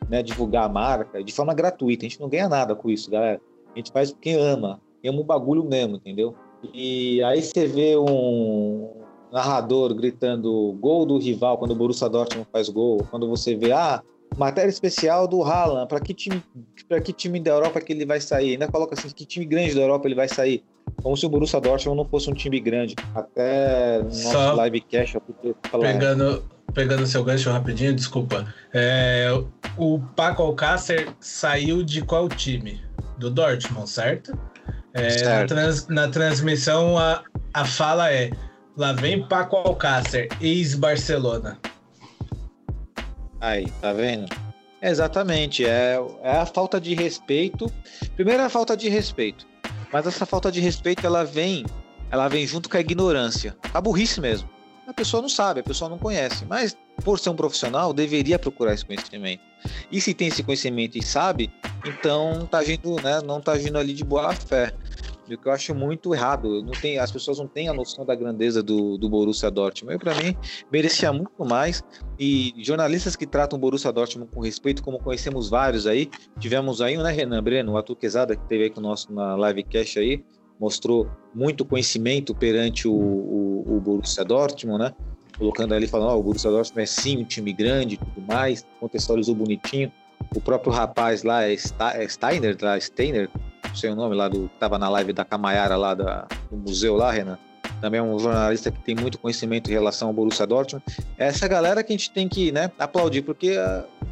né, 0.08 0.22
divulgar 0.22 0.66
a 0.66 0.68
marca 0.68 1.22
de 1.22 1.32
forma 1.32 1.52
gratuita. 1.52 2.06
A 2.06 2.08
gente 2.08 2.20
não 2.20 2.28
ganha 2.28 2.48
nada 2.48 2.76
com 2.76 2.88
isso, 2.88 3.10
galera. 3.10 3.40
A 3.74 3.78
gente 3.78 3.90
faz 3.90 4.12
porque 4.12 4.30
ama, 4.30 4.80
ama 5.04 5.20
o 5.20 5.24
bagulho 5.24 5.64
mesmo, 5.64 5.96
entendeu? 5.96 6.36
E 6.72 7.20
aí 7.24 7.42
você 7.42 7.66
vê 7.66 7.96
um, 7.96 9.03
narrador 9.34 9.92
gritando 9.92 10.72
gol 10.80 11.04
do 11.04 11.18
rival 11.18 11.58
quando 11.58 11.72
o 11.72 11.74
Borussia 11.74 12.08
Dortmund 12.08 12.46
faz 12.52 12.68
gol, 12.68 13.04
quando 13.10 13.28
você 13.28 13.56
vê, 13.56 13.72
ah, 13.72 14.00
matéria 14.36 14.70
especial 14.70 15.26
do 15.26 15.42
Haaland, 15.42 15.88
para 15.88 15.98
que 15.98 16.14
time, 16.14 16.40
para 16.88 17.00
que 17.00 17.12
time 17.12 17.40
da 17.40 17.50
Europa 17.50 17.80
que 17.80 17.92
ele 17.92 18.06
vai 18.06 18.20
sair? 18.20 18.52
Ainda 18.52 18.68
coloca 18.68 18.94
assim, 18.94 19.08
que 19.08 19.26
time 19.26 19.44
grande 19.44 19.74
da 19.74 19.80
Europa 19.80 20.06
ele 20.06 20.14
vai 20.14 20.28
sair? 20.28 20.62
Como 21.02 21.16
se 21.16 21.26
o 21.26 21.28
Borussia 21.28 21.60
Dortmund 21.60 21.96
não 21.96 22.04
fosse 22.04 22.30
um 22.30 22.32
time 22.32 22.60
grande. 22.60 22.94
Até 23.12 23.98
no 23.98 24.04
nosso 24.04 24.30
Só 24.30 24.64
livecast, 24.64 25.18
pegando 25.80 26.44
pegando 26.72 27.06
seu 27.06 27.22
gancho 27.22 27.50
rapidinho, 27.50 27.94
desculpa. 27.94 28.52
É, 28.72 29.28
o 29.76 30.00
Paco 30.16 30.42
Alcácer 30.42 31.08
saiu 31.20 31.82
de 31.82 32.02
qual 32.02 32.28
time? 32.28 32.80
Do 33.18 33.30
Dortmund, 33.30 33.88
certo? 33.88 34.36
É, 34.92 35.10
certo. 35.10 35.54
Na, 35.54 35.62
trans, 35.62 35.88
na, 35.88 36.08
transmissão 36.08 36.98
a, 36.98 37.22
a 37.52 37.64
fala 37.64 38.12
é 38.12 38.30
Lá 38.76 38.92
vem 38.92 39.24
Paco 39.26 39.56
Alcácer, 39.56 40.28
ex-Barcelona. 40.40 41.58
Aí, 43.40 43.70
tá 43.80 43.92
vendo? 43.92 44.26
exatamente, 44.82 45.64
é, 45.64 45.96
é 46.22 46.36
a 46.38 46.44
falta 46.44 46.80
de 46.80 46.94
respeito. 46.94 47.72
Primeiro 48.16 48.42
é 48.42 48.46
a 48.46 48.50
falta 48.50 48.76
de 48.76 48.88
respeito. 48.88 49.46
Mas 49.92 50.06
essa 50.06 50.26
falta 50.26 50.50
de 50.50 50.60
respeito, 50.60 51.06
ela 51.06 51.24
vem, 51.24 51.64
ela 52.10 52.28
vem 52.28 52.46
junto 52.46 52.68
com 52.68 52.76
a 52.76 52.80
ignorância. 52.80 53.56
A 53.72 53.80
burrice 53.80 54.20
mesmo. 54.20 54.50
A 54.86 54.92
pessoa 54.92 55.22
não 55.22 55.28
sabe, 55.28 55.60
a 55.60 55.64
pessoa 55.64 55.88
não 55.88 55.96
conhece. 55.96 56.44
Mas 56.44 56.76
por 57.02 57.18
ser 57.18 57.30
um 57.30 57.36
profissional, 57.36 57.92
deveria 57.92 58.38
procurar 58.38 58.74
esse 58.74 58.84
conhecimento. 58.84 59.42
E 59.90 60.00
se 60.00 60.12
tem 60.12 60.28
esse 60.28 60.42
conhecimento 60.42 60.98
e 60.98 61.02
sabe, 61.02 61.50
então 61.84 62.46
tá 62.46 62.58
agindo, 62.58 62.96
né, 63.02 63.20
não 63.24 63.40
tá 63.40 63.52
agindo 63.52 63.78
ali 63.78 63.94
de 63.94 64.04
boa 64.04 64.34
fé 64.34 64.74
o 65.32 65.38
que 65.38 65.48
eu 65.48 65.52
acho 65.52 65.74
muito 65.74 66.14
errado. 66.14 66.62
Não 66.62 66.72
tem, 66.72 66.98
as 66.98 67.10
pessoas 67.10 67.38
não 67.38 67.46
têm 67.46 67.68
a 67.68 67.72
noção 67.72 68.04
da 68.04 68.14
grandeza 68.14 68.62
do, 68.62 68.98
do 68.98 69.08
Borussia 69.08 69.50
Dortmund. 69.50 69.98
Para 69.98 70.14
mim, 70.14 70.36
merecia 70.70 71.12
muito 71.12 71.44
mais. 71.44 71.82
E 72.18 72.52
jornalistas 72.58 73.16
que 73.16 73.26
tratam 73.26 73.56
o 73.56 73.60
Borussia 73.60 73.92
Dortmund 73.92 74.30
com 74.34 74.40
respeito, 74.40 74.82
como 74.82 74.98
conhecemos 74.98 75.48
vários 75.48 75.86
aí. 75.86 76.10
Tivemos 76.38 76.80
aí, 76.80 76.96
né, 76.96 77.10
Renan 77.10 77.42
Breno, 77.42 77.72
o 77.72 77.78
Atu 77.78 77.96
Quesada, 77.96 78.36
que 78.36 78.46
teve 78.48 78.64
aí 78.64 78.70
com 78.70 78.80
o 78.80 78.82
nosso 78.82 79.12
na 79.12 79.36
livecast 79.36 79.98
aí, 79.98 80.24
mostrou 80.58 81.08
muito 81.34 81.64
conhecimento 81.64 82.34
perante 82.34 82.86
o, 82.86 82.92
o, 82.92 83.76
o 83.76 83.80
Borussia 83.80 84.24
Dortmund, 84.24 84.84
né? 84.84 84.92
Colocando 85.38 85.74
ali, 85.74 85.86
falando, 85.86 86.14
oh, 86.14 86.20
o 86.20 86.22
Borussia 86.22 86.50
Dortmund 86.50 86.82
é 86.82 86.86
sim 86.86 87.18
um 87.18 87.24
time 87.24 87.52
grande 87.52 87.94
e 87.94 87.98
tudo 87.98 88.20
mais, 88.22 88.64
contextualizou 88.78 89.34
bonitinho. 89.34 89.92
O 90.34 90.40
próprio 90.40 90.72
rapaz 90.72 91.22
lá 91.22 91.44
é, 91.44 91.54
é 91.54 92.08
Steiner, 92.08 92.56
lá, 92.60 92.78
Steiner, 92.80 93.28
não 93.74 93.80
sei 93.80 93.90
o 93.90 93.96
nome 93.96 94.14
lá 94.14 94.28
do 94.28 94.48
que 94.48 94.58
tava 94.60 94.78
na 94.78 94.88
live 94.88 95.12
da 95.12 95.24
Camaiara 95.24 95.76
lá 95.76 95.94
da, 95.94 96.28
do 96.48 96.56
museu 96.56 96.94
lá, 96.94 97.10
Renan. 97.10 97.36
Também 97.80 97.98
é 97.98 98.02
um 98.02 98.16
jornalista 98.18 98.70
que 98.70 98.80
tem 98.80 98.94
muito 98.94 99.18
conhecimento 99.18 99.68
em 99.68 99.72
relação 99.72 100.08
ao 100.08 100.14
Borussia 100.14 100.46
Dortmund. 100.46 100.84
Essa 101.18 101.48
galera 101.48 101.82
que 101.82 101.92
a 101.92 101.96
gente 101.96 102.10
tem 102.12 102.28
que 102.28 102.52
né, 102.52 102.70
aplaudir, 102.78 103.22
porque 103.22 103.56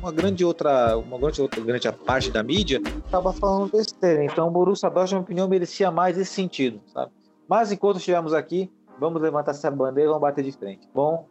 uma 0.00 0.10
grande 0.10 0.44
outra, 0.44 0.98
uma 0.98 1.16
grande 1.16 1.40
outra 1.40 1.60
grande 1.62 1.92
parte 1.92 2.30
da 2.30 2.42
mídia 2.42 2.82
estava 3.04 3.32
falando 3.32 3.70
besteira. 3.70 4.24
Então 4.24 4.48
o 4.48 4.50
Borussia 4.50 4.90
Dortmund, 4.90 5.12
na 5.12 5.18
minha 5.18 5.24
opinião, 5.24 5.48
merecia 5.48 5.92
mais 5.92 6.18
esse 6.18 6.32
sentido, 6.32 6.80
sabe? 6.92 7.12
Mas 7.48 7.70
enquanto 7.70 7.98
estivermos 7.98 8.34
aqui, 8.34 8.68
vamos 8.98 9.22
levantar 9.22 9.52
essa 9.52 9.70
bandeira 9.70 10.08
e 10.08 10.12
vamos 10.12 10.22
bater 10.22 10.42
de 10.42 10.52
frente. 10.52 10.88
Bom, 10.92 11.28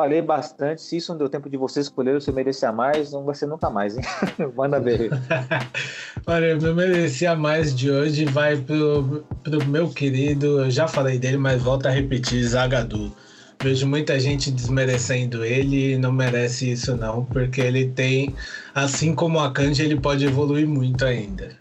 falei 0.00 0.22
bastante. 0.22 0.80
Se 0.80 0.96
isso 0.96 1.12
não 1.12 1.18
deu 1.18 1.28
tempo 1.28 1.50
de 1.50 1.58
você 1.58 1.80
escolher 1.80 2.16
o 2.16 2.20
seu 2.20 2.32
merecia 2.32 2.72
mais, 2.72 3.12
não 3.12 3.24
vai 3.24 3.34
ser 3.34 3.46
nunca 3.46 3.68
mais, 3.68 3.98
hein? 3.98 4.04
Manda 4.56 4.80
ver. 4.80 5.10
Olha, 6.26 6.56
meu 6.56 6.74
merecia 6.74 7.36
mais 7.36 7.74
de 7.74 7.90
hoje 7.90 8.24
vai 8.24 8.56
pro, 8.56 9.22
pro 9.42 9.64
meu 9.66 9.90
querido, 9.90 10.60
eu 10.60 10.70
já 10.70 10.88
falei 10.88 11.18
dele, 11.18 11.36
mas 11.36 11.62
volta 11.62 11.90
a 11.90 11.92
repetir, 11.92 12.42
Zagadu. 12.44 13.12
Vejo 13.62 13.86
muita 13.86 14.18
gente 14.18 14.50
desmerecendo 14.50 15.44
ele 15.44 15.92
e 15.92 15.98
não 15.98 16.10
merece 16.10 16.72
isso 16.72 16.96
não, 16.96 17.26
porque 17.26 17.60
ele 17.60 17.88
tem, 17.88 18.34
assim 18.74 19.14
como 19.14 19.38
a 19.38 19.52
Kanji, 19.52 19.82
ele 19.82 20.00
pode 20.00 20.24
evoluir 20.24 20.66
muito 20.66 21.04
ainda. 21.04 21.54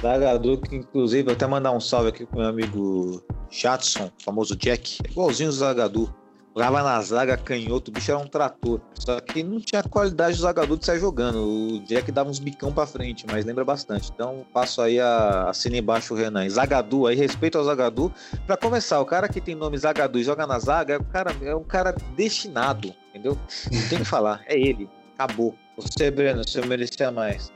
Zagadu, 0.00 0.60
que 0.60 0.76
inclusive, 0.76 1.24
vou 1.24 1.32
até 1.32 1.48
mandar 1.48 1.72
um 1.72 1.80
salve 1.80 2.10
aqui 2.10 2.24
pro 2.24 2.38
meu 2.38 2.48
amigo 2.48 3.20
Chatson, 3.50 4.08
famoso 4.24 4.54
Jack, 4.54 4.98
igualzinho 5.10 5.48
o 5.48 5.52
Zagadu 5.52 6.21
Jogava 6.54 6.82
na 6.82 7.00
zaga, 7.00 7.36
canhoto, 7.36 7.90
o 7.90 7.94
bicho 7.94 8.10
era 8.10 8.20
um 8.20 8.26
trator. 8.26 8.78
Só 8.94 9.18
que 9.20 9.42
não 9.42 9.58
tinha 9.58 9.82
qualidade 9.82 10.36
do 10.36 10.42
zagador 10.42 10.76
de 10.76 10.84
sair 10.84 11.00
jogando. 11.00 11.38
O 11.38 11.80
Jack 11.80 12.12
dava 12.12 12.28
uns 12.28 12.38
bicão 12.38 12.70
pra 12.70 12.86
frente, 12.86 13.24
mas 13.30 13.46
lembra 13.46 13.64
bastante. 13.64 14.10
Então 14.14 14.44
passo 14.52 14.82
aí 14.82 15.00
a 15.00 15.48
assina 15.48 15.78
embaixo 15.78 16.12
o 16.12 16.16
Renan. 16.16 16.46
Zagadu, 16.48 17.06
aí 17.06 17.16
respeito 17.16 17.56
ao 17.56 17.64
Zagadu. 17.64 18.12
Pra 18.46 18.56
começar, 18.56 19.00
o 19.00 19.06
cara 19.06 19.28
que 19.28 19.40
tem 19.40 19.54
nome 19.54 19.78
Zagadu 19.78 20.18
e 20.18 20.24
joga 20.24 20.46
na 20.46 20.58
zaga 20.58 20.94
é 20.94 20.98
um 20.98 21.04
cara, 21.04 21.34
é 21.42 21.54
um 21.54 21.64
cara 21.64 21.94
destinado, 22.14 22.94
entendeu? 23.08 23.38
Não 23.72 23.88
tem 23.88 23.98
que 23.98 24.04
falar, 24.04 24.42
é 24.46 24.58
ele. 24.58 24.90
Acabou. 25.18 25.54
Você, 25.76 26.10
Breno, 26.10 26.46
você 26.46 26.60
merecia 26.66 27.10
mais. 27.10 27.50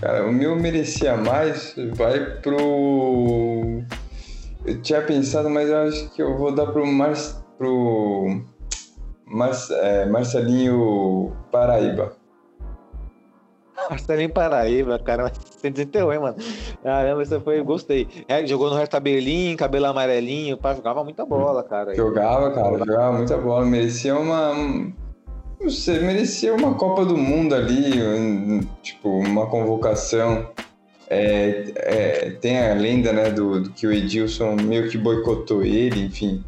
Cara, 0.00 0.26
o 0.26 0.32
meu 0.32 0.56
merecia 0.56 1.16
mais 1.16 1.74
vai 1.94 2.18
pro. 2.40 3.82
Eu 4.64 4.80
tinha 4.80 5.02
pensado, 5.02 5.50
mas 5.50 5.68
eu 5.68 5.76
acho 5.78 6.08
que 6.10 6.22
eu 6.22 6.36
vou 6.38 6.54
dar 6.54 6.66
pro 6.66 6.86
Mar... 6.86 7.12
pro 7.58 8.40
Mar... 9.26 9.50
é, 9.70 10.06
Marcelinho 10.06 11.32
Paraíba. 11.50 12.16
Marcelinho 13.90 14.30
Paraíba, 14.30 14.98
cara, 14.98 15.32
131, 15.60 16.20
mano. 16.20 16.36
Caramba, 16.82 17.24
você 17.24 17.40
foi, 17.40 17.62
gostei. 17.62 18.08
É, 18.28 18.46
jogou 18.46 18.70
no 18.70 18.76
Hertha 18.76 19.00
Berlim, 19.00 19.56
cabelo 19.56 19.86
amarelinho, 19.86 20.56
pá, 20.56 20.74
jogava 20.74 21.02
muita 21.04 21.24
bola, 21.24 21.62
cara. 21.62 21.94
Jogava, 21.94 22.50
cara, 22.52 22.78
jogava 22.78 23.12
muita 23.16 23.36
bola. 23.36 23.66
Merecia 23.66 24.16
uma. 24.16 24.54
Você 25.60 25.98
merecia 25.98 26.54
uma 26.54 26.74
Copa 26.74 27.04
do 27.04 27.16
Mundo 27.16 27.54
ali, 27.54 28.64
tipo, 28.82 29.08
uma 29.08 29.46
convocação. 29.46 30.46
É, 31.10 31.72
é, 31.76 32.30
tem 32.32 32.58
a 32.58 32.74
lenda, 32.74 33.12
né, 33.12 33.30
do, 33.30 33.62
do, 33.62 33.70
que 33.70 33.86
o 33.86 33.92
Edilson 33.92 34.56
meio 34.56 34.90
que 34.90 34.98
boicotou 34.98 35.62
ele, 35.62 36.04
enfim, 36.04 36.44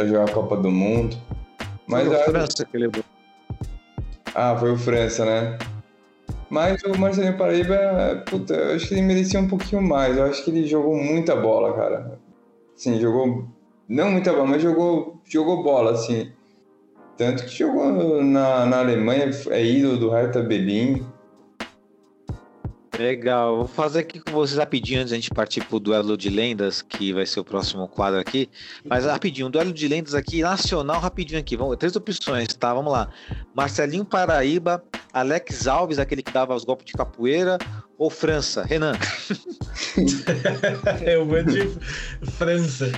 para 0.00 0.06
jogar 0.08 0.24
a 0.24 0.32
Copa 0.32 0.56
do 0.56 0.70
Mundo. 0.70 1.14
Mas 1.86 2.06
Foi 2.06 2.16
o 2.16 2.20
a- 2.20 2.24
França 2.24 2.64
que 2.64 2.78
levou. 2.78 3.04
Ah, 4.34 4.56
foi 4.58 4.72
o 4.72 4.78
França, 4.78 5.24
né? 5.26 5.58
Mas 6.48 6.82
o 6.84 6.98
Marcelinho 6.98 7.36
Paraíba, 7.36 8.24
puta, 8.28 8.54
eu 8.54 8.76
acho 8.76 8.88
que 8.88 8.94
ele 8.94 9.02
merecia 9.02 9.38
um 9.38 9.46
pouquinho 9.48 9.82
mais. 9.82 10.16
Eu 10.16 10.24
acho 10.24 10.42
que 10.44 10.50
ele 10.50 10.66
jogou 10.66 10.96
muita 10.96 11.36
bola, 11.36 11.74
cara. 11.74 12.18
Sim, 12.74 12.98
jogou. 12.98 13.46
Não 13.88 14.10
muita 14.10 14.32
bola, 14.32 14.46
mas 14.46 14.62
jogou, 14.62 15.20
jogou 15.24 15.62
bola, 15.62 15.92
assim. 15.92 16.32
Tanto 17.16 17.44
que 17.44 17.58
jogou 17.58 18.22
na, 18.22 18.64
na 18.66 18.78
Alemanha, 18.78 19.30
é 19.50 19.64
ídolo 19.64 19.98
do 19.98 20.10
Hertha 20.10 20.40
Berlim. 20.42 21.06
Legal, 23.00 23.56
vou 23.56 23.66
fazer 23.66 24.00
aqui 24.00 24.20
com 24.20 24.30
vocês 24.32 24.58
rapidinho 24.58 25.00
antes 25.00 25.10
da 25.10 25.16
gente 25.16 25.30
partir 25.30 25.64
pro 25.64 25.80
duelo 25.80 26.18
de 26.18 26.28
lendas, 26.28 26.82
que 26.82 27.14
vai 27.14 27.24
ser 27.24 27.40
o 27.40 27.44
próximo 27.44 27.88
quadro 27.88 28.20
aqui. 28.20 28.50
Mas 28.84 29.06
rapidinho, 29.06 29.46
um 29.46 29.50
duelo 29.50 29.72
de 29.72 29.88
lendas 29.88 30.14
aqui, 30.14 30.42
nacional, 30.42 31.00
rapidinho 31.00 31.40
aqui. 31.40 31.56
Vamos, 31.56 31.78
três 31.78 31.96
opções, 31.96 32.52
tá? 32.52 32.74
Vamos 32.74 32.92
lá. 32.92 33.08
Marcelinho 33.54 34.04
Paraíba, 34.04 34.84
Alex 35.14 35.66
Alves, 35.66 35.98
aquele 35.98 36.22
que 36.22 36.30
dava 36.30 36.54
os 36.54 36.62
golpes 36.62 36.84
de 36.84 36.92
capoeira, 36.92 37.56
ou 37.96 38.10
França? 38.10 38.64
Renan. 38.64 38.92
Eu 41.00 41.24
vou 41.24 41.42
de 41.42 41.70
França. 42.32 42.92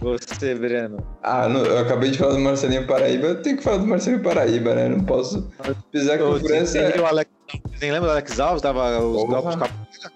Você, 0.00 0.54
Breno. 0.54 1.06
Ah, 1.22 1.48
não, 1.48 1.64
eu 1.64 1.78
acabei 1.78 2.10
de 2.10 2.18
falar 2.18 2.34
do 2.34 2.40
Marcelinho 2.40 2.86
Paraíba, 2.86 3.28
eu 3.28 3.42
tenho 3.42 3.56
que 3.56 3.62
falar 3.62 3.78
do 3.78 3.86
Marcelinho 3.86 4.22
Paraíba, 4.22 4.74
né? 4.74 4.88
Não 4.88 5.04
posso. 5.04 5.50
Que 5.92 5.98
o 5.98 6.40
França. 6.40 6.78
Lembra 6.78 7.02
o 7.02 7.06
Alex, 7.06 7.30
você 7.72 7.90
lembra 7.90 8.08
do 8.08 8.10
Alex 8.12 8.40
Alves? 8.40 8.62
Dava 8.62 9.00
os 9.00 9.22
Porra. 9.22 9.34
golpes 9.34 9.50
de 9.52 9.58
capoeira? 9.58 10.14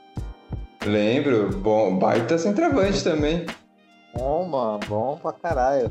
Lembro, 0.86 1.50
bom, 1.59 1.98
baita 1.98 2.38
centroavante 2.38 3.02
também. 3.02 3.44
Bom, 4.14 4.48
mano, 4.48 4.80
bom 4.88 5.18
pra 5.20 5.32
caralho. 5.32 5.90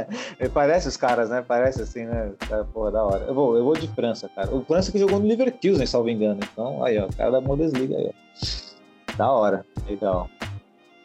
Parece 0.54 0.88
os 0.88 0.96
caras, 0.96 1.28
né? 1.28 1.44
Parece 1.46 1.82
assim, 1.82 2.04
né? 2.06 2.32
Cara, 2.48 2.64
Porra, 2.64 2.90
da 2.90 3.04
hora. 3.04 3.24
Eu 3.24 3.34
vou, 3.34 3.56
eu 3.56 3.64
vou 3.64 3.74
de 3.76 3.86
França, 3.88 4.28
cara. 4.34 4.52
O 4.54 4.64
França 4.64 4.90
que 4.90 4.98
jogou 4.98 5.20
no 5.20 5.26
Leverkusen, 5.26 5.86
salvo 5.86 6.08
engano. 6.08 6.40
Então, 6.52 6.82
aí, 6.84 6.98
ó, 6.98 7.06
o 7.06 7.14
cara 7.16 7.30
da 7.32 7.40
Bundesliga 7.40 7.96
aí, 7.96 8.10
ó. 8.10 9.16
Da 9.16 9.30
hora, 9.30 9.66
legal. 9.86 10.28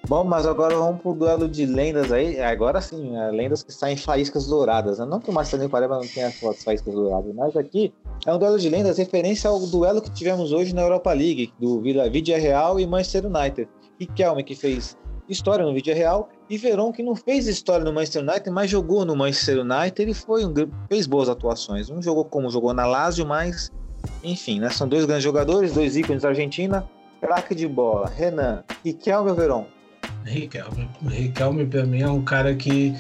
Bom, 0.06 0.26
mas 0.26 0.46
agora 0.46 0.76
vamos 0.76 1.02
pro 1.02 1.14
duelo 1.14 1.48
de 1.48 1.66
lendas 1.66 2.12
aí. 2.12 2.38
Agora 2.42 2.82
sim, 2.82 3.16
é, 3.18 3.32
lendas 3.32 3.64
que 3.64 3.72
saem 3.72 3.96
faíscas 3.96 4.48
douradas. 4.48 5.00
Né? 5.00 5.06
Não 5.06 5.18
que 5.18 5.30
o 5.30 5.34
Marcelinho 5.34 5.70
Paraíba 5.70 5.96
não 5.96 6.06
tenha 6.06 6.28
as 6.28 6.64
faíscas 6.64 6.94
douradas, 6.94 7.34
mas 7.34 7.56
aqui 7.56 7.94
é 8.26 8.34
um 8.34 8.38
duelo 8.38 8.60
de 8.60 8.70
lendas 8.70 8.98
referência 8.98 9.50
ao 9.50 9.60
duelo 9.62 10.02
que 10.02 10.12
tivemos 10.12 10.52
hoje 10.52 10.76
na 10.76 10.82
Europa 10.82 11.14
League, 11.14 11.54
do 11.58 11.82
Vidia 11.82 12.38
Real 12.38 12.82
e 12.82 12.86
Manchester 12.86 13.26
United. 13.28 13.70
Riquelme, 13.98 14.44
que 14.44 14.56
fez 14.56 14.98
história 15.30 15.66
no 15.66 15.74
Vidia 15.74 15.96
Real, 15.96 16.28
e 16.50 16.58
Verón, 16.58 16.92
que 16.92 17.02
não 17.02 17.16
fez 17.16 17.48
história 17.48 17.86
no 17.86 17.94
Manchester 17.94 18.24
United, 18.24 18.50
mas 18.50 18.70
jogou 18.70 19.06
no 19.06 19.16
Manchester 19.16 19.62
United 19.62 20.12
e 20.12 20.14
foi 20.14 20.46
um, 20.46 20.54
fez 20.90 21.08
boas 21.08 21.30
atuações. 21.30 21.90
Um 21.90 22.02
jogou 22.02 22.26
como 22.26 22.50
jogou 22.50 22.74
na 22.74 22.86
Lazio, 22.86 23.26
mas 23.26 23.72
enfim, 24.22 24.60
né? 24.60 24.70
São 24.70 24.86
dois 24.86 25.06
grandes 25.06 25.24
jogadores, 25.24 25.74
dois 25.74 25.96
ícones 25.96 26.24
da 26.24 26.30
Argentina. 26.30 26.86
Craque 27.22 27.56
de 27.56 27.70
bola, 27.70 28.10
Renan, 28.10 28.66
Riquelme 28.84 29.30
ou 29.30 29.36
Verón? 29.36 29.66
Riquelme. 30.26 30.90
Riquelme, 31.08 31.66
pra 31.66 31.86
mim, 31.86 32.02
é 32.02 32.10
um 32.10 32.24
cara 32.24 32.56
que 32.56 32.96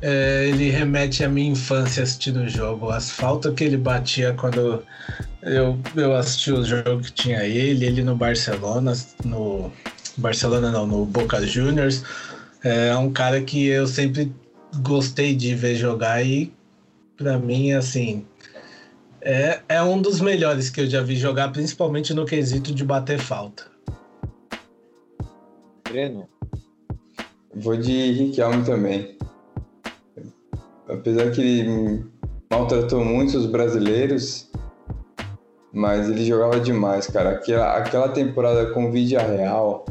é, 0.00 0.48
ele 0.48 0.70
remete 0.70 1.24
à 1.24 1.28
minha 1.28 1.50
infância 1.50 2.02
assistindo 2.02 2.40
o 2.40 2.48
jogo. 2.48 2.90
As 2.90 3.10
faltas 3.10 3.54
que 3.54 3.64
ele 3.64 3.76
batia 3.76 4.32
quando 4.34 4.82
eu, 5.42 5.78
eu 5.94 6.16
assisti 6.16 6.52
o 6.52 6.64
jogo 6.64 7.02
que 7.02 7.12
tinha 7.12 7.44
ele, 7.44 7.84
ele 7.84 8.02
no 8.02 8.16
Barcelona, 8.16 8.92
no 9.24 9.72
Barcelona 10.16 10.70
não, 10.70 10.86
no 10.86 11.04
Boca 11.04 11.44
Juniors. 11.46 12.02
É 12.62 12.94
um 12.96 13.12
cara 13.12 13.40
que 13.42 13.66
eu 13.66 13.86
sempre 13.86 14.32
gostei 14.80 15.34
de 15.34 15.54
ver 15.54 15.74
jogar 15.74 16.24
e 16.24 16.52
pra 17.16 17.38
mim, 17.38 17.72
assim, 17.72 18.24
é, 19.20 19.60
é 19.68 19.82
um 19.82 20.00
dos 20.00 20.20
melhores 20.20 20.70
que 20.70 20.80
eu 20.80 20.86
já 20.86 21.02
vi 21.02 21.16
jogar, 21.16 21.50
principalmente 21.52 22.12
no 22.12 22.24
quesito 22.24 22.74
de 22.74 22.84
bater 22.84 23.18
falta. 23.18 23.70
Breno? 25.88 26.28
Vou 27.54 27.76
de 27.76 28.12
Riquelme 28.12 28.64
também. 28.64 29.16
Apesar 30.88 31.30
que 31.30 31.40
ele 31.40 32.04
maltratou 32.50 33.04
muito 33.04 33.36
os 33.36 33.46
brasileiros, 33.46 34.50
mas 35.72 36.08
ele 36.08 36.24
jogava 36.24 36.60
demais, 36.60 37.06
cara. 37.06 37.30
Aquela, 37.30 37.76
aquela 37.76 38.08
temporada 38.08 38.72
com 38.72 38.86
o 38.86 38.92
Real, 38.92 39.84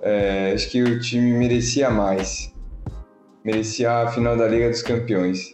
é, 0.00 0.52
acho 0.54 0.70
que 0.70 0.82
o 0.82 1.00
time 1.00 1.32
merecia 1.32 1.90
mais. 1.90 2.52
Merecia 3.44 4.02
a 4.02 4.08
final 4.08 4.36
da 4.36 4.46
Liga 4.46 4.68
dos 4.68 4.82
Campeões. 4.82 5.50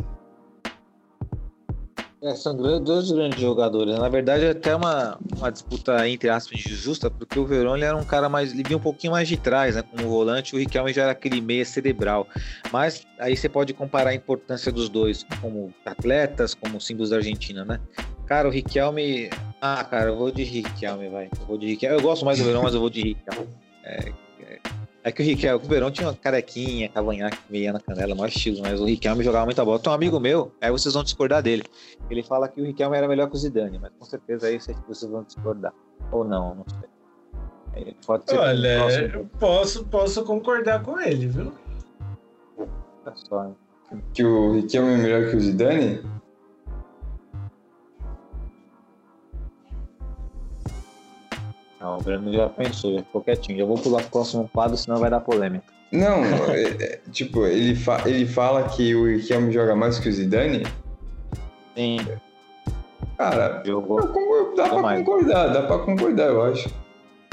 É, 2.21 2.35
são 2.35 2.57
dois 2.57 3.13
grandes 3.13 3.41
jogadores. 3.41 3.97
Na 3.97 4.09
verdade, 4.09 4.45
é 4.45 4.51
até 4.51 4.75
uma, 4.75 5.17
uma 5.37 5.53
disputa, 5.53 6.09
entre 6.09 6.29
aspas, 6.29 6.67
injusta, 6.67 7.09
porque 7.09 7.39
o 7.39 7.47
Verón 7.47 7.77
era 7.77 7.97
um 7.97 8.05
cara 8.05 8.29
mais. 8.29 8.53
Ele 8.53 8.65
vinha 8.65 8.77
um 8.77 8.81
pouquinho 8.81 9.13
mais 9.13 9.29
de 9.29 9.37
trás, 9.37 9.77
né? 9.77 9.83
Como 9.83 10.09
volante, 10.09 10.57
o 10.57 10.59
Riquelme 10.59 10.93
já 10.93 11.03
era 11.03 11.13
aquele 11.13 11.41
meia 11.41 11.65
cerebral. 11.65 12.27
Mas 12.73 13.07
aí 13.21 13.37
você 13.37 13.49
pode 13.49 13.73
comparar 13.73 14.11
a 14.11 14.15
importância 14.15 14.73
dos 14.73 14.89
dois 14.89 15.25
como 15.41 15.73
atletas, 15.87 16.55
como 16.55 16.81
símbolos 16.81 17.11
da 17.11 17.17
Argentina, 17.17 17.65
né? 17.65 17.81
Cara, 18.27 18.49
o 18.49 18.51
Riquelme. 18.51 19.31
Ah, 19.61 19.85
cara, 19.85 20.11
eu 20.11 20.17
vou 20.17 20.33
de 20.33 20.43
Riquelme, 20.43 21.09
vai. 21.09 21.27
Eu 21.27 21.47
vou 21.47 21.57
de 21.57 21.69
Riquelme. 21.69 21.97
Eu 21.97 22.03
gosto 22.03 22.25
mais 22.25 22.39
do 22.39 22.45
Verón, 22.45 22.63
mas 22.63 22.75
eu 22.75 22.81
vou 22.81 22.91
de 22.91 23.01
Riquelme. 23.01 23.49
É, 23.85 24.13
é, 25.09 25.13
que 25.13 25.23
o 25.23 25.25
Riquelme, 25.25 25.65
o 25.65 25.69
Verón 25.69 25.91
tinha 25.91 26.09
uma 26.09 26.15
carequinha, 26.15 26.89
cavanhaque 26.89 27.37
que 27.39 27.53
meia 27.53 27.73
na 27.73 27.81
canela, 27.81 28.15
maior 28.15 28.29
estilo, 28.29 28.61
mas 28.63 28.81
o 28.81 28.85
Riquelme 28.85 29.25
jogava 29.25 29.45
muita 29.45 29.65
bola. 29.65 29.79
Tem 29.79 29.91
um 29.91 29.95
amigo 29.95 30.21
meu, 30.21 30.53
aí 30.61 30.71
vocês 30.71 30.95
vão 30.95 31.03
discordar 31.03 31.43
dele. 31.43 31.65
Ele 32.11 32.23
fala 32.23 32.49
que 32.49 32.61
o 32.61 32.65
Riquelme 32.65 32.97
era 32.97 33.09
melhor 33.09 33.29
que 33.29 33.35
o 33.35 33.39
Zidane, 33.39 33.79
mas 33.79 33.91
com 33.99 34.05
certeza 34.05 34.47
aí 34.47 34.59
vocês, 34.61 35.11
vão 35.11 35.23
discordar. 35.23 35.73
Ou 36.13 36.25
não, 36.25 36.55
não 36.55 36.65
sei. 36.69 36.89
Pode 38.07 38.29
ser. 38.29 38.39
Olha, 38.39 38.79
próximo- 38.79 39.31
posso, 39.39 39.85
posso 39.85 40.25
concordar 40.25 40.83
com 40.83 40.99
ele, 41.01 41.27
viu? 41.29 41.53
Olha 42.59 43.17
só, 43.17 43.45
hein? 43.47 43.57
Que 44.13 44.25
o 44.25 44.55
Riquelme 44.55 44.95
é 44.95 44.97
melhor 44.97 45.31
que 45.31 45.37
o 45.37 45.41
Zidane? 45.41 46.03
Não, 51.81 51.97
o 51.99 52.03
Breno 52.03 52.33
já 52.33 52.49
pensou, 52.49 52.93
já 52.95 52.99
ficou 53.03 53.21
quietinho. 53.23 53.59
Já 53.59 53.65
vou 53.65 53.79
pular 53.79 54.01
pro 54.03 54.11
próximo 54.11 54.49
quadro, 54.53 54.77
senão 54.77 54.99
vai 54.99 55.09
dar 55.11 55.21
polêmica. 55.21 55.65
Não, 55.93 56.25
é- 56.51 56.77
é, 56.83 57.01
tipo, 57.13 57.47
ele, 57.47 57.75
fa 57.75 58.03
ele 58.07 58.27
fala 58.27 58.65
que 58.69 58.95
o 58.95 59.07
Riquelme 59.07 59.53
joga 59.53 59.75
mais 59.77 59.99
que 59.99 60.09
o 60.09 60.13
Zidane? 60.13 60.65
Sim, 61.77 61.99
Cara, 63.17 63.63
jogou. 63.65 63.99
Eu 64.01 64.55
dá 64.55 64.65
pra 64.65 64.77
Tomara. 64.77 64.99
concordar, 64.99 65.47
dá 65.53 65.63
pra 65.63 65.79
concordar, 65.79 66.29
eu 66.29 66.43
acho. 66.43 66.69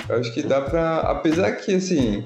Eu 0.09 0.17
acho 0.19 0.33
que 0.33 0.41
dá 0.41 0.61
pra. 0.61 0.99
Apesar 1.01 1.51
que, 1.53 1.75
assim, 1.75 2.25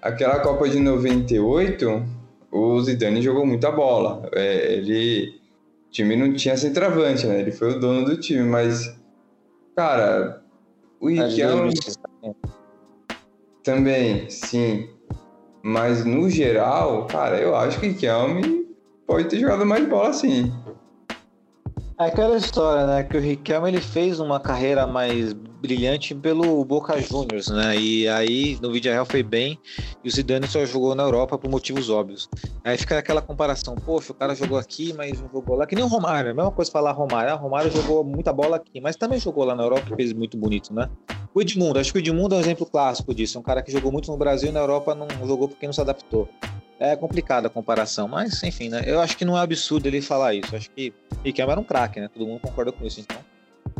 aquela 0.00 0.40
Copa 0.40 0.66
de 0.68 0.78
98, 0.78 2.02
o 2.50 2.80
Zidane 2.82 3.20
jogou 3.20 3.44
muita 3.46 3.70
bola. 3.70 4.28
É, 4.32 4.72
ele. 4.74 5.34
O 5.88 5.90
time 5.90 6.16
não 6.16 6.32
tinha 6.34 6.56
centroavante, 6.56 7.26
né? 7.26 7.40
Ele 7.40 7.52
foi 7.52 7.72
o 7.76 7.80
dono 7.80 8.04
do 8.04 8.18
time, 8.18 8.42
mas. 8.44 8.94
Cara, 9.74 10.42
o 11.00 11.08
Riquelme 11.08 11.62
2006, 11.62 11.96
tá? 11.96 12.10
também, 13.66 14.30
sim. 14.30 14.88
Mas 15.62 16.04
no 16.04 16.30
geral, 16.30 17.06
cara, 17.06 17.40
eu 17.40 17.56
acho 17.56 17.80
que 17.80 17.86
o 17.86 17.90
Riquelme 17.90 18.66
pode 19.06 19.28
ter 19.28 19.40
jogado 19.40 19.66
mais 19.66 19.86
bola 19.88 20.12
sim. 20.12 20.52
É 21.98 22.04
aquela 22.06 22.36
história, 22.36 22.86
né? 22.86 23.02
Que 23.02 23.16
o 23.16 23.20
Riquelme 23.20 23.68
ele 23.68 23.80
fez 23.80 24.20
uma 24.20 24.38
carreira 24.38 24.86
mais 24.86 25.34
brilhante 25.60 26.14
pelo 26.14 26.64
Boca 26.64 27.00
Juniors, 27.00 27.48
né? 27.48 27.76
E 27.76 28.08
aí 28.08 28.58
no 28.60 28.72
vídeo 28.72 28.92
real 28.92 29.04
foi 29.04 29.22
bem 29.22 29.58
e 30.02 30.08
o 30.08 30.10
Zidane 30.10 30.46
só 30.46 30.64
jogou 30.64 30.94
na 30.94 31.02
Europa 31.02 31.38
por 31.38 31.50
motivos 31.50 31.90
óbvios. 31.90 32.28
Aí 32.64 32.76
fica 32.76 32.98
aquela 32.98 33.22
comparação, 33.22 33.74
poxa, 33.74 34.12
o 34.12 34.14
cara 34.14 34.34
jogou 34.34 34.58
aqui, 34.58 34.92
mas 34.92 35.20
não 35.20 35.28
jogou 35.30 35.56
lá, 35.56 35.66
que 35.66 35.74
nem 35.74 35.84
o 35.84 35.88
Romário, 35.88 36.30
a 36.30 36.34
mesma 36.34 36.50
coisa 36.50 36.70
falar 36.70 36.92
Romário. 36.92 37.32
Ah, 37.32 37.36
Romário 37.36 37.70
jogou 37.70 38.04
muita 38.04 38.32
bola 38.32 38.56
aqui, 38.56 38.80
mas 38.80 38.96
também 38.96 39.18
jogou 39.18 39.44
lá 39.44 39.54
na 39.54 39.62
Europa 39.62 39.86
e 39.92 39.96
fez 39.96 40.12
muito 40.12 40.36
bonito, 40.36 40.72
né? 40.72 40.88
O 41.34 41.40
Edmundo, 41.40 41.78
acho 41.78 41.92
que 41.92 41.98
o 41.98 42.00
Edmundo 42.00 42.34
é 42.34 42.38
um 42.38 42.40
exemplo 42.40 42.64
clássico 42.64 43.14
disso, 43.14 43.36
é 43.36 43.40
um 43.40 43.44
cara 43.44 43.62
que 43.62 43.70
jogou 43.70 43.92
muito 43.92 44.10
no 44.10 44.16
Brasil 44.16 44.48
e 44.48 44.52
na 44.52 44.60
Europa 44.60 44.94
não 44.94 45.08
jogou 45.26 45.48
porque 45.48 45.66
não 45.66 45.72
se 45.72 45.80
adaptou 45.80 46.28
é 46.78 46.94
complicada 46.94 47.46
a 47.46 47.50
comparação, 47.50 48.06
mas 48.06 48.42
enfim, 48.42 48.68
né? 48.68 48.82
Eu 48.86 49.00
acho 49.00 49.16
que 49.16 49.24
não 49.24 49.36
é 49.36 49.40
absurdo 49.40 49.86
ele 49.86 50.02
falar 50.02 50.34
isso. 50.34 50.54
Acho 50.54 50.70
que 50.70 50.92
Riquelme 51.24 51.52
era 51.52 51.60
um 51.60 51.64
craque, 51.64 52.00
né? 52.00 52.08
Todo 52.08 52.26
mundo 52.26 52.40
concorda 52.40 52.70
com 52.70 52.84
isso, 52.84 53.00
então. 53.00 53.16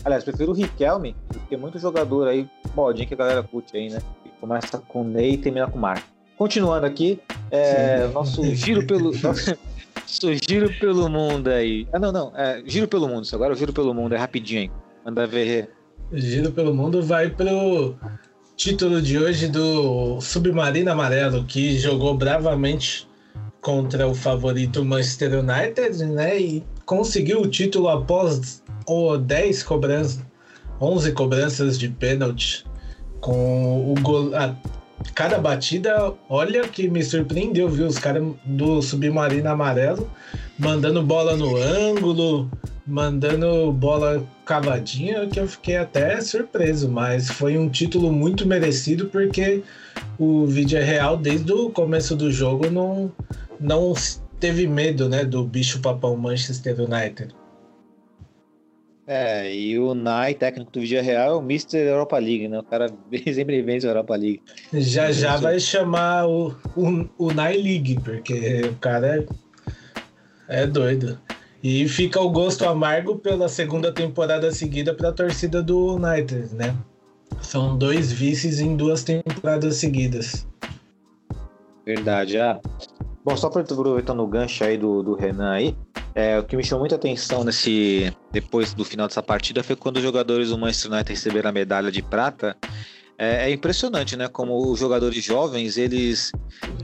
Aliás, 0.05 0.24
prefiro 0.24 0.52
o 0.52 0.55
Riquelme, 0.55 1.16
porque 1.28 1.56
muito 1.56 1.78
jogador 1.78 2.28
aí, 2.28 2.48
modinho 2.74 3.09
que 3.09 3.14
a 3.14 3.16
galera 3.16 3.43
curte 3.43 3.77
aí, 3.77 3.89
né? 3.89 3.98
Começa 4.40 4.78
com 4.78 5.02
Ney 5.02 5.32
e 5.32 5.39
termina 5.39 5.66
com 5.66 5.78
Marco. 5.78 6.06
Continuando 6.36 6.86
aqui, 6.86 7.18
é, 7.51 8.06
nosso 8.09 8.44
giro 8.55 8.86
pelo. 8.86 9.10
nosso 9.16 10.35
giro 10.48 10.70
pelo 10.78 11.09
mundo 11.09 11.48
aí. 11.48 11.89
Ah, 11.93 11.98
não, 11.98 12.12
não. 12.12 12.32
É, 12.36 12.62
giro 12.66 12.86
pelo 12.86 13.09
mundo. 13.09 13.27
Agora 13.32 13.55
o 13.55 13.56
giro 13.56 13.73
pelo 13.73 13.94
mundo 13.94 14.14
é 14.14 14.18
rapidinho 14.18 14.60
aí. 14.60 14.70
Manda 15.05 15.27
ver. 15.27 15.70
Giro 16.12 16.52
pelo 16.52 16.74
mundo 16.74 17.02
vai 17.02 17.31
pro 17.31 17.97
título 18.56 19.01
de 19.01 19.18
hoje 19.18 19.48
do 19.48 20.20
Submarino 20.20 20.93
Amarelo, 20.93 21.44
que 21.44 21.78
jogou 21.78 22.16
bravamente 22.16 23.09
contra 23.60 24.06
o 24.06 24.14
favorito 24.14 24.85
Manchester 24.85 25.40
United, 25.40 26.05
né? 26.05 26.40
E 26.40 26.64
conseguiu 26.87 27.43
o 27.43 27.49
título 27.49 27.89
após 27.89 28.63
oh, 28.87 29.19
10 29.19 29.63
cobranças, 29.65 30.25
11 30.81 31.13
cobranças 31.13 31.79
de 31.79 31.89
pênalti. 31.89 32.65
Com 33.21 33.93
o 33.93 33.95
gol. 34.01 34.35
A, 34.35 34.55
cada 35.15 35.39
batida, 35.39 36.15
olha 36.29 36.67
que 36.69 36.89
me 36.89 37.03
surpreendeu, 37.03 37.69
viu? 37.69 37.87
Os 37.87 37.99
caras 37.99 38.25
do 38.45 38.81
Submarino 38.81 39.51
Amarelo 39.51 40.09
mandando 40.59 41.03
bola 41.03 41.37
no 41.37 41.57
ângulo, 41.57 42.51
mandando 42.87 43.73
bola 43.73 44.25
cavadinha, 44.45 45.27
que 45.27 45.41
eu 45.41 45.47
fiquei 45.47 45.77
até 45.77 46.21
surpreso, 46.21 46.89
mas 46.89 47.29
foi 47.29 47.59
um 47.59 47.69
título 47.69 48.13
muito 48.13 48.47
merecido 48.47 49.07
porque 49.07 49.63
o 50.19 50.47
vídeo 50.47 50.81
real 50.83 51.17
desde 51.17 51.53
o 51.53 51.69
começo 51.69 52.17
do 52.17 52.31
jogo 52.31 52.71
não, 52.71 53.13
não 53.61 53.93
teve 54.41 54.67
medo 54.67 55.09
né, 55.09 55.25
do 55.25 55.45
bicho 55.45 55.81
papão 55.81 56.17
Manchester 56.17 56.81
United. 56.81 57.35
É, 59.07 59.55
e 59.55 59.79
o 59.79 59.95
Nai, 59.95 60.35
técnico 60.35 60.73
do 60.73 60.81
é 60.81 61.01
real, 61.01 61.31
é 61.31 61.35
o 61.37 61.41
Mr. 61.41 61.79
Europa 61.79 62.19
League, 62.19 62.49
né? 62.49 62.59
O 62.59 62.65
cara 62.65 62.93
sempre 63.33 63.63
vence 63.63 63.87
a 63.87 63.91
Europa 63.91 64.17
League. 64.17 64.43
Já 64.73 65.13
já 65.13 65.37
vai 65.37 65.61
chamar 65.61 66.27
o, 66.27 66.49
o, 66.77 67.09
o 67.17 67.33
Nai 67.33 67.57
League, 67.57 68.01
porque 68.03 68.63
o 68.69 68.75
cara 68.77 69.25
é, 70.49 70.63
é 70.63 70.67
doido. 70.67 71.21
E 71.63 71.89
fica 71.89 72.21
o 72.21 72.31
gosto 72.31 72.65
amargo 72.65 73.17
pela 73.17 73.49
segunda 73.49 73.93
temporada 73.93 74.51
seguida 74.51 74.93
para 74.93 75.11
a 75.11 75.13
torcida 75.13 75.63
do 75.63 75.95
United, 75.95 76.53
né? 76.55 76.77
São 77.41 77.79
dois 77.79 78.13
vices 78.13 78.59
em 78.59 78.77
duas 78.77 79.05
temporadas 79.05 79.77
seguidas. 79.77 80.47
Verdade, 81.85 82.39
ah. 82.39 82.61
Bom, 83.27 83.36
só 83.36 83.48
aproveitando 83.48 84.20
o 84.20 84.27
gancho 84.28 84.62
aí 84.62 84.78
do, 84.78 85.03
do 85.03 85.16
Renan 85.16 85.51
aí, 85.51 85.77
é, 86.15 86.39
o 86.39 86.44
que 86.44 86.57
me 86.57 86.62
chamou 86.62 86.82
muita 86.82 86.94
atenção 86.94 87.43
nesse 87.43 88.15
depois 88.31 88.73
do 88.73 88.85
final 88.85 89.09
dessa 89.09 89.20
partida 89.20 89.65
foi 89.65 89.74
quando 89.74 89.97
os 89.97 90.03
jogadores 90.05 90.51
do 90.51 90.57
Manchester 90.57 90.93
United 90.93 91.11
receberam 91.12 91.51
a 91.51 91.53
medalha 91.53 91.90
de 91.90 92.01
prata 92.03 92.57
é, 93.19 93.51
é, 93.51 93.53
impressionante, 93.53 94.16
né? 94.16 94.28
Como 94.28 94.70
os 94.70 94.78
jogadores 94.78 95.24
jovens, 95.24 95.77
eles, 95.77 96.31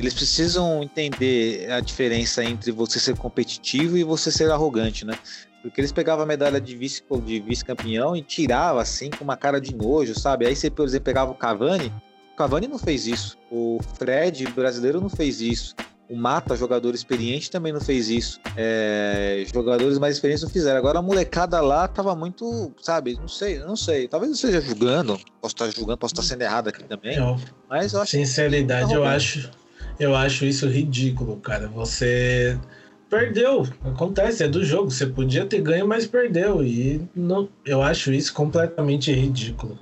eles 0.00 0.12
precisam 0.14 0.82
entender 0.82 1.70
a 1.70 1.78
diferença 1.78 2.42
entre 2.42 2.72
você 2.72 2.98
ser 2.98 3.16
competitivo 3.16 3.96
e 3.96 4.02
você 4.02 4.32
ser 4.32 4.50
arrogante, 4.50 5.06
né? 5.06 5.16
Porque 5.62 5.80
eles 5.80 5.92
pegavam 5.92 6.24
a 6.24 6.26
medalha 6.26 6.60
de 6.60 6.76
vice 6.76 7.04
de 7.24 7.38
vice-campeão 7.38 8.16
e 8.16 8.22
tirava 8.22 8.82
assim 8.82 9.10
com 9.10 9.22
uma 9.22 9.36
cara 9.36 9.60
de 9.60 9.76
nojo, 9.76 10.18
sabe? 10.18 10.44
Aí 10.44 10.56
você, 10.56 10.68
por 10.68 10.86
exemplo, 10.86 11.04
pegava 11.04 11.30
o 11.30 11.36
Cavani, 11.36 11.92
o 12.32 12.36
Cavani 12.36 12.66
não 12.66 12.80
fez 12.80 13.06
isso, 13.06 13.38
o 13.48 13.78
Fred 13.96 14.44
brasileiro 14.48 15.00
não 15.00 15.08
fez 15.08 15.40
isso. 15.40 15.76
O 16.12 16.16
Mata, 16.16 16.54
jogador 16.54 16.94
experiente, 16.94 17.50
também 17.50 17.72
não 17.72 17.80
fez 17.80 18.10
isso. 18.10 18.38
É, 18.54 19.46
jogadores 19.50 19.98
mais 19.98 20.16
experientes 20.16 20.42
não 20.42 20.50
fizeram. 20.50 20.76
Agora 20.76 20.98
a 20.98 21.02
molecada 21.02 21.58
lá 21.62 21.88
tava 21.88 22.14
muito, 22.14 22.70
sabe, 22.82 23.16
não 23.18 23.28
sei, 23.28 23.60
não 23.60 23.74
sei. 23.74 24.06
Talvez 24.08 24.30
eu 24.30 24.34
esteja 24.34 24.60
julgando, 24.60 25.18
posso 25.40 25.54
estar 25.54 25.70
julgando, 25.70 25.96
posso 25.96 26.12
estar 26.12 26.22
sendo 26.22 26.42
errado 26.42 26.68
aqui 26.68 26.84
também. 26.84 27.18
Não. 27.18 27.40
Mas 27.66 27.94
eu 27.94 28.02
acho 28.02 28.10
Sinceridade, 28.10 28.92
eu 28.92 29.06
acho, 29.06 29.50
eu 29.98 30.14
acho 30.14 30.44
isso 30.44 30.68
ridículo, 30.68 31.38
cara. 31.38 31.66
Você 31.68 32.60
perdeu, 33.08 33.66
acontece, 33.82 34.44
é 34.44 34.48
do 34.48 34.62
jogo. 34.62 34.90
Você 34.90 35.06
podia 35.06 35.46
ter 35.46 35.62
ganho, 35.62 35.88
mas 35.88 36.06
perdeu. 36.06 36.62
E 36.62 37.00
não, 37.16 37.48
eu 37.64 37.82
acho 37.82 38.12
isso 38.12 38.34
completamente 38.34 39.10
ridículo. 39.10 39.78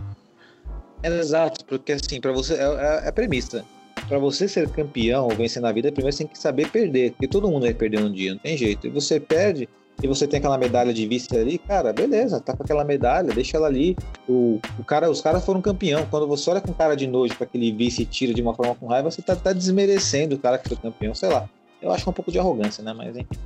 É 1.02 1.08
exato, 1.08 1.64
porque 1.64 1.90
assim, 1.90 2.20
para 2.20 2.30
você 2.30 2.54
é, 2.54 2.62
é, 2.62 3.08
é 3.08 3.10
premissa 3.10 3.64
para 4.10 4.18
você 4.18 4.48
ser 4.48 4.68
campeão 4.70 5.28
ou 5.28 5.30
vencer 5.30 5.62
na 5.62 5.70
vida, 5.70 5.92
primeiro 5.92 6.12
você 6.12 6.24
tem 6.24 6.32
que 6.32 6.36
saber 6.36 6.68
perder, 6.68 7.12
porque 7.12 7.28
todo 7.28 7.48
mundo 7.48 7.62
vai 7.62 7.72
perder 7.72 8.02
um 8.02 8.12
dia, 8.12 8.32
não 8.32 8.40
tem 8.40 8.56
jeito. 8.56 8.88
E 8.88 8.90
você 8.90 9.20
perde 9.20 9.68
e 10.02 10.08
você 10.08 10.26
tem 10.26 10.38
aquela 10.38 10.58
medalha 10.58 10.92
de 10.92 11.06
vice 11.06 11.28
ali, 11.36 11.58
cara, 11.58 11.92
beleza, 11.92 12.40
tá 12.40 12.56
com 12.56 12.64
aquela 12.64 12.84
medalha, 12.84 13.32
deixa 13.32 13.56
ela 13.56 13.68
ali. 13.68 13.96
O, 14.28 14.58
o 14.76 14.84
cara, 14.84 15.08
os 15.08 15.20
caras 15.20 15.44
foram 15.44 15.62
campeão. 15.62 16.04
Quando 16.10 16.26
você 16.26 16.50
olha 16.50 16.60
com 16.60 16.72
cara 16.72 16.96
de 16.96 17.06
nojo 17.06 17.36
para 17.36 17.44
aquele 17.44 17.70
vice 17.70 18.02
e 18.02 18.04
tira 18.04 18.34
de 18.34 18.42
uma 18.42 18.52
forma 18.52 18.74
com 18.74 18.88
raiva, 18.88 19.08
você 19.08 19.22
tá, 19.22 19.36
tá 19.36 19.52
desmerecendo 19.52 20.34
o 20.34 20.38
cara 20.40 20.58
que 20.58 20.68
foi 20.68 20.76
campeão, 20.76 21.14
sei 21.14 21.28
lá. 21.28 21.48
Eu 21.80 21.92
acho 21.92 22.02
que 22.02 22.08
é 22.08 22.10
um 22.10 22.14
pouco 22.14 22.32
de 22.32 22.38
arrogância, 22.40 22.82
né? 22.82 22.92
Mas 22.92 23.16
enfim. 23.16 23.38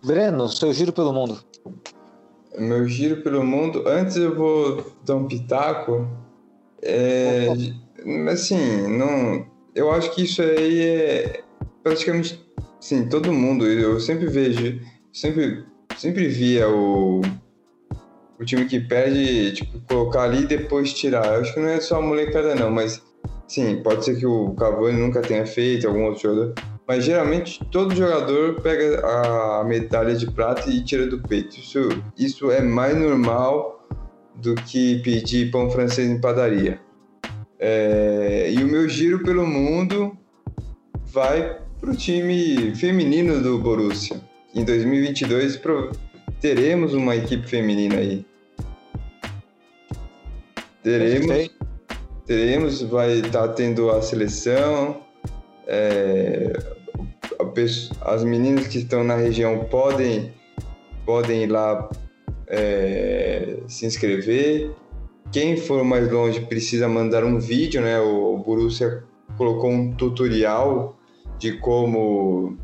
Breno, 0.00 0.48
seu 0.48 0.72
giro 0.72 0.92
pelo 0.92 1.12
mundo. 1.12 1.42
Meu 2.56 2.86
giro 2.86 3.20
pelo 3.22 3.44
mundo. 3.44 3.82
Antes 3.88 4.16
eu 4.16 4.36
vou 4.36 4.92
dar 5.04 5.16
um 5.16 5.26
pitaco. 5.26 6.06
É, 6.82 7.48
Assim, 8.30 8.88
não. 8.88 9.46
Eu 9.74 9.90
acho 9.90 10.14
que 10.14 10.22
isso 10.22 10.42
aí 10.42 10.80
é 10.80 11.42
praticamente. 11.82 12.40
Sim, 12.80 13.08
todo 13.08 13.32
mundo. 13.32 13.66
Eu 13.66 14.00
sempre 14.00 14.26
vejo. 14.26 14.80
Sempre, 15.12 15.64
sempre 15.96 16.28
via 16.28 16.68
o. 16.68 17.20
O 18.38 18.44
time 18.44 18.64
que 18.64 18.80
perde, 18.80 19.52
tipo, 19.52 19.80
colocar 19.86 20.22
ali 20.22 20.44
e 20.44 20.46
depois 20.46 20.94
tirar. 20.94 21.26
Eu 21.26 21.40
acho 21.42 21.52
que 21.52 21.60
não 21.60 21.68
é 21.68 21.80
só 21.80 21.98
a 21.98 22.02
molecada, 22.02 22.54
não, 22.54 22.70
mas. 22.70 23.02
Sim, 23.46 23.82
pode 23.82 24.04
ser 24.04 24.16
que 24.16 24.24
o 24.24 24.54
Cavani 24.54 24.98
nunca 24.98 25.20
tenha 25.20 25.44
feito, 25.44 25.86
algum 25.86 26.04
outro 26.04 26.22
jogador. 26.22 26.54
Mas 26.86 27.04
geralmente 27.04 27.64
todo 27.70 27.94
jogador 27.94 28.60
pega 28.62 29.00
a 29.06 29.64
medalha 29.64 30.14
de 30.14 30.28
prata 30.30 30.70
e 30.70 30.82
tira 30.82 31.06
do 31.06 31.20
peito. 31.20 31.58
Isso, 31.58 31.88
isso 32.16 32.50
é 32.50 32.60
mais 32.60 32.96
normal 32.96 33.88
do 34.36 34.54
que 34.54 35.00
pedir 35.02 35.50
pão 35.50 35.70
francês 35.70 36.08
em 36.08 36.20
padaria. 36.20 36.80
É, 37.62 38.50
e 38.50 38.64
o 38.64 38.66
meu 38.66 38.88
giro 38.88 39.22
pelo 39.22 39.46
mundo 39.46 40.16
vai 41.06 41.58
para 41.78 41.90
o 41.90 41.94
time 41.94 42.74
feminino 42.74 43.42
do 43.42 43.58
Borussia. 43.58 44.18
Em 44.54 44.64
2022 44.64 45.58
pro, 45.58 45.92
teremos 46.40 46.94
uma 46.94 47.14
equipe 47.14 47.46
feminina 47.46 47.96
aí. 47.96 48.24
Teremos, 50.82 51.50
teremos, 52.26 52.82
vai 52.82 53.18
estar 53.18 53.48
tá 53.48 53.48
tendo 53.48 53.90
a 53.90 54.00
seleção. 54.00 55.02
É, 55.66 56.52
as 58.00 58.24
meninas 58.24 58.68
que 58.68 58.78
estão 58.78 59.04
na 59.04 59.16
região 59.16 59.64
podem, 59.66 60.32
podem 61.04 61.44
ir 61.44 61.48
lá 61.48 61.90
é, 62.46 63.58
se 63.68 63.84
inscrever. 63.84 64.70
Quem 65.32 65.56
for 65.56 65.84
mais 65.84 66.10
longe 66.10 66.40
precisa 66.40 66.88
mandar 66.88 67.24
um 67.24 67.38
vídeo, 67.38 67.80
né? 67.80 68.00
O, 68.00 68.36
Borussia 68.38 69.04
colocou 69.36 69.70
um 69.70 69.92
tutorial 69.92 70.98
de 71.38 71.52
como 71.58 72.58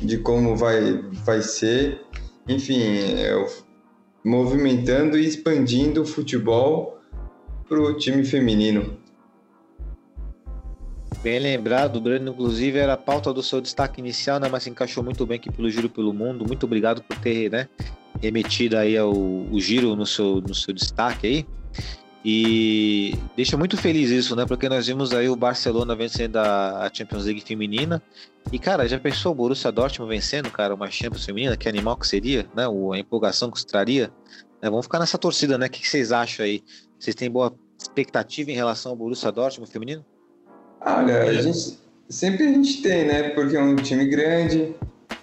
de 0.00 0.18
como 0.18 0.56
vai 0.56 1.02
vai 1.24 1.42
ser. 1.42 2.00
Enfim, 2.48 2.80
é, 2.82 3.46
movimentando 4.24 5.18
e 5.18 5.26
expandindo 5.26 6.02
o 6.02 6.06
futebol 6.06 6.98
para 7.68 7.80
o 7.80 7.94
time 7.96 8.24
feminino. 8.24 8.98
Bem 11.22 11.38
lembrado, 11.38 12.00
Breno, 12.00 12.30
inclusive 12.30 12.78
era 12.78 12.94
a 12.94 12.98
pauta 12.98 13.32
do 13.32 13.42
seu 13.42 13.60
destaque 13.60 14.00
inicial, 14.00 14.38
né? 14.38 14.48
Mas 14.50 14.62
se 14.62 14.70
encaixou 14.70 15.02
muito 15.02 15.24
bem 15.26 15.36
aqui 15.36 15.50
pelo 15.50 15.70
Giro 15.70 15.88
pelo 15.88 16.12
Mundo. 16.12 16.46
Muito 16.46 16.64
obrigado 16.64 17.02
por 17.02 17.16
ter, 17.18 17.50
né, 17.50 17.68
remetido 18.20 18.76
aí 18.76 18.98
o 19.00 19.58
giro 19.58 19.96
no 19.96 20.04
seu, 20.04 20.40
no 20.40 20.54
seu 20.54 20.74
destaque 20.74 21.26
aí. 21.26 21.46
E 22.24 23.18
deixa 23.36 23.54
muito 23.54 23.76
feliz 23.76 24.10
isso, 24.10 24.34
né? 24.34 24.46
Porque 24.46 24.66
nós 24.66 24.86
vimos 24.86 25.12
aí 25.12 25.28
o 25.28 25.36
Barcelona 25.36 25.94
vencendo 25.94 26.36
a 26.36 26.90
Champions 26.90 27.26
League 27.26 27.42
feminina. 27.42 28.02
E, 28.50 28.58
cara, 28.58 28.88
já 28.88 28.98
pensou 28.98 29.32
o 29.32 29.34
Borussia 29.34 29.70
Dortmund 29.70 30.10
vencendo, 30.10 30.50
cara, 30.50 30.74
uma 30.74 30.90
Champions 30.90 31.26
feminina? 31.26 31.54
Que 31.54 31.68
animal 31.68 31.98
que 31.98 32.08
seria, 32.08 32.46
né? 32.56 32.64
A 32.66 32.98
empolgação 32.98 33.50
que 33.50 33.58
isso 33.58 33.66
traria. 33.66 34.10
É, 34.62 34.70
vamos 34.70 34.86
ficar 34.86 34.98
nessa 34.98 35.18
torcida, 35.18 35.58
né? 35.58 35.66
O 35.66 35.70
que 35.70 35.86
vocês 35.86 36.12
acham 36.12 36.46
aí? 36.46 36.62
Vocês 36.98 37.14
têm 37.14 37.30
boa 37.30 37.54
expectativa 37.78 38.50
em 38.50 38.54
relação 38.54 38.92
ao 38.92 38.96
Borussia 38.96 39.30
Dortmund 39.30 39.70
feminino? 39.70 40.02
Olha, 40.80 41.24
a 41.24 41.34
gente, 41.34 41.78
sempre 42.08 42.44
a 42.44 42.52
gente 42.52 42.80
tem, 42.80 43.04
né? 43.04 43.30
Porque 43.30 43.54
é 43.54 43.62
um 43.62 43.76
time 43.76 44.06
grande, 44.06 44.74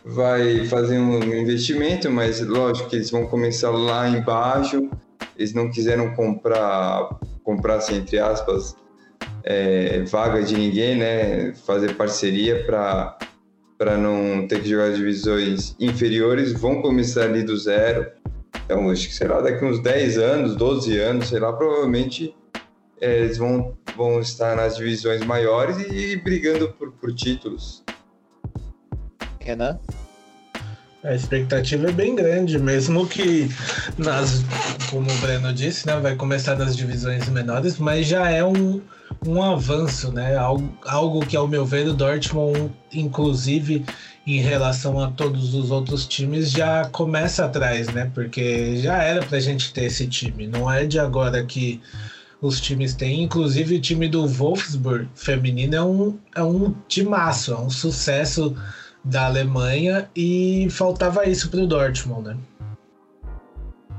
vai 0.05 0.67
fazer 0.67 0.99
um 0.99 1.23
investimento, 1.33 2.11
mas 2.11 2.41
lógico 2.41 2.89
que 2.91 2.97
eles 2.97 3.09
vão 3.09 3.25
começar 3.25 3.71
lá 3.71 4.07
embaixo 4.07 4.87
eles 5.37 5.53
não 5.53 5.69
quiseram 5.69 6.13
comprar, 6.13 7.19
comprar 7.43 7.75
assim, 7.75 7.95
entre 7.95 8.19
aspas, 8.19 8.75
é, 9.43 10.03
vaga 10.03 10.43
de 10.43 10.55
ninguém, 10.55 10.97
né? 10.97 11.53
Fazer 11.53 11.95
parceria 11.95 12.65
para 12.65 13.17
para 13.77 13.97
não 13.97 14.47
ter 14.47 14.61
que 14.61 14.69
jogar 14.69 14.93
divisões 14.93 15.75
inferiores, 15.79 16.53
vão 16.53 16.83
começar 16.83 17.23
ali 17.23 17.41
do 17.41 17.57
zero. 17.57 18.11
Então, 18.63 18.91
acho 18.91 19.07
que, 19.07 19.15
sei 19.15 19.27
lá, 19.27 19.41
daqui 19.41 19.65
uns 19.65 19.81
10 19.81 20.19
anos, 20.19 20.55
12 20.55 20.99
anos, 20.99 21.29
sei 21.29 21.39
lá, 21.39 21.51
provavelmente 21.51 22.35
é, 23.01 23.21
eles 23.21 23.39
vão, 23.39 23.75
vão 23.97 24.19
estar 24.19 24.55
nas 24.55 24.77
divisões 24.77 25.25
maiores 25.25 25.79
e, 25.79 26.11
e 26.11 26.15
brigando 26.15 26.71
por, 26.73 26.91
por 26.91 27.11
títulos. 27.11 27.83
Renan? 29.39 29.79
A 31.03 31.15
expectativa 31.15 31.89
é 31.89 31.91
bem 31.91 32.15
grande, 32.15 32.59
mesmo 32.59 33.07
que 33.07 33.49
nas, 33.97 34.43
como 34.89 35.11
o 35.11 35.17
Breno 35.17 35.51
disse, 35.51 35.87
né, 35.87 35.99
vai 35.99 36.15
começar 36.15 36.55
nas 36.55 36.75
divisões 36.75 37.27
menores, 37.27 37.79
mas 37.79 38.05
já 38.05 38.29
é 38.29 38.45
um, 38.45 38.79
um 39.25 39.41
avanço, 39.41 40.11
né? 40.11 40.37
Algo, 40.37 40.77
algo 40.85 41.25
que, 41.25 41.35
ao 41.35 41.47
meu 41.47 41.65
ver, 41.65 41.87
o 41.87 41.93
Dortmund, 41.93 42.71
inclusive 42.93 43.83
em 44.27 44.41
relação 44.41 44.99
a 44.99 45.09
todos 45.09 45.55
os 45.55 45.71
outros 45.71 46.07
times, 46.07 46.51
já 46.51 46.85
começa 46.85 47.45
atrás, 47.45 47.87
né? 47.87 48.11
Porque 48.13 48.77
já 48.77 49.01
era 49.01 49.25
pra 49.25 49.39
gente 49.39 49.73
ter 49.73 49.85
esse 49.85 50.05
time. 50.05 50.45
Não 50.45 50.71
é 50.71 50.85
de 50.85 50.99
agora 50.99 51.43
que 51.43 51.81
os 52.39 52.61
times 52.61 52.93
têm. 52.93 53.23
Inclusive 53.23 53.75
o 53.75 53.81
time 53.81 54.07
do 54.07 54.27
Wolfsburg 54.27 55.07
feminino 55.15 55.75
é 55.75 55.83
um, 55.83 56.19
é 56.35 56.43
um 56.43 56.75
timaço, 56.87 57.53
é 57.53 57.57
um 57.57 57.71
sucesso 57.71 58.55
da 59.03 59.25
Alemanha 59.25 60.09
e 60.15 60.67
faltava 60.69 61.25
isso 61.27 61.49
para 61.49 61.61
o 61.61 61.67
Dortmund, 61.67 62.29
né? 62.29 62.37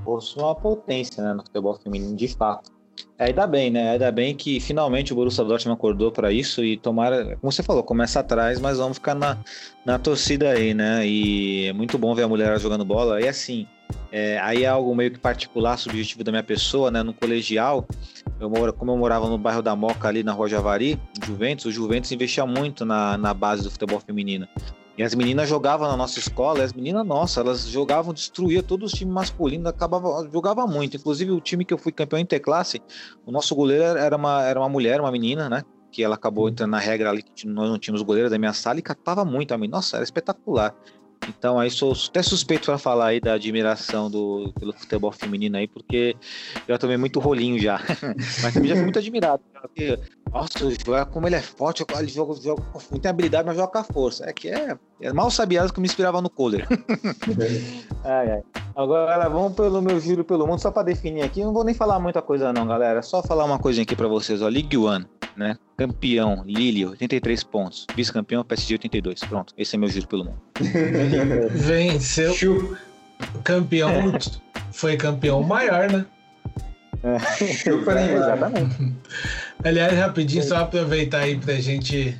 Possui 0.04 0.42
uma 0.42 0.54
potência 0.54 1.22
né, 1.22 1.32
no 1.32 1.42
futebol 1.42 1.74
feminino, 1.74 2.16
de 2.16 2.28
fato. 2.28 2.70
É, 3.18 3.26
ainda 3.26 3.46
bem, 3.46 3.70
né? 3.70 3.92
Ainda 3.92 4.10
bem 4.10 4.34
que 4.34 4.60
finalmente 4.60 5.12
o 5.12 5.16
Borussia 5.16 5.44
Dortmund 5.44 5.76
acordou 5.76 6.10
para 6.10 6.32
isso 6.32 6.64
e 6.64 6.76
tomara, 6.76 7.36
como 7.40 7.52
você 7.52 7.62
falou, 7.62 7.82
começa 7.82 8.20
atrás, 8.20 8.60
mas 8.60 8.78
vamos 8.78 8.98
ficar 8.98 9.14
na, 9.14 9.38
na 9.84 9.98
torcida 9.98 10.50
aí, 10.50 10.74
né? 10.74 11.06
E 11.06 11.66
é 11.66 11.72
muito 11.72 11.96
bom 11.98 12.14
ver 12.14 12.24
a 12.24 12.28
mulher 12.28 12.58
jogando 12.58 12.84
bola. 12.84 13.20
E 13.20 13.28
assim, 13.28 13.66
é, 14.10 14.38
aí 14.40 14.64
é 14.64 14.68
algo 14.68 14.94
meio 14.94 15.10
que 15.10 15.18
particular, 15.18 15.78
subjetivo 15.78 16.24
da 16.24 16.32
minha 16.32 16.42
pessoa, 16.42 16.90
né? 16.90 17.02
No 17.02 17.14
colegial, 17.14 17.86
eu 18.40 18.50
moro, 18.50 18.72
como 18.72 18.92
eu 18.92 18.96
morava 18.96 19.28
no 19.28 19.38
bairro 19.38 19.62
da 19.62 19.74
Moca, 19.74 20.08
ali 20.08 20.22
na 20.22 20.32
Rua 20.32 20.48
Javari, 20.48 21.00
Juventus, 21.24 21.66
o 21.66 21.72
Juventus 21.72 22.10
investia 22.12 22.44
muito 22.44 22.84
na, 22.84 23.16
na 23.16 23.32
base 23.32 23.62
do 23.62 23.70
futebol 23.70 24.00
feminino. 24.00 24.48
E 24.96 25.02
as 25.02 25.14
meninas 25.14 25.48
jogavam 25.48 25.88
na 25.88 25.96
nossa 25.96 26.18
escola, 26.18 26.62
as 26.62 26.72
meninas, 26.72 27.06
nossa, 27.06 27.40
elas 27.40 27.66
jogavam, 27.66 28.12
destruía 28.12 28.62
todos 28.62 28.92
os 28.92 28.98
times 28.98 29.14
masculinos, 29.14 29.66
acabava, 29.66 30.28
jogava 30.30 30.66
muito. 30.66 30.96
Inclusive 30.96 31.30
o 31.30 31.40
time 31.40 31.64
que 31.64 31.72
eu 31.72 31.78
fui 31.78 31.92
campeão 31.92 32.18
interclasse, 32.18 32.82
o 33.24 33.32
nosso 33.32 33.54
goleiro 33.54 33.84
era 33.84 34.16
uma, 34.16 34.42
era 34.42 34.60
uma 34.60 34.68
mulher, 34.68 35.00
uma 35.00 35.10
menina, 35.10 35.48
né? 35.48 35.62
Que 35.90 36.02
ela 36.02 36.14
acabou 36.14 36.48
entrando 36.48 36.70
na 36.70 36.78
regra 36.78 37.08
ali, 37.08 37.22
que 37.22 37.46
nós 37.46 37.70
não 37.70 37.78
tínhamos 37.78 38.02
goleiro 38.02 38.28
da 38.28 38.38
minha 38.38 38.52
sala 38.52 38.78
e 38.78 38.82
catava 38.82 39.24
muito 39.24 39.54
a 39.54 39.58
mim. 39.58 39.68
Nossa, 39.68 39.96
era 39.96 40.04
espetacular. 40.04 40.74
Então 41.28 41.58
aí 41.58 41.70
sou 41.70 41.92
até 42.08 42.22
suspeito 42.22 42.66
para 42.66 42.78
falar 42.78 43.06
aí 43.06 43.20
da 43.20 43.34
admiração 43.34 44.10
do, 44.10 44.52
pelo 44.58 44.72
futebol 44.72 45.12
feminino 45.12 45.56
aí, 45.56 45.68
porque 45.68 46.16
já 46.68 46.78
tomei 46.78 46.96
muito 46.96 47.20
rolinho 47.20 47.60
já. 47.60 47.80
Mas 48.42 48.54
também 48.54 48.68
já 48.68 48.74
fui 48.74 48.84
muito 48.84 48.98
admirado. 48.98 49.42
Porque, 49.60 49.98
nossa, 50.32 51.06
como 51.10 51.28
ele 51.28 51.36
é 51.36 51.40
forte, 51.40 51.84
ele 51.96 52.08
joga, 52.08 52.34
joga 52.40 52.62
com 52.62 52.80
muita 52.90 53.10
habilidade, 53.10 53.46
mas 53.46 53.56
joga 53.56 53.70
com 53.70 53.78
a 53.78 53.84
força. 53.84 54.28
É 54.28 54.32
que 54.32 54.48
é, 54.48 54.76
é 55.00 55.12
mal 55.12 55.30
sabia 55.30 55.64
que 55.68 55.80
me 55.80 55.86
inspirava 55.86 56.20
no 56.20 56.28
Kohler. 56.28 56.66
ai, 58.02 58.30
ai. 58.32 58.42
Agora 58.74 59.28
vamos 59.28 59.54
pelo 59.54 59.80
meu 59.80 60.00
giro 60.00 60.24
pelo 60.24 60.48
mundo, 60.48 60.58
só 60.58 60.72
para 60.72 60.82
definir 60.82 61.22
aqui. 61.22 61.44
Não 61.44 61.52
vou 61.52 61.62
nem 61.62 61.74
falar 61.74 62.00
muita 62.00 62.20
coisa 62.20 62.52
não, 62.52 62.66
galera. 62.66 63.02
Só 63.02 63.22
falar 63.22 63.44
uma 63.44 63.58
coisinha 63.58 63.84
aqui 63.84 63.94
para 63.94 64.08
vocês, 64.08 64.42
ó. 64.42 64.48
League 64.48 64.76
One, 64.76 65.06
né? 65.36 65.56
Campeão, 65.76 66.42
Lille, 66.46 66.86
83 66.86 67.44
pontos. 67.44 67.86
Vice-campeão, 67.94 68.44
PSG, 68.44 68.74
82. 68.74 69.20
Pronto, 69.20 69.54
esse 69.56 69.74
é 69.74 69.78
meu 69.78 69.88
giro 69.88 70.06
pelo 70.06 70.24
mundo. 70.24 70.40
Venceu. 71.50 72.76
Campeão, 73.44 73.90
foi 74.72 74.96
campeão 74.96 75.42
maior, 75.42 75.90
né? 75.90 76.04
É. 77.02 77.18
Chupa 77.46 77.98
é, 77.98 78.14
Exatamente. 78.14 78.94
Aliás, 79.64 79.98
rapidinho, 79.98 80.42
só 80.42 80.58
aproveitar 80.58 81.20
aí 81.20 81.36
pra 81.36 81.54
gente. 81.54 82.16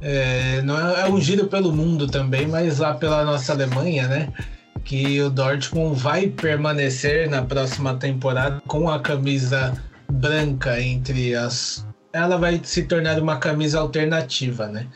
É, 0.00 0.60
não 0.62 0.78
é, 0.78 1.02
é 1.02 1.06
um 1.06 1.20
giro 1.20 1.46
pelo 1.46 1.72
mundo 1.72 2.06
também, 2.06 2.46
mas 2.46 2.78
lá 2.78 2.94
pela 2.94 3.24
nossa 3.24 3.52
Alemanha, 3.52 4.06
né? 4.06 4.32
Que 4.84 5.20
o 5.20 5.30
Dortmund 5.30 6.00
vai 6.00 6.28
permanecer 6.28 7.28
na 7.28 7.42
próxima 7.42 7.94
temporada 7.94 8.62
com 8.66 8.88
a 8.88 9.00
camisa 9.00 9.72
branca 10.10 10.80
entre 10.80 11.34
as. 11.34 11.86
Ela 12.12 12.36
vai 12.36 12.60
se 12.64 12.84
tornar 12.84 13.18
uma 13.20 13.38
camisa 13.38 13.80
alternativa, 13.80 14.66
né? 14.66 14.86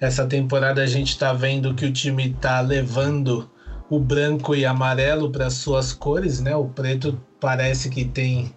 Essa 0.00 0.26
temporada 0.26 0.82
a 0.82 0.86
gente 0.86 1.08
está 1.08 1.32
vendo 1.32 1.74
que 1.74 1.84
o 1.84 1.92
time 1.92 2.30
está 2.30 2.60
levando 2.60 3.50
o 3.90 3.98
branco 3.98 4.54
e 4.54 4.66
amarelo 4.66 5.30
para 5.30 5.50
suas 5.50 5.92
cores, 5.92 6.40
né? 6.40 6.54
O 6.54 6.66
preto 6.66 7.18
parece 7.40 7.88
que 7.88 8.04
tem 8.04 8.54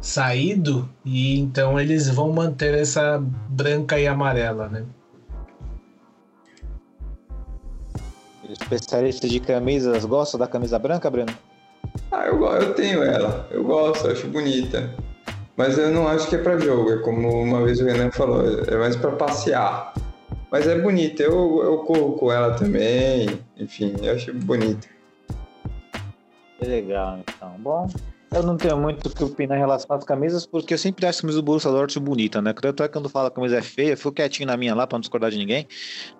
saído 0.00 0.88
e 1.04 1.38
então 1.40 1.80
eles 1.80 2.08
vão 2.08 2.30
manter 2.30 2.74
essa 2.74 3.18
branca 3.48 3.98
e 3.98 4.06
amarela, 4.06 4.68
né? 4.68 4.84
Especialista 8.48 9.26
de 9.26 9.40
camisas, 9.40 10.04
gosta 10.04 10.36
da 10.36 10.46
camisa 10.46 10.78
branca, 10.78 11.10
Breno? 11.10 11.34
Ah, 12.12 12.26
eu, 12.26 12.44
eu 12.44 12.74
tenho 12.74 13.02
ela, 13.02 13.48
eu 13.50 13.64
gosto, 13.64 14.08
acho 14.08 14.28
bonita. 14.28 14.94
Mas 15.56 15.78
eu 15.78 15.90
não 15.90 16.08
acho 16.08 16.28
que 16.28 16.34
é 16.36 16.38
para 16.38 16.58
jogo, 16.58 16.90
é 16.92 16.98
como 16.98 17.28
uma 17.42 17.62
vez 17.64 17.80
o 17.80 17.84
Renan 17.84 18.10
falou, 18.10 18.42
é 18.66 18.76
mais 18.76 18.96
para 18.96 19.12
passear. 19.12 19.94
Mas 20.50 20.66
é 20.66 20.78
bonita, 20.80 21.22
eu, 21.22 21.62
eu 21.62 21.78
corro 21.78 22.12
com 22.14 22.30
ela 22.32 22.54
também, 22.54 23.28
enfim, 23.56 23.94
eu 24.02 24.12
acho 24.14 24.32
bonita. 24.34 24.88
Legal, 26.60 27.18
então. 27.20 27.54
Bom, 27.58 27.86
eu 28.32 28.42
não 28.42 28.56
tenho 28.56 28.76
muito 28.76 29.06
o 29.08 29.10
que 29.14 29.22
opinar 29.22 29.56
em 29.56 29.60
relação 29.60 29.94
às 29.96 30.04
camisas, 30.04 30.46
porque 30.46 30.74
eu 30.74 30.78
sempre 30.78 31.06
acho 31.06 31.18
a 31.18 31.22
camisa 31.22 31.38
do 31.40 31.44
Borussia 31.44 31.70
Dortmund 31.70 32.08
bonita, 32.08 32.40
né? 32.42 32.52
Tanto 32.52 32.82
é 32.82 32.88
que 32.88 32.92
quando 32.94 33.08
fala 33.08 33.28
que 33.30 33.34
a 33.34 33.36
camisa 33.36 33.56
é 33.58 33.62
feia, 33.62 33.90
eu 33.92 33.96
fico 33.96 34.12
quietinho 34.12 34.46
na 34.48 34.56
minha 34.56 34.74
lá 34.74 34.86
pra 34.86 34.96
não 34.96 35.00
discordar 35.00 35.30
de 35.30 35.38
ninguém, 35.38 35.66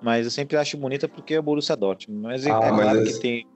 mas 0.02 0.26
eu 0.26 0.30
sempre 0.30 0.56
acho 0.56 0.76
bonita 0.76 1.08
porque 1.08 1.34
é 1.34 1.38
o 1.40 1.42
Borussia 1.42 1.76
Dortmund. 1.76 2.20
Mas 2.22 2.46
é, 2.46 2.50
Ah, 2.50 2.58
é 2.62 2.70
mas 2.70 2.80
claro 2.82 3.00
esse- 3.02 3.14
que 3.14 3.20
tem... 3.20 3.46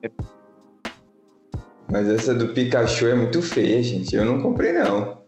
Mas 1.90 2.08
essa 2.08 2.34
do 2.34 2.48
Pikachu 2.48 3.06
é 3.06 3.14
muito 3.14 3.40
feia, 3.42 3.82
gente. 3.82 4.14
Eu 4.14 4.24
não 4.24 4.40
comprei, 4.42 4.72
não. 4.72 5.18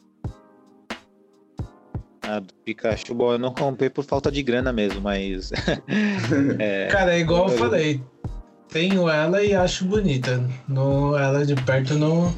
A 2.36 2.38
do 2.38 2.52
Pikachu, 2.64 3.14
bom, 3.14 3.32
eu 3.32 3.38
não 3.38 3.52
comprei 3.52 3.90
por 3.90 4.04
falta 4.04 4.30
de 4.30 4.42
grana 4.42 4.72
mesmo, 4.72 5.00
mas... 5.00 5.50
é, 6.58 6.86
Cara, 6.90 7.14
é 7.14 7.20
igual 7.20 7.46
eu 7.48 7.52
eu- 7.52 7.58
falei. 7.58 8.00
Tenho 8.68 9.08
ela 9.08 9.42
e 9.42 9.52
acho 9.52 9.84
bonita. 9.84 10.40
No, 10.68 11.16
ela 11.18 11.44
de 11.44 11.56
perto 11.56 11.94
não. 11.94 12.32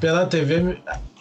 Pela 0.00 0.26
TV 0.26 0.76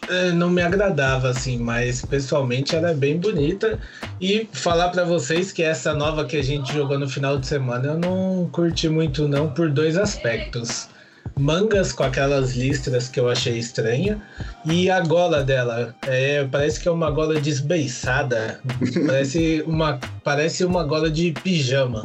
eh, 0.10 0.32
não 0.32 0.50
me 0.50 0.60
agradava, 0.64 1.30
assim, 1.30 1.60
mas 1.60 2.04
pessoalmente 2.04 2.76
ela 2.76 2.90
é 2.90 2.94
bem 2.96 3.20
bonita. 3.20 3.78
E 4.20 4.50
falar 4.52 4.90
pra 4.90 5.04
vocês 5.04 5.52
que 5.52 5.62
essa 5.62 5.94
nova 5.94 6.26
que 6.26 6.36
a 6.36 6.42
gente 6.42 6.74
jogou 6.74 6.98
no 6.98 7.08
final 7.08 7.38
de 7.38 7.46
semana 7.46 7.90
eu 7.90 8.00
não 8.00 8.50
curti 8.52 8.90
muito, 8.90 9.28
não, 9.28 9.52
por 9.52 9.70
dois 9.70 9.96
aspectos. 9.98 10.90
Mangas 11.40 11.92
com 11.94 12.04
aquelas 12.04 12.54
listras 12.56 13.08
que 13.08 13.20
eu 13.20 13.30
achei 13.30 13.58
estranha. 13.58 14.22
E 14.66 14.90
a 14.90 15.00
gola 15.00 15.44
dela. 15.44 15.96
É, 16.06 16.44
parece 16.46 16.80
que 16.80 16.88
é 16.88 16.92
uma 16.92 17.10
gola 17.10 17.40
desbeiçada. 17.40 18.60
parece, 19.08 19.64
uma, 19.66 20.00
parece 20.24 20.66
uma 20.66 20.84
gola 20.84 21.10
de 21.10 21.32
pijama. 21.32 22.04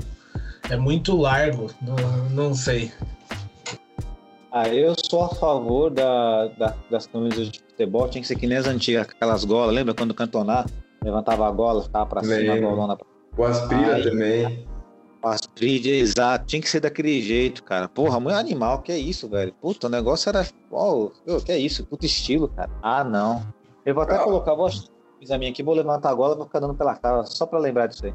É 0.71 0.77
muito 0.77 1.17
largo, 1.17 1.71
não, 1.83 1.97
não 2.31 2.55
sei. 2.55 2.91
Ah, 4.51 4.69
eu 4.69 4.95
sou 4.97 5.25
a 5.25 5.29
favor 5.31 5.91
da, 5.91 6.47
da- 6.57 6.75
das 6.91 7.07
camisas 7.09 7.51
de 7.51 7.59
futebol, 7.59 8.09
tinha 8.09 8.23
que 8.23 8.29
ser 8.29 8.37
que 8.37 8.47
nem 8.47 8.57
as 8.57 8.67
antigas, 8.67 9.09
aquelas 9.11 9.45
golas, 9.45 9.75
lembra 9.75 9.93
quando 9.93 10.13
o 10.13 10.15
levantava 11.03 11.49
a 11.49 11.51
gola, 11.51 11.83
ficava 11.83 12.07
pra 12.07 12.23
cima, 12.23 12.35
a 12.53 12.55
Lembro. 12.55 12.71
golona 12.71 12.97
pra 12.97 13.05
O 13.37 13.45
Aspira 13.45 14.01
também. 14.03 14.65
As 15.25 15.41
exato, 15.63 16.45
tinha 16.45 16.61
que 16.61 16.69
ser 16.69 16.81
daquele 16.81 17.23
jeito, 17.23 17.63
cara. 17.63 17.89
Porra, 17.89 18.21
muito 18.21 18.37
animal, 18.37 18.83
que 18.83 18.93
é 18.93 18.99
isso, 18.99 19.27
velho? 19.29 19.55
Puta, 19.61 19.87
o 19.87 19.91
negócio 19.91 20.29
era. 20.29 20.47
Ó, 20.71 21.09
ô, 21.27 21.41
que 21.41 21.51
é 21.51 21.59
isso? 21.59 21.85
Puta 21.87 22.05
estilo, 22.05 22.49
cara. 22.49 22.71
Ah, 22.83 23.03
não. 23.03 23.43
Eu 23.87 23.95
vou 23.95 24.03
até 24.03 24.17
Ah. 24.17 24.19
colocar, 24.19 24.55
vou 24.55 24.69
a 25.31 25.39
minha 25.39 25.51
aqui, 25.51 25.63
vou 25.63 25.75
levantar 25.75 26.11
a 26.11 26.15
gola 26.15 26.35
e 26.35 26.37
vou 26.37 26.47
ficar 26.47 26.61
dando 26.61 26.75
pela 26.75 26.95
cara, 26.95 27.25
só 27.25 27.47
pra 27.47 27.59
lembrar 27.59 27.87
disso 27.87 28.05
aí. 28.05 28.15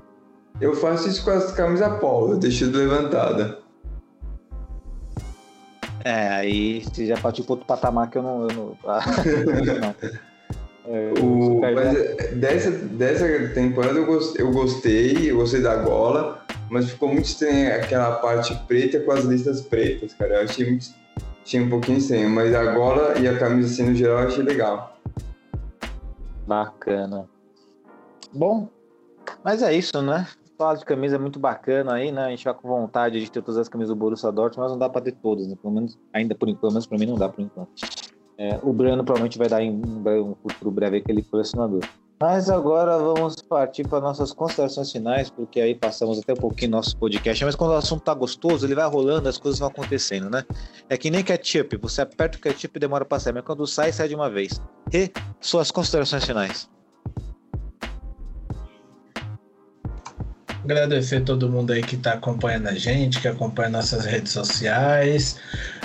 Eu 0.61 0.75
faço 0.75 1.07
isso 1.07 1.23
com 1.23 1.31
as 1.31 1.51
camisas 1.51 1.99
polo, 1.99 2.33
eu 2.33 2.37
deixo 2.37 2.69
levantada. 2.69 3.59
É, 6.03 6.27
aí 6.29 6.81
você 6.83 7.07
já 7.07 7.17
partiu 7.17 7.43
pro 7.43 7.53
outro 7.53 7.65
patamar 7.65 8.09
que 8.09 8.17
eu 8.17 8.23
não. 8.23 8.47
Eu 8.47 8.55
não, 8.55 8.77
ah, 8.87 9.01
não. 9.81 9.95
É, 10.85 11.13
O, 11.21 11.59
mas 11.61 11.95
é, 11.95 12.27
dessa, 12.35 12.71
dessa 12.71 13.53
temporada 13.53 13.97
eu 13.99 14.05
eu 14.37 14.51
gostei, 14.51 15.31
eu 15.31 15.37
gostei 15.37 15.61
da 15.61 15.75
gola, 15.75 16.38
mas 16.69 16.89
ficou 16.89 17.09
muito 17.09 17.25
estranho 17.25 17.75
aquela 17.75 18.15
parte 18.17 18.55
preta 18.67 18.99
com 18.99 19.11
as 19.11 19.23
listas 19.25 19.61
pretas, 19.61 20.13
cara. 20.13 20.35
Eu 20.35 20.43
achei, 20.43 20.69
muito, 20.69 20.87
achei 21.43 21.61
um 21.61 21.69
pouquinho 21.69 21.97
estranho, 21.97 22.29
mas 22.29 22.53
a 22.53 22.73
gola 22.73 23.17
e 23.19 23.27
a 23.27 23.37
camisa 23.37 23.73
assim 23.73 23.89
no 23.89 23.95
geral 23.95 24.21
eu 24.21 24.27
achei 24.27 24.43
legal. 24.43 24.97
Bacana. 26.47 27.27
Bom, 28.33 28.67
mas 29.43 29.61
é 29.61 29.73
isso, 29.73 30.01
né? 30.01 30.27
Falar 30.57 30.75
de 30.75 30.85
camisa 30.85 31.15
é 31.15 31.19
muito 31.19 31.39
bacana 31.39 31.93
aí, 31.93 32.11
né? 32.11 32.25
A 32.25 32.29
gente 32.29 32.43
vai 32.43 32.53
com 32.53 32.67
vontade 32.67 33.19
de 33.19 33.31
ter 33.31 33.41
todas 33.41 33.57
as 33.57 33.69
camisas 33.69 33.95
do 33.95 33.99
Borussia 33.99 34.31
Dortmund, 34.31 34.59
mas 34.59 34.71
não 34.71 34.77
dá 34.77 34.89
pra 34.89 35.01
ter 35.01 35.13
todas, 35.13 35.47
né? 35.47 35.55
Pelo 35.61 35.73
menos, 35.73 35.97
ainda 36.13 36.35
por 36.35 36.49
enquanto, 36.49 36.61
pelo 36.61 36.73
menos 36.73 36.87
pra 36.87 36.97
mim 36.97 37.05
não 37.05 37.15
dá 37.15 37.29
por 37.29 37.41
enquanto. 37.41 37.69
É, 38.37 38.59
o 38.61 38.71
Breno 38.71 39.03
provavelmente 39.03 39.37
vai 39.37 39.47
dar 39.47 39.61
um 39.61 40.35
futuro 40.35 40.71
breve 40.71 40.97
aquele 40.97 41.23
colecionador. 41.23 41.81
Mas 42.21 42.49
agora 42.49 42.97
vamos 42.97 43.37
partir 43.41 43.87
para 43.87 44.01
nossas 44.01 44.33
considerações 44.33 44.91
finais, 44.91 45.29
porque 45.29 45.61
aí 45.61 45.73
passamos 45.73 46.19
até 46.19 46.33
um 46.33 46.35
pouquinho 46.35 46.71
nosso 46.71 46.97
podcast. 46.97 47.45
Mas 47.45 47.55
quando 47.55 47.71
o 47.71 47.75
assunto 47.75 48.01
tá 48.01 48.13
gostoso, 48.13 48.65
ele 48.65 48.75
vai 48.75 48.85
rolando, 48.89 49.29
as 49.29 49.37
coisas 49.37 49.57
vão 49.57 49.69
acontecendo, 49.69 50.29
né? 50.29 50.43
É 50.89 50.97
que 50.97 51.09
nem 51.09 51.23
ketchup, 51.23 51.77
você 51.77 52.01
aperta 52.01 52.37
o 52.37 52.41
ketchup 52.41 52.75
e 52.75 52.79
demora 52.79 53.05
pra 53.05 53.19
sair, 53.19 53.33
mas 53.33 53.45
quando 53.45 53.65
sai, 53.65 53.93
sai 53.93 54.09
de 54.09 54.15
uma 54.15 54.29
vez. 54.29 54.61
E 54.91 55.09
suas 55.39 55.71
considerações 55.71 56.25
finais. 56.25 56.69
Agradecer 60.63 61.21
todo 61.21 61.49
mundo 61.49 61.71
aí 61.71 61.81
que 61.81 61.95
está 61.95 62.13
acompanhando 62.13 62.67
a 62.67 62.73
gente, 62.73 63.19
que 63.21 63.27
acompanha 63.27 63.69
nossas 63.69 64.05
redes 64.05 64.31
sociais. 64.33 65.37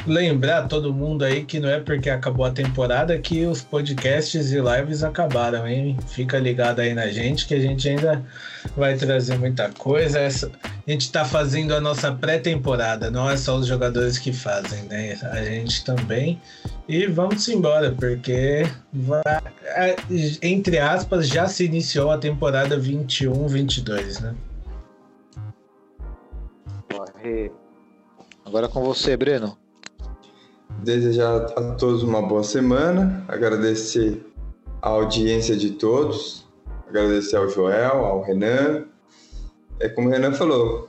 Lembrar 0.07 0.67
todo 0.69 0.93
mundo 0.93 1.25
aí 1.25 1.45
que 1.45 1.61
não 1.61 1.69
é 1.69 1.81
porque 1.81 2.11
acabou 2.11 2.45
a 2.45 2.51
temporada 2.51 3.17
que 3.19 3.47
os 3.47 3.63
podcasts 3.63 4.53
e 4.53 4.57
lives 4.61 5.03
acabaram, 5.05 5.67
hein? 5.67 5.97
Fica 6.09 6.39
ligado 6.39 6.81
aí 6.81 6.93
na 6.93 7.07
gente 7.09 7.47
que 7.47 7.55
a 7.55 7.61
gente 7.61 7.89
ainda 7.89 8.23
vai 8.77 8.97
trazer 8.97 9.39
muita 9.39 9.71
coisa. 9.71 10.19
A 10.21 10.91
gente 10.91 11.03
está 11.03 11.25
fazendo 11.25 11.73
a 11.75 11.81
nossa 11.81 12.13
pré-temporada, 12.13 13.11
não 13.11 13.31
é 13.31 13.37
só 13.37 13.57
os 13.57 13.67
jogadores 13.67 14.19
que 14.19 14.33
fazem, 14.33 14.83
né? 14.85 15.17
A 15.33 15.43
gente 15.45 15.85
também. 15.85 16.41
E 16.89 17.07
vamos 17.07 17.49
embora, 17.49 17.93
porque 17.93 18.67
vai- 18.93 19.23
é, 19.65 19.97
entre 20.43 20.79
aspas, 20.79 21.29
já 21.29 21.47
se 21.47 21.65
iniciou 21.65 22.11
a 22.11 22.19
temporada 22.19 22.77
21-22, 22.79 24.21
né? 24.21 24.35
Corre. 26.97 27.51
Agora 28.45 28.69
com 28.69 28.83
você, 28.85 29.17
Breno. 29.17 29.59
Desejar 30.83 31.37
a 31.37 31.75
todos 31.75 32.03
uma 32.03 32.23
boa 32.23 32.45
semana, 32.45 33.25
agradecer 33.27 34.25
a 34.81 34.91
audiência 34.91 35.57
de 35.57 35.73
todos, 35.73 36.47
agradecer 36.89 37.37
ao 37.37 37.49
Joel, 37.49 38.05
ao 38.05 38.23
Renan. 38.23 38.85
É 39.81 39.89
como 39.89 40.09
o 40.09 40.11
Renan 40.11 40.33
falou, 40.35 40.89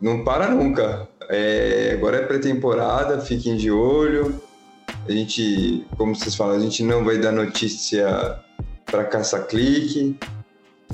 não 0.00 0.24
para 0.24 0.50
nunca. 0.50 1.08
É, 1.28 1.92
agora 1.94 2.18
é 2.18 2.26
pré-temporada, 2.26 3.20
fiquem 3.20 3.56
de 3.56 3.70
olho. 3.70 4.40
A 5.06 5.10
gente, 5.10 5.86
como 5.96 6.14
vocês 6.14 6.34
falam, 6.34 6.56
a 6.56 6.60
gente 6.60 6.82
não 6.82 7.04
vai 7.04 7.18
dar 7.18 7.32
notícia 7.32 8.38
para 8.86 9.04
caça-clique. 9.04 10.16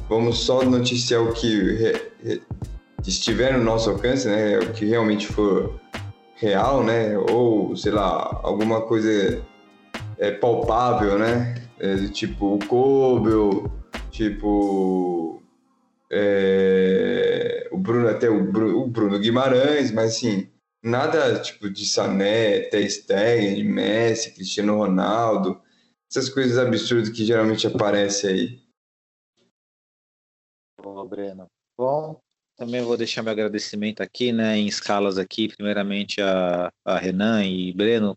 Vamos 0.09 0.39
só 0.39 0.65
noticiar 0.65 1.23
o 1.23 1.33
que 1.33 1.85
estiver 3.11 3.53
no 3.53 3.63
nosso 3.63 3.91
alcance, 3.91 4.29
né? 4.29 4.59
O 4.59 4.73
que 4.73 4.85
realmente 4.85 5.27
for 5.27 5.81
real, 6.37 6.83
né? 6.83 7.17
Ou, 7.19 7.77
sei 7.77 7.93
lá, 7.93 8.41
alguma 8.43 8.83
coisa 8.83 9.43
é, 10.19 10.31
palpável, 10.31 11.19
né? 11.19 11.55
É, 11.79 11.97
tipo 12.09 12.55
o 12.55 12.67
Kobel, 12.67 13.71
tipo 14.11 15.43
é, 16.11 17.69
o 17.73 17.79
Bruno, 17.79 18.09
até 18.09 18.31
o 18.31 18.45
Bruno, 18.45 18.79
o 18.83 18.87
Bruno 18.87 19.19
Guimarães, 19.19 19.91
mas 19.91 20.17
assim, 20.17 20.49
nada 20.83 21.41
tipo 21.41 21.69
de 21.69 21.85
Sané, 21.87 22.61
Ter 22.61 22.89
Stegen, 22.89 23.55
de 23.57 23.65
Messi, 23.65 24.33
Cristiano 24.33 24.77
Ronaldo, 24.77 25.61
essas 26.09 26.29
coisas 26.29 26.59
absurdas 26.59 27.09
que 27.09 27.25
geralmente 27.25 27.67
aparecem 27.67 28.31
aí. 28.31 28.65
Boa, 30.81 31.05
Breno. 31.07 31.47
Bom, 31.77 32.21
também 32.57 32.83
vou 32.83 32.97
deixar 32.97 33.23
meu 33.23 33.33
agradecimento 33.33 34.01
aqui, 34.03 34.33
né, 34.33 34.57
em 34.57 34.67
escalas 34.67 35.19
aqui, 35.19 35.49
primeiramente 35.49 36.21
a, 36.21 36.73
a 36.85 36.99
Renan 36.99 37.45
e 37.45 37.73
Breno, 37.73 38.17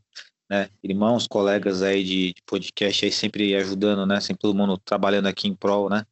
né, 0.50 0.70
irmãos, 0.84 1.28
colegas 1.28 1.82
aí 1.82 2.04
de, 2.04 2.34
de 2.34 2.42
podcast 2.46 3.06
aí 3.06 3.12
sempre 3.12 3.56
ajudando, 3.56 4.06
né, 4.06 4.20
sempre 4.22 4.42
todo 4.42 4.58
mundo 4.58 4.78
trabalhando 4.78 5.28
aqui 5.28 5.48
em 5.48 5.56
prol, 5.56 5.90
né, 5.90 6.06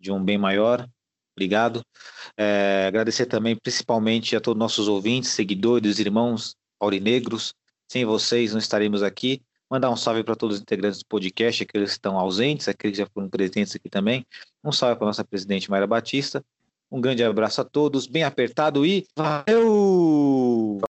de 0.00 0.10
um 0.10 0.22
bem 0.22 0.38
maior. 0.38 0.88
Obrigado. 1.36 1.84
É, 2.36 2.86
agradecer 2.88 3.26
também 3.26 3.54
principalmente 3.54 4.34
a 4.34 4.40
todos 4.40 4.58
nossos 4.58 4.88
ouvintes, 4.88 5.30
seguidores, 5.30 5.98
irmãos 5.98 6.56
aurinegros. 6.80 7.54
Sem 7.88 8.06
vocês 8.06 8.52
não 8.52 8.58
estaremos 8.58 9.02
aqui. 9.02 9.42
Mandar 9.70 9.90
um 9.90 9.96
salve 9.96 10.24
para 10.24 10.34
todos 10.34 10.56
os 10.56 10.62
integrantes 10.62 11.00
do 11.00 11.06
podcast, 11.06 11.62
aqueles 11.62 11.90
que 11.90 11.96
estão 11.96 12.18
ausentes, 12.18 12.68
aqueles 12.68 12.96
que 12.96 13.02
já 13.02 13.10
foram 13.12 13.28
presentes 13.28 13.76
aqui 13.76 13.90
também. 13.90 14.24
Um 14.64 14.72
salve 14.72 14.96
para 14.96 15.06
nossa 15.06 15.24
presidente 15.24 15.70
Mayra 15.70 15.86
Batista. 15.86 16.42
Um 16.90 17.00
grande 17.00 17.24
abraço 17.24 17.60
a 17.60 17.64
todos, 17.64 18.06
bem 18.06 18.22
apertado 18.22 18.86
e 18.86 19.06
valeu! 19.16 20.45